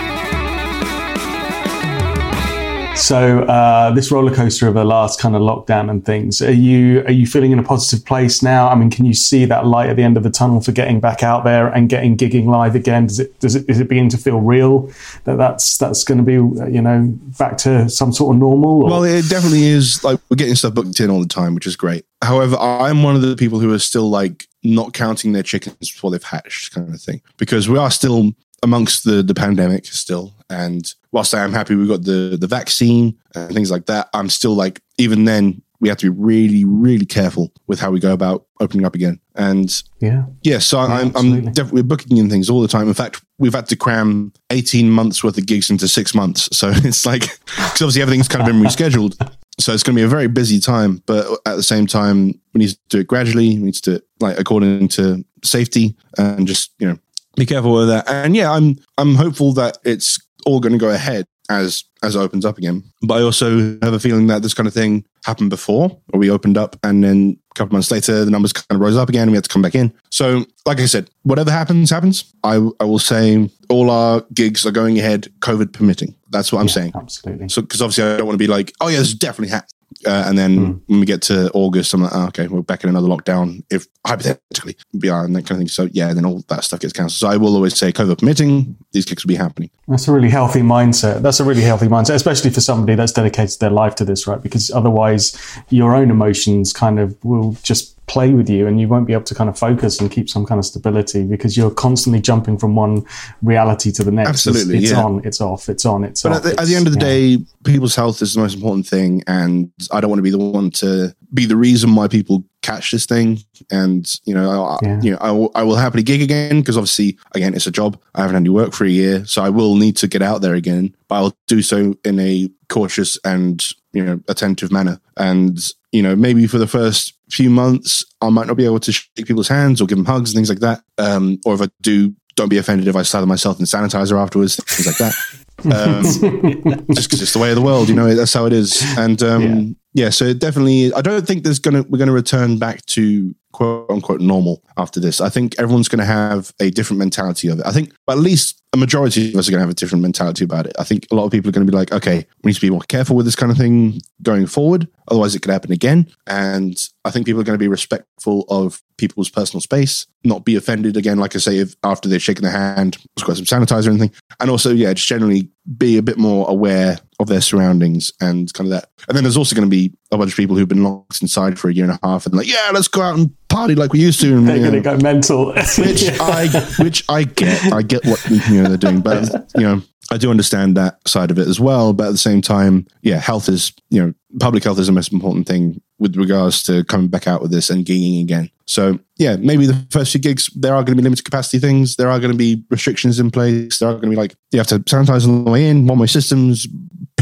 So 2.96 3.40
uh, 3.44 3.92
this 3.92 4.12
roller 4.12 4.34
coaster 4.34 4.68
of 4.68 4.76
the 4.76 4.86
last 4.86 5.20
kind 5.20 5.36
of 5.36 5.42
lockdown 5.42 5.90
and 5.90 6.06
things, 6.06 6.42
are 6.42 6.52
you 6.52 7.02
are 7.02 7.12
you 7.12 7.26
feeling 7.26 7.52
in 7.52 7.60
a 7.60 7.64
positive 7.64 8.06
place 8.06 8.44
now? 8.44 8.70
I 8.70 8.76
mean, 8.76 8.92
can 8.92 9.04
you 9.04 9.14
see 9.14 9.46
that 9.46 9.66
light 9.66 9.90
at 9.90 9.96
the 9.96 10.04
end 10.04 10.16
of 10.16 10.24
the 10.24 10.30
tunnel 10.30 10.62
for 10.62 10.72
getting 10.72 11.00
back 11.00 11.24
out 11.24 11.44
there 11.44 11.68
and 11.68 11.90
getting 11.90 12.16
gigging 12.16 12.46
live 12.46 12.76
again? 12.76 13.08
Does 13.08 13.20
it 13.20 13.40
does 13.40 13.56
it 13.56 13.68
is 13.68 13.80
it 13.80 13.90
beginning 13.90 14.12
to 14.12 14.18
feel 14.18 14.40
real 14.40 14.92
that 15.26 15.38
that's 15.38 15.78
that's 15.78 16.04
going 16.04 16.20
to 16.20 16.24
be 16.24 16.34
you 16.34 16.82
know 16.82 17.14
back 17.38 17.58
to 17.60 17.90
some 17.90 18.14
sort 18.14 18.36
of 18.36 18.40
normal? 18.40 18.84
Or? 18.84 18.90
Well, 18.90 19.04
it 19.04 19.28
definitely 19.28 19.66
is. 19.66 20.04
Like 20.04 20.20
we're 20.30 20.38
getting 20.38 20.56
stuff 20.56 20.76
booked 20.76 21.00
in 21.00 21.10
all 21.10 21.20
the 21.20 21.28
time, 21.28 21.56
which 21.56 21.68
is 21.68 21.76
great. 21.76 22.06
However, 22.22 22.56
I'm 22.58 23.04
one 23.04 23.16
of 23.16 23.22
the 23.22 23.36
people 23.36 23.60
who 23.60 23.74
are 23.74 23.80
still 23.80 24.10
like 24.10 24.48
not 24.64 24.94
counting 24.94 25.34
their 25.34 25.44
chickens 25.44 25.92
before 25.92 26.12
they've 26.12 26.24
hatched, 26.24 26.74
kind 26.74 26.94
of 26.94 27.02
thing, 27.02 27.22
because 27.38 27.68
we 27.68 27.78
are 27.78 27.92
still 27.92 28.34
amongst 28.64 29.04
the 29.04 29.22
the 29.22 29.34
pandemic 29.36 29.86
still. 29.86 30.34
And 30.50 30.92
whilst 31.12 31.34
I 31.34 31.44
am 31.44 31.54
happy 31.54 31.76
we 31.76 31.88
got 31.88 32.04
the 32.04 32.38
the 32.40 32.48
vaccine 32.48 33.20
and 33.36 33.54
things 33.54 33.70
like 33.70 33.86
that, 33.86 34.10
I'm 34.14 34.30
still 34.30 34.56
like 34.56 34.82
even 34.98 35.26
then 35.26 35.62
we 35.80 35.90
have 35.90 35.98
to 35.98 36.10
be 36.12 36.18
really 36.18 36.64
really 36.64 37.06
careful 37.06 37.52
with 37.68 37.80
how 37.80 37.92
we 37.92 38.00
go 38.00 38.14
about 38.14 38.46
opening 38.60 38.86
up 38.86 38.96
again. 38.96 39.20
And 39.36 39.84
yeah, 40.00 40.26
yeah. 40.42 40.60
So 40.60 40.82
yeah, 40.82 40.94
I'm 40.94 41.16
I'm 41.16 41.52
definitely 41.52 41.84
booking 41.84 42.18
in 42.18 42.30
things 42.30 42.50
all 42.50 42.62
the 42.62 42.68
time. 42.68 42.88
In 42.88 42.94
fact, 42.94 43.22
we've 43.38 43.54
had 43.54 43.68
to 43.68 43.76
cram 43.76 44.32
18 44.50 44.90
months 44.90 45.24
worth 45.24 45.38
of 45.38 45.46
gigs 45.46 45.70
into 45.70 45.88
six 45.88 46.16
months. 46.16 46.50
So 46.58 46.72
it's 46.74 47.06
like 47.06 47.22
because 47.22 47.82
obviously 47.82 48.02
everything's 48.02 48.28
kind 48.28 48.42
of 48.42 48.48
been 48.48 48.64
rescheduled. 48.64 49.16
So 49.60 49.72
it's 49.72 49.84
going 49.84 49.96
to 49.96 50.00
be 50.00 50.06
a 50.06 50.08
very 50.08 50.28
busy 50.28 50.60
time, 50.60 51.04
but 51.06 51.28
at 51.46 51.56
the 51.56 51.64
same 51.64 51.86
time, 51.86 52.42
we 52.54 52.60
need 52.60 52.70
to 52.70 52.78
do 52.90 53.00
it 53.02 53.08
gradually. 53.08 53.50
We 53.50 53.66
need 53.66 53.76
to 53.76 53.82
do 53.82 53.96
it 53.98 54.08
like 54.20 54.40
according 54.40 54.88
to 54.90 55.24
safety 55.44 55.96
and 56.18 56.48
just 56.48 56.72
you 56.80 56.88
know 56.88 56.98
be 57.36 57.46
careful 57.46 57.74
with 57.74 57.88
that. 57.88 58.10
And 58.10 58.36
yeah, 58.36 58.52
I'm 58.52 58.78
I'm 58.98 59.16
hopeful 59.16 59.54
that 59.54 59.78
it's 59.84 60.20
all 60.46 60.60
going 60.60 60.74
to 60.74 60.80
go 60.80 60.90
ahead 60.90 61.26
as 61.50 61.84
as 62.02 62.16
it 62.16 62.20
opens 62.20 62.46
up 62.46 62.58
again. 62.58 62.84
But 63.02 63.16
I 63.16 63.22
also 63.22 63.78
have 63.82 63.94
a 63.94 64.00
feeling 64.00 64.28
that 64.28 64.42
this 64.42 64.54
kind 64.54 64.68
of 64.68 64.74
thing 64.74 65.06
happened 65.24 65.50
before, 65.50 65.90
where 66.08 66.20
we 66.20 66.30
opened 66.30 66.58
up 66.58 66.76
and 66.84 67.04
then 67.04 67.38
a 67.52 67.54
couple 67.56 67.74
months 67.74 67.92
later 67.92 68.26
the 68.26 68.32
numbers 68.32 68.54
kind 68.54 68.66
of 68.72 68.80
rose 68.80 68.98
up 68.98 69.10
again 69.10 69.24
and 69.24 69.32
we 69.32 69.38
had 69.38 69.44
to 69.46 69.50
come 69.50 69.62
back 69.62 69.76
in. 69.76 69.94
So, 70.10 70.46
like 70.66 70.80
I 70.80 70.86
said, 70.86 71.10
whatever 71.24 71.52
happens, 71.52 71.90
happens. 71.90 72.34
I 72.44 72.56
I 72.80 72.86
will 72.86 73.00
say 73.00 73.50
all 73.70 73.90
our 73.90 74.22
gigs 74.34 74.66
are 74.66 74.72
going 74.72 75.00
ahead, 75.00 75.28
COVID 75.40 75.74
permitting. 75.74 76.16
That's 76.30 76.52
what 76.52 76.60
I'm 76.60 76.70
saying. 76.70 76.94
Absolutely. 76.96 77.50
So, 77.50 77.62
because 77.62 77.82
obviously 77.82 78.04
I 78.04 78.18
don't 78.18 78.28
want 78.28 78.36
to 78.36 78.44
be 78.44 78.48
like, 78.48 78.74
oh 78.82 78.88
yeah, 78.88 79.00
this 79.00 79.10
is 79.10 79.16
definitely 79.16 79.54
ha- 79.54 79.66
uh, 80.06 80.26
and 80.28 80.38
then 80.38 80.58
mm. 80.58 80.82
when 80.88 81.00
we 81.00 81.06
get 81.06 81.22
to 81.24 81.50
August, 81.52 81.94
I'm 81.94 82.04
like, 82.04 82.12
oh, 82.14 82.28
okay, 82.28 82.48
we're 82.48 82.62
back 82.62 82.84
in 82.84 82.90
another 82.90 83.08
lockdown, 83.08 83.64
if 83.70 83.88
hypothetically, 84.06 84.76
yeah, 84.94 85.24
and 85.24 85.36
that 85.36 85.44
kind 85.44 85.52
of 85.52 85.58
thing. 85.58 85.68
So, 85.68 85.90
yeah, 85.92 86.14
then 86.14 86.26
all 86.26 86.44
that 86.50 86.64
stuff 86.64 86.80
gets 86.80 86.94
cancelled. 86.94 87.20
So, 87.20 87.28
I 87.28 87.38
will 87.38 87.56
always 87.56 87.76
say, 87.76 87.92
COVID 87.92 88.20
permitting, 88.20 88.76
these 88.92 89.06
kicks 89.06 89.24
will 89.24 89.30
be 89.30 89.36
happening. 89.36 89.70
That's 89.88 90.08
a 90.08 90.12
really 90.12 90.30
healthy 90.30 90.62
mindset. 90.62 91.22
That's 91.22 91.40
a 91.40 91.44
really 91.44 91.62
healthy 91.62 91.88
mindset, 91.88 92.16
especially 92.16 92.50
for 92.52 92.62
somebody 92.62 92.96
that's 92.96 93.12
dedicated 93.12 93.60
their 93.60 93.70
life 93.70 93.96
to 93.96 94.06
this, 94.06 94.28
right? 94.28 94.42
Because 94.42 94.72
otherwise, 94.72 95.38
your 95.70 95.96
own 95.96 96.10
emotions 96.10 96.74
kind 96.74 97.00
of 97.00 97.24
will 97.24 97.58
just 97.64 97.93
play 98.06 98.34
with 98.34 98.50
you 98.50 98.68
and 98.68 98.82
you 98.82 98.88
won't 98.88 99.08
be 99.08 99.14
able 99.14 99.24
to 99.24 99.34
kind 99.34 99.50
of 99.50 99.58
focus 99.58 100.00
and 100.00 100.12
keep 100.12 100.30
some 100.30 100.46
kind 100.46 100.60
of 100.60 100.66
stability 100.66 101.24
because 101.24 101.56
you're 101.56 101.72
constantly 101.72 102.20
jumping 102.20 102.58
from 102.58 102.76
one 102.76 103.06
reality 103.42 103.92
to 103.92 104.04
the 104.04 104.12
next. 104.12 104.30
Absolutely. 104.30 104.76
It's, 104.76 104.84
it's 104.84 104.92
yeah. 104.92 105.04
on, 105.04 105.22
it's 105.24 105.40
off, 105.40 105.70
it's 105.70 105.86
on, 105.86 106.04
it's 106.04 106.24
but 106.24 106.34
off. 106.34 106.38
At 106.38 106.44
the, 106.44 106.62
at 106.62 106.68
the 106.68 106.76
end 106.76 106.88
of 106.88 106.94
the 106.94 107.00
yeah. 107.00 107.38
day, 107.38 107.46
people's 107.64 107.96
health 107.96 108.22
is 108.22 108.34
the 108.34 108.42
most 108.42 108.56
important 108.56 108.88
thing. 108.88 109.24
And 109.26 109.72
I 109.92 110.02
don't 110.02 110.10
want 110.10 110.20
to 110.20 110.24
be 110.24 110.32
the 110.32 110.38
one 110.38 110.72
to 110.72 111.16
be 111.34 111.46
the 111.46 111.56
reason 111.56 111.96
why 111.96 112.08
people 112.08 112.44
catch 112.62 112.92
this 112.92 113.06
thing. 113.06 113.40
And, 113.72 114.06
you 114.26 114.34
know, 114.34 114.66
I, 114.66 114.78
yeah. 114.82 115.02
you 115.02 115.12
know, 115.12 115.18
I 115.22 115.32
will, 115.32 115.52
I 115.56 115.64
will 115.64 115.78
happily 115.78 116.04
gig 116.04 116.22
again 116.22 116.60
because 116.60 116.78
obviously, 116.78 117.18
again, 117.34 117.54
it's 117.54 117.68
a 117.68 117.72
job. 117.72 118.00
I 118.16 118.22
haven't 118.22 118.36
had 118.36 118.42
any 118.42 118.50
work 118.50 118.74
for 118.74 118.84
a 118.84 118.90
year. 118.90 119.26
So 119.26 119.44
I 119.44 119.50
will 119.50 119.76
need 119.76 119.96
to 119.98 120.08
get 120.08 120.22
out 120.22 120.42
there 120.42 120.56
again, 120.56 120.96
but 121.08 121.16
I'll 121.16 121.38
do 121.48 121.62
so 121.62 121.96
in 122.04 122.20
a 122.20 122.50
cautious 122.68 123.18
and, 123.24 123.66
you 123.94 124.04
know, 124.04 124.20
attentive 124.28 124.72
manner. 124.72 125.00
And, 125.18 125.58
you 125.92 126.02
know, 126.02 126.16
maybe 126.16 126.48
for 126.48 126.58
the 126.58 126.68
first 126.68 127.14
few 127.34 127.50
months, 127.50 128.06
I 128.22 128.30
might 128.30 128.48
not 128.48 128.58
be 128.58 128.66
able 128.66 128.80
to 128.80 128.92
shake 128.92 129.26
people's 129.28 129.48
hands 129.48 129.82
or 129.82 129.88
give 129.88 129.98
them 129.98 130.06
hugs 130.06 130.32
and 130.32 130.36
things 130.36 130.50
like 130.50 130.60
that. 130.60 130.82
Um, 130.98 131.40
or 131.46 131.54
if 131.56 131.62
I 131.62 131.68
do, 131.82 132.16
don't 132.36 132.50
be 132.50 132.58
offended 132.58 132.88
if 132.88 132.96
I 132.96 133.04
slather 133.04 133.28
myself 133.28 133.60
in 133.60 133.66
sanitizer 133.66 134.20
afterwards, 134.20 134.56
things 134.56 134.88
like 134.88 134.98
that. 134.98 135.14
Um, 135.66 136.04
just 136.04 137.08
because 137.08 137.22
it's 137.22 137.32
the 137.32 137.40
way 137.40 137.52
of 137.52 137.56
the 137.56 137.62
world, 137.62 137.88
you 137.88 137.96
know, 137.96 138.14
that's 138.16 138.34
how 138.34 138.46
it 138.48 138.52
is. 138.52 138.84
And 138.98 139.22
um, 139.24 139.78
yeah. 139.94 140.06
yeah, 140.06 140.10
so 140.10 140.34
definitely, 140.34 140.92
I 140.94 141.02
don't 141.02 141.26
think 141.26 141.44
there's 141.44 141.60
gonna 141.60 141.84
we're 141.84 142.00
gonna 142.00 142.12
return 142.12 142.58
back 142.58 142.84
to 142.88 143.34
quote 143.54 143.90
unquote 143.90 144.20
normal 144.20 144.62
after 144.78 145.00
this. 145.00 145.22
I 145.22 145.30
think 145.30 145.58
everyone's 145.58 145.88
going 145.88 146.00
to 146.00 146.06
have 146.06 146.54
a 146.60 146.70
different 146.70 147.00
mentality 147.00 147.48
of 147.48 147.60
it. 147.60 147.66
I 147.66 147.72
think 147.72 147.94
at 148.10 148.18
least 148.18 148.62
a 148.74 148.78
majority 148.78 149.30
of 149.32 149.36
us 149.36 149.48
are 149.48 149.52
going 149.52 149.60
to 149.60 149.66
have 149.66 149.70
a 149.70 149.76
different 149.76 150.02
mentality 150.02 150.44
about 150.44 150.66
it. 150.66 150.74
I 150.80 150.84
think 150.84 151.08
a 151.12 151.16
lot 151.16 151.26
of 151.26 151.32
people 151.32 151.50
are 151.50 151.52
going 151.52 151.66
to 151.66 151.72
be 151.72 151.78
like, 151.78 151.92
okay, 151.92 152.26
we 152.44 152.50
need 152.50 152.56
to 152.56 152.62
be 152.62 152.72
more 152.72 152.82
careful 152.82 153.16
with 153.16 153.26
this 153.26 153.36
kind 153.36 153.52
of 153.52 153.58
thing 153.58 154.02
going 154.24 154.48
forward. 154.48 154.88
Otherwise, 155.10 155.36
it 155.36 155.42
could 155.44 155.52
happen 155.52 155.72
again. 155.72 156.12
And 156.26 156.76
I 157.06 157.12
think 157.12 157.28
people 157.28 157.40
are 157.40 157.44
going 157.44 157.58
to 157.58 157.64
be 157.64 157.68
respectful 157.68 158.46
of 158.50 158.82
people's 158.98 159.30
personal 159.30 159.62
space, 159.62 160.08
not 160.24 160.44
be 160.44 160.56
offended 160.56 160.98
again, 160.98 161.20
like 161.20 161.36
I 161.36 161.40
say, 161.40 161.58
if 161.58 161.76
after 161.84 162.10
they've 162.10 162.22
shaken 162.22 162.44
their 162.44 162.52
hand, 162.52 162.98
got 163.24 163.38
some 163.38 163.46
sanitizer 163.46 163.88
or 163.88 163.92
anything. 163.92 164.12
And 164.40 164.50
also, 164.50 164.74
yeah, 164.74 164.94
just 164.94 165.08
generally 165.08 165.50
be 165.78 165.98
a 165.98 166.02
bit 166.02 166.18
more 166.18 166.50
aware 166.50 166.98
of 167.20 167.28
their 167.28 167.42
surroundings 167.42 168.12
and 168.20 168.52
kind 168.54 168.68
of 168.68 168.72
that. 168.72 168.90
And 169.08 169.16
then 169.16 169.24
there's 169.24 169.38
also 169.38 169.56
going 169.56 169.70
to 169.70 169.76
be 169.76 169.94
a 170.14 170.18
bunch 170.18 170.32
of 170.32 170.38
people 170.38 170.56
who've 170.56 170.68
been 170.68 170.84
locked 170.84 171.22
inside 171.22 171.60
for 171.60 171.70
a 171.70 171.74
year 171.74 171.86
and 171.86 171.94
a 171.94 172.08
half 172.08 172.26
and 172.26 172.36
like, 172.36 172.48
yeah, 172.48 172.72
let's 172.74 172.88
go 172.88 173.02
out 173.02 173.18
and 173.18 173.32
party 173.50 173.76
like 173.76 173.94
we 173.94 174.00
used 174.00 174.20
to. 174.22 174.36
And, 174.36 174.48
they're 174.48 174.60
going 174.60 174.74
to 174.74 174.82
go 174.82 174.98
mental. 174.98 175.48
which 175.78 176.20
I, 176.20 176.48
which 176.80 177.04
I 177.10 177.24
get. 177.24 177.74
I 177.74 177.82
get 177.82 178.06
what 178.06 178.24
you 178.30 178.62
know 178.62 178.70
they're 178.70 178.78
doing, 178.78 179.02
but 179.02 179.52
you 179.56 179.64
know, 179.64 179.82
I 180.12 180.18
do 180.18 180.30
understand 180.30 180.78
that 180.78 181.06
side 181.08 181.32
of 181.32 181.40
it 181.40 181.48
as 181.48 181.60
well. 181.60 181.94
But 181.94 182.08
at 182.08 182.12
the 182.12 182.18
same 182.18 182.42
time, 182.42 182.88
yeah, 183.02 183.18
health 183.18 183.50
is 183.50 183.74
you 183.90 184.02
know, 184.02 184.14
public 184.40 184.64
health 184.64 184.80
is 184.80 184.88
the 184.88 184.94
most 184.94 185.12
important 185.12 185.48
thing 185.48 185.82
with 186.00 186.16
regards 186.16 186.64
to 186.64 186.84
coming 186.86 187.08
back 187.08 187.28
out 187.28 187.42
with 187.42 187.52
this 187.52 187.70
and 187.70 187.86
gigging 187.86 188.22
again. 188.22 188.50
So 188.66 189.00
yeah, 189.18 189.36
maybe 189.38 189.66
the 189.66 189.86
first 189.90 190.12
few 190.12 190.22
gigs 190.22 190.50
there 190.56 190.74
are 190.74 190.84
going 190.84 190.96
to 190.98 191.02
be 191.02 191.04
limited 191.04 191.26
capacity 191.26 191.60
things. 191.60 191.96
There 191.96 192.10
are 192.10 192.20
going 192.20 192.32
to 192.32 192.38
be 192.38 192.64
restrictions 192.70 193.20
in 193.20 193.32
place. 193.32 193.80
There 193.80 193.90
are 193.90 193.94
going 193.94 194.04
to 194.04 194.10
be 194.10 194.16
like 194.16 194.36
you 194.52 194.60
have 194.60 194.68
to 194.68 194.80
sanitize 194.80 195.28
on 195.28 195.46
the 195.46 195.52
way 195.52 195.68
in, 195.68 195.88
one 195.88 196.00
way 196.00 196.08
systems, 196.08 196.68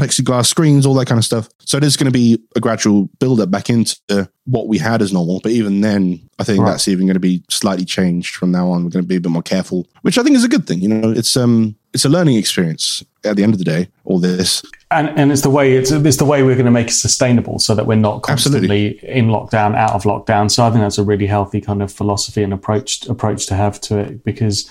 plexiglass 0.02 0.48
screens, 0.48 0.86
all 0.86 0.96
that 0.96 1.06
kind 1.06 1.20
of 1.20 1.26
stuff. 1.26 1.48
So 1.60 1.78
it 1.78 1.84
is 1.84 1.96
going 1.96 2.12
to 2.12 2.12
be 2.12 2.42
a 2.56 2.60
gradual 2.60 3.10
build 3.20 3.40
up 3.40 3.52
back 3.52 3.70
into 3.70 4.30
what 4.46 4.68
we 4.68 4.78
had 4.78 5.02
as 5.02 5.14
normal. 5.14 5.40
But 5.42 5.52
even 5.52 5.82
then, 5.82 6.28
I 6.40 6.44
think 6.44 6.64
right. 6.64 6.72
that's 6.72 6.88
even 6.88 7.06
going 7.06 7.16
to 7.16 7.20
be 7.20 7.44
slightly 7.50 7.86
changed 7.86 8.36
from 8.36 8.52
now 8.52 8.70
on. 8.70 8.84
We're 8.84 8.90
going 8.90 9.04
to 9.04 9.08
be 9.08 9.18
a 9.18 9.22
bit 9.22 9.32
more 9.32 9.44
careful, 9.44 9.88
which 10.02 10.18
I 10.18 10.24
think 10.24 10.36
is 10.36 10.44
a 10.44 10.50
good 10.50 10.66
thing. 10.66 10.80
You 10.80 10.90
know, 10.90 11.12
it's 11.12 11.38
um, 11.38 11.76
it's 11.94 12.06
a 12.06 12.10
learning 12.10 12.38
experience 12.38 13.04
at 13.24 13.36
the 13.36 13.44
end 13.44 13.54
of 13.54 13.60
the 13.60 13.66
day. 13.66 13.90
All 14.06 14.20
this, 14.20 14.64
and 14.90 15.10
and 15.10 15.32
it's 15.32 15.42
the 15.42 15.50
way 15.50 15.74
it's 15.74 15.92
it's 15.92 16.18
the 16.18 16.26
way 16.26 16.42
we're 16.42 16.56
going 16.56 16.66
to 16.66 16.72
make 16.72 16.88
it 16.88 16.94
sustainable, 16.94 17.60
so 17.60 17.76
that 17.76 17.86
we're 17.86 17.96
not 17.96 18.24
constantly 18.24 18.96
Absolutely. 18.96 19.10
in 19.10 19.28
lockdown, 19.28 19.76
out 19.76 19.92
of 19.92 20.04
lockdown. 20.04 20.50
So 20.50 20.66
I 20.66 20.72
think 20.72 20.82
that's 20.82 20.98
a 20.98 21.04
really 21.04 21.28
healthy 21.28 21.62
kind 21.62 21.84
of 21.84 21.92
philosophy 21.92 22.42
and 22.42 22.54
approach 22.54 23.08
approach 23.08 23.46
to 23.48 23.56
have 23.56 23.80
to 23.82 24.00
it 24.00 24.24
because 24.24 24.70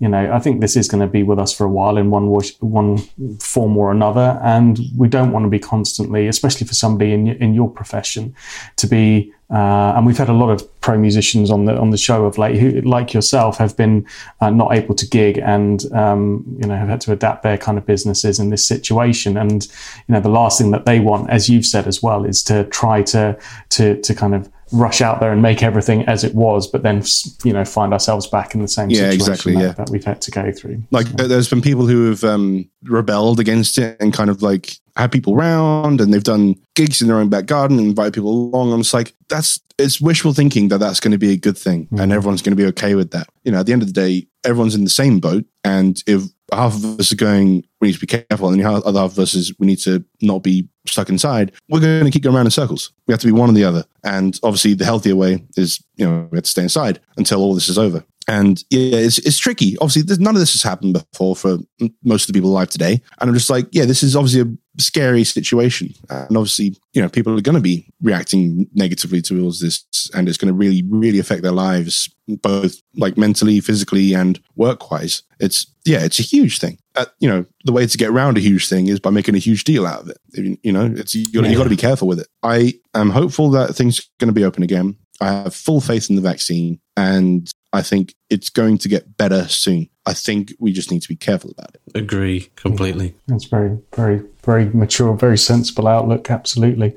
you 0.00 0.08
know, 0.08 0.32
I 0.32 0.38
think 0.38 0.62
this 0.62 0.76
is 0.76 0.88
going 0.88 1.02
to 1.02 1.06
be 1.06 1.22
with 1.22 1.38
us 1.38 1.52
for 1.52 1.64
a 1.64 1.68
while 1.68 1.98
in 1.98 2.10
one 2.10 2.26
one 2.60 2.98
form 3.38 3.76
or 3.76 3.92
another, 3.92 4.40
and 4.42 4.80
we 4.96 5.08
don't 5.08 5.30
want 5.30 5.44
to 5.44 5.50
be 5.50 5.58
constantly, 5.58 6.26
especially 6.26 6.66
for 6.66 6.74
somebody 6.74 7.12
in 7.12 7.28
in 7.28 7.54
your 7.54 7.70
profession, 7.70 8.34
to 8.76 8.86
be 8.86 9.32
uh, 9.50 9.94
and 9.96 10.06
we've 10.06 10.16
had 10.16 10.28
a 10.28 10.32
lot 10.32 10.48
of 10.48 10.80
pro 10.80 10.96
musicians 10.96 11.50
on 11.50 11.64
the 11.64 11.76
on 11.76 11.90
the 11.90 11.98
show 11.98 12.24
of 12.24 12.38
late 12.38 12.56
who, 12.58 12.80
like 12.82 13.12
yourself, 13.12 13.58
have 13.58 13.76
been 13.76 14.06
uh, 14.40 14.48
not 14.48 14.72
able 14.72 14.94
to 14.94 15.06
gig 15.06 15.38
and 15.38 15.92
um, 15.92 16.44
you 16.62 16.68
know 16.68 16.76
have 16.76 16.88
had 16.88 17.00
to 17.00 17.12
adapt 17.12 17.42
their 17.42 17.58
kind 17.58 17.76
of 17.76 17.84
businesses 17.84 18.38
in 18.38 18.50
this 18.50 18.66
situation. 18.66 19.36
And 19.36 19.66
you 20.08 20.14
know 20.14 20.20
the 20.20 20.30
last 20.30 20.58
thing 20.58 20.70
that 20.70 20.86
they 20.86 21.00
want, 21.00 21.28
as 21.30 21.48
you've 21.50 21.66
said 21.66 21.86
as 21.88 22.02
well, 22.02 22.24
is 22.24 22.42
to 22.44 22.64
try 22.64 23.02
to 23.02 23.36
to 23.70 24.00
to 24.00 24.14
kind 24.14 24.34
of 24.34 24.48
rush 24.72 25.00
out 25.00 25.20
there 25.20 25.32
and 25.32 25.42
make 25.42 25.62
everything 25.62 26.02
as 26.06 26.24
it 26.24 26.34
was, 26.34 26.66
but 26.66 26.82
then 26.82 27.02
you 27.44 27.52
know 27.52 27.64
find 27.64 27.92
ourselves 27.92 28.26
back 28.26 28.54
in 28.54 28.62
the 28.62 28.68
same 28.68 28.90
yeah, 28.90 29.10
situation 29.10 29.14
exactly, 29.32 29.54
that, 29.54 29.60
yeah. 29.60 29.72
that 29.72 29.90
we've 29.90 30.04
had 30.04 30.20
to 30.22 30.30
go 30.30 30.52
through. 30.52 30.82
Like 30.90 31.06
So- 31.06 31.28
there's 31.28 31.48
been 31.48 31.62
people 31.62 31.86
who 31.86 32.08
have 32.10 32.24
um, 32.24 32.68
rebelled 32.84 33.40
against 33.40 33.78
it 33.78 33.96
and 34.00 34.12
kind 34.12 34.30
of 34.30 34.42
like 34.42 34.72
had 34.96 35.12
people 35.12 35.34
round 35.36 36.00
and 36.00 36.12
they've 36.12 36.22
done 36.22 36.56
gigs 36.74 37.00
in 37.00 37.08
their 37.08 37.16
own 37.18 37.28
back 37.28 37.46
garden 37.46 37.78
and 37.78 37.86
invite 37.88 38.12
people 38.12 38.30
along. 38.30 38.72
I'm 38.72 38.82
just 38.82 38.92
like, 38.94 39.14
that's 39.28 39.60
it's 39.78 40.00
wishful 40.00 40.34
thinking 40.34 40.68
that 40.68 40.78
that's 40.78 41.00
going 41.00 41.12
to 41.12 41.18
be 41.18 41.32
a 41.32 41.36
good 41.36 41.56
thing 41.56 41.88
and 41.92 42.10
Mhm. 42.10 42.14
everyone's 42.14 42.42
going 42.42 42.54
to 42.56 42.62
be 42.62 42.68
okay 42.68 42.94
with 42.94 43.12
that. 43.12 43.28
You 43.44 43.52
know, 43.52 43.60
at 43.60 43.66
the 43.66 43.72
end 43.72 43.82
of 43.82 43.88
the 43.88 43.94
day, 43.94 44.26
everyone's 44.44 44.74
in 44.74 44.84
the 44.84 44.90
same 44.90 45.20
boat, 45.20 45.44
and 45.64 46.02
if 46.06 46.22
half 46.52 46.74
of 46.74 47.00
us 47.00 47.12
are 47.12 47.16
going, 47.16 47.64
we 47.80 47.88
need 47.88 47.94
to 47.94 48.00
be 48.00 48.06
careful, 48.06 48.48
and 48.48 48.60
the 48.60 48.64
other 48.64 48.98
half 48.98 49.12
of 49.12 49.18
us 49.18 49.34
is 49.34 49.52
we 49.58 49.66
need 49.66 49.78
to 49.80 50.04
not 50.22 50.42
be 50.42 50.68
stuck 50.86 51.08
inside. 51.08 51.52
We're 51.68 51.80
going 51.80 52.04
to 52.04 52.10
keep 52.10 52.22
going 52.22 52.36
around 52.36 52.46
in 52.46 52.50
circles. 52.50 52.92
We 53.06 53.12
have 53.12 53.20
to 53.20 53.26
be 53.26 53.32
one 53.32 53.50
or 53.50 53.52
the 53.52 53.64
other, 53.64 53.84
and 54.04 54.38
obviously, 54.42 54.74
the 54.74 54.84
healthier 54.84 55.16
way 55.16 55.44
is 55.56 55.82
you 55.96 56.06
know 56.06 56.28
we 56.30 56.36
have 56.36 56.44
to 56.44 56.50
stay 56.50 56.62
inside 56.62 57.00
until 57.16 57.40
all 57.40 57.54
this 57.54 57.68
is 57.68 57.78
over. 57.78 58.04
And 58.28 58.62
yeah, 58.70 58.98
it's, 58.98 59.18
it's 59.18 59.38
tricky. 59.38 59.76
Obviously, 59.78 60.16
none 60.22 60.36
of 60.36 60.40
this 60.40 60.52
has 60.52 60.62
happened 60.62 60.92
before 60.92 61.34
for 61.34 61.58
most 62.04 62.22
of 62.22 62.26
the 62.28 62.38
people 62.38 62.50
alive 62.50 62.70
today. 62.70 63.02
And 63.20 63.28
I'm 63.28 63.34
just 63.34 63.50
like, 63.50 63.66
yeah, 63.72 63.86
this 63.86 64.04
is 64.04 64.14
obviously 64.14 64.42
a 64.42 64.56
scary 64.80 65.24
situation. 65.24 65.94
And 66.08 66.36
obviously, 66.36 66.76
you 66.92 67.02
know, 67.02 67.08
people 67.08 67.36
are 67.38 67.42
going 67.42 67.56
to 67.56 67.60
be 67.60 67.86
reacting 68.02 68.68
negatively 68.74 69.22
towards 69.22 69.60
this. 69.60 69.84
And 70.14 70.28
it's 70.28 70.38
going 70.38 70.52
to 70.52 70.54
really, 70.54 70.82
really 70.88 71.18
affect 71.18 71.42
their 71.42 71.52
lives, 71.52 72.08
both 72.28 72.76
like 72.96 73.16
mentally, 73.16 73.60
physically, 73.60 74.14
and 74.14 74.40
work 74.56 74.90
wise. 74.90 75.22
It's, 75.38 75.66
yeah, 75.84 76.04
it's 76.04 76.18
a 76.18 76.22
huge 76.24 76.58
thing. 76.58 76.78
Uh, 76.96 77.06
you 77.20 77.28
know, 77.28 77.46
the 77.64 77.72
way 77.72 77.86
to 77.86 77.98
get 77.98 78.10
around 78.10 78.36
a 78.36 78.40
huge 78.40 78.68
thing 78.68 78.88
is 78.88 79.00
by 79.00 79.10
making 79.10 79.34
a 79.34 79.38
huge 79.38 79.64
deal 79.64 79.86
out 79.86 80.02
of 80.02 80.08
it. 80.10 80.18
You 80.32 80.58
you 80.62 80.72
know, 80.72 80.92
it's, 80.96 81.14
you 81.14 81.30
got 81.32 81.64
to 81.64 81.70
be 81.70 81.76
careful 81.76 82.08
with 82.08 82.18
it. 82.20 82.28
I 82.42 82.74
am 82.94 83.10
hopeful 83.10 83.50
that 83.50 83.74
things 83.74 84.00
are 84.00 84.04
going 84.18 84.28
to 84.28 84.34
be 84.34 84.44
open 84.44 84.62
again. 84.62 84.96
I 85.20 85.26
have 85.26 85.54
full 85.54 85.80
faith 85.80 86.10
in 86.10 86.16
the 86.16 86.22
vaccine 86.22 86.80
and 86.96 87.50
I 87.72 87.82
think 87.82 88.14
it's 88.28 88.50
going 88.50 88.78
to 88.78 88.88
get 88.88 89.16
better 89.16 89.46
soon. 89.48 89.88
I 90.06 90.12
think 90.12 90.54
we 90.58 90.72
just 90.72 90.90
need 90.90 91.02
to 91.02 91.08
be 91.08 91.16
careful 91.16 91.50
about 91.50 91.74
it. 91.74 91.80
Agree 91.94 92.50
completely. 92.56 93.14
That's 93.28 93.44
very, 93.44 93.78
very, 93.94 94.22
very 94.44 94.64
mature, 94.70 95.16
very 95.16 95.38
sensible 95.38 95.86
outlook. 95.86 96.30
Absolutely. 96.30 96.96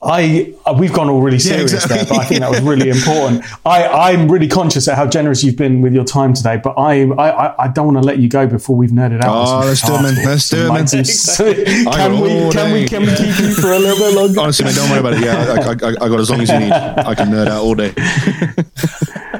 I 0.00 0.54
uh, 0.64 0.74
we've 0.78 0.92
gone 0.92 1.08
all 1.10 1.20
really 1.20 1.40
serious 1.40 1.72
exactly. 1.72 1.96
there, 1.98 2.06
but 2.06 2.18
I 2.18 2.24
think 2.24 2.40
that 2.40 2.50
was 2.50 2.60
really 2.60 2.88
important. 2.98 3.44
I 3.66 3.88
I'm 4.12 4.30
really 4.30 4.46
conscious 4.46 4.86
of 4.86 4.94
how 4.94 5.06
generous 5.08 5.42
you've 5.42 5.56
been 5.56 5.80
with 5.82 5.92
your 5.92 6.04
time 6.04 6.34
today, 6.34 6.56
but 6.62 6.74
I 6.78 7.02
I 7.02 7.64
I- 7.64 7.68
don't 7.68 7.86
want 7.92 7.98
to 7.98 8.04
let 8.04 8.18
you 8.20 8.28
go 8.28 8.46
before 8.46 8.76
we've 8.76 8.90
nerded 8.90 9.24
out. 9.24 9.34
Oh, 9.34 9.66
let's 9.66 9.82
do 9.82 9.94
it, 9.94 10.02
man. 10.02 10.24
Let's 10.24 10.48
do 10.48 10.66
it, 10.66 10.72
man. 10.72 10.86
Some- 10.86 11.04
some- 11.04 11.54
Can 11.54 12.20
we 12.20 12.50
can 12.52 12.72
we 12.72 12.86
can 12.88 13.02
we 13.02 13.08
keep 13.16 13.38
you 13.40 13.52
for 13.54 13.72
a 13.72 13.78
little 13.78 13.98
bit 13.98 14.14
longer? 14.14 14.40
Honestly, 14.40 14.66
man, 14.66 14.74
don't 14.76 14.88
worry 14.90 15.00
about 15.00 15.14
it. 15.14 15.24
Yeah, 15.24 15.34
I, 15.52 15.88
I, 16.04 16.06
I 16.06 16.08
got 16.08 16.20
as 16.20 16.30
long 16.30 16.40
as 16.42 16.48
you 16.48 16.58
need. 16.60 16.72
I 16.72 17.14
can 17.16 17.28
nerd 17.30 17.48
out 17.48 17.62
all 17.62 17.74
day. 17.74 17.92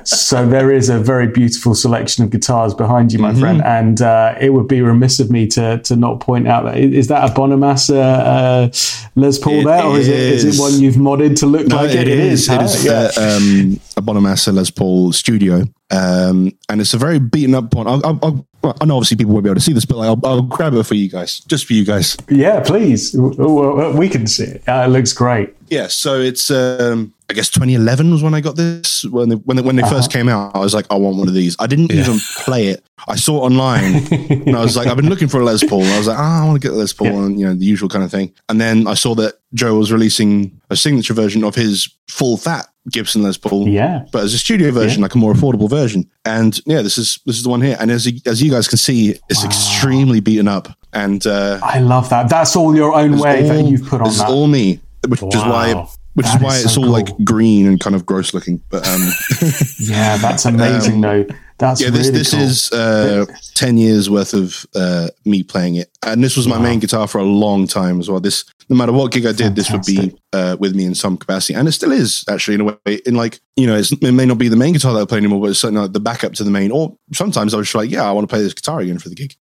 So 0.04 0.46
there 0.46 0.70
is 0.72 0.88
a 0.88 0.98
very 0.98 1.26
beautiful 1.26 1.74
selection 1.74 2.24
of 2.24 2.30
guitars 2.30 2.72
behind 2.72 3.12
you, 3.12 3.18
my 3.18 3.28
Mm-hmm. 3.32 3.40
friend, 3.40 3.62
and 3.62 4.00
uh, 4.00 4.34
it 4.40 4.50
would 4.54 4.66
be 4.68 4.80
remiss 4.80 5.20
of 5.20 5.30
me 5.30 5.46
to 5.48 5.78
to 5.80 5.96
not 5.96 6.20
point 6.20 6.48
out 6.48 6.64
that 6.64 6.78
is 6.78 7.08
that 7.08 7.28
a 7.28 7.32
Bonamassa 7.34 7.94
uh, 7.98 9.10
Les 9.16 9.38
Paul 9.38 9.60
It 9.60 9.64
there, 9.64 9.84
or 9.84 9.98
is 9.98 10.08
it 10.08 10.18
is 10.18 10.44
is. 10.48 10.58
it 10.58 10.62
one 10.62 10.80
you've 10.80 10.94
modded 10.96 11.36
to 11.40 11.46
look 11.46 11.68
like 11.68 11.90
it 11.90 12.08
is. 12.08 12.48
It 12.48 12.54
huh? 12.54 12.62
is 12.62 12.84
Yeah. 12.84 13.10
uh, 13.16 13.36
um, 13.36 13.80
a 13.96 14.02
Bonamassa 14.02 14.52
Les 14.52 14.70
Paul 14.70 15.12
Studio, 15.12 15.64
um, 15.90 16.52
and 16.68 16.80
it's 16.80 16.94
a 16.94 16.98
very 16.98 17.18
beaten 17.18 17.54
up 17.54 17.74
one. 17.74 17.86
I'll, 17.86 18.04
I'll, 18.04 18.18
I'll, 18.22 18.76
I 18.80 18.84
know 18.84 18.96
obviously 18.96 19.16
people 19.16 19.32
won't 19.32 19.44
be 19.44 19.50
able 19.50 19.54
to 19.56 19.60
see 19.60 19.72
this, 19.72 19.84
but 19.84 19.96
like, 19.98 20.08
I'll, 20.08 20.20
I'll 20.24 20.42
grab 20.42 20.74
it 20.74 20.82
for 20.84 20.94
you 20.94 21.08
guys, 21.08 21.40
just 21.40 21.64
for 21.66 21.72
you 21.74 21.84
guys. 21.84 22.16
Yeah, 22.28 22.60
please. 22.60 23.14
We 23.16 24.08
can 24.08 24.26
see 24.26 24.44
it. 24.44 24.68
Uh, 24.68 24.84
it 24.86 24.90
looks 24.90 25.12
great. 25.12 25.54
Yeah, 25.68 25.86
so 25.86 26.20
it's 26.20 26.50
um, 26.50 27.14
I 27.30 27.34
guess 27.34 27.50
2011 27.50 28.10
was 28.10 28.22
when 28.22 28.32
I 28.34 28.40
got 28.40 28.56
this. 28.56 29.04
When 29.04 29.28
they, 29.28 29.34
when 29.36 29.56
they, 29.58 29.62
when 29.62 29.76
they 29.76 29.82
first 29.82 30.10
came 30.10 30.28
out, 30.30 30.56
I 30.56 30.60
was 30.60 30.72
like, 30.72 30.86
I 30.90 30.94
want 30.94 31.18
one 31.18 31.28
of 31.28 31.34
these. 31.34 31.56
I 31.58 31.66
didn't 31.66 31.92
even 31.92 32.18
play 32.36 32.68
it. 32.68 32.82
I 33.06 33.16
saw 33.16 33.42
it 33.42 33.46
online, 33.50 33.96
and 34.30 34.56
I 34.56 34.62
was 34.62 34.76
like, 34.76 34.86
I've 34.88 34.96
been 34.96 35.08
looking 35.10 35.28
for 35.28 35.40
a 35.40 35.44
Les 35.44 35.62
Paul. 35.62 35.82
And 35.82 35.90
I 35.92 35.98
was 35.98 36.06
like, 36.08 36.18
ah, 36.18 36.42
I 36.42 36.46
want 36.46 36.60
to 36.60 36.66
get 36.68 36.74
a 36.74 36.78
Les 36.78 36.92
Paul, 36.92 37.06
Yeah. 37.08 37.24
and 37.26 37.38
you 37.40 37.46
know 37.46 37.54
the 37.54 37.64
usual 37.66 37.88
kind 37.90 38.02
of 38.02 38.10
thing. 38.10 38.32
And 38.48 38.58
then 38.60 38.86
I 38.86 38.94
saw 38.94 39.14
that 39.16 39.34
Joe 39.54 39.76
was 39.76 39.92
releasing 39.92 40.58
a 40.70 40.76
signature 40.76 41.12
version 41.14 41.44
of 41.44 41.54
his 41.54 41.88
full 42.08 42.38
fat 42.38 42.66
Gibson 42.90 43.22
Les 43.22 43.36
Paul. 43.36 43.68
Yeah. 43.68 44.04
But 44.10 44.24
as 44.24 44.32
a 44.34 44.38
studio 44.38 44.70
version, 44.70 45.02
like 45.02 45.14
a 45.14 45.18
more 45.18 45.32
affordable 45.34 45.68
version, 45.68 46.08
and 46.24 46.58
yeah, 46.66 46.80
this 46.82 46.96
is 46.98 47.20
this 47.26 47.36
is 47.36 47.42
the 47.44 47.50
one 47.50 47.60
here. 47.60 47.76
And 47.78 47.90
as 47.90 48.06
you, 48.06 48.20
as 48.24 48.42
you 48.42 48.50
guys 48.50 48.66
can 48.68 48.78
see, 48.78 49.18
it's 49.28 49.44
extremely 49.44 50.20
beaten 50.20 50.48
up, 50.48 50.68
and 50.94 51.24
uh, 51.26 51.60
I 51.62 51.80
love 51.80 52.08
that. 52.08 52.30
That's 52.30 52.56
all 52.56 52.74
your 52.74 52.94
own 52.94 53.18
way 53.18 53.42
that 53.42 53.56
all- 53.60 53.68
you've 53.70 53.84
put 53.86 54.00
on 54.00 54.06
this 54.08 54.16
is 54.16 54.22
all 54.22 54.46
me, 54.46 54.80
which 55.06 55.22
is 55.22 55.42
why 55.42 55.74
Wow. 55.74 55.90
Which 56.18 56.26
That 56.26 56.38
is 56.38 56.42
why 56.42 56.56
is 56.56 56.64
it's 56.64 56.74
so 56.74 56.80
all 56.80 56.86
cool. 56.86 56.92
like 56.94 57.24
green 57.24 57.64
and 57.68 57.78
kind 57.78 57.94
of 57.94 58.04
gross 58.04 58.34
looking. 58.34 58.60
But 58.70 58.84
um, 58.88 59.00
yeah, 59.78 60.16
that's 60.16 60.44
amazing, 60.46 61.00
though. 61.00 61.24
That's 61.58 61.80
yeah, 61.80 61.90
this 61.90 62.08
really 62.08 62.18
this 62.18 62.30
cool. 62.32 62.40
is 62.40 62.72
uh, 62.72 63.26
ten 63.54 63.78
years 63.78 64.10
worth 64.10 64.34
of 64.34 64.66
uh, 64.74 65.10
me 65.24 65.44
playing 65.44 65.76
it, 65.76 65.90
and 66.04 66.22
this 66.22 66.36
was 66.36 66.48
my 66.48 66.58
main 66.58 66.80
guitar 66.80 67.06
for 67.06 67.18
a 67.18 67.24
long 67.24 67.68
time 67.68 68.00
as 68.00 68.10
well. 68.10 68.18
This 68.18 68.44
no 68.68 68.74
matter 68.74 68.92
what 68.92 69.12
gig 69.12 69.26
I 69.26 69.32
did, 69.32 69.54
this 69.54 69.70
would 69.70 69.84
be 69.84 70.12
uh, 70.32 70.56
with 70.58 70.74
me 70.74 70.84
in 70.84 70.96
some 70.96 71.16
capacity, 71.16 71.54
and 71.54 71.68
it 71.68 71.72
still 71.72 71.92
is 71.92 72.24
actually 72.28 72.56
in 72.56 72.60
a 72.62 72.64
way. 72.64 72.94
In 73.06 73.14
like 73.14 73.38
you 73.54 73.68
know, 73.68 73.76
it's, 73.76 73.92
it 73.92 74.12
may 74.12 74.26
not 74.26 74.38
be 74.38 74.48
the 74.48 74.56
main 74.56 74.72
guitar 74.72 74.92
that 74.94 75.02
I 75.02 75.04
play 75.04 75.18
anymore, 75.18 75.40
but 75.40 75.50
it's 75.50 75.60
certainly 75.60 75.82
like 75.82 75.92
the 75.92 76.00
backup 76.00 76.32
to 76.34 76.44
the 76.44 76.50
main. 76.50 76.72
Or 76.72 76.96
sometimes 77.12 77.54
I 77.54 77.58
was 77.58 77.68
just 77.68 77.76
like, 77.76 77.90
yeah, 77.90 78.02
I 78.02 78.10
want 78.10 78.28
to 78.28 78.32
play 78.32 78.42
this 78.42 78.54
guitar 78.54 78.80
again 78.80 78.98
for 78.98 79.08
the 79.08 79.14
gig. 79.14 79.36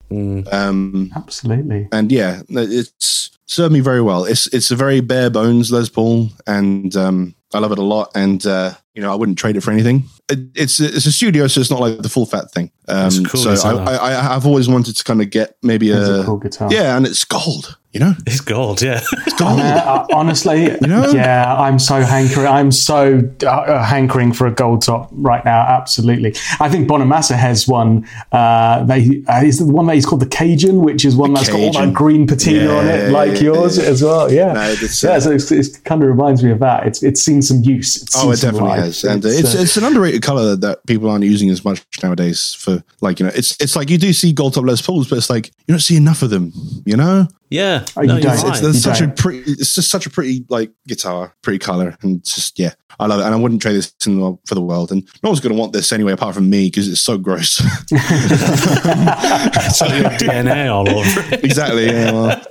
Um, 0.52 1.12
absolutely. 1.16 1.88
and 1.94 2.12
yeah, 2.12 2.42
it's 2.50 3.35
served 3.46 3.74
me 3.74 3.80
very 3.80 4.02
well. 4.02 4.26
It's 4.26 4.48
it's 4.48 4.72
a 4.72 4.76
very 4.76 5.02
bare 5.02 5.30
bones 5.30 5.72
Les 5.72 5.90
Paul, 5.90 6.30
and 6.48 6.96
um, 6.96 7.36
I 7.54 7.60
love 7.60 7.72
it 7.72 7.80
a 7.80 7.84
lot. 7.84 8.12
And 8.16 8.46
uh, 8.46 8.74
you 8.94 9.02
know, 9.02 9.12
I 9.12 9.16
wouldn't 9.16 9.38
trade 9.38 9.58
it 9.58 9.62
for 9.62 9.72
anything. 9.72 10.04
It, 10.30 10.40
it's 10.56 10.80
it's 10.80 11.06
a 11.06 11.12
studio, 11.12 11.48
so 11.48 11.62
it's 11.62 11.72
not 11.72 11.80
like 11.80 12.00
the 12.00 12.10
full 12.10 12.26
fat 12.26 12.52
thing. 12.52 12.72
Um, 12.88 13.26
cool, 13.26 13.56
so 13.56 13.78
I. 13.80 13.96
I, 13.96 14.10
I 14.10 14.34
have 14.34 14.46
always 14.46 14.68
wanted 14.68 14.96
to 14.98 15.04
kind 15.04 15.22
of 15.22 15.30
get 15.30 15.56
maybe 15.62 15.92
a, 15.92 16.22
a 16.22 16.26
cool 16.26 16.38
guitar. 16.38 16.72
yeah, 16.72 16.98
and 16.98 17.06
it's 17.06 17.24
gold. 17.26 17.78
You 17.96 18.02
know, 18.02 18.14
It's 18.28 18.42
gold, 18.42 18.82
yeah. 18.82 19.00
it's 19.26 19.40
gold. 19.40 19.58
Uh, 19.58 20.06
honestly, 20.14 20.66
know? 20.82 21.10
yeah, 21.12 21.56
I'm 21.58 21.80
so 21.80 22.02
hankering. 22.02 22.46
I'm 22.46 22.70
so 22.70 23.22
uh, 23.48 23.84
hankering 23.86 24.34
for 24.34 24.48
a 24.48 24.52
gold 24.52 24.82
top 24.82 25.08
right 25.14 25.46
now. 25.46 25.62
Absolutely, 25.62 26.36
I 26.60 26.68
think 26.68 26.90
Bonamassa 26.90 27.38
has 27.38 27.70
one. 27.70 28.06
Uh, 28.34 28.84
they 28.84 29.24
uh, 29.30 29.42
is 29.46 29.60
the 29.60 29.66
one 29.66 29.86
that 29.88 29.96
he's 29.96 30.06
called 30.06 30.20
the 30.22 30.28
Cajun, 30.28 30.82
which 30.82 31.06
is 31.06 31.16
one 31.16 31.34
that's 31.34 31.48
got 31.48 31.58
all 31.62 31.72
that 31.72 31.94
green 31.94 32.28
patina 32.28 32.70
on 32.70 32.86
it, 32.86 33.12
like 33.12 33.36
yeah, 33.36 33.40
yours 33.44 33.78
yeah. 33.78 33.86
as 33.86 34.04
well. 34.04 34.30
Yeah, 34.30 34.52
No, 34.52 34.62
it's, 34.64 35.02
yeah. 35.02 35.12
uh, 35.12 35.20
So 35.22 35.32
it's, 35.32 35.50
it 35.54 35.82
kind 35.86 36.02
of 36.04 36.10
reminds 36.10 36.44
me 36.44 36.52
of 36.52 36.60
that. 36.60 36.86
It's 36.86 37.02
it's 37.02 37.22
seen 37.22 37.42
some 37.42 37.64
use. 37.64 38.04
It's 38.04 38.14
Oh, 38.22 38.30
it 38.32 38.42
definitely 38.42 38.72
life. 38.72 38.80
has, 38.82 39.04
and 39.06 39.24
uh, 39.24 39.30
it's 39.30 39.56
uh, 39.56 39.60
it's 39.60 39.78
an 39.78 39.86
underrated 39.86 40.22
color 40.22 40.58
that 40.58 40.86
people 40.86 41.10
aren't 41.10 41.24
using 41.24 41.50
as 41.50 41.64
much 41.64 41.82
nowadays. 42.04 42.56
For 42.60 42.84
like 43.00 43.22
you 43.22 43.26
know, 43.26 43.32
it's 43.34 43.56
it's 43.62 43.78
like 43.78 43.90
you 43.90 43.98
do 43.98 44.12
see 44.12 44.34
gold 44.34 44.54
top 44.56 44.66
Les 44.66 44.82
Pauls, 44.82 45.08
but 45.08 45.18
it's 45.18 45.30
like 45.30 45.48
you 45.66 45.74
don't 45.74 45.80
see 45.80 45.96
enough 45.96 46.24
of 46.24 46.30
them. 46.30 46.52
You 46.86 46.98
know, 46.98 47.28
Yeah. 47.50 47.85
Oh, 47.98 48.02
you 48.02 48.08
no, 48.08 48.14
you're 48.16 48.22
don't. 48.24 48.34
it's, 48.34 48.44
right. 48.44 48.52
it's, 48.52 48.62
there's 48.62 48.76
You 48.76 48.82
such 48.82 49.02
a 49.02 49.06
don't. 49.08 49.18
pretty 49.18 49.52
it's 49.52 49.76
just 49.76 49.90
such 49.90 50.06
a 50.06 50.10
pretty 50.10 50.46
like 50.50 50.72
guitar 50.88 51.34
pretty 51.42 51.60
color 51.60 51.96
and 52.02 52.24
just 52.24 52.58
yeah 52.60 52.74
i 53.00 53.06
love 53.08 53.20
it 53.20 53.26
and 53.26 53.34
i 53.34 53.38
wouldn't 53.38 53.62
trade 53.62 53.74
this 53.76 53.94
in 54.06 54.20
the, 54.20 54.38
for 54.46 54.56
the 54.56 54.62
world 54.62 54.92
and 54.92 55.04
no 55.24 55.30
one's 55.30 55.40
going 55.40 55.54
to 55.54 55.60
want 55.60 55.74
this 55.74 55.92
anyway 55.92 56.12
apart 56.14 56.36
from 56.36 56.50
me 56.50 56.68
because 56.68 56.88
it's 56.90 57.00
so 57.02 57.18
gross 57.18 57.62
It's 57.92 59.82
your 59.82 60.10
DNA 60.20 60.72
all 60.74 60.90
over 60.90 61.36
exactly 61.46 61.86
yeah 61.88 62.12
well, 62.12 62.42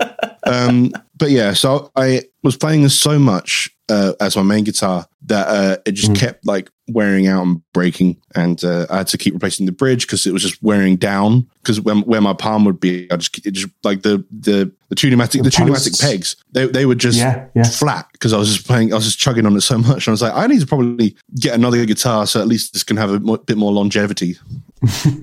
um 0.47 0.93
but 1.17 1.31
yeah 1.31 1.53
so 1.53 1.91
i 1.97 2.23
was 2.43 2.57
playing 2.57 2.83
this 2.83 2.99
so 2.99 3.19
much 3.19 3.71
uh, 3.89 4.13
as 4.21 4.37
my 4.37 4.43
main 4.43 4.65
guitar 4.65 5.07
that 5.27 5.49
uh, 5.49 5.77
it 5.87 5.93
just 5.93 6.15
kept 6.15 6.47
like 6.47 6.71
wearing 6.89 7.27
out 7.27 7.43
and 7.47 7.63
breaking. 7.73 8.17
And 8.35 8.63
uh, 8.63 8.87
i 8.91 8.99
had 8.99 9.07
to 9.09 9.19
keep 9.19 9.33
replacing 9.35 9.65
the 9.67 9.73
bridge 9.73 10.07
because 10.07 10.27
it 10.27 10.33
was 10.33 10.43
just 10.43 10.63
wearing 10.63 10.97
down. 10.97 11.49
Because 11.63 11.81
when, 11.81 12.01
where 12.03 12.21
my 12.21 12.35
palm 12.35 12.65
would 12.67 12.79
be 12.79 13.11
i 13.11 13.17
just 13.17 13.47
it 13.47 13.53
just 13.53 13.69
like 13.83 14.03
the 14.03 14.25
the 14.31 14.71
the 14.91 14.95
Tune-o-matic 14.95 15.43
the, 15.43 15.51
pneumatic 15.65 15.93
posts. 15.93 16.01
pegs 16.03 16.37
they, 16.53 16.67
they 16.67 16.85
would 16.87 16.99
just 16.99 17.19
Yeah, 17.19 17.47
yeah. 17.55 17.65
flat 17.65 18.07
because 18.13 18.33
i 18.35 18.37
was 18.37 18.53
just 18.53 18.67
playing 18.67 18.93
i 18.93 18.97
was 18.97 19.07
just 19.07 19.19
chugging 19.19 19.47
on 19.47 19.57
it 19.57 19.63
so 19.63 19.79
much. 19.79 20.07
And 20.07 20.09
i 20.09 20.11
was 20.13 20.23
like 20.23 20.35
i 20.35 20.47
need 20.47 20.61
to 20.61 20.67
probably 20.67 21.17
get 21.41 21.55
another 21.55 21.85
guitar 21.87 22.27
so 22.27 22.41
at 22.41 22.47
least 22.47 22.75
this 22.75 22.83
can 22.85 22.97
have 22.99 23.11
a 23.11 23.19
mo- 23.21 23.39
bit 23.39 23.57
more 23.57 23.73
longevity. 23.73 24.37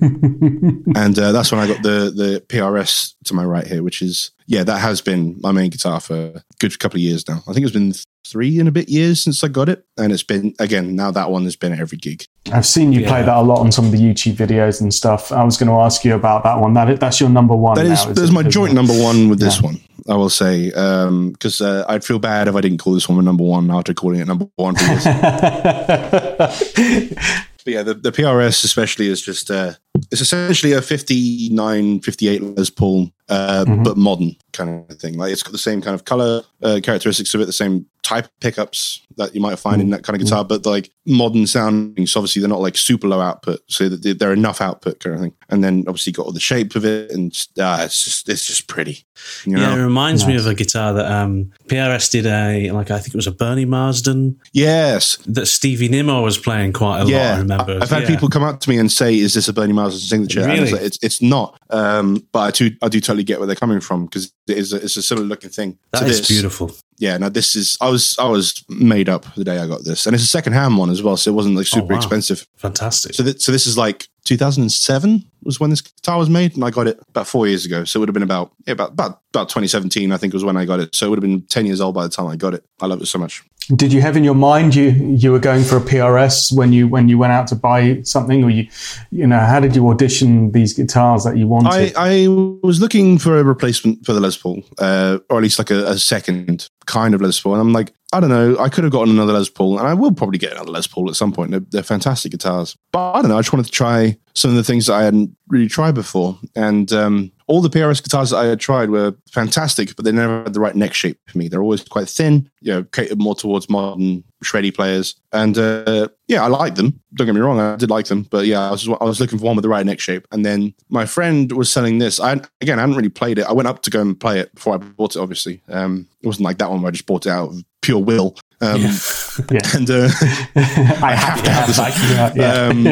And 0.94 1.18
uh, 1.18 1.32
that's 1.32 1.50
when 1.52 1.60
I 1.60 1.66
got 1.66 1.82
the 1.82 2.12
the 2.14 2.44
PRS 2.48 3.14
to 3.24 3.34
my 3.34 3.44
right 3.44 3.66
here, 3.66 3.82
which 3.82 4.02
is 4.02 4.30
yeah, 4.52 4.64
that 4.64 4.80
has 4.80 5.00
been 5.00 5.38
my 5.40 5.50
main 5.50 5.70
guitar 5.70 5.98
for 5.98 6.14
a 6.14 6.44
good 6.60 6.78
couple 6.78 6.98
of 6.98 7.00
years 7.00 7.26
now. 7.26 7.42
I 7.48 7.54
think 7.54 7.64
it's 7.64 7.72
been 7.72 7.94
three 8.26 8.58
and 8.58 8.68
a 8.68 8.70
bit 8.70 8.90
years 8.90 9.24
since 9.24 9.42
I 9.42 9.48
got 9.48 9.70
it, 9.70 9.86
and 9.96 10.12
it's 10.12 10.22
been 10.22 10.54
again 10.58 10.94
now 10.94 11.10
that 11.10 11.30
one 11.30 11.44
has 11.44 11.56
been 11.56 11.72
at 11.72 11.80
every 11.80 11.96
gig. 11.96 12.26
I've 12.52 12.66
seen 12.66 12.92
you 12.92 13.00
yeah. 13.00 13.08
play 13.08 13.22
that 13.22 13.34
a 13.34 13.40
lot 13.40 13.60
on 13.60 13.72
some 13.72 13.86
of 13.86 13.92
the 13.92 13.98
YouTube 13.98 14.34
videos 14.34 14.82
and 14.82 14.92
stuff. 14.92 15.32
I 15.32 15.42
was 15.42 15.56
going 15.56 15.70
to 15.70 15.76
ask 15.76 16.04
you 16.04 16.14
about 16.14 16.44
that 16.44 16.60
one. 16.60 16.74
That 16.74 17.00
that's 17.00 17.18
your 17.18 17.30
number 17.30 17.56
one. 17.56 17.76
That 17.76 17.86
is, 17.86 18.04
now, 18.04 18.12
that's 18.12 18.30
my 18.30 18.42
joint 18.42 18.74
number 18.74 18.92
one 18.92 19.30
with 19.30 19.40
yeah. 19.40 19.46
this 19.46 19.62
one. 19.62 19.80
I 20.06 20.16
will 20.16 20.28
say 20.28 20.68
because 20.68 21.62
um, 21.62 21.66
uh, 21.66 21.84
I'd 21.88 22.04
feel 22.04 22.18
bad 22.18 22.46
if 22.46 22.54
I 22.54 22.60
didn't 22.60 22.76
call 22.76 22.92
this 22.92 23.08
one 23.08 23.24
number 23.24 23.44
one 23.44 23.70
after 23.70 23.94
calling 23.94 24.20
it 24.20 24.26
number 24.26 24.48
one. 24.56 24.74
For 24.74 24.84
But 27.64 27.72
yeah, 27.72 27.82
the, 27.82 27.94
the 27.94 28.12
PRS 28.12 28.64
especially 28.64 29.06
is 29.06 29.22
just 29.22 29.50
uh, 29.50 29.74
it's 30.10 30.20
essentially 30.20 30.72
a 30.72 30.82
59, 30.82 32.00
58 32.00 32.42
Les 32.42 32.70
Paul, 32.70 33.10
uh, 33.28 33.64
mm-hmm. 33.66 33.82
but 33.82 33.96
modern 33.96 34.36
kind 34.52 34.90
of 34.90 34.98
thing. 34.98 35.16
Like 35.16 35.32
it's 35.32 35.42
got 35.42 35.52
the 35.52 35.58
same 35.58 35.80
kind 35.80 35.94
of 35.94 36.04
color 36.04 36.42
uh, 36.62 36.80
characteristics 36.82 37.34
of 37.34 37.40
it, 37.40 37.46
the 37.46 37.52
same 37.52 37.86
type 38.02 38.24
of 38.24 38.40
pickups 38.40 39.06
that 39.16 39.34
you 39.34 39.40
might 39.40 39.58
find 39.58 39.80
in 39.80 39.90
that 39.90 40.02
kind 40.02 40.16
of 40.16 40.24
guitar, 40.24 40.44
but 40.44 40.66
like 40.66 40.90
modern 41.06 41.46
sounding. 41.46 42.06
So 42.06 42.20
obviously 42.20 42.40
they're 42.40 42.48
not 42.48 42.60
like 42.60 42.76
super 42.76 43.06
low 43.06 43.20
output, 43.20 43.60
so 43.68 43.88
that 43.88 44.18
they're 44.18 44.32
enough 44.32 44.60
output 44.60 45.00
kind 45.00 45.14
of 45.14 45.20
thing. 45.20 45.34
And 45.48 45.62
then 45.62 45.84
obviously 45.86 46.12
got 46.12 46.26
all 46.26 46.32
the 46.32 46.40
shape 46.40 46.74
of 46.74 46.84
it, 46.84 47.10
and 47.10 47.32
uh, 47.58 47.82
it's 47.84 48.04
just 48.04 48.28
it's 48.28 48.44
just 48.44 48.66
pretty. 48.66 49.04
You 49.44 49.56
know? 49.56 49.60
Yeah, 49.60 49.74
it 49.76 49.82
reminds 49.82 50.22
nice. 50.22 50.28
me 50.28 50.36
of 50.36 50.46
a 50.46 50.54
guitar 50.54 50.92
that 50.94 51.10
um, 51.10 51.52
PRS 51.66 52.10
did 52.10 52.26
a 52.26 52.70
like 52.72 52.90
I 52.90 52.98
think 52.98 53.14
it 53.14 53.16
was 53.16 53.26
a 53.26 53.32
Bernie 53.32 53.64
Marsden. 53.64 54.40
Yes, 54.52 55.16
that 55.26 55.46
Stevie 55.46 55.88
Nimmo 55.88 56.22
was 56.22 56.38
playing 56.38 56.72
quite 56.72 57.02
a 57.02 57.06
yeah. 57.06 57.16
lot. 57.16 57.34
I 57.34 57.38
remember. 57.38 57.78
I've 57.82 57.90
had 57.90 58.02
yeah. 58.02 58.08
people 58.08 58.28
come 58.28 58.42
up 58.42 58.60
to 58.60 58.70
me 58.70 58.78
and 58.78 58.90
say, 58.90 59.18
"Is 59.18 59.34
this 59.34 59.48
a 59.48 59.52
Bernie 59.52 59.72
Marsden 59.72 60.00
signature?" 60.00 60.46
Really? 60.46 60.72
Like, 60.72 60.82
it's 60.82 60.98
it's 61.02 61.22
not. 61.22 61.60
Um, 61.70 62.26
but 62.32 62.40
I 62.40 62.50
do 62.50 62.70
I 62.82 62.88
do 62.88 63.00
totally 63.00 63.24
get 63.24 63.38
where 63.38 63.46
they're 63.46 63.56
coming 63.56 63.80
from 63.80 64.06
because 64.06 64.32
it 64.48 64.58
is 64.58 64.72
a, 64.72 64.76
it's 64.76 64.96
a 64.96 65.02
similar 65.02 65.26
looking 65.26 65.50
thing. 65.50 65.78
That 65.92 66.02
is 66.02 66.18
this. 66.18 66.28
beautiful 66.28 66.72
yeah, 67.02 67.18
no, 67.18 67.28
this 67.28 67.56
is 67.56 67.76
I 67.80 67.88
was 67.88 68.16
I 68.16 68.28
was 68.28 68.64
made 68.68 69.08
up 69.08 69.26
the 69.34 69.42
day 69.42 69.58
I 69.58 69.66
got 69.66 69.82
this, 69.82 70.06
and 70.06 70.14
it's 70.14 70.22
a 70.22 70.28
second 70.28 70.52
hand 70.52 70.78
one 70.78 70.88
as 70.88 71.02
well, 71.02 71.16
so 71.16 71.32
it 71.32 71.34
wasn't 71.34 71.56
like 71.56 71.66
oh, 71.72 71.78
super 71.80 71.94
oh, 71.94 71.96
wow. 71.96 72.00
expensive. 72.00 72.46
Fantastic. 72.58 73.14
So, 73.14 73.24
th- 73.24 73.40
so 73.40 73.50
this 73.50 73.66
is 73.66 73.76
like 73.76 74.06
2007 74.24 75.24
was 75.42 75.58
when 75.58 75.70
this 75.70 75.80
guitar 75.80 76.18
was 76.18 76.30
made, 76.30 76.54
and 76.54 76.64
I 76.64 76.70
got 76.70 76.86
it 76.86 77.00
about 77.08 77.26
four 77.26 77.46
years 77.46 77.66
ago. 77.66 77.84
So 77.84 77.98
it 77.98 78.00
would 78.00 78.08
have 78.08 78.14
been 78.14 78.22
about 78.22 78.52
yeah, 78.66 78.72
about 78.72 78.90
about 78.90 79.20
about 79.30 79.48
2017, 79.48 80.12
I 80.12 80.16
think, 80.16 80.32
was 80.32 80.44
when 80.44 80.56
I 80.56 80.64
got 80.64 80.80
it. 80.80 80.94
So 80.94 81.06
it 81.06 81.10
would 81.10 81.18
have 81.18 81.22
been 81.22 81.42
10 81.42 81.66
years 81.66 81.80
old 81.80 81.94
by 81.94 82.04
the 82.04 82.08
time 82.08 82.26
I 82.26 82.36
got 82.36 82.54
it. 82.54 82.64
I 82.80 82.86
love 82.86 83.00
it 83.00 83.06
so 83.06 83.18
much. 83.18 83.42
Did 83.74 83.92
you 83.92 84.00
have 84.00 84.16
in 84.16 84.24
your 84.24 84.34
mind 84.34 84.74
you 84.74 84.90
you 84.90 85.30
were 85.30 85.38
going 85.38 85.62
for 85.62 85.76
a 85.76 85.80
PRS 85.80 86.52
when 86.52 86.72
you 86.72 86.88
when 86.88 87.08
you 87.08 87.16
went 87.16 87.32
out 87.32 87.46
to 87.48 87.54
buy 87.54 88.02
something, 88.02 88.42
or 88.42 88.50
you 88.50 88.68
you 89.10 89.26
know 89.26 89.38
how 89.38 89.60
did 89.60 89.76
you 89.76 89.88
audition 89.88 90.50
these 90.52 90.72
guitars 90.72 91.24
that 91.24 91.36
you 91.36 91.46
wanted? 91.46 91.94
I, 91.96 92.24
I 92.24 92.28
was 92.28 92.80
looking 92.80 93.18
for 93.18 93.38
a 93.38 93.44
replacement 93.44 94.04
for 94.04 94.12
the 94.12 94.20
Les 94.20 94.36
Paul, 94.36 94.62
uh, 94.78 95.18
or 95.30 95.38
at 95.38 95.42
least 95.42 95.58
like 95.58 95.70
a, 95.70 95.86
a 95.86 95.98
second 95.98 96.68
kind 96.86 97.14
of 97.14 97.20
Les 97.20 97.40
Paul, 97.40 97.54
and 97.54 97.60
I'm 97.60 97.72
like, 97.72 97.92
I 98.12 98.20
don't 98.20 98.28
know, 98.30 98.58
I 98.58 98.68
could 98.68 98.84
have 98.84 98.92
gotten 98.92 99.14
another 99.14 99.32
Les 99.32 99.48
Paul, 99.48 99.78
and 99.78 99.88
I 99.88 99.94
will 99.94 100.12
probably 100.12 100.38
get 100.38 100.52
another 100.52 100.70
Les 100.70 100.86
Paul 100.86 101.08
at 101.08 101.16
some 101.16 101.32
point. 101.32 101.50
They're, 101.50 101.60
they're 101.70 101.82
fantastic 101.82 102.32
guitars, 102.32 102.76
but 102.92 103.12
I 103.12 103.22
don't 103.22 103.30
know. 103.30 103.38
I 103.38 103.40
just 103.40 103.52
wanted 103.52 103.66
to 103.66 103.72
try 103.72 104.18
some 104.34 104.50
of 104.50 104.56
the 104.56 104.64
things 104.64 104.86
that 104.86 104.94
I 104.94 105.04
hadn't 105.04 105.34
really 105.48 105.68
tried 105.68 105.94
before, 105.94 106.38
and 106.54 106.92
um, 106.92 107.32
all 107.52 107.60
the 107.60 107.68
PRS 107.68 108.02
guitars 108.02 108.30
that 108.30 108.38
I 108.38 108.46
had 108.46 108.60
tried 108.60 108.88
were 108.88 109.14
fantastic, 109.30 109.94
but 109.94 110.06
they 110.06 110.12
never 110.12 110.42
had 110.44 110.54
the 110.54 110.60
right 110.60 110.74
neck 110.74 110.94
shape 110.94 111.18
for 111.26 111.36
me. 111.36 111.48
They're 111.48 111.60
always 111.60 111.84
quite 111.84 112.08
thin, 112.08 112.48
you 112.62 112.72
know, 112.72 112.82
catered 112.84 113.18
more 113.18 113.34
towards 113.34 113.68
modern 113.68 114.24
shreddy 114.42 114.74
players. 114.74 115.16
And 115.32 115.58
uh, 115.58 116.08
yeah, 116.28 116.42
I 116.42 116.46
like 116.46 116.76
them. 116.76 116.98
Don't 117.14 117.26
get 117.26 117.34
me 117.34 117.42
wrong, 117.42 117.60
I 117.60 117.76
did 117.76 117.90
like 117.90 118.06
them, 118.06 118.22
but 118.22 118.46
yeah, 118.46 118.68
I 118.68 118.70
was 118.70 118.88
I 118.88 119.04
was 119.04 119.20
looking 119.20 119.38
for 119.38 119.44
one 119.44 119.56
with 119.56 119.64
the 119.64 119.68
right 119.68 119.84
neck 119.84 120.00
shape. 120.00 120.26
And 120.32 120.46
then 120.46 120.72
my 120.88 121.04
friend 121.04 121.52
was 121.52 121.70
selling 121.70 121.98
this. 121.98 122.18
I 122.20 122.40
again, 122.62 122.78
I 122.78 122.82
hadn't 122.82 122.96
really 122.96 123.10
played 123.10 123.38
it. 123.38 123.44
I 123.44 123.52
went 123.52 123.68
up 123.68 123.82
to 123.82 123.90
go 123.90 124.00
and 124.00 124.18
play 124.18 124.40
it 124.40 124.54
before 124.54 124.74
I 124.74 124.78
bought 124.78 125.14
it. 125.14 125.20
Obviously, 125.20 125.60
um, 125.68 126.08
it 126.22 126.26
wasn't 126.26 126.46
like 126.46 126.56
that 126.56 126.70
one 126.70 126.80
where 126.80 126.88
I 126.88 126.92
just 126.92 127.06
bought 127.06 127.26
it 127.26 127.30
out 127.30 127.50
of 127.50 127.62
pure 127.82 128.02
will. 128.02 128.34
Um, 128.62 128.80
yeah. 128.80 128.92
yeah. 129.52 129.76
And 129.76 129.90
uh, 129.90 130.08
I 130.56 131.14
have 131.14 131.42
to 131.42 131.50
have 131.50 131.66
this. 131.66 132.36
Yeah. 132.36 132.68
um, 132.68 132.86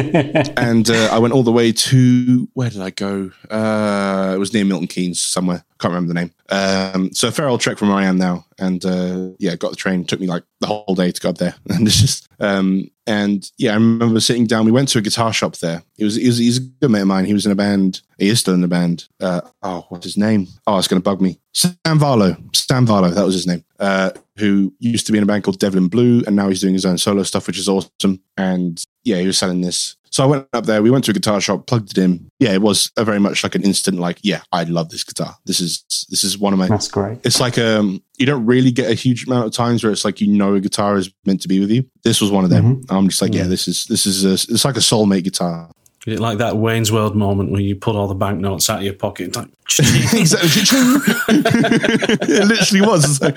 and 0.57 0.91
uh, 0.91 1.09
I 1.12 1.18
went 1.18 1.33
all 1.33 1.45
the 1.45 1.53
way 1.53 1.73
to 1.73 2.49
where 2.55 2.71
did 2.71 2.83
I 2.83 2.91
go? 2.91 3.31
Uh, 3.49 4.33
it 4.35 4.39
was 4.39 4.53
near 4.53 4.64
Milton 4.64 4.89
Keynes 4.89 5.21
somewhere. 5.23 5.64
Can't 5.81 5.95
remember 5.95 6.12
the 6.12 6.20
name. 6.20 6.31
Um, 6.51 7.12
so 7.14 7.28
a 7.28 7.33
fair 7.33 7.49
old 7.49 7.61
trek 7.61 7.78
from 7.78 7.89
where 7.89 7.97
I 7.97 8.05
am 8.05 8.18
now, 8.18 8.45
and 8.59 8.85
uh, 8.85 9.31
yeah, 9.39 9.57
got 9.57 9.70
the 9.70 9.76
train. 9.76 10.05
Took 10.05 10.20
me 10.20 10.26
like 10.26 10.43
the 10.61 10.66
whole 10.66 10.95
day 10.95 11.11
to 11.11 11.28
up 11.28 11.39
there, 11.39 11.55
and 11.70 11.87
it's 11.87 11.99
just 11.99 12.28
um, 12.39 12.91
and 13.07 13.51
yeah, 13.57 13.70
I 13.70 13.74
remember 13.74 14.20
sitting 14.20 14.47
down. 14.47 14.66
We 14.66 14.72
went 14.72 14.89
to 14.91 14.99
a 14.99 15.03
guitar 15.03 15.33
shop 15.33 15.57
there. 15.57 15.83
He 15.97 16.05
was, 16.05 16.16
he 16.16 16.26
was 16.26 16.37
he's 16.37 16.59
a 16.59 16.61
good 16.61 16.91
mate 16.91 17.01
of 17.01 17.07
mine. 17.07 17.24
He 17.24 17.33
was 17.33 17.47
in 17.47 17.53
a 17.53 17.57
band. 17.57 18.03
He 18.18 18.28
is 18.28 18.41
still 18.41 18.53
in 18.53 18.61
the 18.61 18.68
band. 18.68 19.09
Uh, 19.20 19.41
oh, 19.62 19.87
what's 19.89 20.05
his 20.05 20.18
name? 20.18 20.49
Oh, 20.66 20.78
it's 20.78 20.87
going 20.87 21.01
to 21.01 21.05
bug 21.05 21.22
me. 21.22 21.39
Sam 21.55 21.74
Varlo. 21.85 22.37
Sam 22.55 22.87
Varlo. 22.87 23.14
That 23.14 23.24
was 23.24 23.35
his 23.35 23.47
name. 23.47 23.64
Uh, 23.78 24.11
who 24.37 24.74
used 24.81 25.07
to 25.07 25.12
be 25.12 25.18
in 25.18 25.24
a 25.24 25.26
band 25.26 25.45
called 25.45 25.59
Devlin 25.59 25.89
Blue, 25.89 26.22
and 26.26 26.37
now 26.37 26.49
he's 26.49 26.61
doing 26.61 26.74
his 26.74 26.85
own 26.85 26.99
solo 26.99 27.22
stuff, 27.22 27.47
which 27.47 27.59
is 27.59 27.68
awesome. 27.68 28.20
And 28.37 28.85
yeah, 29.03 29.16
he 29.16 29.26
was 29.26 29.39
selling 29.39 29.62
this 29.62 29.97
so 30.11 30.25
I 30.25 30.27
went 30.27 30.49
up 30.53 30.67
there. 30.67 30.83
We 30.83 30.91
went 30.91 31.05
to 31.05 31.13
a 31.13 31.15
guitar 31.15 31.41
shop, 31.41 31.67
plugged 31.67 31.97
it 31.97 31.99
in. 31.99 32.31
Yeah, 32.41 32.53
it 32.53 32.63
was 32.63 32.91
a 32.97 33.05
very 33.05 33.21
much 33.21 33.45
like 33.45 33.55
an 33.55 33.63
instant, 33.63 33.99
like, 33.99 34.19
yeah, 34.23 34.43
I 34.51 34.65
love 34.65 34.91
this 34.91 35.05
guitar. 35.05 35.37
This 35.47 35.61
is 35.61 35.85
this 36.11 36.25
is 36.25 36.37
one 36.37 36.53
of 36.53 36.59
my. 36.59 36.67
That's 36.67 36.89
great. 36.89 37.19
It's 37.25 37.41
like 37.41 37.59
um, 37.59 38.03
you 38.19 38.27
don't 38.27 38.45
really 38.45 38.73
get 38.73 38.91
a 38.91 38.95
huge 38.95 39.27
amount 39.27 39.47
of 39.47 39.53
times 39.53 39.85
where 39.85 39.93
it's 39.93 40.05
like 40.05 40.21
you 40.21 40.27
know 40.27 40.55
a 40.55 40.61
guitar 40.61 40.97
is 40.97 41.11
meant 41.25 41.41
to 41.43 41.49
be 41.49 41.61
with 41.61 41.71
you. 41.71 41.85
This 42.03 42.21
was 42.21 42.31
one 42.31 42.45
of 42.45 42.51
them. 42.51 42.77
Mm-hmm. 42.77 42.95
I'm 42.95 43.09
just 43.09 43.23
like, 43.23 43.35
yeah, 43.35 43.45
this 43.45 43.69
is 43.69 43.85
this 43.85 44.05
is 44.05 44.25
a, 44.25 44.33
it's 44.53 44.65
like 44.65 44.77
a 44.77 44.81
soulmate 44.81 45.25
guitar. 45.25 45.71
Is 46.11 46.19
it 46.19 46.21
like 46.21 46.39
that 46.39 46.57
Wayne's 46.57 46.91
World 46.91 47.15
moment 47.15 47.53
where 47.53 47.61
you 47.61 47.77
pull 47.77 47.97
all 47.97 48.09
the 48.09 48.17
banknotes 48.17 48.69
out 48.69 48.79
of 48.79 48.85
your 48.85 48.95
pocket? 48.95 49.37
Like, 49.37 49.47
exactly. 49.79 50.49
it 51.29 52.49
literally 52.49 52.85
was. 52.85 53.21
Like, 53.21 53.35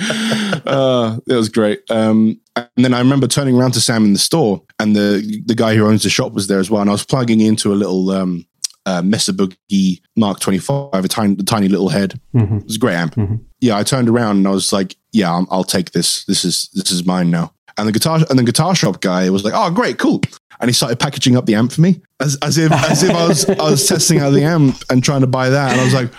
uh, 0.65 1.19
it 1.27 1.35
was 1.35 1.49
great. 1.49 1.83
Um, 1.91 2.39
and 2.55 2.67
then 2.77 2.95
I 2.95 2.99
remember 2.99 3.27
turning 3.27 3.55
around 3.55 3.73
to 3.73 3.81
Sam 3.81 4.05
in 4.05 4.13
the 4.13 4.19
store, 4.19 4.63
and 4.79 4.95
the 4.95 5.43
the 5.45 5.53
guy 5.53 5.75
who 5.75 5.85
owns 5.85 6.01
the 6.01 6.09
shop 6.09 6.33
was 6.33 6.47
there 6.47 6.59
as 6.59 6.71
well. 6.71 6.81
And 6.81 6.89
I 6.89 6.93
was 6.93 7.05
plugging 7.05 7.41
into 7.41 7.71
a 7.71 7.75
little 7.75 8.09
um, 8.09 8.47
uh, 8.87 9.03
Mesa 9.03 9.33
Boogie 9.33 10.01
Mark 10.15 10.39
25, 10.39 10.93
a 10.93 11.07
tiny, 11.07 11.35
a 11.39 11.43
tiny 11.43 11.67
little 11.67 11.89
head. 11.89 12.19
Mm-hmm. 12.33 12.57
It 12.57 12.65
was 12.65 12.75
a 12.77 12.79
great 12.79 12.95
amp. 12.95 13.15
Mm-hmm. 13.15 13.35
Yeah, 13.61 13.77
I 13.77 13.83
turned 13.83 14.09
around 14.09 14.37
and 14.37 14.47
I 14.47 14.51
was 14.51 14.73
like, 14.73 14.95
"Yeah, 15.11 15.31
I'll, 15.31 15.47
I'll 15.51 15.63
take 15.63 15.91
this. 15.91 16.25
This 16.25 16.43
is 16.43 16.71
this 16.73 16.89
is 16.89 17.05
mine 17.05 17.29
now." 17.29 17.53
And 17.77 17.87
the 17.87 17.91
guitar 17.91 18.19
and 18.29 18.37
the 18.37 18.43
guitar 18.43 18.75
shop 18.75 19.01
guy 19.01 19.29
was 19.29 19.43
like, 19.43 19.53
"Oh, 19.55 19.69
great, 19.71 19.97
cool." 19.97 20.21
And 20.59 20.69
he 20.69 20.73
started 20.73 20.99
packaging 20.99 21.35
up 21.35 21.45
the 21.45 21.55
amp 21.55 21.71
for 21.71 21.81
me 21.81 22.01
as, 22.23 22.37
as 22.41 22.57
if 22.57 22.71
as 22.71 23.03
if 23.03 23.11
I 23.11 23.27
was 23.27 23.49
I 23.49 23.69
was 23.69 23.87
testing 23.87 24.19
out 24.19 24.31
the 24.31 24.43
amp 24.43 24.81
and 24.89 25.03
trying 25.03 25.21
to 25.21 25.27
buy 25.27 25.49
that. 25.49 25.71
And 25.71 25.81
I 25.81 25.83
was 25.83 25.93
like, 25.93 26.11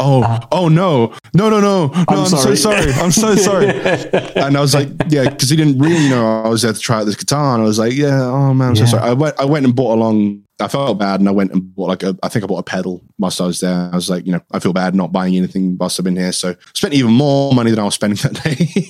"Oh, 0.00 0.22
uh, 0.22 0.40
oh 0.52 0.68
no, 0.68 1.14
no, 1.34 1.50
no, 1.50 1.60
no, 1.60 1.88
no! 1.88 1.90
I'm, 2.08 2.18
I'm 2.18 2.26
so 2.26 2.54
sorry. 2.54 2.92
I'm 2.92 3.10
so 3.10 3.34
sorry." 3.34 3.68
and 4.36 4.56
I 4.56 4.60
was 4.60 4.74
like, 4.74 4.88
"Yeah," 5.08 5.28
because 5.28 5.50
he 5.50 5.56
didn't 5.56 5.78
really 5.78 6.08
know 6.08 6.42
I 6.42 6.48
was 6.48 6.62
there 6.62 6.72
to 6.72 6.78
try 6.78 7.00
out 7.00 7.04
this 7.04 7.16
guitar. 7.16 7.54
And 7.54 7.62
I 7.62 7.66
was 7.66 7.78
like, 7.78 7.92
"Yeah, 7.92 8.22
oh 8.22 8.54
man, 8.54 8.70
I'm 8.70 8.74
yeah. 8.74 8.84
so 8.84 8.96
sorry." 8.96 9.10
I 9.10 9.12
went 9.12 9.38
I 9.38 9.44
went 9.44 9.66
and 9.66 9.74
bought 9.74 9.94
along. 9.94 10.42
I 10.60 10.68
felt 10.68 10.98
bad, 10.98 11.20
and 11.20 11.28
I 11.28 11.32
went 11.32 11.52
and 11.52 11.74
bought 11.74 11.88
like 11.88 12.02
a. 12.02 12.16
I 12.22 12.28
think 12.28 12.44
I 12.44 12.46
bought 12.46 12.58
a 12.58 12.62
pedal 12.64 13.02
whilst 13.18 13.40
I 13.40 13.46
was 13.46 13.60
there. 13.60 13.90
I 13.92 13.96
was 13.96 14.08
like, 14.08 14.26
you 14.26 14.32
know, 14.32 14.40
I 14.52 14.60
feel 14.60 14.72
bad 14.72 14.94
not 14.94 15.12
buying 15.12 15.36
anything 15.36 15.76
whilst 15.78 15.98
I've 15.98 16.04
been 16.04 16.16
here, 16.16 16.32
so 16.32 16.50
I 16.50 16.56
spent 16.74 16.94
even 16.94 17.12
more 17.12 17.52
money 17.52 17.70
than 17.70 17.80
I 17.80 17.84
was 17.84 17.94
spending 17.94 18.18
that 18.22 18.42
day. 18.42 18.86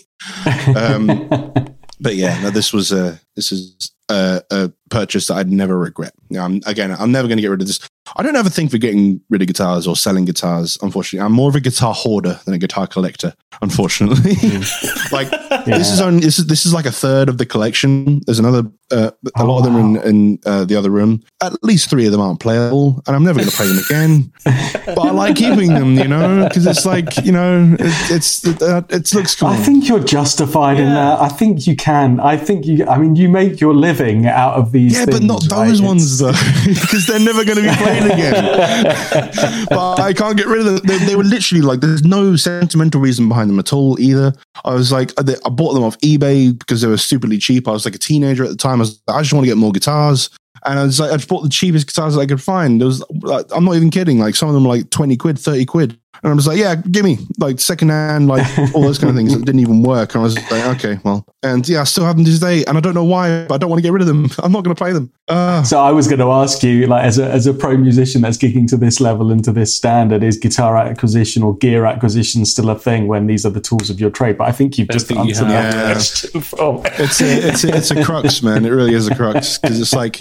um, 0.77 1.77
but 2.01 2.17
yeah, 2.17 2.41
no, 2.43 2.51
this 2.59 2.73
was 2.73 2.93
a 2.93 3.21
this 3.37 3.53
is 3.53 3.93
a, 4.11 4.43
a 4.51 4.73
purchase 4.91 5.29
that 5.29 5.35
I'd 5.35 5.51
never 5.51 5.79
regret. 5.79 6.13
I'm, 6.39 6.61
again, 6.67 6.91
I'm 6.93 7.13
never 7.13 7.29
going 7.29 7.39
to 7.39 7.43
get 7.43 7.49
rid 7.49 7.63
of 7.63 7.67
this. 7.67 7.81
I 8.17 8.23
don't 8.23 8.37
ever 8.37 8.51
think 8.51 8.71
for 8.71 8.79
getting 8.79 9.21
rid 9.31 9.41
of 9.41 9.47
guitars 9.47 9.87
or 9.87 9.97
selling 9.97 10.25
guitars. 10.25 10.77
Unfortunately, 10.83 11.25
I'm 11.25 11.33
more 11.33 11.49
of 11.49 11.55
a 11.55 11.61
guitar 11.61 11.95
hoarder 11.95 12.41
than 12.45 12.55
a 12.55 12.59
guitar 12.59 12.87
collector. 12.87 13.35
Unfortunately, 13.63 14.35
mm. 14.35 15.13
like 15.13 15.31
yeah. 15.31 15.63
this 15.79 15.93
is 15.93 16.01
only 16.01 16.21
this 16.21 16.39
is 16.39 16.47
this 16.47 16.67
is 16.67 16.75
like 16.75 16.87
a 16.87 16.93
third 16.93 17.29
of 17.29 17.39
the 17.39 17.47
collection. 17.47 18.21
There's 18.27 18.39
another 18.39 18.65
uh, 18.91 19.11
a 19.25 19.43
oh, 19.43 19.45
lot 19.45 19.59
of 19.59 19.65
them 19.65 19.77
in, 19.77 19.97
in 20.03 20.39
uh, 20.45 20.65
the 20.65 20.75
other 20.75 20.91
room. 20.91 21.23
At 21.41 21.63
least 21.63 21.89
three 21.89 22.07
of 22.07 22.13
them 22.13 22.21
aren't 22.21 22.41
playable, 22.41 23.03
and 23.07 23.15
I'm 23.15 23.23
never 23.23 23.39
going 23.39 23.51
to 23.51 23.57
play 23.57 23.69
them 23.69 23.79
again. 23.79 24.33
but 24.87 24.99
I 24.99 25.11
like 25.11 25.37
keeping 25.37 25.69
them, 25.69 25.97
you 25.97 26.09
know, 26.09 26.49
because 26.49 26.67
it's 26.67 26.87
like 26.87 27.25
you 27.25 27.33
know, 27.33 27.77
it, 27.79 28.11
it's 28.11 28.45
uh, 28.47 28.83
it 28.89 29.15
looks 29.15 29.37
cool. 29.37 29.49
I 29.49 29.57
think 29.57 29.89
you're 29.89 30.03
justified 30.03 30.79
yeah. 30.79 30.85
in 30.85 30.89
that. 30.95 31.21
I 31.21 31.29
think 31.29 31.67
you 31.67 31.77
can. 31.77 32.19
I 32.19 32.37
think 32.37 32.67
you. 32.67 32.87
I 32.87 32.99
mean, 32.99 33.15
you 33.15 33.29
make 33.29 33.61
your 33.61 33.75
living 33.75 34.00
out 34.27 34.55
of 34.55 34.73
these. 34.73 34.93
Yeah, 34.93 35.05
things, 35.05 35.21
but 35.21 35.27
not 35.27 35.43
right? 35.51 35.69
those 35.69 35.83
ones 35.83 36.19
though, 36.19 36.33
because 36.67 37.07
they're 37.07 37.21
never 37.21 37.45
going 37.45 37.59
to 37.59 37.63
be 37.63 37.77
played 37.77 38.05
again. 38.05 39.67
but 39.71 40.01
I 40.01 40.13
can't 40.13 40.37
get 40.37 40.47
rid 40.47 40.61
of 40.61 40.65
them. 40.67 40.81
They, 40.85 40.99
they, 41.07 41.17
were 41.17 41.25
literally 41.25 41.63
like, 41.63 41.81
there's 41.81 42.05
no 42.05 42.37
sentimental 42.37 43.01
reason 43.01 43.29
behind 43.29 43.51
them 43.51 43.59
at 43.59 43.73
all 43.73 44.01
either. 44.01 44.33
I 44.65 44.75
was 44.75 44.93
like, 44.93 45.13
I 45.19 45.49
bought 45.49 45.75
them 45.75 45.85
off 45.85 45.99
eBay 45.99 46.59
because 46.59 46.81
they 46.81 46.89
were 46.89 46.97
stupidly 46.97 47.39
cheap. 47.39 47.69
I 47.69 47.73
was 47.73 47.85
like 47.85 47.95
a 47.95 47.99
teenager 47.99 48.45
at 48.45 48.51
the 48.51 48.57
time. 48.57 48.79
I 48.79 48.83
was 48.83 49.01
like, 49.07 49.17
I 49.17 49.21
just 49.23 49.33
want 49.33 49.45
to 49.45 49.51
get 49.51 49.57
more 49.57 49.73
guitars. 49.73 50.31
And 50.65 50.79
I 50.79 50.85
was 50.85 51.01
like, 51.01 51.11
I 51.11 51.17
just 51.17 51.29
bought 51.29 51.43
the 51.43 51.49
cheapest 51.49 51.87
guitars 51.87 52.17
I 52.17 52.27
could 52.27 52.43
find. 52.43 52.81
There 52.81 52.87
was, 52.87 53.03
like, 53.23 53.47
I'm 53.55 53.65
not 53.65 53.77
even 53.77 53.91
kidding. 53.91 54.19
Like 54.19 54.35
some 54.35 54.49
of 54.49 54.55
them 54.55 54.65
were 54.65 54.77
like 54.77 54.91
20 54.91 55.17
quid, 55.17 55.39
30 55.39 55.65
quid. 55.65 56.00
And 56.23 56.31
I 56.31 56.35
was 56.35 56.47
like, 56.47 56.59
yeah, 56.59 56.75
give 56.75 57.05
me 57.05 57.19
like 57.39 57.61
secondhand, 57.61 58.29
like 58.29 58.47
all 58.75 58.83
those 58.83 58.99
kind 58.99 59.09
of 59.11 59.17
things 59.17 59.33
that 59.35 59.45
didn't 59.47 59.61
even 59.61 59.83
work. 59.83 60.15
And 60.15 60.21
I 60.21 60.25
was 60.25 60.37
like, 60.51 60.67
okay, 60.77 60.99
well, 61.03 61.25
and 61.43 61.67
yeah, 61.69 61.81
I 61.81 61.85
still 61.85 62.05
have 62.05 62.17
them 62.17 62.25
to 62.27 62.31
this 62.31 62.41
day, 62.41 62.63
and 62.67 62.77
I 62.77 62.81
don't 62.81 62.95
know 62.95 63.05
why, 63.05 63.47
but 63.47 63.55
I 63.55 63.59
don't 63.59 63.71
want 63.71 63.79
to 63.79 63.83
get 63.83 63.93
rid 63.93 64.03
of 64.03 64.09
them. 64.09 64.29
I'm 64.43 64.53
not 64.53 64.63
going 64.65 64.75
to 64.77 64.79
play 64.79 64.93
them. 64.93 65.11
Uh, 65.29 65.63
So 65.63 65.81
I 65.81 65.93
was 65.93 66.09
going 66.09 66.19
to 66.21 66.31
ask 66.31 66.63
you, 66.63 66.87
like, 66.87 67.05
as 67.05 67.19
a 67.19 67.25
as 67.31 67.47
a 67.47 67.55
pro 67.55 67.77
musician 67.77 68.21
that's 68.21 68.37
gigging 68.37 68.69
to 68.69 68.77
this 68.77 69.01
level 69.01 69.33
and 69.33 69.43
to 69.45 69.53
this 69.53 69.75
standard, 69.75 70.23
is 70.23 70.37
guitar 70.37 70.77
acquisition 70.77 71.43
or 71.43 71.57
gear 71.57 71.87
acquisition 71.87 72.45
still 72.45 72.69
a 72.69 72.79
thing 72.79 73.07
when 73.07 73.27
these 73.27 73.47
are 73.47 73.51
the 73.51 73.61
tools 73.61 73.89
of 73.89 73.99
your 73.99 74.11
trade? 74.11 74.37
But 74.37 74.49
I 74.49 74.53
think 74.53 74.77
you've 74.77 74.89
just 74.91 75.07
think 75.07 75.21
answered 75.21 75.47
have. 75.47 75.73
that 75.73 75.75
Yeah. 75.75 75.93
question 75.95 76.41
for 76.43 76.83
it's 77.03 77.21
a 77.23 77.49
it's 77.49 77.65
a, 77.65 77.77
it's 77.77 77.91
a 77.91 78.05
crux, 78.05 78.43
man. 78.43 78.67
It 78.67 78.71
really 78.71 78.93
is 78.95 79.09
a 79.09 79.15
crux 79.15 79.57
because 79.59 79.81
it's 79.81 79.95
like. 79.95 80.19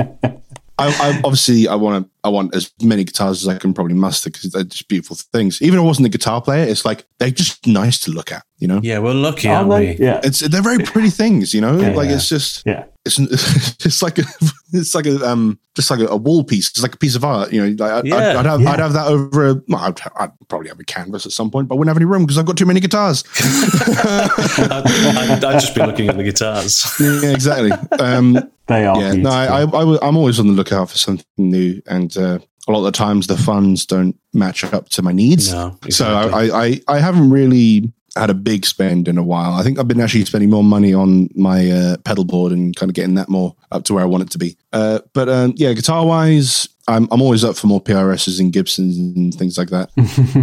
I, 0.82 0.88
I 0.88 1.22
obviously 1.26 1.68
I 1.68 1.76
want 1.76 2.06
to 2.06 2.10
I 2.30 2.32
want 2.32 2.56
as 2.56 2.72
many 2.82 3.04
guitars 3.04 3.42
as 3.42 3.48
I 3.48 3.58
can 3.58 3.74
probably 3.74 3.96
muster 3.96 4.30
because 4.30 4.52
they're 4.52 4.64
just 4.64 4.88
beautiful 4.88 5.16
things. 5.16 5.62
Even 5.62 5.80
if 5.80 5.84
I 5.84 5.86
wasn't 5.86 6.06
a 6.06 6.10
guitar 6.10 6.42
player, 6.42 6.64
it's 6.64 6.86
like 6.86 7.06
they're 7.18 7.32
just 7.32 7.66
nice 7.66 7.98
to 8.00 8.12
look 8.12 8.32
at. 8.32 8.44
You 8.60 8.68
know, 8.68 8.82
Yeah, 8.84 9.00
we're 9.00 9.14
lucky, 9.14 9.48
Are 9.48 9.56
aren't 9.56 9.70
they? 9.70 9.96
we? 9.96 10.06
Yeah, 10.06 10.20
it's 10.24 10.42
they're 10.42 10.62
very 10.62 10.84
pretty 10.84 11.10
things. 11.10 11.54
You 11.54 11.62
know, 11.62 11.76
like 11.76 12.10
yeah. 12.10 12.16
it's 12.16 12.30
just 12.30 12.64
yeah. 12.66 12.86
it's 13.06 13.18
it's 13.86 14.02
like 14.02 14.20
a 14.20 14.24
it's 14.74 14.94
like 14.94 15.06
a 15.06 15.28
um 15.28 15.60
just 15.76 15.90
like 15.90 16.02
a, 16.02 16.08
a 16.08 16.18
wall 16.18 16.44
piece. 16.44 16.70
It's 16.70 16.82
like 16.82 16.94
a 16.94 16.98
piece 16.98 17.16
of 17.16 17.24
art. 17.24 17.54
You 17.54 17.62
know, 17.62 17.84
like 17.84 17.92
I'd, 17.92 18.06
Yeah, 18.06 18.16
I'd, 18.18 18.36
I'd 18.36 18.46
have 18.46 18.62
yeah. 18.62 18.72
I'd 18.72 18.80
have 18.80 18.94
that 18.94 19.08
over. 19.08 19.50
A, 19.50 19.62
well, 19.70 19.80
I'd, 19.80 20.00
I'd 20.18 20.32
probably 20.50 20.68
have 20.68 20.80
a 20.80 20.84
canvas 20.84 21.26
at 21.26 21.32
some 21.32 21.50
point, 21.50 21.70
but 21.70 21.76
I 21.76 21.78
wouldn't 21.78 21.90
have 21.90 21.98
any 21.98 22.06
room 22.06 22.24
because 22.24 22.38
I've 22.38 22.46
got 22.46 22.58
too 22.58 22.66
many 22.66 22.82
guitars. 22.82 23.24
I'd, 23.40 24.30
I'd, 24.72 25.44
I'd 25.44 25.60
just 25.62 25.74
be 25.74 25.82
looking 25.82 26.10
at 26.10 26.18
the 26.18 26.24
guitars. 26.24 26.86
yeah, 27.00 27.32
exactly. 27.32 27.72
Um, 27.98 28.52
They 28.68 28.86
are. 28.86 29.00
yeah, 29.00 29.14
no, 29.14 29.30
I, 29.30 29.62
I, 29.62 29.64
I, 29.64 30.08
am 30.08 30.18
always 30.18 30.40
on 30.40 30.48
the 30.48 30.54
lookout 30.54 30.90
for 30.90 30.98
something 30.98 31.26
new, 31.38 31.82
and 31.88 32.16
uh, 32.20 32.40
a 32.68 32.72
lot 32.72 32.80
of 32.80 32.86
the 32.86 32.92
times 32.92 33.28
the 33.28 33.38
funds 33.38 33.86
don't 33.86 34.16
match 34.34 34.64
up 34.64 34.90
to 34.90 35.02
my 35.02 35.12
needs. 35.12 35.52
No, 35.52 35.78
So. 35.90 36.06
I, 36.06 36.66
I, 36.66 36.82
I 36.88 37.00
haven't 37.00 37.30
really 37.32 37.92
had 38.16 38.30
a 38.30 38.34
big 38.34 38.66
spend 38.66 39.08
in 39.08 39.18
a 39.18 39.24
while. 39.24 39.54
I 39.54 39.64
think 39.64 39.80
I've 39.80 39.88
been 39.88 40.02
actually 40.02 40.26
spending 40.26 40.50
more 40.50 40.64
money 40.64 40.94
on 40.94 41.30
my 41.36 41.70
uh, 41.72 41.98
pedal 41.98 42.26
board 42.26 42.52
and 42.52 42.76
kind 42.76 42.90
of 42.90 42.94
getting 42.96 43.16
that 43.16 43.30
more 43.30 43.56
up 43.72 43.84
to 43.86 43.94
where 43.94 44.04
I 44.04 44.08
want 44.08 44.24
it 44.24 44.32
to 44.32 44.38
be. 44.38 44.58
Uh, 44.74 45.00
but 45.14 45.30
um, 45.30 45.54
yeah, 45.56 45.74
guitar 45.74 46.06
wise, 46.06 46.68
I'm, 46.90 47.08
I'm 47.12 47.22
always 47.22 47.44
up 47.44 47.56
for 47.56 47.68
more 47.68 47.82
PRSs 47.82 48.40
and 48.40 48.52
Gibsons 48.52 48.98
and 48.98 49.34
things 49.34 49.58
like 49.58 49.70
that. 49.70 49.90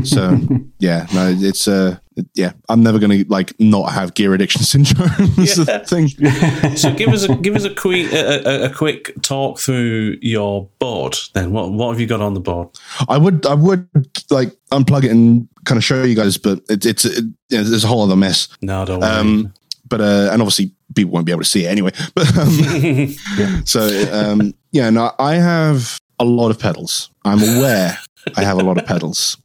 so 0.04 0.38
yeah, 0.78 1.06
no, 1.14 1.34
it's 1.36 1.66
uh, 1.68 1.98
yeah, 2.34 2.52
I'm 2.68 2.82
never 2.82 2.98
gonna 2.98 3.24
like 3.28 3.52
not 3.58 3.92
have 3.92 4.14
gear 4.14 4.32
addiction 4.32 4.62
syndrome. 4.72 5.10
is 5.38 5.56
the 5.56 5.64
Yeah. 5.68 5.84
thing. 5.84 6.08
So 6.76 6.92
give 6.94 7.10
us 7.10 7.24
a 7.28 7.34
give 7.36 7.54
us 7.56 7.64
a 7.64 7.74
quick 7.74 8.12
a, 8.12 8.42
a, 8.48 8.64
a 8.66 8.70
quick 8.74 9.12
talk 9.22 9.58
through 9.58 10.18
your 10.22 10.68
board. 10.78 11.16
Then 11.34 11.52
what 11.52 11.72
what 11.72 11.90
have 11.90 12.00
you 12.00 12.06
got 12.06 12.20
on 12.20 12.34
the 12.34 12.40
board? 12.40 12.68
I 13.08 13.18
would, 13.18 13.44
I 13.46 13.54
would 13.54 13.88
like 14.30 14.52
unplug 14.72 15.04
it 15.04 15.10
and 15.10 15.48
kind 15.64 15.78
of 15.78 15.84
show 15.84 16.02
you 16.04 16.14
guys, 16.14 16.38
but 16.38 16.60
it, 16.68 16.86
it's 16.86 17.04
it, 17.04 17.24
yeah, 17.48 17.62
there's 17.62 17.84
a 17.84 17.88
whole 17.88 18.02
other 18.02 18.16
mess. 18.16 18.48
No, 18.62 18.84
don't 18.84 19.00
worry. 19.00 19.10
Um, 19.10 19.52
but 19.88 20.00
uh, 20.00 20.30
and 20.32 20.42
obviously 20.42 20.72
people 20.94 21.12
won't 21.12 21.26
be 21.26 21.32
able 21.32 21.42
to 21.42 21.48
see 21.48 21.64
it 21.64 21.68
anyway. 21.68 21.90
But 22.14 22.36
um, 22.36 23.64
so 23.64 23.80
um, 24.12 24.54
yeah, 24.72 24.90
no, 24.90 25.12
I 25.18 25.34
have 25.34 26.00
a 26.18 26.24
lot 26.24 26.50
of 26.50 26.58
pedals. 26.58 27.10
I'm 27.24 27.42
aware 27.56 27.98
I 28.36 28.42
have 28.42 28.58
a 28.58 28.62
lot 28.62 28.76
of 28.78 28.86
pedals, 28.86 29.36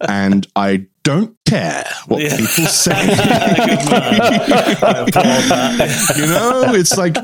and 0.00 0.46
I 0.56 0.86
don't 1.04 1.36
care 1.46 1.84
what 2.08 2.20
Yeah. 2.22 2.36
people 2.36 2.66
say. 2.66 3.06
Good 3.06 3.18
man. 3.18 3.86
I 3.90 5.04
applaud 5.06 5.42
that. 5.48 6.14
you 6.16 6.26
know, 6.26 6.74
it's 6.74 6.96
like 6.96 7.16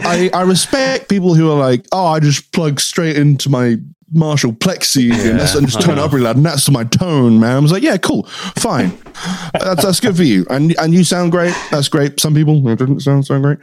I 0.00 0.30
I 0.32 0.42
respect 0.42 1.08
people 1.08 1.34
who 1.34 1.50
are 1.50 1.58
like, 1.58 1.86
oh, 1.92 2.06
I 2.06 2.20
just 2.20 2.52
plug 2.52 2.78
straight 2.80 3.16
into 3.16 3.48
my 3.50 3.76
Marshall 4.12 4.52
Plexi 4.52 5.10
and, 5.12 5.40
that's, 5.40 5.56
and 5.56 5.66
just 5.66 5.80
turn 5.80 5.98
it 5.98 6.00
up 6.00 6.12
really 6.12 6.22
loud, 6.24 6.36
and 6.36 6.46
that's 6.46 6.70
my 6.70 6.84
tone, 6.84 7.40
man. 7.40 7.56
I 7.56 7.58
was 7.58 7.72
like, 7.72 7.82
yeah, 7.82 7.96
cool, 7.96 8.22
fine, 8.56 8.96
that's 9.52 9.82
that's 9.84 9.98
good 9.98 10.16
for 10.16 10.22
you, 10.22 10.46
and 10.48 10.76
and 10.78 10.94
you 10.94 11.02
sound 11.02 11.32
great. 11.32 11.52
That's 11.72 11.88
great. 11.88 12.20
Some 12.20 12.32
people 12.32 12.66
it 12.68 12.78
didn't 12.78 13.00
sound 13.00 13.26
so 13.26 13.40
great, 13.40 13.58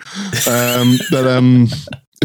um, 0.48 0.98
but 1.10 1.26
um. 1.26 1.68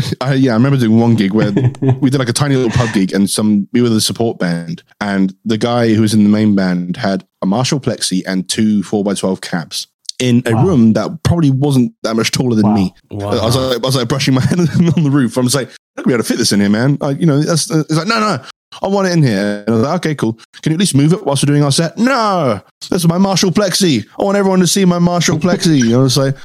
I, 0.20 0.35
yeah, 0.35 0.53
I 0.53 0.55
remember 0.55 0.79
doing 0.79 0.99
one 0.99 1.15
gig 1.16 1.33
where 1.33 1.51
we 2.01 2.11
did 2.11 2.19
like 2.19 2.29
a 2.29 2.33
tiny 2.33 2.57
little 2.57 2.70
pub 2.70 2.93
gig, 2.95 3.12
and 3.12 3.29
some 3.29 3.69
we 3.73 3.83
were 3.83 3.89
the 3.89 4.01
support 4.01 4.39
band, 4.39 4.83
and 5.01 5.35
the 5.45 5.59
guy 5.59 5.95
who 5.95 6.03
was 6.03 6.15
in 6.15 6.23
the 6.25 6.31
main 6.31 6.55
band 6.55 6.97
had 6.97 7.27
a 7.43 7.47
Marshall 7.47 7.81
Plexi 7.81 8.23
and 8.27 8.49
two 8.49 8.83
four 8.83 9.09
x 9.11 9.20
twelve 9.20 9.41
cabs 9.41 9.87
in 10.19 10.43
a 10.47 10.53
Wow. 10.53 10.66
room 10.66 10.93
that 10.95 11.23
probably 11.23 11.51
wasn't 11.51 11.93
that 12.03 12.16
much 12.16 12.33
taller 12.33 12.57
than 12.57 12.66
Wow. 12.66 12.75
me. 12.75 12.95
Wow. 13.11 13.29
I 13.31 13.45
was 13.45 13.57
like, 13.57 13.77
I 13.77 13.79
was 13.87 13.97
like 13.97 14.09
brushing 14.09 14.35
my 14.35 14.41
head 14.45 14.59
on 14.59 14.66
the 15.05 15.11
roof. 15.12 15.39
I 15.39 15.43
was 15.43 15.55
like, 15.55 15.69
I'm 15.69 15.75
not 15.97 16.05
gonna 16.05 16.07
be 16.09 16.15
able 16.15 16.25
to 16.25 16.29
fit 16.29 16.39
this 16.39 16.51
in 16.53 16.61
here, 16.61 16.69
man. 16.69 16.97
Like, 17.01 17.20
you 17.20 17.27
know, 17.27 17.41
that's 17.41 17.70
uh, 17.70 17.81
it's 17.81 17.95
like, 17.97 18.09
no, 18.09 18.19
no, 18.19 18.45
I 18.83 18.89
want 18.89 19.09
it 19.09 19.13
in 19.13 19.23
here. 19.23 19.65
And 19.67 19.69
I 19.69 19.73
was 19.73 19.83
like, 19.83 19.97
okay, 19.97 20.15
cool. 20.15 20.35
Can 20.63 20.73
you 20.73 20.75
at 20.75 20.81
least 20.81 20.95
move 20.95 21.13
it 21.13 21.25
whilst 21.25 21.43
we're 21.43 21.53
doing 21.53 21.63
our 21.63 21.73
set? 21.73 21.99
No, 21.99 22.61
that's 22.91 23.07
my 23.07 23.19
Marshall 23.19 23.51
Plexi. 23.51 24.07
I 24.19 24.23
want 24.23 24.37
everyone 24.37 24.61
to 24.61 24.67
see 24.67 24.85
my 24.85 24.99
Marshall 24.99 25.39
Plexi. 25.39 25.93
I 25.99 25.99
was 25.99 26.17
like, 26.17 26.37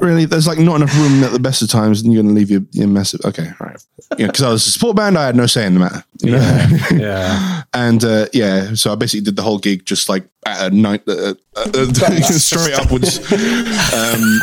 really? 0.00 0.24
There's 0.24 0.46
like 0.46 0.58
not 0.58 0.76
enough 0.76 0.96
room 0.96 1.22
at 1.24 1.32
the 1.32 1.38
best 1.38 1.62
of 1.62 1.68
times, 1.68 2.02
and 2.02 2.12
you're 2.12 2.22
gonna 2.22 2.34
leave 2.34 2.50
your, 2.50 2.62
your 2.72 2.88
massive. 2.88 3.20
Okay, 3.24 3.46
all 3.60 3.66
right. 3.66 3.82
Yeah, 4.18 4.26
because 4.26 4.42
I 4.42 4.50
was 4.50 4.66
a 4.66 4.70
support 4.70 4.96
band, 4.96 5.16
I 5.18 5.26
had 5.26 5.36
no 5.36 5.46
say 5.46 5.66
in 5.66 5.74
the 5.74 5.80
matter. 5.80 6.04
You 6.22 6.32
know? 6.32 6.38
yeah, 6.38 6.86
yeah. 6.92 7.62
And 7.72 8.04
uh, 8.04 8.26
yeah, 8.32 8.74
so 8.74 8.92
I 8.92 8.94
basically 8.94 9.24
did 9.24 9.36
the 9.36 9.42
whole 9.42 9.58
gig 9.58 9.84
just 9.84 10.08
like 10.08 10.24
at 10.46 10.72
a 10.72 10.74
night, 10.74 11.02
uh, 11.06 11.34
uh, 11.56 11.66
uh, 11.74 11.92
straight 12.22 12.74
upwards. 12.74 13.18
Um, 13.32 14.40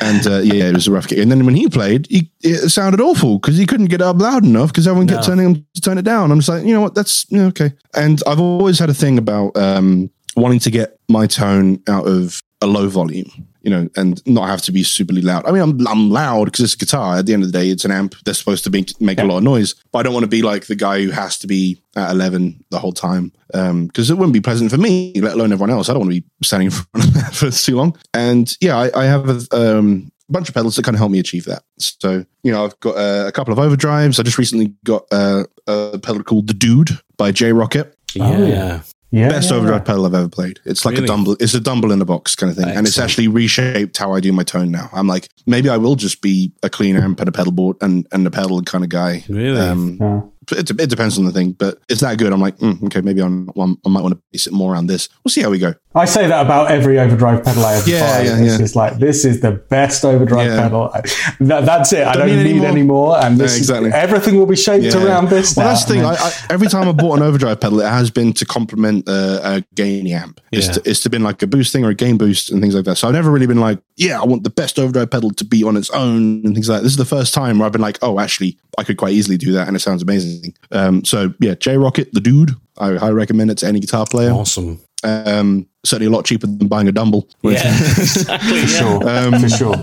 and 0.00 0.26
uh, 0.26 0.38
yeah, 0.38 0.64
it 0.68 0.74
was 0.74 0.86
a 0.88 0.92
rough 0.92 1.08
gig. 1.08 1.18
And 1.18 1.30
then 1.30 1.44
when 1.46 1.54
he 1.54 1.68
played, 1.68 2.06
he, 2.08 2.30
it 2.42 2.70
sounded 2.70 3.00
awful 3.00 3.38
because 3.38 3.56
he 3.56 3.66
couldn't 3.66 3.86
get 3.86 4.00
it 4.00 4.04
up 4.06 4.16
loud 4.20 4.44
enough 4.44 4.68
because 4.68 4.86
everyone 4.86 5.06
kept 5.08 5.20
No. 5.22 5.26
telling 5.34 5.46
him 5.54 5.66
to 5.74 5.80
turn 5.80 5.98
it 5.98 6.04
down. 6.04 6.32
I'm 6.32 6.38
just 6.38 6.48
like, 6.48 6.64
you 6.64 6.72
know 6.74 6.80
what? 6.80 6.94
That's 6.94 7.26
yeah, 7.30 7.44
okay. 7.46 7.72
And 7.94 8.22
I've 8.26 8.40
always 8.40 8.78
had 8.78 8.90
a 8.90 8.94
thing 8.94 9.18
about 9.18 9.56
um, 9.56 10.10
wanting 10.36 10.60
to 10.60 10.70
get 10.70 10.98
my 11.08 11.26
tone 11.26 11.82
out 11.88 12.06
of 12.06 12.40
a 12.60 12.66
low 12.66 12.88
volume. 12.88 13.30
You 13.62 13.70
know, 13.70 13.88
and 13.96 14.26
not 14.26 14.48
have 14.48 14.62
to 14.62 14.72
be 14.72 14.82
superly 14.82 15.22
loud. 15.22 15.46
I 15.46 15.52
mean, 15.52 15.62
I'm, 15.62 15.86
I'm 15.86 16.10
loud 16.10 16.46
because 16.46 16.60
it's 16.60 16.74
a 16.74 16.78
guitar. 16.78 17.16
At 17.18 17.26
the 17.26 17.34
end 17.34 17.42
of 17.42 17.52
the 17.52 17.58
day, 17.58 17.68
it's 17.68 17.84
an 17.84 17.90
amp. 17.90 18.14
They're 18.24 18.34
supposed 18.34 18.64
to 18.64 18.70
be, 18.70 18.86
make 19.00 19.18
a 19.18 19.24
lot 19.24 19.38
of 19.38 19.42
noise, 19.42 19.74
but 19.92 19.98
I 19.98 20.02
don't 20.04 20.14
want 20.14 20.24
to 20.24 20.28
be 20.28 20.42
like 20.42 20.66
the 20.66 20.76
guy 20.76 21.02
who 21.02 21.10
has 21.10 21.38
to 21.38 21.46
be 21.46 21.82
at 21.94 22.10
11 22.10 22.64
the 22.70 22.78
whole 22.78 22.92
time 22.92 23.32
because 23.48 24.10
it 24.10 24.14
wouldn't 24.14 24.32
be 24.32 24.40
pleasant 24.40 24.70
for 24.70 24.78
me, 24.78 25.12
let 25.20 25.34
alone 25.34 25.52
everyone 25.52 25.70
else. 25.70 25.88
I 25.88 25.92
don't 25.92 26.00
want 26.00 26.14
to 26.14 26.20
be 26.20 26.26
standing 26.42 26.66
in 26.66 26.70
front 26.72 27.08
of 27.08 27.14
that 27.14 27.34
for 27.34 27.50
too 27.50 27.76
long. 27.76 27.98
And 28.14 28.56
yeah, 28.60 28.78
I, 28.78 29.02
I 29.02 29.04
have 29.04 29.28
a 29.28 29.78
um, 29.78 30.10
bunch 30.30 30.48
of 30.48 30.54
pedals 30.54 30.76
that 30.76 30.84
kind 30.84 30.94
of 30.94 30.98
help 30.98 31.10
me 31.10 31.18
achieve 31.18 31.44
that. 31.44 31.64
So, 31.78 32.24
you 32.42 32.52
know, 32.52 32.64
I've 32.64 32.78
got 32.80 32.96
uh, 32.96 33.26
a 33.26 33.32
couple 33.32 33.52
of 33.52 33.58
overdrives. 33.58 34.18
I 34.18 34.22
just 34.22 34.38
recently 34.38 34.74
got 34.84 35.04
uh, 35.10 35.44
a 35.66 35.98
pedal 35.98 36.22
called 36.22 36.46
The 36.46 36.54
Dude 36.54 36.90
by 37.16 37.32
J 37.32 37.50
Rockett. 37.50 37.92
yeah. 38.14 38.24
Oh, 38.24 38.46
yeah. 38.46 38.82
Yeah, 39.12 39.28
Best 39.28 39.50
yeah, 39.50 39.56
overdrive 39.56 39.80
yeah. 39.80 39.84
pedal 39.84 40.06
I've 40.06 40.14
ever 40.14 40.28
played. 40.28 40.60
It's 40.64 40.84
like 40.84 40.92
Really? 40.94 41.04
a 41.04 41.08
dumble. 41.08 41.36
It's 41.40 41.54
a 41.54 41.60
dumble 41.60 41.90
in 41.90 42.00
a 42.00 42.04
box 42.04 42.36
kind 42.36 42.48
of 42.50 42.56
thing, 42.56 42.68
and 42.68 42.86
it's 42.86 42.98
actually 42.98 43.26
reshaped 43.28 43.96
how 43.96 44.12
I 44.12 44.20
do 44.20 44.32
my 44.32 44.44
tone 44.44 44.70
now. 44.70 44.88
I'm 44.92 45.08
like, 45.08 45.28
maybe 45.46 45.68
I 45.68 45.76
will 45.78 45.96
just 45.96 46.22
be 46.22 46.52
a 46.62 46.70
clean 46.70 46.96
amp 46.96 47.18
and 47.18 47.28
a 47.28 47.32
pedal 47.32 47.50
board 47.52 47.76
and 47.80 48.06
and 48.12 48.24
a 48.26 48.30
pedal 48.30 48.62
kind 48.62 48.84
of 48.84 48.90
guy. 48.90 49.24
Really? 49.28 49.58
Um, 49.60 49.96
Yeah. 50.00 50.20
it, 50.52 50.70
it 50.70 50.88
depends 50.90 51.18
on 51.18 51.24
the 51.24 51.32
thing, 51.32 51.52
but 51.52 51.78
it's 51.88 52.02
that 52.02 52.18
good. 52.18 52.32
I'm 52.32 52.40
like, 52.40 52.56
mm, 52.58 52.82
okay, 52.84 53.00
maybe 53.00 53.20
I'm, 53.20 53.50
I'm, 53.56 53.76
I 53.84 53.88
might 53.88 54.02
want 54.02 54.14
to 54.14 54.20
base 54.32 54.46
it 54.46 54.52
more 54.52 54.72
around 54.72 54.86
this. 54.86 55.08
We'll 55.24 55.30
see 55.30 55.42
how 55.42 55.50
we 55.50 55.58
go. 55.58 55.74
I 55.92 56.04
say 56.04 56.28
that 56.28 56.46
about 56.46 56.70
every 56.70 57.00
overdrive 57.00 57.42
pedal 57.44 57.64
I 57.64 57.74
ever 57.74 57.90
Yeah, 57.90 58.00
buy. 58.18 58.22
yeah, 58.24 58.38
it's 58.38 58.52
yeah. 58.52 58.58
just 58.58 58.76
like 58.76 58.98
this 59.00 59.24
is 59.24 59.40
the 59.40 59.50
best 59.50 60.04
overdrive 60.04 60.46
Yeah. 60.46 60.60
pedal. 60.62 60.88
I- 60.94 61.00
that, 61.40 61.64
that's 61.64 61.92
it. 61.92 62.06
I 62.06 62.12
Don't 62.12 62.28
don't 62.28 62.44
need 62.44 62.52
need, 62.60 62.64
any 62.64 62.82
more. 62.84 63.18
And 63.18 63.38
this 63.38 63.50
Yeah, 63.52 63.54
is- 63.56 63.58
exactly. 63.70 63.90
everything 63.92 64.36
will 64.36 64.46
be 64.46 64.54
shaped 64.54 64.84
Yeah. 64.84 65.04
around 65.04 65.30
this. 65.30 65.56
Well, 65.56 65.66
now. 65.66 65.72
that's 65.72 65.84
the 65.86 65.94
thing. 65.94 66.04
I, 66.04 66.14
I, 66.14 66.32
every 66.48 66.68
time 66.68 66.86
I 66.86 66.92
bought 66.92 67.16
an 67.16 67.24
overdrive 67.24 67.58
pedal, 67.58 67.80
it 67.80 67.88
has 67.88 68.08
been 68.08 68.32
to 68.34 68.44
complement 68.44 69.08
uh, 69.08 69.40
a 69.42 69.64
gain 69.74 70.06
amp. 70.06 70.40
It's, 70.52 70.68
Yeah. 70.68 70.72
to, 70.74 70.82
it's 70.90 71.00
to 71.00 71.10
been 71.10 71.24
like 71.24 71.42
a 71.42 71.48
boost 71.48 71.72
thing 71.72 71.84
or 71.84 71.88
a 71.88 71.94
gain 71.96 72.16
boost 72.18 72.52
and 72.52 72.60
things 72.62 72.76
like 72.76 72.84
that. 72.84 72.94
So 72.96 73.08
I've 73.08 73.14
never 73.14 73.32
really 73.32 73.46
been 73.48 73.58
like, 73.60 73.80
yeah, 73.96 74.20
I 74.20 74.24
want 74.24 74.44
the 74.44 74.50
best 74.50 74.78
overdrive 74.78 75.10
pedal 75.10 75.32
to 75.32 75.44
be 75.44 75.64
on 75.64 75.76
its 75.76 75.90
own 75.90 76.42
and 76.44 76.54
things 76.54 76.68
like 76.68 76.78
that. 76.78 76.82
This 76.84 76.92
is 76.92 76.98
the 76.98 77.04
first 77.04 77.34
time 77.34 77.58
where 77.58 77.66
I've 77.66 77.72
been 77.72 77.80
like, 77.80 77.98
oh, 78.02 78.20
actually, 78.20 78.56
I 78.78 78.84
could 78.84 78.96
quite 78.96 79.12
easily 79.14 79.38
do 79.38 79.50
that 79.54 79.66
and 79.66 79.74
it 79.76 79.80
sounds 79.80 80.04
amazing. 80.04 80.54
Um, 80.70 81.04
so 81.04 81.34
yeah, 81.40 81.54
J 81.56 81.74
Rockett, 81.74 82.12
the 82.12 82.20
dude, 82.20 82.54
I 82.78 82.94
highly 82.94 83.14
recommend 83.14 83.50
it 83.50 83.58
to 83.58 83.66
any 83.66 83.80
guitar 83.80 84.06
player. 84.06 84.30
Awesome. 84.30 84.78
Um, 85.04 85.66
certainly 85.84 86.06
a 86.12 86.14
lot 86.14 86.24
cheaper 86.26 86.46
than 86.46 86.68
buying 86.68 86.88
a 86.88 86.92
Dumble. 86.92 87.28
Yeah, 87.42 87.52
exactly. 87.66 88.60
for 88.62 88.66
sure. 88.66 89.08
Um, 89.08 89.40
for 89.40 89.48
sure. 89.48 89.74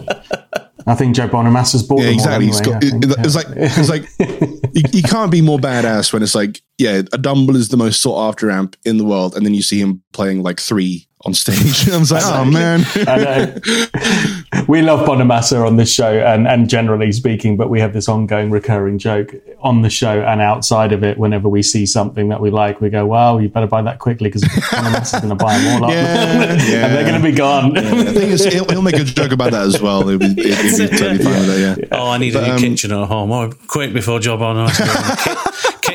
I 0.85 0.95
think 0.95 1.15
Joe 1.15 1.27
Bonamassa's 1.27 1.83
bought 1.83 1.99
Yeah, 1.99 2.05
them 2.05 2.13
exactly. 2.13 2.45
all 2.47 2.49
It's, 2.49 2.59
anyway, 2.61 2.79
got, 2.79 2.85
I 2.85 2.89
think, 2.89 3.05
it- 3.05 3.25
it's 3.25 3.35
like 3.35 3.47
it's 3.49 3.89
like 3.89 4.71
you, 4.73 4.83
you 4.93 5.03
can't 5.03 5.31
be 5.31 5.41
more 5.41 5.59
badass 5.59 6.13
when 6.13 6.23
it's 6.23 6.35
like 6.35 6.61
yeah, 6.77 7.01
a 7.11 7.17
Dumble 7.17 7.55
is 7.55 7.69
the 7.69 7.77
most 7.77 8.01
sought 8.01 8.29
after 8.29 8.49
amp 8.51 8.75
in 8.85 8.97
the 8.97 9.03
world, 9.03 9.35
and 9.35 9.45
then 9.45 9.53
you 9.53 9.61
see 9.61 9.79
him 9.81 10.01
playing 10.13 10.43
like 10.43 10.59
three 10.59 11.07
on 11.25 11.33
stage. 11.33 11.89
I 11.93 11.97
was 11.97 12.11
like, 12.11 12.23
oh 12.25 12.45
man, 12.45 12.85
I 12.95 13.17
know. 13.17 14.63
we 14.67 14.81
love 14.81 15.07
Bonamassa 15.07 15.65
on 15.65 15.77
this 15.77 15.91
show 15.91 16.11
and, 16.19 16.47
and 16.47 16.69
generally 16.69 17.11
speaking, 17.11 17.57
but 17.57 17.69
we 17.69 17.79
have 17.79 17.93
this 17.93 18.07
ongoing 18.07 18.51
recurring 18.51 18.99
joke 18.99 19.33
on 19.61 19.81
the 19.81 19.89
show 19.89 20.21
and 20.21 20.41
outside 20.41 20.91
of 20.91 21.03
it. 21.03 21.17
Whenever 21.17 21.49
we 21.49 21.63
see 21.63 21.85
something 21.85 22.29
that 22.29 22.39
we 22.39 22.51
like, 22.51 22.81
we 22.81 22.89
go, 22.89 23.05
well, 23.05 23.41
you 23.41 23.49
better 23.49 23.67
buy 23.67 23.81
that 23.81 23.99
quickly 23.99 24.29
because 24.29 24.43
Bonamassa's 24.43 25.19
going 25.21 25.29
to 25.29 25.43
buy 25.43 25.57
them 25.57 25.83
all 25.83 25.89
up 25.89 25.91
Yeah, 25.91 26.53
yeah. 26.53 26.85
and 26.85 26.95
they're 26.95 27.09
going 27.09 27.21
to 27.21 27.27
be 27.27 27.35
gone. 27.35 27.73
the 27.73 28.13
thing 28.13 28.29
is, 28.29 28.45
he'll, 28.45 28.65
he'll 28.65 28.81
make 28.83 28.95
a 28.95 29.03
joke 29.03 29.31
about 29.31 29.51
that 29.51 29.65
as 29.65 29.81
well. 29.81 30.07
He'll 30.07 30.19
be, 30.19 30.27
he'll 30.27 30.35
be 30.35 30.97
totally 30.97 31.17
fine 31.17 31.47
with 31.47 31.59
it. 31.59 31.79
Yeah. 31.79 31.87
Oh, 31.91 32.09
I 32.09 32.17
need 32.19 32.35
a 32.35 32.41
new 32.45 32.53
um, 32.53 32.59
kitchen 32.59 32.91
at 32.91 33.07
home. 33.07 33.31
Oh, 33.31 33.51
quick 33.67 33.91
before 33.91 34.19
job 34.19 34.41
on. 34.41 34.57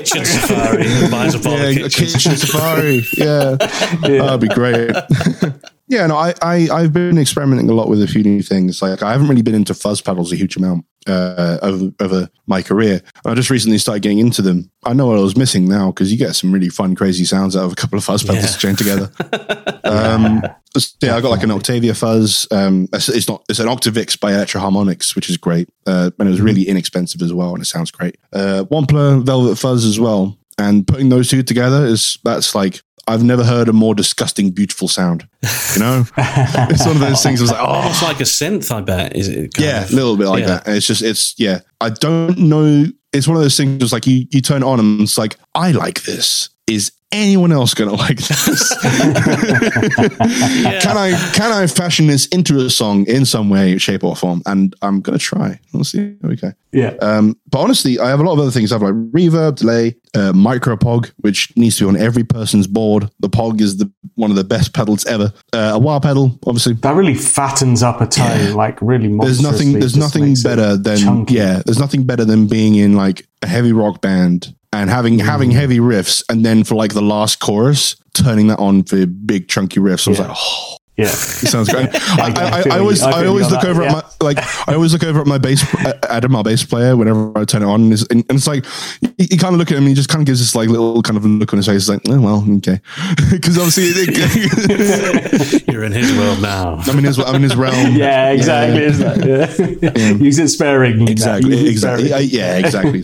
kitchen 0.03 0.25
safari 0.25 0.85
buys 1.11 1.35
up 1.35 1.47
all 1.47 1.53
yeah, 1.53 1.73
the 1.73 1.85
a 1.85 1.89
kitchen 1.89 2.37
safari. 2.37 3.03
Yeah, 3.17 3.57
oh, 4.21 4.27
that'd 4.27 4.41
be 4.41 4.49
great. 4.49 4.95
yeah, 5.89 6.07
no, 6.07 6.17
I, 6.17 6.35
I 6.43 6.69
I've 6.71 6.93
been 6.93 7.19
experimenting 7.19 7.69
a 7.71 7.75
lot 7.75 7.89
with 7.89 8.03
a 8.03 8.07
few 8.07 8.23
new 8.23 8.43
things. 8.43 8.83
Like 8.83 9.03
I 9.03 9.13
haven't 9.13 9.29
really 9.29 9.43
been 9.43 9.55
into 9.55 9.75
fuzz 9.75 10.01
pedals 10.01 10.33
a 10.33 10.37
huge 10.37 10.57
amount 10.57 10.85
uh, 11.07 11.59
over 11.63 11.91
over 12.01 12.29
my 12.47 12.63
career. 12.63 13.03
I 13.25 13.35
just 13.35 13.51
recently 13.51 13.79
started 13.79 14.03
getting 14.03 14.19
into 14.19 14.43
them. 14.43 14.71
I 14.85 14.93
know 14.93 15.07
what 15.07 15.19
I 15.19 15.23
was 15.23 15.37
missing 15.37 15.69
now 15.69 15.91
because 15.91 16.11
you 16.11 16.19
get 16.19 16.35
some 16.35 16.53
really 16.53 16.69
fun, 16.69 16.95
crazy 16.95 17.25
sounds 17.25 17.57
out 17.57 17.65
of 17.65 17.73
a 17.73 17.77
couple 17.77 17.99
of 17.99 18.05
fuzz 18.05 18.23
pedals 18.23 18.45
Yeah. 18.53 18.57
chained 18.59 18.79
together. 18.79 19.11
um, 19.85 20.43
yeah, 21.01 21.17
I 21.17 21.21
got 21.21 21.31
like 21.31 21.43
an 21.43 21.51
Octavia 21.51 21.95
fuzz. 21.95 22.47
Um, 22.51 22.89
it's, 22.93 23.09
it's 23.09 23.29
not 23.29 23.45
it's 23.49 23.59
an 23.59 23.67
Octavix 23.69 24.19
by 24.19 24.33
Electro-Harmonix, 24.33 25.15
which 25.15 25.29
is 25.29 25.37
great, 25.37 25.69
uh, 25.87 26.11
and 26.19 26.29
it 26.29 26.31
was 26.31 26.41
really 26.41 26.67
inexpensive 26.67 27.23
as 27.23 27.33
well, 27.33 27.55
and 27.55 27.63
it 27.63 27.67
sounds 27.67 27.91
great. 27.91 28.17
Uh, 28.33 28.65
Wampler 28.71 29.25
Velvet 29.25 29.57
Fuzz 29.57 29.85
as 29.85 30.01
well, 30.01 30.37
and 30.59 30.87
putting 30.87 31.09
those 31.09 31.29
two 31.29 31.43
together 31.43 31.85
is 31.87 32.19
that's 32.25 32.55
like. 32.55 32.81
I've 33.09 33.25
never 33.25 33.43
heard 33.45 33.69
a 33.69 33.73
more 33.73 33.95
disgusting, 33.95 34.51
beautiful 34.51 34.87
sound. 34.89 35.27
You 35.75 35.81
know, 35.81 36.05
it's 36.17 36.87
one 36.87 36.95
of 36.97 37.01
those 37.01 37.23
things. 37.23 37.41
I 37.41 37.43
was 37.43 37.51
like, 37.51 37.61
oh, 37.61 37.65
Almost 37.67 38.03
like 38.03 38.21
a 38.21 38.25
synth, 38.25 38.71
I 38.71 38.81
bet. 38.81 39.17
Is 39.17 39.29
it? 39.29 39.55
kind 39.55 39.67
yeah, 39.67 39.85
a 39.85 39.91
little 39.95 40.17
bit 40.17 40.29
like 40.29 40.41
Yeah. 40.43 40.47
that. 40.47 40.67
And 40.69 40.77
it's 40.77 40.87
just, 40.87 41.03
it's 41.03 41.35
yeah. 41.39 41.61
I 41.81 41.91
don't 41.91 42.39
know. 42.39 42.87
It's 43.13 43.27
one 43.27 43.37
of 43.37 43.43
those 43.43 43.57
things. 43.57 43.83
It's 43.83 43.93
like 43.93 44.07
you 44.07 44.27
you 44.31 44.41
turn 44.41 44.63
it 44.63 44.67
on 44.67 44.79
and 44.81 45.01
it's 45.01 45.19
like, 45.19 45.37
I 45.55 45.73
like 45.73 46.03
this. 46.05 46.49
Is 46.67 46.93
anyone 47.13 47.53
else 47.53 47.75
going 47.75 47.91
to 47.91 47.97
like 47.97 48.17
this? 48.19 48.75
Can 50.83 50.97
I 50.97 51.13
can 51.35 51.53
I 51.53 51.67
fashion 51.67 52.07
this 52.07 52.27
into 52.29 52.59
a 52.65 52.71
song 52.71 53.07
in 53.07 53.25
some 53.25 53.51
way, 53.51 53.79
shape, 53.79 54.03
or 54.05 54.17
form? 54.17 54.43
And 54.47 54.75
I'm 54.83 55.01
going 55.01 55.19
to 55.19 55.25
try. 55.25 55.61
We'll 55.73 55.85
see. 55.85 56.17
how 56.23 56.29
we 56.29 56.37
go. 56.37 56.53
Yeah. 56.73 56.95
Um, 57.01 57.39
but 57.51 57.61
honestly, 57.61 57.99
I 57.99 58.09
have 58.09 58.21
a 58.21 58.23
lot 58.23 58.33
of 58.35 58.41
other 58.41 58.51
things. 58.51 58.73
I 58.73 58.77
have 58.77 58.83
like 58.83 58.95
reverb, 58.95 59.57
delay, 59.57 59.97
uh, 60.15 60.33
micro 60.33 60.77
pog, 60.77 61.13
which 61.19 61.55
needs 61.57 61.77
to 61.79 61.85
be 61.85 61.89
on 61.89 61.97
every 61.97 62.25
person's 62.25 62.67
board. 62.67 63.09
The 63.21 63.29
pog 63.29 63.61
is 63.61 63.77
the 63.77 63.91
one 64.15 64.31
of 64.31 64.37
the 64.37 64.45
best 64.45 64.73
pedals 64.75 65.05
ever. 65.07 65.33
Uh, 65.53 65.73
a 65.75 65.79
wah 65.79 66.01
pedal, 66.01 66.39
obviously. 66.47 66.75
That 66.75 66.95
really 66.95 67.15
fattens 67.15 67.83
up 67.83 68.01
a 68.01 68.07
tone, 68.07 68.55
like 68.55 68.81
really. 68.81 69.15
There's 69.19 69.41
nothing. 69.41 69.79
There's 69.79 69.97
nothing 69.97 70.35
better 70.43 70.77
than 70.77 70.99
chunky. 70.99 71.35
yeah. 71.35 71.63
There's 71.65 71.79
nothing 71.79 72.05
better 72.05 72.25
than 72.25 72.47
being 72.47 72.75
in 72.75 72.95
like 72.95 73.27
a 73.43 73.47
heavy 73.47 73.73
rock 73.73 74.01
band 74.01 74.55
and 74.73 74.89
having 74.91 75.19
Mm. 75.19 75.23
having 75.25 75.51
heavy 75.51 75.79
riffs, 75.79 76.23
and 76.29 76.45
then 76.45 76.65
for 76.65 76.75
like 76.75 76.95
the 76.95 77.03
last 77.03 77.39
chorus, 77.41 77.97
turning 78.15 78.47
that 78.49 78.59
on 78.59 78.85
for 78.85 79.07
big 79.07 79.49
chunky 79.49 79.81
riffs. 79.81 80.07
I 80.07 80.11
was 80.11 80.19
Yeah. 80.19 80.29
like, 80.29 80.37
oh, 80.39 80.77
Yeah. 80.97 81.07
it 81.07 81.49
sounds 81.49 81.71
great. 81.71 81.89
I, 81.95 82.33
I 82.37 82.63
I, 82.71 82.77
I, 82.77 82.79
always 82.79 83.03
I 83.03 83.23
I, 83.23 83.27
always 83.27 83.51
look 83.51 83.63
that, 83.63 83.71
over 83.71 83.83
yeah. 83.83 83.97
at 83.97 84.05
my 84.21 84.27
like 84.27 84.69
I 84.69 84.75
always 84.75 84.93
look 84.93 85.03
over 85.03 85.23
at 85.23 85.27
my 85.27 85.39
bass 85.39 85.65
uh, 85.75 85.99
Adam, 86.11 86.33
my 86.33 86.43
bass 86.43 86.65
player. 86.65 86.99
Whenever 86.99 87.33
I 87.37 87.47
turn 87.47 87.63
it 87.63 87.67
on, 87.67 87.85
and 87.85 87.93
it's, 87.95 88.07
and 88.09 88.25
it's 88.29 88.47
like 88.47 88.67
he, 89.17 89.29
you 89.31 89.39
kind 89.39 89.55
of 89.55 89.59
look 89.59 89.73
at 89.73 89.79
him, 89.79 89.87
he 89.87 89.95
just 89.95 90.11
kind 90.11 90.21
of 90.21 90.27
gives 90.27 90.41
this 90.41 90.55
like 90.55 90.69
little 90.69 91.01
kind 91.03 91.17
of 91.17 91.25
look 91.25 91.51
on 91.55 91.57
his 91.57 91.67
face, 91.67 91.89
like, 91.89 92.03
oh 92.09 92.21
well, 92.21 92.45
okay, 92.59 92.79
because 93.31 93.57
obviously. 93.57 93.85
It, 94.05 95.67
You're 95.73 95.85
in 95.85 95.93
his 95.93 96.15
world 96.17 96.43
now. 96.43 96.75
I'm 96.87 96.99
in 96.99 97.05
his 97.05 97.19
I'm 97.19 97.37
in 97.37 97.43
his 97.43 97.57
realm. 97.57 97.95
Yeah, 97.97 98.31
exactly. 98.31 98.83
isn't 98.83 99.25
it? 99.25 99.97
Yeah. 99.97 100.11
Use 100.13 100.39
it 100.39 100.49
sparingly. 100.49 101.11
Exactly, 101.11 101.53
Use 101.53 101.63
it 101.63 101.69
exactly. 101.69 102.09
sparingly. 102.09 102.29
Yeah, 102.37 102.59
exactly. 102.59 103.03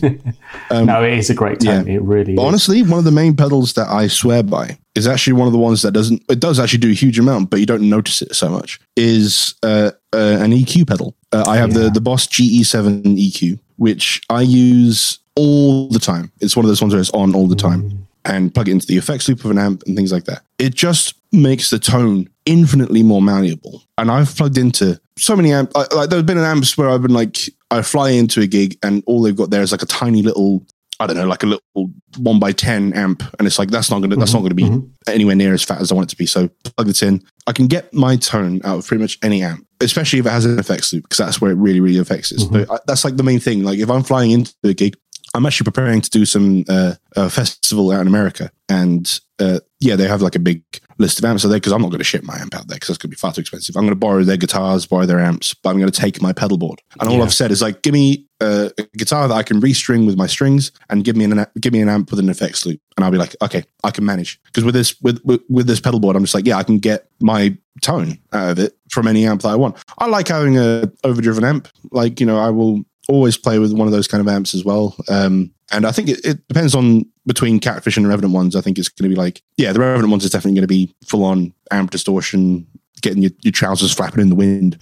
no, 0.71 1.03
it 1.03 1.17
is 1.17 1.31
a 1.31 1.33
great 1.33 1.59
tone. 1.59 1.87
yeah. 1.87 1.95
It 1.95 2.01
really 2.03 2.33
is. 2.33 2.39
honestly, 2.39 2.83
one 2.83 2.99
of 2.99 3.05
the 3.05 3.11
main 3.11 3.35
pedals 3.35 3.73
that 3.73 3.87
I 3.87 4.07
swear 4.07 4.43
by 4.43 4.77
is 4.99 5.07
actually 5.07 5.33
one 5.33 5.47
of 5.47 5.53
the 5.53 5.59
ones 5.59 5.81
that 5.81 5.91
doesn't. 5.91 6.23
It 6.29 6.39
does 6.39 6.59
actually 6.59 6.79
do 6.79 6.91
a 6.91 6.93
huge 6.93 7.17
amount, 7.17 7.49
but 7.49 7.59
you 7.59 7.65
don't 7.65 7.89
notice 7.89 8.21
it 8.21 8.35
so 8.35 8.49
much. 8.49 8.79
Is 8.95 9.55
uh, 9.63 9.91
uh, 10.13 10.37
an 10.41 10.51
EQ 10.51 10.87
pedal. 10.87 11.15
Uh, 11.31 11.45
I 11.47 11.57
have 11.57 11.73
the 11.73 11.89
the 11.89 12.01
Boss 12.01 12.27
GE7 12.27 13.03
EQ, 13.03 13.59
which 13.77 14.21
I 14.29 14.41
use 14.41 15.19
all 15.35 15.87
the 15.89 15.99
time. 15.99 16.31
It's 16.41 16.55
one 16.55 16.65
of 16.65 16.67
those 16.67 16.81
ones 16.81 16.93
where 16.93 17.01
it's 17.01 17.11
on 17.11 17.33
all 17.33 17.47
the 17.47 17.55
time, 17.55 18.07
and 18.25 18.53
plug 18.53 18.67
it 18.67 18.73
into 18.73 18.87
the 18.87 18.97
effects 18.97 19.27
loop 19.27 19.43
of 19.43 19.51
an 19.51 19.57
amp 19.57 19.83
and 19.87 19.95
things 19.95 20.11
like 20.11 20.25
that. 20.25 20.43
It 20.59 20.75
just 20.75 21.15
makes 21.31 21.69
the 21.69 21.79
tone 21.79 22.29
infinitely 22.45 23.03
more 23.03 23.21
malleable. 23.21 23.83
And 23.97 24.09
I've 24.09 24.35
plugged 24.35 24.57
into 24.57 24.99
so 25.17 25.35
many 25.35 25.53
amps. 25.53 25.75
Like, 25.75 25.93
like 25.93 26.09
there's 26.09 26.23
been 26.23 26.37
an 26.37 26.43
amps 26.43 26.77
where 26.77 26.89
I've 26.89 27.01
been 27.01 27.13
like, 27.13 27.37
I 27.71 27.81
fly 27.81 28.11
into 28.11 28.41
a 28.41 28.47
gig 28.47 28.77
and 28.81 29.03
all 29.05 29.21
they've 29.21 29.35
got 29.35 29.51
there 29.51 29.61
is 29.61 29.71
like 29.71 29.83
a 29.83 29.87
tiny 29.87 30.21
little 30.23 30.65
I 30.99 31.07
don't 31.07 31.15
know, 31.15 31.27
like 31.27 31.43
a 31.43 31.45
little 31.45 31.91
one 32.17 32.39
by 32.39 32.51
ten 32.51 32.93
amp, 32.93 33.23
and 33.39 33.47
it's 33.47 33.57
like 33.57 33.69
that's 33.69 33.89
not 33.89 34.01
gonna 34.01 34.17
that's 34.17 34.33
not 34.33 34.41
gonna 34.41 34.53
be 34.53 34.69
anywhere 35.07 35.35
near 35.35 35.53
as 35.53 35.63
fat 35.63 35.79
as 35.79 35.91
I 35.91 35.95
want 35.95 36.09
it 36.09 36.11
to 36.11 36.17
be. 36.17 36.25
So 36.25 36.49
plug 36.63 36.89
it 36.89 37.01
in. 37.01 37.23
I 37.47 37.53
can 37.53 37.67
get 37.67 37.93
my 37.93 38.17
tone 38.17 38.59
out 38.65 38.79
of 38.79 38.87
pretty 38.87 39.01
much 39.01 39.17
any 39.23 39.41
amp, 39.41 39.65
especially 39.79 40.19
if 40.19 40.25
it 40.25 40.31
has 40.31 40.45
an 40.45 40.59
effects 40.59 40.91
loop, 40.91 41.03
because 41.03 41.17
that's 41.17 41.39
where 41.39 41.51
it 41.51 41.55
really 41.55 41.79
really 41.79 41.99
affects 41.99 42.31
it. 42.31 42.39
So 42.39 42.65
I, 42.69 42.79
that's 42.85 43.05
like 43.05 43.15
the 43.15 43.23
main 43.23 43.39
thing. 43.39 43.63
Like 43.63 43.79
if 43.79 43.89
I'm 43.89 44.03
flying 44.03 44.31
into 44.31 44.53
a 44.63 44.73
gig, 44.73 44.97
I'm 45.33 45.45
actually 45.45 45.65
preparing 45.65 46.01
to 46.01 46.09
do 46.09 46.25
some 46.25 46.65
uh, 46.67 46.95
a 47.15 47.29
festival 47.29 47.91
out 47.91 48.01
in 48.01 48.07
America, 48.07 48.51
and 48.67 49.19
uh, 49.39 49.59
yeah, 49.79 49.95
they 49.95 50.07
have 50.07 50.21
like 50.21 50.35
a 50.35 50.39
big 50.39 50.63
list 50.97 51.19
of 51.19 51.25
amps 51.25 51.45
out 51.45 51.49
there 51.49 51.57
because 51.57 51.71
I'm 51.71 51.81
not 51.81 51.89
going 51.89 51.99
to 51.99 52.03
ship 52.03 52.23
my 52.23 52.37
amp 52.37 52.53
out 52.53 52.67
there 52.67 52.75
because 52.75 52.89
that's 52.89 52.97
going 52.97 53.09
to 53.09 53.15
be 53.15 53.19
far 53.19 53.31
too 53.31 53.41
expensive. 53.41 53.77
I'm 53.77 53.83
going 53.83 53.91
to 53.91 53.95
borrow 53.95 54.23
their 54.23 54.35
guitars, 54.37 54.85
borrow 54.85 55.05
their 55.05 55.19
amps, 55.19 55.53
but 55.53 55.69
I'm 55.69 55.79
going 55.79 55.89
to 55.89 56.01
take 56.01 56.21
my 56.21 56.33
pedal 56.33 56.57
board. 56.57 56.81
And 56.99 57.09
all 57.09 57.17
Yeah. 57.17 57.23
I've 57.23 57.33
said 57.33 57.51
is 57.51 57.61
like, 57.61 57.81
give 57.81 57.93
me 57.93 58.25
uh, 58.41 58.69
a 58.77 58.83
guitar 58.97 59.27
that 59.27 59.33
I 59.33 59.43
can 59.43 59.61
restring 59.61 60.05
with 60.05 60.17
my 60.17 60.27
strings, 60.27 60.71
and 60.89 61.03
give 61.03 61.15
me 61.15 61.25
an 61.25 61.45
give 61.59 61.73
me 61.73 61.81
an 61.81 61.89
amp 61.89 62.09
with 62.11 62.19
an 62.19 62.29
effects 62.29 62.65
loop, 62.65 62.81
and 62.97 63.05
I'll 63.05 63.11
be 63.11 63.17
like, 63.17 63.35
okay, 63.41 63.63
I 63.83 63.91
can 63.91 64.05
manage 64.05 64.39
because 64.45 64.63
with 64.63 64.75
this 64.75 64.99
with, 65.01 65.21
with 65.23 65.41
with 65.49 65.67
this 65.67 65.79
pedal 65.79 65.99
board, 65.99 66.15
I'm 66.15 66.23
just 66.23 66.35
like, 66.35 66.45
yeah, 66.45 66.57
I 66.57 66.63
can 66.63 66.79
get 66.79 67.07
my 67.21 67.57
tone 67.81 68.17
out 68.33 68.51
of 68.51 68.59
it 68.59 68.77
from 68.89 69.07
any 69.07 69.25
amp 69.25 69.41
that 69.41 69.49
I 69.49 69.55
want. 69.55 69.77
I 69.97 70.07
like 70.07 70.27
having 70.27 70.57
a 70.57 70.91
overdriven 71.03 71.43
amp, 71.45 71.69
like 71.91 72.19
you 72.19 72.25
know, 72.25 72.37
I 72.37 72.49
will 72.49 72.83
always 73.07 73.37
play 73.37 73.59
with 73.59 73.73
one 73.73 73.87
of 73.87 73.93
those 73.93 74.07
kind 74.07 74.21
of 74.21 74.27
amps 74.27 74.53
as 74.53 74.63
well. 74.63 74.95
Um, 75.07 75.51
and 75.71 75.85
I 75.85 75.91
think 75.91 76.09
it, 76.09 76.25
it 76.25 76.47
depends 76.47 76.75
on 76.75 77.05
between 77.25 77.59
Catfish 77.59 77.97
and 77.97 78.07
Revenant 78.07 78.33
ones. 78.33 78.55
I 78.55 78.61
think 78.61 78.77
it's 78.77 78.89
going 78.89 79.09
to 79.09 79.15
be 79.15 79.19
like, 79.19 79.41
yeah, 79.57 79.71
the 79.71 79.79
Revenant 79.79 80.11
ones 80.11 80.25
is 80.25 80.31
definitely 80.31 80.55
going 80.55 80.63
to 80.63 80.67
be 80.67 80.93
full 81.05 81.23
on 81.23 81.53
amp 81.71 81.91
distortion, 81.91 82.67
getting 83.01 83.21
your, 83.21 83.31
your 83.41 83.51
trousers 83.51 83.93
flapping 83.93 84.21
in 84.21 84.29
the 84.29 84.35
wind. 84.35 84.79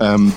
Um, 0.00 0.32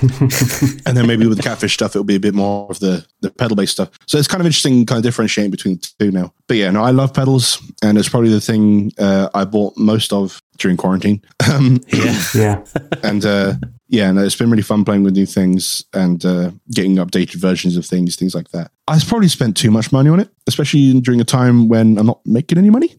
and 0.86 0.96
then 0.96 1.06
maybe 1.06 1.26
with 1.26 1.38
the 1.38 1.42
catfish 1.42 1.72
stuff, 1.72 1.96
it'll 1.96 2.04
be 2.04 2.16
a 2.16 2.20
bit 2.20 2.34
more 2.34 2.70
of 2.70 2.80
the, 2.80 3.04
the 3.22 3.30
pedal 3.30 3.56
based 3.56 3.72
stuff. 3.72 3.90
So 4.06 4.18
it's 4.18 4.28
kind 4.28 4.40
of 4.40 4.46
interesting, 4.46 4.84
kind 4.84 4.98
of 4.98 5.02
differentiating 5.02 5.50
between 5.50 5.76
the 5.76 5.90
two 5.98 6.10
now. 6.10 6.32
But 6.46 6.58
yeah, 6.58 6.70
no, 6.70 6.84
I 6.84 6.90
love 6.90 7.14
pedals, 7.14 7.60
and 7.82 7.96
it's 7.96 8.08
probably 8.08 8.28
the 8.28 8.40
thing 8.40 8.92
uh, 8.98 9.30
I 9.34 9.44
bought 9.44 9.76
most 9.76 10.12
of 10.12 10.42
during 10.58 10.76
quarantine. 10.76 11.22
Um, 11.52 11.80
Yeah. 11.88 12.22
Yeah. 12.34 12.64
and 13.02 13.24
uh, 13.24 13.54
yeah, 13.88 14.10
no, 14.12 14.24
it's 14.24 14.36
been 14.36 14.50
really 14.50 14.62
fun 14.62 14.84
playing 14.84 15.02
with 15.02 15.14
new 15.14 15.26
things 15.26 15.84
and 15.92 16.24
uh, 16.24 16.50
getting 16.72 16.96
updated 16.96 17.36
versions 17.36 17.76
of 17.76 17.84
things, 17.84 18.16
things 18.16 18.34
like 18.34 18.50
that. 18.50 18.70
I've 18.88 19.06
probably 19.06 19.28
spent 19.28 19.56
too 19.56 19.70
much 19.70 19.92
money 19.92 20.08
on 20.10 20.20
it, 20.20 20.30
especially 20.46 21.00
during 21.00 21.20
a 21.20 21.24
time 21.24 21.68
when 21.68 21.98
I'm 21.98 22.06
not 22.06 22.20
making 22.26 22.58
any 22.58 22.70
money. 22.70 22.96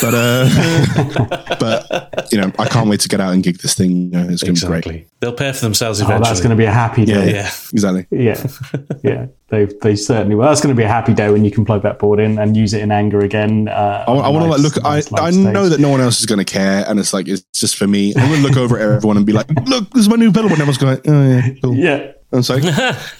But 0.00 0.14
uh, 0.14 1.56
but 1.60 2.28
you 2.32 2.40
know, 2.40 2.52
I 2.58 2.68
can't 2.68 2.88
wait 2.88 3.00
to 3.00 3.08
get 3.08 3.20
out 3.20 3.32
and 3.32 3.42
gig 3.42 3.58
this 3.58 3.74
thing. 3.74 3.90
You 3.90 4.10
know, 4.10 4.28
it's 4.28 4.42
going 4.42 4.54
to 4.56 4.70
be 4.70 4.80
great. 4.80 5.08
They'll 5.20 5.32
pay 5.32 5.52
for 5.52 5.60
themselves 5.60 6.00
Oh, 6.00 6.04
eventually. 6.04 6.28
that's 6.28 6.40
going 6.40 6.50
to 6.50 6.56
be 6.56 6.64
a 6.64 6.72
happy 6.72 7.04
day. 7.04 7.32
yeah. 7.32 7.50
exactly. 7.72 8.06
Yeah, 8.10 8.46
yeah, 9.02 9.26
they 9.48 9.66
they 9.82 9.96
certainly 9.96 10.34
will. 10.34 10.46
That's 10.46 10.60
going 10.60 10.74
to 10.74 10.78
be 10.78 10.84
a 10.84 10.88
happy 10.88 11.14
day 11.14 11.30
when 11.30 11.44
you 11.44 11.50
can 11.50 11.64
plug 11.64 11.82
that 11.82 11.98
board 11.98 12.18
in 12.20 12.38
and 12.38 12.56
use 12.56 12.74
it 12.74 12.82
in 12.82 12.90
anger 12.90 13.20
again. 13.20 13.68
Uh, 13.68 14.04
I, 14.06 14.28
want 14.28 14.44
to 14.44 14.50
like 14.50 14.60
look. 14.60 14.84
I, 14.84 15.02
I 15.16 15.30
know 15.30 15.68
that 15.68 15.80
no 15.80 15.88
one 15.88 16.00
else 16.00 16.20
is 16.20 16.26
going 16.26 16.40
to 16.40 16.44
care, 16.44 16.84
and 16.88 16.98
it's 16.98 17.12
like 17.14 17.28
it's 17.28 17.42
just 17.54 17.76
for 17.76 17.86
me. 17.86 18.14
I'm 18.16 18.28
going 18.28 18.42
to 18.42 18.48
look 18.48 18.56
over 18.56 18.76
at 18.78 18.82
everyone 18.82 19.16
and 19.16 19.24
be 19.24 19.32
like, 19.32 19.48
"Look, 19.66 19.90
this 19.90 20.02
is 20.02 20.08
my 20.08 20.16
new 20.16 20.32
pedal 20.32 20.48
board." 20.48 20.60
And 20.60 20.68
everyone's 20.68 20.78
going, 20.78 21.00
"Oh 21.06 21.28
yeah, 21.28 21.54
cool." 21.62 21.74
Yeah, 21.76 22.12
And 22.34 22.40
it's 22.40 22.50
like, 22.50 22.64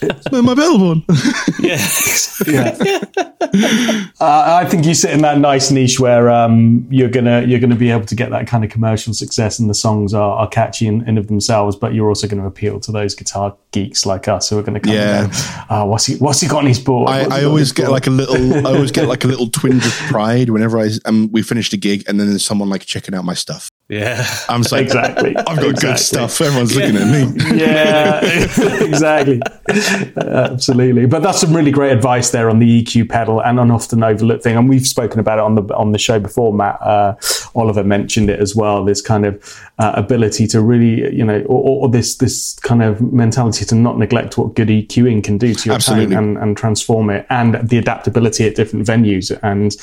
"It's 0.02 0.32
my 0.32 0.54
pedal 0.56 0.76
board." 0.76 0.98
yeah. 1.60 1.88
yeah. 2.48 4.06
uh, 4.20 4.60
I 4.60 4.66
think 4.68 4.84
you 4.86 4.92
sit 4.92 5.12
in 5.12 5.22
that 5.22 5.38
nice 5.38 5.70
niche 5.70 6.00
where 6.00 6.28
um, 6.30 6.84
you're 6.90 7.08
gonna 7.08 7.42
you're 7.42 7.60
gonna 7.60 7.76
be 7.76 7.92
able 7.92 8.06
to 8.06 8.16
get 8.16 8.30
that 8.30 8.48
kind 8.48 8.64
of 8.64 8.70
commercial 8.70 9.14
success, 9.14 9.60
and 9.60 9.70
the 9.70 9.74
songs 9.74 10.14
are, 10.14 10.32
are 10.32 10.48
catchy 10.48 10.88
in, 10.88 11.06
in 11.08 11.16
of 11.16 11.28
themselves. 11.28 11.76
But 11.76 11.94
you're 11.94 12.08
also 12.08 12.26
going 12.26 12.42
to 12.42 12.48
appeal 12.48 12.80
to 12.80 12.90
those 12.90 13.14
guitar 13.14 13.56
geeks 13.74 14.06
like 14.06 14.28
us 14.28 14.48
who 14.48 14.58
are 14.58 14.62
going 14.62 14.74
to 14.74 14.80
come. 14.80 14.94
Yeah. 14.94 15.24
and 15.24 15.32
go, 15.32 15.38
"Oh, 15.70 15.86
what's 15.86 16.06
he 16.06 16.14
What's 16.16 16.40
he 16.40 16.48
got 16.48 16.58
on 16.58 16.66
his 16.66 16.78
board? 16.78 17.08
What's 17.08 17.30
I, 17.30 17.40
I 17.40 17.44
always 17.44 17.72
get 17.72 17.86
board?" 17.86 17.92
like 17.92 18.06
a 18.06 18.10
little. 18.10 18.66
I 18.66 18.72
always 18.72 18.92
get 18.92 19.08
like 19.08 19.24
a 19.24 19.26
little 19.26 19.48
twinge 19.58 19.84
of 19.84 19.92
pride 20.08 20.48
whenever 20.48 20.78
I 20.78 20.90
um, 21.04 21.30
we 21.32 21.42
finish 21.42 21.72
a 21.72 21.76
gig, 21.76 22.04
and 22.06 22.18
then 22.18 22.28
there's 22.28 22.44
someone 22.44 22.70
like 22.70 22.86
checking 22.86 23.14
out 23.14 23.24
my 23.24 23.34
stuff. 23.34 23.68
Yeah. 23.88 24.26
I'm 24.48 24.62
just 24.62 24.72
like, 24.72 24.84
exactly. 24.84 25.36
I've 25.36 25.60
got 25.60 25.78
good 25.78 25.98
stuff. 25.98 26.40
Everyone's 26.40 26.74
looking 26.74 26.96
at 26.96 27.06
me. 27.06 27.44
yeah, 27.58 28.20
exactly. 28.82 29.42
Absolutely. 30.16 31.04
But 31.04 31.22
that's 31.22 31.40
some 31.40 31.54
really 31.54 31.70
great 31.70 31.92
advice 31.92 32.30
there 32.30 32.48
on 32.48 32.60
the 32.60 32.82
EQ 32.82 33.10
pedal 33.10 33.42
and 33.42 33.60
an 33.60 33.70
often 33.70 34.02
overlooked 34.02 34.42
thing. 34.42 34.56
And 34.56 34.70
we've 34.70 34.86
spoken 34.86 35.20
about 35.20 35.38
it 35.38 35.44
on 35.44 35.54
the 35.54 35.74
on 35.74 35.92
the 35.92 35.98
show 35.98 36.18
before. 36.18 36.54
Matt 36.54 36.80
uh, 36.80 37.16
Oliver 37.54 37.84
mentioned 37.84 38.30
it 38.30 38.40
as 38.40 38.56
well. 38.56 38.84
This 38.86 39.02
kind 39.02 39.26
of 39.26 39.60
uh, 39.78 39.92
ability 39.96 40.46
to 40.48 40.62
really, 40.62 41.14
you 41.14 41.24
know, 41.24 41.42
or, 41.42 41.82
or 41.82 41.88
this 41.90 42.16
this 42.16 42.58
kind 42.60 42.82
of 42.82 43.02
mentality 43.12 43.63
to 43.66 43.74
not 43.74 43.98
neglect 43.98 44.36
what 44.38 44.54
good 44.54 44.68
EQing 44.68 45.22
can 45.22 45.38
do 45.38 45.54
to 45.54 45.68
your 45.68 45.74
Absolutely. 45.74 46.14
tone 46.14 46.24
and, 46.24 46.38
and 46.38 46.56
transform 46.56 47.10
it, 47.10 47.26
and 47.30 47.54
the 47.68 47.78
adaptability 47.78 48.46
at 48.46 48.54
different 48.54 48.86
venues. 48.86 49.36
And 49.42 49.74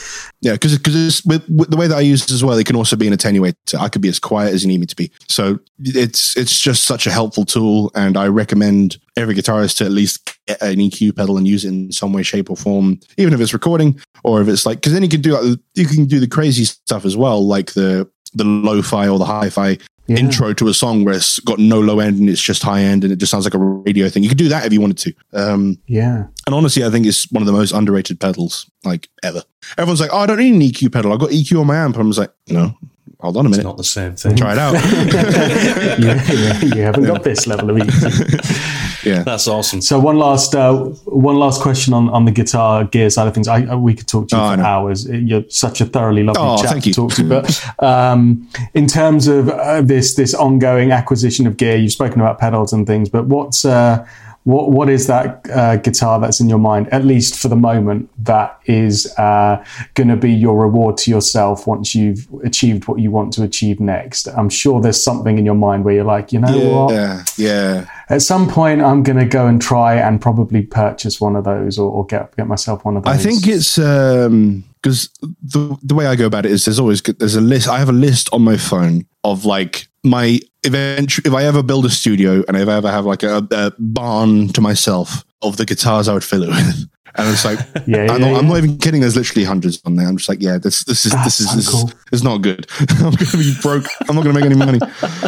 Yeah, 0.42 0.54
because 0.54 0.78
because 0.78 1.24
with, 1.26 1.48
with 1.50 1.70
the 1.70 1.78
way 1.78 1.88
that 1.88 1.98
I 1.98 2.02
use 2.02 2.24
it 2.24 2.32
as 2.32 2.44
well, 2.44 2.58
it 2.58 2.66
can 2.66 2.76
also 2.76 2.96
be 2.96 3.08
an 3.08 3.14
attenuator. 3.14 3.80
I 3.80 3.90
could 3.90 4.02
be 4.02 4.10
as 4.10 4.20
quiet 4.20 4.54
as 4.54 4.64
you 4.64 4.68
need 4.68 4.80
me 4.80 4.86
to 4.86 4.96
be. 4.96 5.12
So 5.28 5.60
it's 5.80 6.36
it's 6.38 6.60
just 6.60 6.84
such 6.86 7.08
a 7.08 7.12
helpful 7.12 7.46
tool, 7.46 7.92
and 7.96 8.18
I 8.18 8.28
recommend 8.28 8.98
every 9.18 9.36
guitarist 9.36 9.78
to 9.78 9.86
at 9.86 9.92
least 9.92 10.38
get 10.48 10.62
an 10.62 10.78
EQ 10.78 11.16
pedal 11.16 11.38
and 11.38 11.48
use 11.48 11.66
it 11.66 11.70
in 11.70 11.92
some 11.92 12.14
way, 12.14 12.24
shape, 12.24 12.50
or 12.50 12.58
form, 12.58 13.00
even 13.18 13.34
if 13.34 13.42
it's 13.42 13.54
recording 13.54 14.00
or 14.24 14.42
if 14.42 14.48
it's 14.48 14.66
like 14.66 14.78
because 14.78 14.94
then 14.94 15.04
you 15.04 15.10
can 15.10 15.22
do 15.22 15.40
like, 15.40 15.60
you 15.76 15.86
can 15.86 16.06
do 16.06 16.20
the 16.20 16.28
crazy 16.28 16.66
stuff 16.66 17.06
as 17.06 17.18
well, 17.18 17.46
like 17.46 17.74
the 17.74 18.10
the 18.34 18.44
lo-fi 18.44 19.08
or 19.08 19.20
the 19.20 19.26
hi-fi 19.26 19.78
yeah. 20.08 20.18
intro 20.18 20.54
to 20.54 20.68
a 20.68 20.74
song 20.74 21.04
where 21.04 21.14
it's 21.14 21.40
got 21.40 21.60
no 21.60 21.80
low 21.80 22.00
end 22.00 22.20
and 22.20 22.30
it's 22.30 22.42
just 22.42 22.64
high 22.64 22.82
end 22.82 23.04
and 23.04 23.14
it 23.14 23.18
just 23.18 23.32
sounds 23.32 23.46
like 23.46 23.54
a 23.54 23.60
radio 23.60 24.10
thing. 24.10 24.24
You 24.24 24.30
could 24.30 24.38
do 24.38 24.50
that 24.50 24.66
if 24.66 24.74
you 24.74 24.82
wanted 24.82 24.98
to. 25.00 25.14
Um, 25.34 25.78
yeah. 25.88 26.26
And 26.46 26.56
honestly, 26.56 26.84
I 26.84 26.90
think 26.90 27.06
it's 27.06 27.32
one 27.32 27.42
of 27.42 27.48
the 27.48 27.54
most 27.54 27.72
underrated 27.72 28.20
pedals 28.20 28.70
like 28.84 29.10
ever. 29.24 29.44
Everyone's 29.78 30.02
like, 30.02 30.10
"Oh, 30.12 30.20
I 30.20 30.26
don't 30.26 30.40
need 30.40 30.54
an 30.54 30.62
EQ 30.62 30.92
pedal. 30.92 31.14
I've 31.14 31.20
got 31.20 31.30
EQ 31.30 31.62
on 31.62 31.68
my 31.68 31.78
amp." 31.78 31.96
And 31.96 32.04
I 32.04 32.08
was 32.08 32.18
like, 32.18 32.34
"No, 32.48 32.76
hold 33.22 33.38
on 33.38 33.46
a 33.46 33.50
minute. 33.50 33.60
It's 33.60 33.66
not 33.66 33.78
the 33.78 33.84
same 33.84 34.16
thing. 34.16 34.36
Try 34.36 34.54
it 34.54 34.58
out. 34.58 34.74
yeah, 36.00 36.32
yeah, 36.32 36.76
you 36.76 36.82
haven't 36.82 37.04
got 37.04 37.24
this 37.24 37.48
level 37.48 37.70
of 37.70 37.78
EQ. 37.78 39.04
yeah, 39.06 39.24
that's 39.24 39.48
awesome. 39.48 39.82
So 39.82 40.00
one 40.00 40.18
last 40.18 40.56
uh, 40.56 40.76
one 41.06 41.38
last 41.38 41.62
question 41.62 41.94
on, 41.94 42.10
on 42.10 42.26
the 42.26 42.32
guitar 42.32 42.84
gear 42.86 43.10
side 43.10 43.28
of 43.28 43.34
things. 43.34 43.48
I, 43.48 43.66
uh, 43.66 43.78
we 43.78 43.94
could 43.94 44.08
talk 44.08 44.28
to 44.30 44.36
you 44.36 44.42
oh, 44.42 44.56
for 44.56 44.62
hours. 44.62 45.08
You're 45.08 45.44
such 45.50 45.82
a 45.82 45.86
thoroughly 45.86 46.24
lovely 46.24 46.44
oh, 46.44 46.62
chap 46.62 46.82
to 46.82 46.94
talk 46.94 47.14
to. 47.14 47.24
But 47.24 47.84
um, 47.84 48.50
in 48.74 48.88
terms 48.88 49.28
of 49.28 49.50
uh, 49.50 49.82
this 49.82 50.16
this 50.16 50.34
ongoing 50.34 50.92
acquisition 50.92 51.48
of 51.48 51.58
gear, 51.58 51.76
you've 51.76 51.92
spoken 51.92 52.22
about 52.22 52.40
pedals 52.40 52.74
and 52.74 52.88
things. 52.88 53.10
But 53.10 53.28
what's 53.28 53.66
uh, 53.66 54.08
what 54.44 54.72
what 54.72 54.90
is 54.90 55.06
that 55.08 55.48
uh, 55.52 55.76
guitar 55.78 56.20
that's 56.20 56.40
in 56.40 56.50
your 56.50 56.58
mind, 56.58 56.92
at 56.92 57.06
least 57.06 57.38
for 57.38 57.48
the 57.48 57.56
moment, 57.56 58.10
that 58.26 58.60
is 58.66 59.14
uh, 59.18 59.64
going 59.94 60.08
to 60.08 60.16
be 60.16 60.32
your 60.32 60.60
reward 60.60 60.98
to 60.98 61.12
yourself 61.12 61.68
once 61.68 61.94
you've 61.94 62.28
achieved 62.44 62.88
what 62.88 63.00
you 63.00 63.12
want 63.12 63.34
to 63.34 63.44
achieve 63.44 63.80
next? 63.80 64.28
I'm 64.28 64.50
sure 64.50 64.82
there's 64.82 65.02
something 65.02 65.38
in 65.38 65.46
your 65.46 65.56
mind 65.56 65.86
where 65.86 65.94
you're 65.94 66.04
like, 66.04 66.34
you 66.34 66.40
know 66.40 66.56
yeah, 66.56 66.76
what? 66.76 66.94
Yeah, 66.94 67.24
yeah. 67.38 67.90
At 68.10 68.24
some 68.24 68.50
point, 68.50 68.82
I'm 68.82 69.04
going 69.04 69.20
to 69.20 69.26
go 69.26 69.46
and 69.46 69.62
try 69.62 69.96
and 69.96 70.20
probably 70.20 70.64
purchase 70.64 71.22
one 71.22 71.36
of 71.36 71.44
those 71.44 71.78
or, 71.78 71.92
or 71.92 72.06
get 72.08 72.36
get 72.36 72.48
myself 72.48 72.84
one 72.84 72.98
of 72.98 73.04
those. 73.04 73.14
I 73.14 73.18
think 73.18 73.48
it's. 73.48 73.78
Um 73.78 74.64
because 74.82 75.10
the 75.20 75.78
the 75.84 75.96
way 75.96 76.08
I 76.08 76.16
go 76.16 76.26
about 76.26 76.46
it 76.46 76.52
is 76.52 76.66
there's 76.66 76.80
always 76.80 77.02
there's 77.02 77.36
a 77.36 77.42
list. 77.42 77.68
I 77.68 77.80
have 77.80 77.90
a 77.90 77.94
list 77.94 78.30
on 78.34 78.42
my 78.42 78.58
phone 78.58 79.06
of 79.24 79.46
like 79.46 79.88
my 80.04 80.40
event. 80.64 81.20
If 81.20 81.34
I 81.34 81.44
ever 81.44 81.64
build 81.64 81.86
a 81.86 81.90
studio 81.90 82.44
and 82.48 82.58
if 82.58 82.68
I 82.68 82.76
ever 82.76 82.92
have 82.92 83.06
like 83.06 83.24
a, 83.24 83.46
a 83.52 83.74
barn 83.78 84.50
to 84.50 84.62
myself 84.62 85.24
of 85.42 85.58
the 85.58 85.66
guitars 85.66 86.08
I 86.08 86.14
would 86.14 86.24
fill 86.24 86.44
it 86.44 86.50
with. 86.50 86.90
And 87.16 87.28
it's 87.28 87.44
like, 87.44 87.60
yeah, 87.88 88.06
yeah, 88.06 88.14
I'm, 88.14 88.22
not, 88.22 88.32
yeah. 88.32 88.38
I'm, 88.38 88.48
not, 88.48 88.58
even 88.60 88.78
kidding. 88.78 89.02
There's 89.02 89.18
literally 89.18 89.44
hundreds 89.44 89.82
on 89.84 89.98
there. 89.98 90.08
I'm 90.08 90.16
just 90.16 90.30
like, 90.30 90.42
yeah, 90.42 90.58
this 90.58 90.86
this 90.86 91.06
is 91.06 91.12
That's 91.12 91.40
this 91.40 91.42
is 91.42 91.66
this 91.66 91.94
is, 92.14 92.24
not 92.24 92.38
good. 92.38 92.68
I'm 92.80 93.12
gonna 93.12 93.38
be 93.38 93.54
broke. 93.62 93.86
I'm 94.08 94.16
not 94.16 94.24
gonna 94.24 94.40
make 94.40 94.46
any 94.46 94.56
money. 94.56 94.80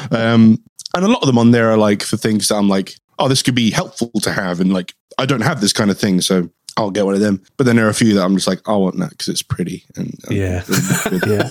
Um, 0.09 0.63
and 0.95 1.03
a 1.03 1.09
lot 1.09 1.21
of 1.21 1.27
them 1.27 1.37
on 1.37 1.51
there 1.51 1.71
are 1.71 1.77
like 1.77 2.01
for 2.01 2.15
things 2.15 2.47
that 2.47 2.55
I'm 2.55 2.69
like, 2.69 2.95
oh, 3.19 3.27
this 3.27 3.41
could 3.41 3.53
be 3.53 3.69
helpful 3.69 4.11
to 4.21 4.31
have, 4.31 4.61
and 4.61 4.71
like 4.71 4.95
I 5.17 5.25
don't 5.25 5.41
have 5.41 5.59
this 5.59 5.73
kind 5.73 5.91
of 5.91 5.99
thing, 5.99 6.21
so 6.21 6.49
I'll 6.77 6.91
get 6.91 7.05
one 7.05 7.13
of 7.13 7.19
them. 7.19 7.41
But 7.57 7.65
then 7.65 7.75
there 7.75 7.85
are 7.85 7.89
a 7.89 7.93
few 7.93 8.13
that 8.15 8.23
I'm 8.23 8.35
just 8.35 8.47
like, 8.47 8.67
I 8.67 8.75
want 8.75 8.97
that 8.99 9.11
because 9.11 9.27
it's 9.27 9.41
pretty. 9.41 9.85
And, 9.95 10.17
and 10.27 10.35
yeah, 10.35 10.63
yeah. 11.27 11.49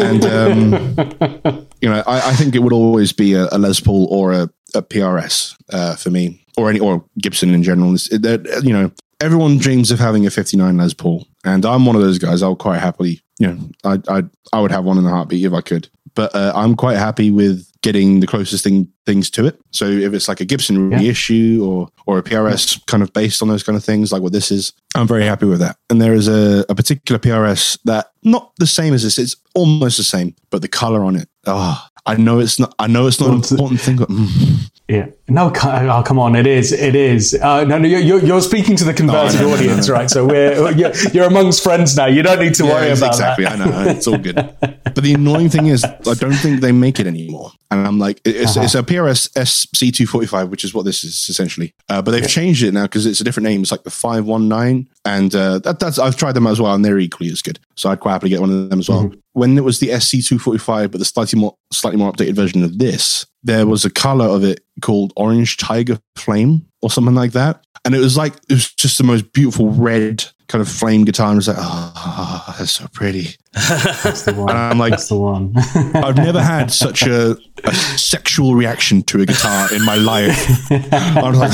and 0.00 0.24
um, 0.24 1.66
you 1.80 1.88
know, 1.88 2.02
I, 2.06 2.30
I, 2.30 2.32
think 2.34 2.54
it 2.54 2.60
would 2.60 2.72
always 2.72 3.12
be 3.12 3.34
a, 3.34 3.46
a 3.52 3.58
Les 3.58 3.80
Paul 3.80 4.06
or 4.10 4.32
a, 4.32 4.50
a 4.74 4.82
PRS 4.82 5.56
uh, 5.72 5.96
for 5.96 6.10
me, 6.10 6.44
or 6.56 6.70
any 6.70 6.80
or 6.80 7.04
Gibson 7.18 7.54
in 7.54 7.62
general. 7.62 7.94
It, 7.94 8.64
you 8.64 8.72
know, 8.72 8.90
everyone 9.20 9.58
dreams 9.58 9.90
of 9.90 9.98
having 9.98 10.26
a 10.26 10.30
59 10.30 10.76
Les 10.76 10.94
Paul, 10.94 11.26
and 11.44 11.64
I'm 11.64 11.86
one 11.86 11.96
of 11.96 12.02
those 12.02 12.18
guys. 12.18 12.42
I'll 12.42 12.56
quite 12.56 12.78
happily, 12.78 13.22
you 13.38 13.48
know, 13.48 13.58
I 13.84 14.00
I 14.08 14.22
I 14.52 14.60
would 14.60 14.72
have 14.72 14.84
one 14.84 14.98
in 14.98 15.06
a 15.06 15.10
heartbeat 15.10 15.44
if 15.44 15.52
I 15.52 15.60
could. 15.60 15.88
But 16.14 16.34
uh, 16.34 16.52
I'm 16.54 16.76
quite 16.76 16.96
happy 16.96 17.30
with 17.30 17.68
getting 17.82 18.20
the 18.20 18.26
closest 18.26 18.64
thing 18.64 18.88
things 19.04 19.28
to 19.30 19.46
it. 19.46 19.60
So 19.70 19.86
if 19.86 20.14
it's 20.14 20.28
like 20.28 20.40
a 20.40 20.44
Gibson 20.44 20.90
yeah. 20.90 20.98
reissue 20.98 21.64
or 21.64 21.88
or 22.06 22.18
a 22.18 22.22
PRS 22.22 22.76
yeah. 22.76 22.82
kind 22.86 23.02
of 23.02 23.12
based 23.12 23.42
on 23.42 23.48
those 23.48 23.62
kind 23.62 23.76
of 23.76 23.84
things, 23.84 24.12
like 24.12 24.22
what 24.22 24.32
this 24.32 24.50
is, 24.50 24.72
I'm 24.94 25.06
very 25.06 25.24
happy 25.24 25.46
with 25.46 25.60
that. 25.60 25.76
And 25.90 26.00
there 26.00 26.14
is 26.14 26.28
a, 26.28 26.64
a 26.68 26.74
particular 26.74 27.18
PRS 27.18 27.78
that 27.84 28.12
not 28.22 28.52
the 28.58 28.66
same 28.66 28.94
as 28.94 29.02
this, 29.02 29.18
it's 29.18 29.36
almost 29.54 29.96
the 29.96 30.04
same, 30.04 30.34
but 30.50 30.62
the 30.62 30.68
color 30.68 31.04
on 31.04 31.16
it, 31.16 31.28
oh, 31.46 31.86
I 32.06 32.16
know 32.16 32.38
it's 32.38 32.58
not. 32.58 32.74
I 32.78 32.86
know 32.86 33.06
it's 33.06 33.18
not 33.18 33.30
an 33.30 33.36
important 33.36 33.80
thing. 33.80 33.96
But, 33.96 34.08
mm. 34.10 34.70
Yeah. 34.88 35.06
No. 35.28 35.50
Oh, 35.54 36.02
come 36.04 36.18
on. 36.18 36.36
It 36.36 36.46
is. 36.46 36.70
It 36.70 36.94
is. 36.94 37.34
Uh, 37.34 37.64
no. 37.64 37.78
No. 37.78 37.88
You're, 37.88 38.22
you're 38.22 38.42
speaking 38.42 38.76
to 38.76 38.84
the 38.84 38.92
converted 38.92 39.40
oh, 39.40 39.54
audience, 39.54 39.88
right? 39.88 40.10
So 40.10 40.26
we're 40.26 40.70
you're, 40.72 40.94
you're, 41.12 41.24
amongst 41.24 41.62
friends 41.62 41.96
now. 41.96 42.06
You 42.06 42.22
don't 42.22 42.40
need 42.40 42.54
to 42.56 42.64
yeah, 42.64 42.72
worry 42.72 42.90
about 42.90 43.12
exactly. 43.12 43.44
that. 43.46 43.54
Exactly. 43.54 43.76
I 43.76 43.84
know. 43.84 43.90
It's 43.90 44.06
all 44.06 44.18
good. 44.18 44.34
but 44.60 45.02
the 45.02 45.14
annoying 45.14 45.48
thing 45.48 45.66
is, 45.66 45.82
I 45.84 46.14
don't 46.14 46.34
think 46.34 46.60
they 46.60 46.72
make 46.72 47.00
it 47.00 47.06
anymore. 47.06 47.52
And 47.70 47.86
I'm 47.86 47.98
like, 47.98 48.20
it's, 48.24 48.56
uh-huh. 48.56 48.64
it's 48.64 48.74
a 48.74 48.82
PRS 48.82 49.30
SC245, 49.32 50.50
which 50.50 50.64
is 50.64 50.74
what 50.74 50.84
this 50.84 51.02
is 51.02 51.28
essentially. 51.30 51.74
Uh, 51.88 52.02
but 52.02 52.10
they've 52.10 52.20
yeah. 52.20 52.28
changed 52.28 52.62
it 52.62 52.72
now 52.72 52.82
because 52.82 53.06
it's 53.06 53.20
a 53.22 53.24
different 53.24 53.44
name. 53.44 53.62
It's 53.62 53.72
like 53.72 53.84
the 53.84 53.90
519, 53.90 54.88
and 55.04 55.34
uh, 55.34 55.58
that, 55.60 55.78
that's 55.78 55.98
I've 55.98 56.16
tried 56.16 56.32
them 56.32 56.46
as 56.46 56.60
well, 56.60 56.74
and 56.74 56.84
they're 56.84 56.98
equally 56.98 57.30
as 57.30 57.42
good. 57.42 57.58
So 57.76 57.90
I'd 57.90 58.00
quite 58.00 58.12
happily 58.12 58.30
get 58.30 58.40
one 58.40 58.50
of 58.50 58.70
them 58.70 58.78
as 58.78 58.88
well. 58.88 59.04
Mm-hmm 59.04 59.20
when 59.34 59.58
it 59.58 59.64
was 59.64 59.80
the 59.80 59.88
SC245, 59.88 60.90
but 60.90 60.98
the 60.98 61.04
slightly 61.04 61.38
more 61.38 61.54
slightly 61.72 61.98
more 61.98 62.10
updated 62.10 62.34
version 62.34 62.62
of 62.62 62.78
this, 62.78 63.26
there 63.42 63.66
was 63.66 63.84
a 63.84 63.90
color 63.90 64.24
of 64.24 64.42
it 64.42 64.60
called 64.80 65.12
Orange 65.16 65.56
Tiger 65.56 65.98
Flame 66.16 66.66
or 66.82 66.90
something 66.90 67.14
like 67.14 67.32
that, 67.32 67.64
and 67.84 67.94
it 67.94 67.98
was 67.98 68.16
like 68.16 68.34
it 68.48 68.54
was 68.54 68.72
just 68.72 68.96
the 68.96 69.04
most 69.04 69.32
beautiful 69.32 69.70
red 69.70 70.24
kind 70.48 70.62
of 70.62 70.68
flame 70.68 71.04
guitar. 71.04 71.28
And 71.28 71.34
I 71.34 71.36
was 71.36 71.48
like, 71.48 71.56
oh, 71.58 72.54
that's 72.58 72.72
so 72.72 72.86
pretty. 72.88 73.36
That's 73.52 74.22
the 74.22 74.34
one. 74.34 74.50
And 74.50 74.58
I'm 74.58 74.78
like, 74.78 74.90
that's 74.90 75.08
the 75.08 75.16
one. 75.16 75.52
I've 75.94 76.16
never 76.16 76.42
had 76.42 76.72
such 76.72 77.02
a, 77.06 77.36
a, 77.62 77.74
sexual 77.74 78.54
reaction 78.54 79.02
to 79.04 79.20
a 79.20 79.26
guitar 79.26 79.72
in 79.72 79.84
my 79.84 79.94
life. 79.94 80.70
I 80.92 81.30
was 81.30 81.38
like, 81.38 81.52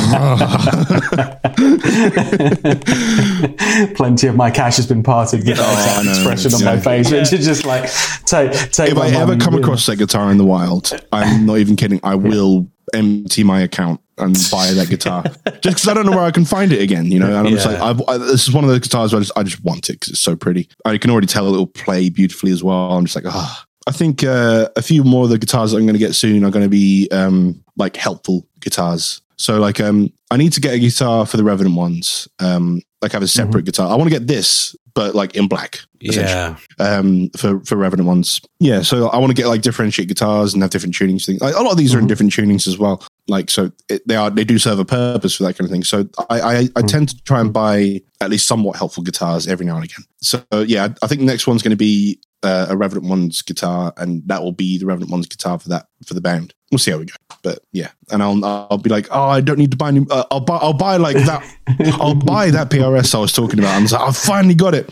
oh. 3.61 3.95
Plenty 3.95 4.27
of 4.29 4.37
my 4.37 4.51
cash 4.51 4.77
has 4.77 4.87
been 4.87 5.03
parted 5.03 5.47
with 5.47 5.57
that 5.57 6.05
oh, 6.07 6.09
expression 6.09 6.55
on 6.55 6.61
yeah. 6.61 6.75
my 6.77 6.81
face, 6.81 7.11
which 7.11 7.33
is 7.33 7.45
just 7.45 7.67
like, 7.67 7.91
take, 8.25 8.53
take 8.73 8.93
If 8.93 8.99
I 8.99 9.09
ever 9.11 9.37
come 9.37 9.55
across 9.55 9.87
that 9.87 9.97
guitar 9.97 10.31
in 10.31 10.39
the 10.39 10.47
wild, 10.47 10.93
I'm 11.13 11.45
not 11.47 11.59
even 11.59 11.77
kidding. 11.77 12.01
I 12.03 12.15
will 12.15 12.67
empty 12.95 13.45
my 13.45 13.61
account 13.61 14.01
and 14.19 14.37
buy 14.51 14.73
that 14.73 14.89
guitar 14.89 15.23
just 15.45 15.63
because 15.63 15.89
I 15.89 15.95
don't 15.95 16.07
know 16.07 16.13
where 16.13 16.25
I 16.25 16.31
can 16.31 16.45
find 16.45 16.73
it 16.73 16.83
again. 16.83 17.07
You 17.07 17.19
know, 17.19 17.27
and 17.27 17.37
I'm 17.37 17.47
yeah. 17.47 17.51
just 17.53 17.67
like, 17.67 18.09
I, 18.09 18.19
this 18.19 18.47
is 18.47 18.53
one 18.53 18.65
of 18.65 18.71
those 18.71 18.81
guitars 18.81 19.13
where 19.13 19.21
I 19.21 19.23
just, 19.23 19.39
I 19.39 19.43
just 19.43 19.65
want 19.65 19.89
it 19.89 19.95
because 19.95 20.11
it's 20.11 20.21
so 20.21 20.37
pretty. 20.37 20.69
I 20.85 20.99
can 20.99 21.11
already 21.11 21.27
tell 21.27 21.47
it 21.49 21.57
will 21.57 21.67
play 21.67 22.09
beautifully 22.11 22.53
as 22.53 22.63
well. 22.63 22.93
I'm 22.93 23.05
just 23.05 23.17
like, 23.17 23.27
ah. 23.27 23.63
Oh. 23.63 23.67
I 23.87 23.93
think 23.93 24.23
uh, 24.23 24.69
a 24.77 24.83
few 24.83 25.05
more 25.05 25.25
of 25.25 25.31
the 25.31 25.39
guitars 25.39 25.73
that 25.73 25.79
I'm 25.79 25.85
going 25.85 25.95
to 25.95 25.99
get 25.99 26.15
soon 26.15 26.45
are 26.45 26.51
going 26.51 26.65
to 26.65 26.69
be 26.69 27.09
um, 27.11 27.65
like 27.77 27.97
helpful 27.97 28.47
guitars. 28.61 29.23
So 29.37 29.59
like, 29.59 29.81
um, 29.81 30.13
I 30.31 30.37
need 30.37 30.53
to 30.53 30.61
get 30.61 30.75
a 30.75 30.79
guitar 30.79 31.25
for 31.25 31.39
the 31.39 31.45
Revenant 31.45 31.77
ones. 31.77 32.29
Um, 32.39 32.83
like 33.03 33.13
have 33.13 33.23
a 33.23 33.29
separate 33.29 33.61
mm-hmm. 33.61 33.67
guitar. 33.67 33.91
I 33.91 33.95
want 33.95 34.11
to 34.11 34.19
get 34.19 34.27
this 34.27 34.77
but 34.95 35.15
like 35.15 35.35
in 35.35 35.49
black. 35.49 35.81
Yeah. 36.01 36.57
Um, 36.79 37.31
for 37.37 37.61
for 37.61 37.77
Revenant 37.77 38.07
ones. 38.07 38.41
Yeah. 38.59 38.83
So 38.83 39.09
I 39.09 39.19
want 39.19 39.31
to 39.31 39.35
get 39.35 39.47
like 39.47 39.63
differentiate 39.63 40.09
guitars 40.09 40.55
and 40.55 40.63
have 40.63 40.71
different 40.71 40.95
tunings. 40.95 41.27
Things. 41.27 41.41
Like, 41.41 41.55
a 41.55 41.63
lot 41.63 41.73
of 41.73 41.79
these 41.79 41.91
mm-hmm. 41.91 41.97
are 41.97 41.99
in 42.01 42.05
mm-hmm. 42.05 42.09
different 42.09 42.33
tunings 42.33 42.67
as 42.67 42.79
well. 42.79 43.05
Like 43.29 43.51
so, 43.51 43.71
it, 43.89 44.07
they 44.07 44.17
are 44.17 44.31
they 44.31 44.45
do 44.45 44.59
serve 44.59 44.79
a 44.79 44.85
purpose 44.85 45.37
for 45.37 45.45
that 45.45 45.57
kind 45.57 45.67
of 45.67 45.71
thing. 45.71 45.85
So 45.85 46.09
I 46.29 46.41
I, 46.41 46.57
I 46.57 46.63
mm-hmm. 46.65 46.87
tend 46.87 47.09
to 47.11 47.23
try 47.25 47.41
and 47.41 47.53
buy 47.53 48.01
at 48.21 48.31
least 48.31 48.47
somewhat 48.47 48.77
helpful 48.77 49.03
guitars 49.03 49.47
every 49.47 49.67
now 49.67 49.77
and 49.77 49.85
again. 49.85 50.05
So 50.21 50.45
yeah, 50.67 50.89
I 51.03 51.07
think 51.07 51.21
the 51.21 51.27
next 51.27 51.47
one's 51.47 51.63
going 51.63 51.71
to 51.71 51.77
be 51.77 52.21
uh, 52.43 52.67
a 52.71 52.77
Revenant 52.77 53.09
One's 53.09 53.43
guitar, 53.43 53.93
and 53.97 54.23
that 54.27 54.43
will 54.43 54.53
be 54.53 54.79
the 54.79 54.87
Revenant 54.87 55.11
One's 55.11 55.27
guitar 55.27 55.59
for 55.59 55.69
that 55.69 55.87
for 56.07 56.15
the 56.15 56.21
band. 56.21 56.55
We'll 56.71 56.79
see 56.79 56.91
how 56.91 56.99
we 56.99 57.07
go, 57.07 57.15
but 57.43 57.59
yeah, 57.73 57.91
and 58.11 58.23
I'll 58.23 58.43
I'll 58.45 58.79
be 58.79 58.91
like, 58.91 59.09
oh, 59.11 59.25
I 59.25 59.41
don't 59.41 59.59
need 59.59 59.73
to 59.73 59.77
buy 59.77 59.91
new. 59.91 60.07
Uh, 60.11 60.25
I'll 60.31 60.41
buy 60.41 60.57
I'll 60.57 60.73
buy 60.73 60.97
like 60.97 61.17
that. 61.17 61.45
I'll 62.01 62.15
buy 62.15 62.51
that 62.51 62.71
PRS 62.71 63.15
I 63.15 63.19
was 63.19 63.33
talking 63.33 63.59
about. 63.59 63.77
And 63.77 63.91
like, 63.91 64.01
I 64.01 64.13
finally 64.13 64.55
got 64.55 64.75
it. 64.75 64.89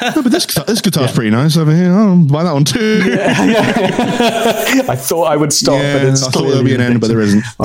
No, 0.00 0.22
but 0.22 0.30
this 0.30 0.46
guitar, 0.46 0.64
this 0.66 0.80
guitar's 0.80 1.10
yeah. 1.10 1.14
pretty 1.14 1.30
nice 1.30 1.56
over 1.56 1.74
here. 1.74 1.92
I'll 1.92 2.24
buy 2.24 2.44
that 2.44 2.52
one 2.52 2.64
too. 2.64 3.02
Yeah, 3.08 3.44
yeah. 3.46 4.82
I 4.88 4.96
thought 4.96 5.24
I 5.24 5.36
would 5.36 5.52
stop, 5.52 5.80
but 5.80 6.04
it's 6.04 6.22
I 6.22 6.30
thought 6.30 6.48
there'd 6.50 6.64
be 6.64 6.74
an 6.74 6.80
end, 6.80 7.00
but 7.00 7.08
there 7.08 7.20
isn't. 7.20 7.44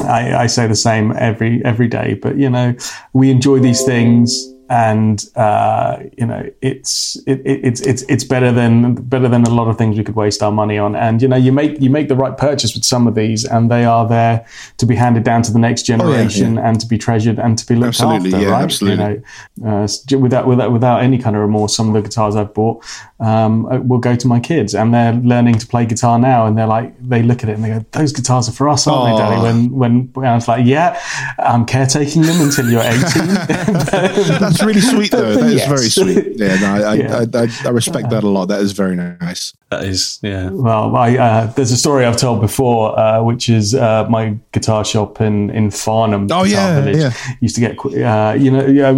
I, 0.00 0.34
I 0.34 0.46
say 0.46 0.66
the 0.66 0.74
same 0.74 1.12
every 1.12 1.64
every 1.64 1.86
day, 1.86 2.14
but 2.14 2.36
you 2.36 2.50
know, 2.50 2.74
we 3.12 3.30
enjoy 3.30 3.60
these 3.60 3.84
things 3.84 4.53
and 4.74 5.30
uh, 5.36 5.98
you 6.18 6.26
know 6.26 6.50
it's 6.60 7.16
it, 7.28 7.40
it's 7.44 7.80
it's 7.82 8.02
it's 8.08 8.24
better 8.24 8.50
than 8.50 8.94
better 8.94 9.28
than 9.28 9.44
a 9.44 9.50
lot 9.50 9.68
of 9.68 9.78
things 9.78 9.96
we 9.96 10.02
could 10.02 10.16
waste 10.16 10.42
our 10.42 10.50
money 10.50 10.78
on. 10.78 10.96
And 10.96 11.22
you 11.22 11.28
know 11.28 11.36
you 11.36 11.52
make 11.52 11.80
you 11.80 11.90
make 11.90 12.08
the 12.08 12.16
right 12.16 12.36
purchase 12.36 12.74
with 12.74 12.84
some 12.84 13.06
of 13.06 13.14
these, 13.14 13.44
and 13.44 13.70
they 13.70 13.84
are 13.84 14.08
there 14.08 14.44
to 14.78 14.86
be 14.86 14.96
handed 14.96 15.22
down 15.22 15.42
to 15.42 15.52
the 15.52 15.60
next 15.60 15.84
generation 15.84 16.46
oh, 16.46 16.54
yeah, 16.54 16.60
yeah. 16.60 16.68
and 16.70 16.80
to 16.80 16.88
be 16.88 16.98
treasured 16.98 17.38
and 17.38 17.56
to 17.56 17.64
be 17.66 17.76
looked 17.76 18.00
absolutely, 18.00 18.34
after. 18.34 18.44
Yeah, 18.44 18.50
right? 18.50 18.62
Absolutely. 18.64 19.04
You 19.04 19.64
know, 19.64 19.84
uh, 19.84 20.18
without 20.18 20.48
without 20.48 20.72
without 20.72 21.02
any 21.04 21.18
kind 21.18 21.36
of 21.36 21.42
remorse, 21.42 21.76
some 21.76 21.86
of 21.86 21.94
the 21.94 22.02
guitars 22.02 22.34
I've 22.34 22.52
bought 22.52 22.84
um, 23.20 23.66
uh, 23.66 23.78
will 23.78 23.98
go 23.98 24.16
to 24.16 24.26
my 24.26 24.40
kids, 24.40 24.74
and 24.74 24.92
they're 24.92 25.12
learning 25.12 25.58
to 25.58 25.66
play 25.66 25.86
guitar 25.86 26.18
now, 26.18 26.46
and 26.46 26.58
they're 26.58 26.66
like 26.66 26.94
they 27.00 27.22
look 27.22 27.42
at 27.44 27.48
it 27.48 27.52
and 27.54 27.64
they 27.64 27.68
go, 27.68 27.84
"Those 27.92 28.12
guitars 28.12 28.48
are 28.48 28.52
for 28.52 28.68
us, 28.68 28.86
aren't 28.86 29.14
oh. 29.14 29.16
they, 29.16 29.22
Daddy?" 29.22 29.68
When 29.68 30.12
when 30.12 30.26
I 30.26 30.34
was 30.34 30.48
like, 30.48 30.66
"Yeah, 30.66 31.00
I'm 31.38 31.64
caretaking 31.64 32.22
them 32.22 32.40
until 32.40 32.68
you're 32.68 32.82
18." 32.82 33.00
that's 34.40 34.62
really 34.62 34.80
sweet, 34.80 35.12
though. 35.12 35.34
That 35.34 35.46
is 35.46 35.54
yes. 35.54 35.68
very 35.68 35.88
sweet. 35.88 36.38
Yeah, 36.38 36.56
no, 36.56 36.86
I, 36.88 36.94
yeah. 36.94 37.24
I, 37.34 37.38
I, 37.38 37.48
I, 37.66 37.70
respect 37.70 38.10
that 38.10 38.24
a 38.24 38.28
lot. 38.28 38.46
That 38.46 38.60
is 38.60 38.72
very 38.72 38.96
nice. 38.96 39.54
That 39.70 39.84
is, 39.84 40.18
yeah. 40.22 40.50
Well, 40.50 40.96
I, 40.96 41.16
uh, 41.16 41.46
there's 41.52 41.72
a 41.72 41.76
story 41.76 42.04
I've 42.04 42.16
told 42.16 42.40
before, 42.40 42.98
uh, 42.98 43.22
which 43.22 43.48
is 43.48 43.74
uh, 43.74 44.06
my 44.08 44.36
guitar 44.52 44.84
shop 44.84 45.20
in 45.20 45.50
in 45.50 45.70
Farnham. 45.70 46.28
Oh 46.30 46.44
yeah, 46.44 46.80
village. 46.80 46.96
yeah. 46.96 47.36
Used 47.40 47.54
to 47.56 47.60
get, 47.60 47.78
uh, 47.78 48.34
you 48.36 48.50
know, 48.50 48.66
yeah, 48.66 48.90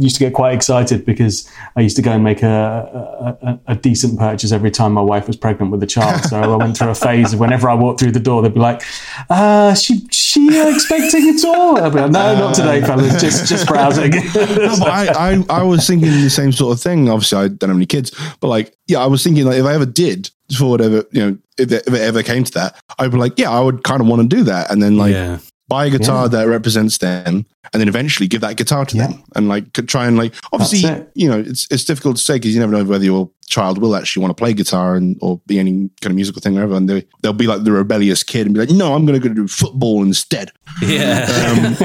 used 0.00 0.16
to 0.16 0.20
get 0.20 0.32
quite 0.32 0.54
excited 0.54 1.04
because 1.04 1.48
I 1.76 1.80
used 1.80 1.96
to 1.96 2.02
go 2.02 2.12
and 2.12 2.22
make 2.22 2.42
a, 2.42 3.36
a, 3.42 3.48
a 3.48 3.57
decent 3.74 4.18
purchase 4.18 4.52
every 4.52 4.70
time 4.70 4.92
my 4.92 5.00
wife 5.00 5.26
was 5.26 5.36
pregnant 5.36 5.72
with 5.72 5.82
a 5.82 5.86
child. 5.86 6.22
So 6.24 6.40
I 6.40 6.56
went 6.56 6.76
through 6.76 6.90
a 6.90 6.94
phase 6.94 7.32
of 7.32 7.40
whenever 7.40 7.68
I 7.68 7.74
walked 7.74 8.00
through 8.00 8.12
the 8.12 8.20
door, 8.20 8.42
they'd 8.42 8.54
be 8.54 8.60
like, 8.60 8.82
uh, 9.30 9.74
"She 9.74 10.06
she 10.10 10.48
expecting 10.68 11.28
at 11.28 11.44
all?" 11.44 11.82
I'd 11.82 11.92
be 11.92 12.00
like, 12.00 12.10
"No, 12.10 12.38
not 12.38 12.54
today, 12.54 12.80
fellas. 12.80 13.20
Just 13.20 13.46
just 13.46 13.66
browsing." 13.66 14.10
no, 14.34 14.76
but 14.78 14.88
I, 14.88 15.32
I 15.32 15.44
I 15.48 15.62
was 15.62 15.86
thinking 15.86 16.10
the 16.10 16.30
same 16.30 16.52
sort 16.52 16.76
of 16.76 16.82
thing. 16.82 17.08
Obviously, 17.08 17.38
I 17.38 17.48
don't 17.48 17.70
have 17.70 17.76
any 17.76 17.86
kids, 17.86 18.12
but 18.40 18.48
like, 18.48 18.74
yeah, 18.86 18.98
I 18.98 19.06
was 19.06 19.22
thinking 19.22 19.44
like 19.44 19.58
if 19.58 19.64
I 19.66 19.74
ever 19.74 19.86
did 19.86 20.30
for 20.56 20.70
whatever 20.70 21.04
you 21.12 21.20
know, 21.20 21.38
if 21.58 21.70
it, 21.70 21.86
if 21.86 21.92
it 21.94 22.00
ever 22.00 22.22
came 22.22 22.44
to 22.44 22.52
that, 22.52 22.80
I'd 22.98 23.10
be 23.10 23.18
like, 23.18 23.38
yeah, 23.38 23.50
I 23.50 23.60
would 23.60 23.84
kind 23.84 24.00
of 24.00 24.06
want 24.06 24.28
to 24.28 24.36
do 24.36 24.44
that, 24.44 24.70
and 24.70 24.82
then 24.82 24.96
like. 24.96 25.12
Yeah 25.12 25.38
buy 25.68 25.86
a 25.86 25.90
guitar 25.90 26.24
yeah. 26.24 26.28
that 26.28 26.48
represents 26.48 26.98
them 26.98 27.46
and 27.72 27.80
then 27.80 27.88
eventually 27.88 28.26
give 28.26 28.40
that 28.40 28.56
guitar 28.56 28.84
to 28.86 28.96
yeah. 28.96 29.08
them 29.08 29.22
and 29.36 29.48
like 29.48 29.72
try 29.86 30.06
and 30.06 30.16
like 30.16 30.34
obviously 30.52 30.80
you 31.14 31.28
know 31.28 31.38
it's 31.38 31.66
it's 31.70 31.84
difficult 31.84 32.16
to 32.16 32.22
say 32.22 32.36
because 32.36 32.54
you 32.54 32.60
never 32.60 32.72
know 32.72 32.84
whether 32.84 33.04
your 33.04 33.30
child 33.46 33.78
will 33.78 33.94
actually 33.96 34.22
want 34.22 34.30
to 34.30 34.40
play 34.40 34.52
guitar 34.52 34.94
and 34.94 35.18
or 35.20 35.40
be 35.46 35.58
any 35.58 35.88
kind 36.00 36.10
of 36.10 36.14
musical 36.14 36.40
thing 36.40 36.56
or 36.56 36.60
whatever 36.60 36.76
and 36.76 36.88
they, 36.88 37.04
they'll 37.22 37.32
be 37.32 37.46
like 37.46 37.64
the 37.64 37.72
rebellious 37.72 38.22
kid 38.22 38.46
and 38.46 38.54
be 38.54 38.60
like 38.60 38.70
no 38.70 38.94
i'm 38.94 39.04
going 39.06 39.20
to 39.20 39.28
go 39.28 39.34
do 39.34 39.46
football 39.46 40.02
instead 40.02 40.50
yeah 40.82 41.26
um, 41.48 41.76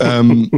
um, 0.00 0.50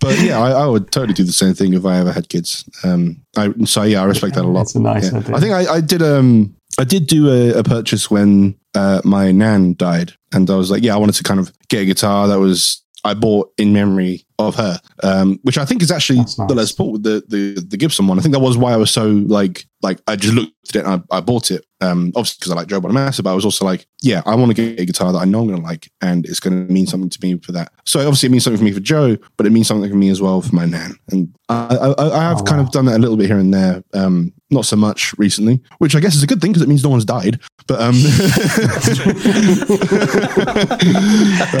but 0.00 0.18
yeah 0.20 0.38
I, 0.38 0.50
I, 0.50 0.66
would 0.66 0.90
totally 0.90 1.14
do 1.14 1.24
the 1.24 1.32
same 1.32 1.54
thing 1.54 1.74
if 1.74 1.84
i 1.84 1.98
ever 1.98 2.12
had 2.12 2.28
kids 2.28 2.68
um, 2.84 3.20
I, 3.36 3.52
so 3.64 3.82
yeah 3.82 4.02
i 4.02 4.04
respect 4.04 4.34
that 4.34 4.44
a 4.44 4.48
lot 4.48 4.62
It's 4.62 4.74
a 4.74 4.80
nice 4.80 5.12
yeah. 5.12 5.18
idea. 5.18 5.36
i 5.36 5.40
think 5.40 5.52
I, 5.52 5.74
I 5.74 5.80
did 5.80 6.02
um 6.02 6.54
I 6.78 6.84
did 6.84 7.06
do 7.08 7.28
a, 7.28 7.58
a 7.58 7.62
purchase 7.64 8.10
when 8.10 8.54
uh, 8.74 9.02
my 9.04 9.32
nan 9.32 9.74
died, 9.76 10.12
and 10.32 10.48
I 10.48 10.54
was 10.54 10.70
like, 10.70 10.82
yeah, 10.82 10.94
I 10.94 10.98
wanted 10.98 11.16
to 11.16 11.24
kind 11.24 11.40
of 11.40 11.52
get 11.68 11.82
a 11.82 11.86
guitar 11.86 12.28
that 12.28 12.38
was 12.38 12.82
I 13.04 13.14
bought 13.14 13.52
in 13.58 13.72
memory 13.72 14.24
of 14.38 14.54
her, 14.56 14.80
um, 15.02 15.38
which 15.42 15.58
I 15.58 15.64
think 15.64 15.82
is 15.82 15.90
actually 15.90 16.20
nice. 16.20 16.36
the 16.36 16.54
Les 16.54 16.72
Paul, 16.72 16.98
the, 16.98 17.22
the 17.28 17.60
the 17.60 17.76
Gibson 17.76 18.06
one. 18.06 18.18
I 18.18 18.22
think 18.22 18.34
that 18.34 18.40
was 18.40 18.56
why 18.56 18.72
I 18.72 18.76
was 18.76 18.90
so 18.90 19.06
like 19.06 19.66
like 19.82 20.00
I 20.06 20.16
just 20.16 20.34
looked 20.34 20.52
at 20.70 20.76
it 20.76 20.84
and 20.84 21.04
I, 21.10 21.16
I 21.16 21.20
bought 21.20 21.50
it. 21.50 21.64
Um, 21.80 22.12
obviously 22.16 22.38
because 22.40 22.52
I 22.52 22.56
like 22.56 22.66
Joe 22.66 22.80
Bonamassa, 22.80 23.22
but 23.22 23.30
I 23.30 23.34
was 23.34 23.44
also 23.44 23.64
like, 23.64 23.86
yeah, 24.02 24.22
I 24.26 24.34
want 24.34 24.50
to 24.50 24.54
get 24.54 24.80
a 24.80 24.84
guitar 24.84 25.12
that 25.12 25.18
I 25.18 25.24
know 25.24 25.40
I'm 25.40 25.46
going 25.46 25.60
to 25.60 25.64
like, 25.64 25.90
and 26.00 26.26
it's 26.26 26.40
going 26.40 26.66
to 26.66 26.72
mean 26.72 26.88
something 26.88 27.08
to 27.08 27.18
me 27.22 27.38
for 27.38 27.52
that. 27.52 27.72
So 27.84 28.00
obviously 28.00 28.28
it 28.28 28.32
means 28.32 28.44
something 28.44 28.58
for 28.58 28.64
me 28.64 28.72
for 28.72 28.80
Joe, 28.80 29.16
but 29.36 29.46
it 29.46 29.50
means 29.50 29.68
something 29.68 29.88
for 29.88 29.96
me 29.96 30.08
as 30.08 30.20
well 30.20 30.42
for 30.42 30.54
my 30.54 30.64
nan. 30.64 30.96
And 31.10 31.34
I 31.48 31.76
I, 31.76 32.18
I 32.18 32.22
have 32.24 32.40
oh, 32.40 32.44
kind 32.44 32.60
wow. 32.60 32.66
of 32.66 32.72
done 32.72 32.86
that 32.86 32.96
a 32.96 32.98
little 32.98 33.16
bit 33.16 33.26
here 33.26 33.38
and 33.38 33.54
there. 33.54 33.82
Um, 33.94 34.32
not 34.50 34.64
so 34.64 34.76
much 34.76 35.16
recently, 35.18 35.60
which 35.78 35.94
I 35.94 36.00
guess 36.00 36.14
is 36.14 36.22
a 36.22 36.26
good 36.26 36.40
thing 36.40 36.52
because 36.52 36.62
it 36.62 36.68
means 36.68 36.82
no 36.82 36.90
one's 36.90 37.04
died. 37.04 37.40
But 37.66 37.80
um, 37.80 37.94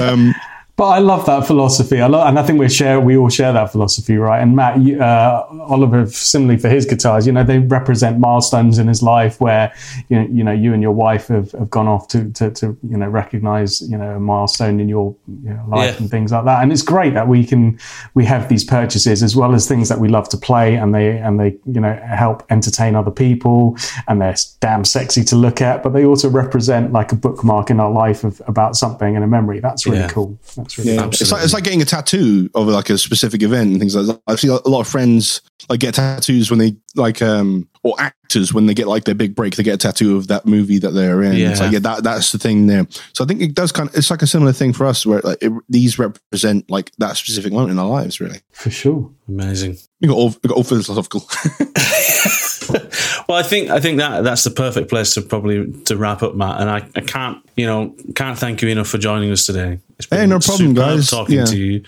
um 0.00 0.34
but 0.78 0.90
I 0.90 1.00
love 1.00 1.26
that 1.26 1.44
philosophy. 1.44 2.00
I 2.00 2.06
love, 2.06 2.28
and 2.28 2.38
I 2.38 2.44
think 2.44 2.60
we 2.60 2.68
share, 2.68 3.00
we 3.00 3.16
all 3.16 3.28
share 3.28 3.52
that 3.52 3.72
philosophy, 3.72 4.16
right? 4.16 4.40
And 4.40 4.54
Matt, 4.54 4.80
you, 4.80 5.02
uh, 5.02 5.44
Oliver, 5.68 6.06
similarly 6.06 6.56
for 6.56 6.68
his 6.68 6.86
guitars, 6.86 7.26
you 7.26 7.32
know, 7.32 7.42
they 7.42 7.58
represent 7.58 8.20
milestones 8.20 8.78
in 8.78 8.86
his 8.86 9.02
life 9.02 9.40
where, 9.40 9.74
you 10.08 10.16
know, 10.16 10.28
you, 10.30 10.44
know, 10.44 10.52
you 10.52 10.72
and 10.72 10.80
your 10.80 10.92
wife 10.92 11.26
have, 11.26 11.50
have 11.50 11.68
gone 11.68 11.88
off 11.88 12.06
to, 12.08 12.30
to, 12.30 12.52
to, 12.52 12.78
you 12.88 12.96
know, 12.96 13.08
recognize, 13.08 13.80
you 13.90 13.98
know, 13.98 14.14
a 14.14 14.20
milestone 14.20 14.78
in 14.78 14.88
your 14.88 15.16
you 15.42 15.50
know, 15.50 15.64
life 15.66 15.94
yeah. 15.94 16.00
and 16.00 16.10
things 16.12 16.30
like 16.30 16.44
that. 16.44 16.62
And 16.62 16.70
it's 16.70 16.82
great 16.82 17.12
that 17.14 17.26
we 17.26 17.44
can, 17.44 17.76
we 18.14 18.24
have 18.26 18.48
these 18.48 18.62
purchases 18.62 19.20
as 19.24 19.34
well 19.34 19.56
as 19.56 19.66
things 19.66 19.88
that 19.88 19.98
we 19.98 20.06
love 20.06 20.28
to 20.28 20.36
play 20.36 20.76
and 20.76 20.94
they, 20.94 21.18
and 21.18 21.40
they, 21.40 21.56
you 21.66 21.80
know, 21.80 22.00
help 22.06 22.44
entertain 22.50 22.94
other 22.94 23.10
people 23.10 23.76
and 24.06 24.22
they're 24.22 24.36
damn 24.60 24.84
sexy 24.84 25.24
to 25.24 25.34
look 25.34 25.60
at, 25.60 25.82
but 25.82 25.92
they 25.92 26.04
also 26.04 26.30
represent 26.30 26.92
like 26.92 27.10
a 27.10 27.16
bookmark 27.16 27.68
in 27.68 27.80
our 27.80 27.90
life 27.90 28.22
of, 28.22 28.40
about 28.46 28.76
something 28.76 29.16
and 29.16 29.24
a 29.24 29.28
memory. 29.28 29.58
That's 29.58 29.84
really 29.84 29.98
yeah. 29.98 30.08
cool. 30.08 30.38
That's 30.68 30.78
really 30.78 30.94
yeah. 30.96 31.06
It's 31.06 31.32
like 31.32 31.42
it's 31.42 31.54
like 31.54 31.64
getting 31.64 31.80
a 31.80 31.86
tattoo 31.86 32.50
of 32.54 32.66
like 32.66 32.90
a 32.90 32.98
specific 32.98 33.42
event 33.42 33.70
and 33.70 33.78
things 33.78 33.96
like 33.96 34.06
that. 34.06 34.20
I 34.26 34.36
see 34.36 34.48
a 34.48 34.68
lot 34.68 34.80
of 34.80 34.88
friends 34.88 35.40
like 35.70 35.80
get 35.80 35.94
tattoos 35.94 36.50
when 36.50 36.58
they 36.58 36.76
like 36.94 37.22
um 37.22 37.66
or 37.82 37.94
actors 37.98 38.52
when 38.52 38.66
they 38.66 38.74
get 38.74 38.86
like 38.86 39.04
their 39.04 39.14
big 39.14 39.34
break, 39.34 39.56
they 39.56 39.62
get 39.62 39.76
a 39.76 39.78
tattoo 39.78 40.18
of 40.18 40.28
that 40.28 40.44
movie 40.44 40.78
that 40.78 40.90
they're 40.90 41.22
in. 41.22 41.36
Yeah. 41.36 41.50
It's 41.50 41.60
like 41.60 41.72
yeah, 41.72 41.78
that 41.78 42.04
that's 42.04 42.32
the 42.32 42.38
thing 42.38 42.66
there. 42.66 42.86
So 43.14 43.24
I 43.24 43.26
think 43.26 43.40
it 43.40 43.54
does 43.54 43.72
kind 43.72 43.88
of 43.88 43.94
it's 43.94 44.10
like 44.10 44.20
a 44.20 44.26
similar 44.26 44.52
thing 44.52 44.74
for 44.74 44.84
us 44.86 45.06
where 45.06 45.20
like 45.20 45.38
it, 45.40 45.52
these 45.70 45.98
represent 45.98 46.70
like 46.70 46.92
that 46.98 47.16
specific 47.16 47.52
moment 47.52 47.72
in 47.72 47.78
our 47.78 47.88
lives, 47.88 48.20
really. 48.20 48.40
For 48.52 48.70
sure. 48.70 49.10
Amazing. 49.26 49.78
We 50.02 50.08
got 50.08 50.18
all 50.18 50.34
we 50.42 50.48
got 50.48 50.56
all 50.56 50.64
philosophical. 50.64 51.26
well, 53.26 53.38
I 53.38 53.42
think 53.42 53.70
I 53.70 53.80
think 53.80 53.98
that 53.98 54.22
that's 54.22 54.44
the 54.44 54.50
perfect 54.50 54.90
place 54.90 55.14
to 55.14 55.22
probably 55.22 55.72
to 55.84 55.96
wrap 55.96 56.22
up, 56.22 56.34
Matt. 56.34 56.60
And 56.60 56.68
I, 56.68 56.86
I 56.94 57.00
can't 57.00 57.42
you 57.56 57.64
know 57.64 57.94
can't 58.14 58.38
thank 58.38 58.60
you 58.60 58.68
enough 58.68 58.88
for 58.88 58.98
joining 58.98 59.32
us 59.32 59.46
today. 59.46 59.78
It's 59.98 60.06
been 60.06 60.20
hey, 60.20 60.26
no 60.26 60.38
problem, 60.38 60.74
guys. 60.74 61.10
Talking 61.10 61.38
yeah. 61.38 61.44
to 61.44 61.58
you, 61.58 61.82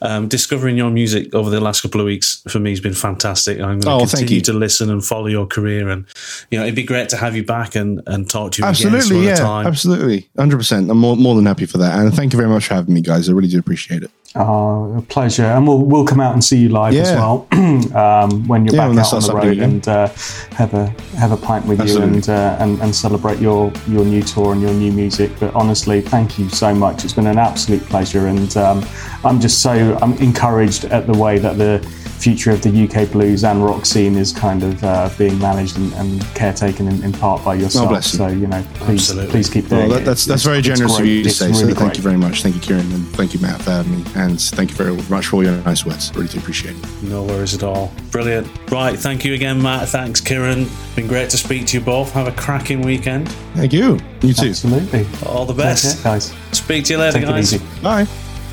um, 0.00 0.28
discovering 0.28 0.78
your 0.78 0.90
music 0.90 1.34
over 1.34 1.50
the 1.50 1.60
last 1.60 1.82
couple 1.82 2.00
of 2.00 2.06
weeks 2.06 2.42
for 2.48 2.58
me 2.58 2.70
has 2.70 2.80
been 2.80 2.94
fantastic. 2.94 3.60
I'm 3.60 3.80
going 3.80 3.98
to 3.98 4.04
oh, 4.04 4.08
continue 4.08 4.40
to 4.42 4.54
listen 4.54 4.88
and 4.88 5.04
follow 5.04 5.26
your 5.26 5.46
career, 5.46 5.90
and 5.90 6.06
you 6.50 6.58
know 6.58 6.64
it'd 6.64 6.74
be 6.74 6.84
great 6.84 7.10
to 7.10 7.18
have 7.18 7.36
you 7.36 7.44
back 7.44 7.74
and, 7.74 8.00
and 8.06 8.30
talk 8.30 8.52
to 8.52 8.62
you. 8.62 8.68
Absolutely, 8.68 9.26
yeah, 9.26 9.34
time. 9.34 9.66
absolutely, 9.66 10.30
hundred 10.38 10.56
percent. 10.56 10.90
I'm 10.90 10.96
more 10.96 11.16
more 11.16 11.34
than 11.34 11.44
happy 11.44 11.66
for 11.66 11.76
that, 11.78 11.98
and 11.98 12.14
thank 12.14 12.32
you 12.32 12.38
very 12.38 12.48
much 12.48 12.68
for 12.68 12.74
having 12.74 12.94
me, 12.94 13.02
guys. 13.02 13.28
I 13.28 13.32
really 13.32 13.48
do 13.48 13.58
appreciate 13.58 14.02
it. 14.04 14.10
Oh, 14.36 14.96
a 14.96 15.02
pleasure, 15.02 15.44
and 15.44 15.66
we'll 15.66 15.84
we'll 15.84 16.04
come 16.04 16.20
out 16.20 16.34
and 16.34 16.44
see 16.44 16.56
you 16.56 16.68
live 16.68 16.94
yeah. 16.94 17.00
as 17.00 17.12
well 17.14 17.48
um, 17.96 18.46
when 18.46 18.64
you're 18.64 18.76
yeah, 18.76 18.88
back 18.88 18.98
out 18.98 19.12
on 19.12 19.22
the 19.22 19.34
road 19.34 19.58
and 19.58 19.88
uh, 19.88 20.06
have 20.52 20.72
a 20.72 20.86
have 21.18 21.32
a 21.32 21.36
pint 21.36 21.66
with 21.66 21.80
Absolutely. 21.80 22.10
you 22.10 22.14
and, 22.14 22.28
uh, 22.28 22.56
and 22.60 22.80
and 22.80 22.94
celebrate 22.94 23.40
your 23.40 23.72
your 23.88 24.04
new 24.04 24.22
tour 24.22 24.52
and 24.52 24.62
your 24.62 24.72
new 24.72 24.92
music. 24.92 25.32
But 25.40 25.52
honestly, 25.56 26.00
thank 26.00 26.38
you 26.38 26.48
so 26.48 26.72
much. 26.72 27.04
It's 27.04 27.12
been 27.12 27.26
an 27.26 27.38
absolute 27.38 27.82
pleasure, 27.86 28.28
and 28.28 28.56
um, 28.56 28.86
I'm 29.24 29.40
just 29.40 29.62
so 29.62 29.98
I'm 30.00 30.12
encouraged 30.18 30.84
at 30.84 31.08
the 31.08 31.18
way 31.18 31.40
that 31.40 31.58
the 31.58 31.84
future 32.20 32.50
of 32.50 32.60
the 32.62 32.84
UK 32.84 33.10
blues 33.10 33.44
and 33.44 33.64
rock 33.64 33.86
scene 33.86 34.16
is 34.16 34.32
kind 34.32 34.62
of 34.62 34.84
uh, 34.84 35.08
being 35.16 35.38
managed 35.38 35.78
and, 35.78 35.92
and 35.94 36.20
caretaken 36.34 36.86
in, 36.86 37.02
in, 37.02 37.12
part 37.12 37.42
by 37.44 37.54
yourself. 37.54 37.90
Oh, 37.90 37.94
you. 37.94 38.02
So 38.02 38.26
you 38.28 38.46
know, 38.46 38.62
please 38.74 39.08
Absolutely. 39.08 39.30
please 39.30 39.50
keep 39.50 39.68
doing 39.68 39.88
well, 39.88 39.98
that, 39.98 40.04
that's 40.04 40.26
that's 40.26 40.44
very 40.44 40.60
generous 40.60 40.98
of 40.98 41.06
you 41.06 41.22
to 41.22 41.30
say. 41.30 41.46
Really 41.46 41.72
so 41.72 41.74
thank 41.74 41.96
you 41.96 42.02
very 42.02 42.18
much. 42.18 42.42
Thank 42.42 42.56
you, 42.56 42.60
Kieran, 42.60 42.92
and 42.92 43.08
thank 43.16 43.32
you, 43.32 43.40
Matt, 43.40 43.62
for 43.62 43.70
having 43.70 43.98
me. 43.98 44.04
And 44.14 44.40
thank 44.40 44.70
you 44.70 44.76
very 44.76 44.94
much 45.08 45.26
for 45.26 45.36
all 45.36 45.44
your 45.44 45.56
nice 45.62 45.86
words. 45.86 46.14
Really 46.14 46.28
do 46.28 46.38
appreciate 46.38 46.76
it. 46.76 47.02
No 47.02 47.24
worries 47.24 47.54
at 47.54 47.62
all. 47.62 47.90
Brilliant. 48.10 48.46
Right, 48.70 48.98
thank 48.98 49.24
you 49.24 49.34
again, 49.34 49.60
Matt. 49.62 49.88
Thanks, 49.88 50.20
Kieran. 50.20 50.68
Been 50.94 51.06
great 51.06 51.30
to 51.30 51.38
speak 51.38 51.66
to 51.68 51.78
you 51.78 51.84
both. 51.84 52.12
Have 52.12 52.26
a 52.26 52.32
cracking 52.32 52.82
weekend. 52.82 53.28
Thank 53.54 53.72
you. 53.72 53.98
You 54.22 54.34
too. 54.34 54.50
Absolutely. 54.50 55.06
All 55.26 55.46
the 55.46 55.54
best, 55.54 56.04
guys. 56.04 56.34
Speak 56.52 56.84
to 56.84 56.92
you 56.92 56.98
later, 56.98 57.18
Take 57.18 57.28
guys. 57.28 57.58
Bye. 57.82 58.06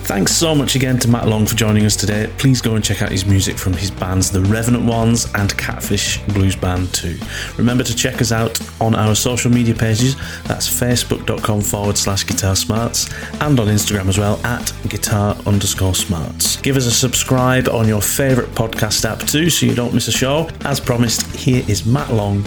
Thanks 0.07 0.33
so 0.33 0.55
much 0.55 0.75
again 0.75 0.97
to 0.99 1.09
Matt 1.09 1.27
Long 1.27 1.45
for 1.45 1.53
joining 1.53 1.85
us 1.85 1.97
today. 1.97 2.31
Please 2.37 2.61
go 2.61 2.75
and 2.75 2.83
check 2.83 3.01
out 3.01 3.11
his 3.11 3.25
music 3.25 3.57
from 3.57 3.73
his 3.73 3.91
bands 3.91 4.31
The 4.31 4.39
Revenant 4.39 4.85
Ones 4.85 5.27
and 5.35 5.55
Catfish 5.57 6.19
Blues 6.27 6.55
Band 6.55 6.93
2. 6.93 7.19
Remember 7.57 7.83
to 7.83 7.93
check 7.93 8.21
us 8.21 8.31
out 8.31 8.57
on 8.79 8.95
our 8.95 9.15
social 9.15 9.51
media 9.51 9.75
pages. 9.75 10.15
That's 10.43 10.65
facebook.com 10.69 11.59
forward 11.59 11.97
slash 11.97 12.25
guitar 12.25 12.55
smarts 12.55 13.13
and 13.41 13.59
on 13.59 13.67
Instagram 13.67 14.07
as 14.07 14.17
well 14.17 14.37
at 14.45 14.71
guitar 14.87 15.35
underscore 15.45 15.93
smarts. 15.93 16.55
Give 16.61 16.77
us 16.77 16.85
a 16.85 16.91
subscribe 16.91 17.67
on 17.67 17.85
your 17.85 18.01
favourite 18.01 18.49
podcast 18.51 19.03
app 19.03 19.19
too 19.27 19.49
so 19.49 19.65
you 19.65 19.75
don't 19.75 19.93
miss 19.93 20.07
a 20.07 20.13
show. 20.13 20.49
As 20.61 20.79
promised, 20.79 21.35
here 21.35 21.65
is 21.67 21.85
Matt 21.85 22.13
Long 22.13 22.45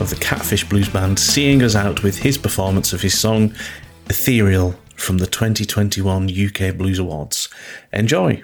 of 0.00 0.10
the 0.10 0.16
Catfish 0.16 0.68
Blues 0.68 0.88
Band 0.88 1.20
seeing 1.20 1.62
us 1.62 1.76
out 1.76 2.02
with 2.02 2.18
his 2.18 2.36
performance 2.36 2.92
of 2.92 3.00
his 3.00 3.16
song 3.16 3.54
Ethereal 4.10 4.74
from 4.96 5.18
the 5.18 5.26
2021 5.26 6.28
UK 6.30 6.76
Blues 6.76 6.98
Awards. 6.98 7.48
Enjoy! 7.92 8.42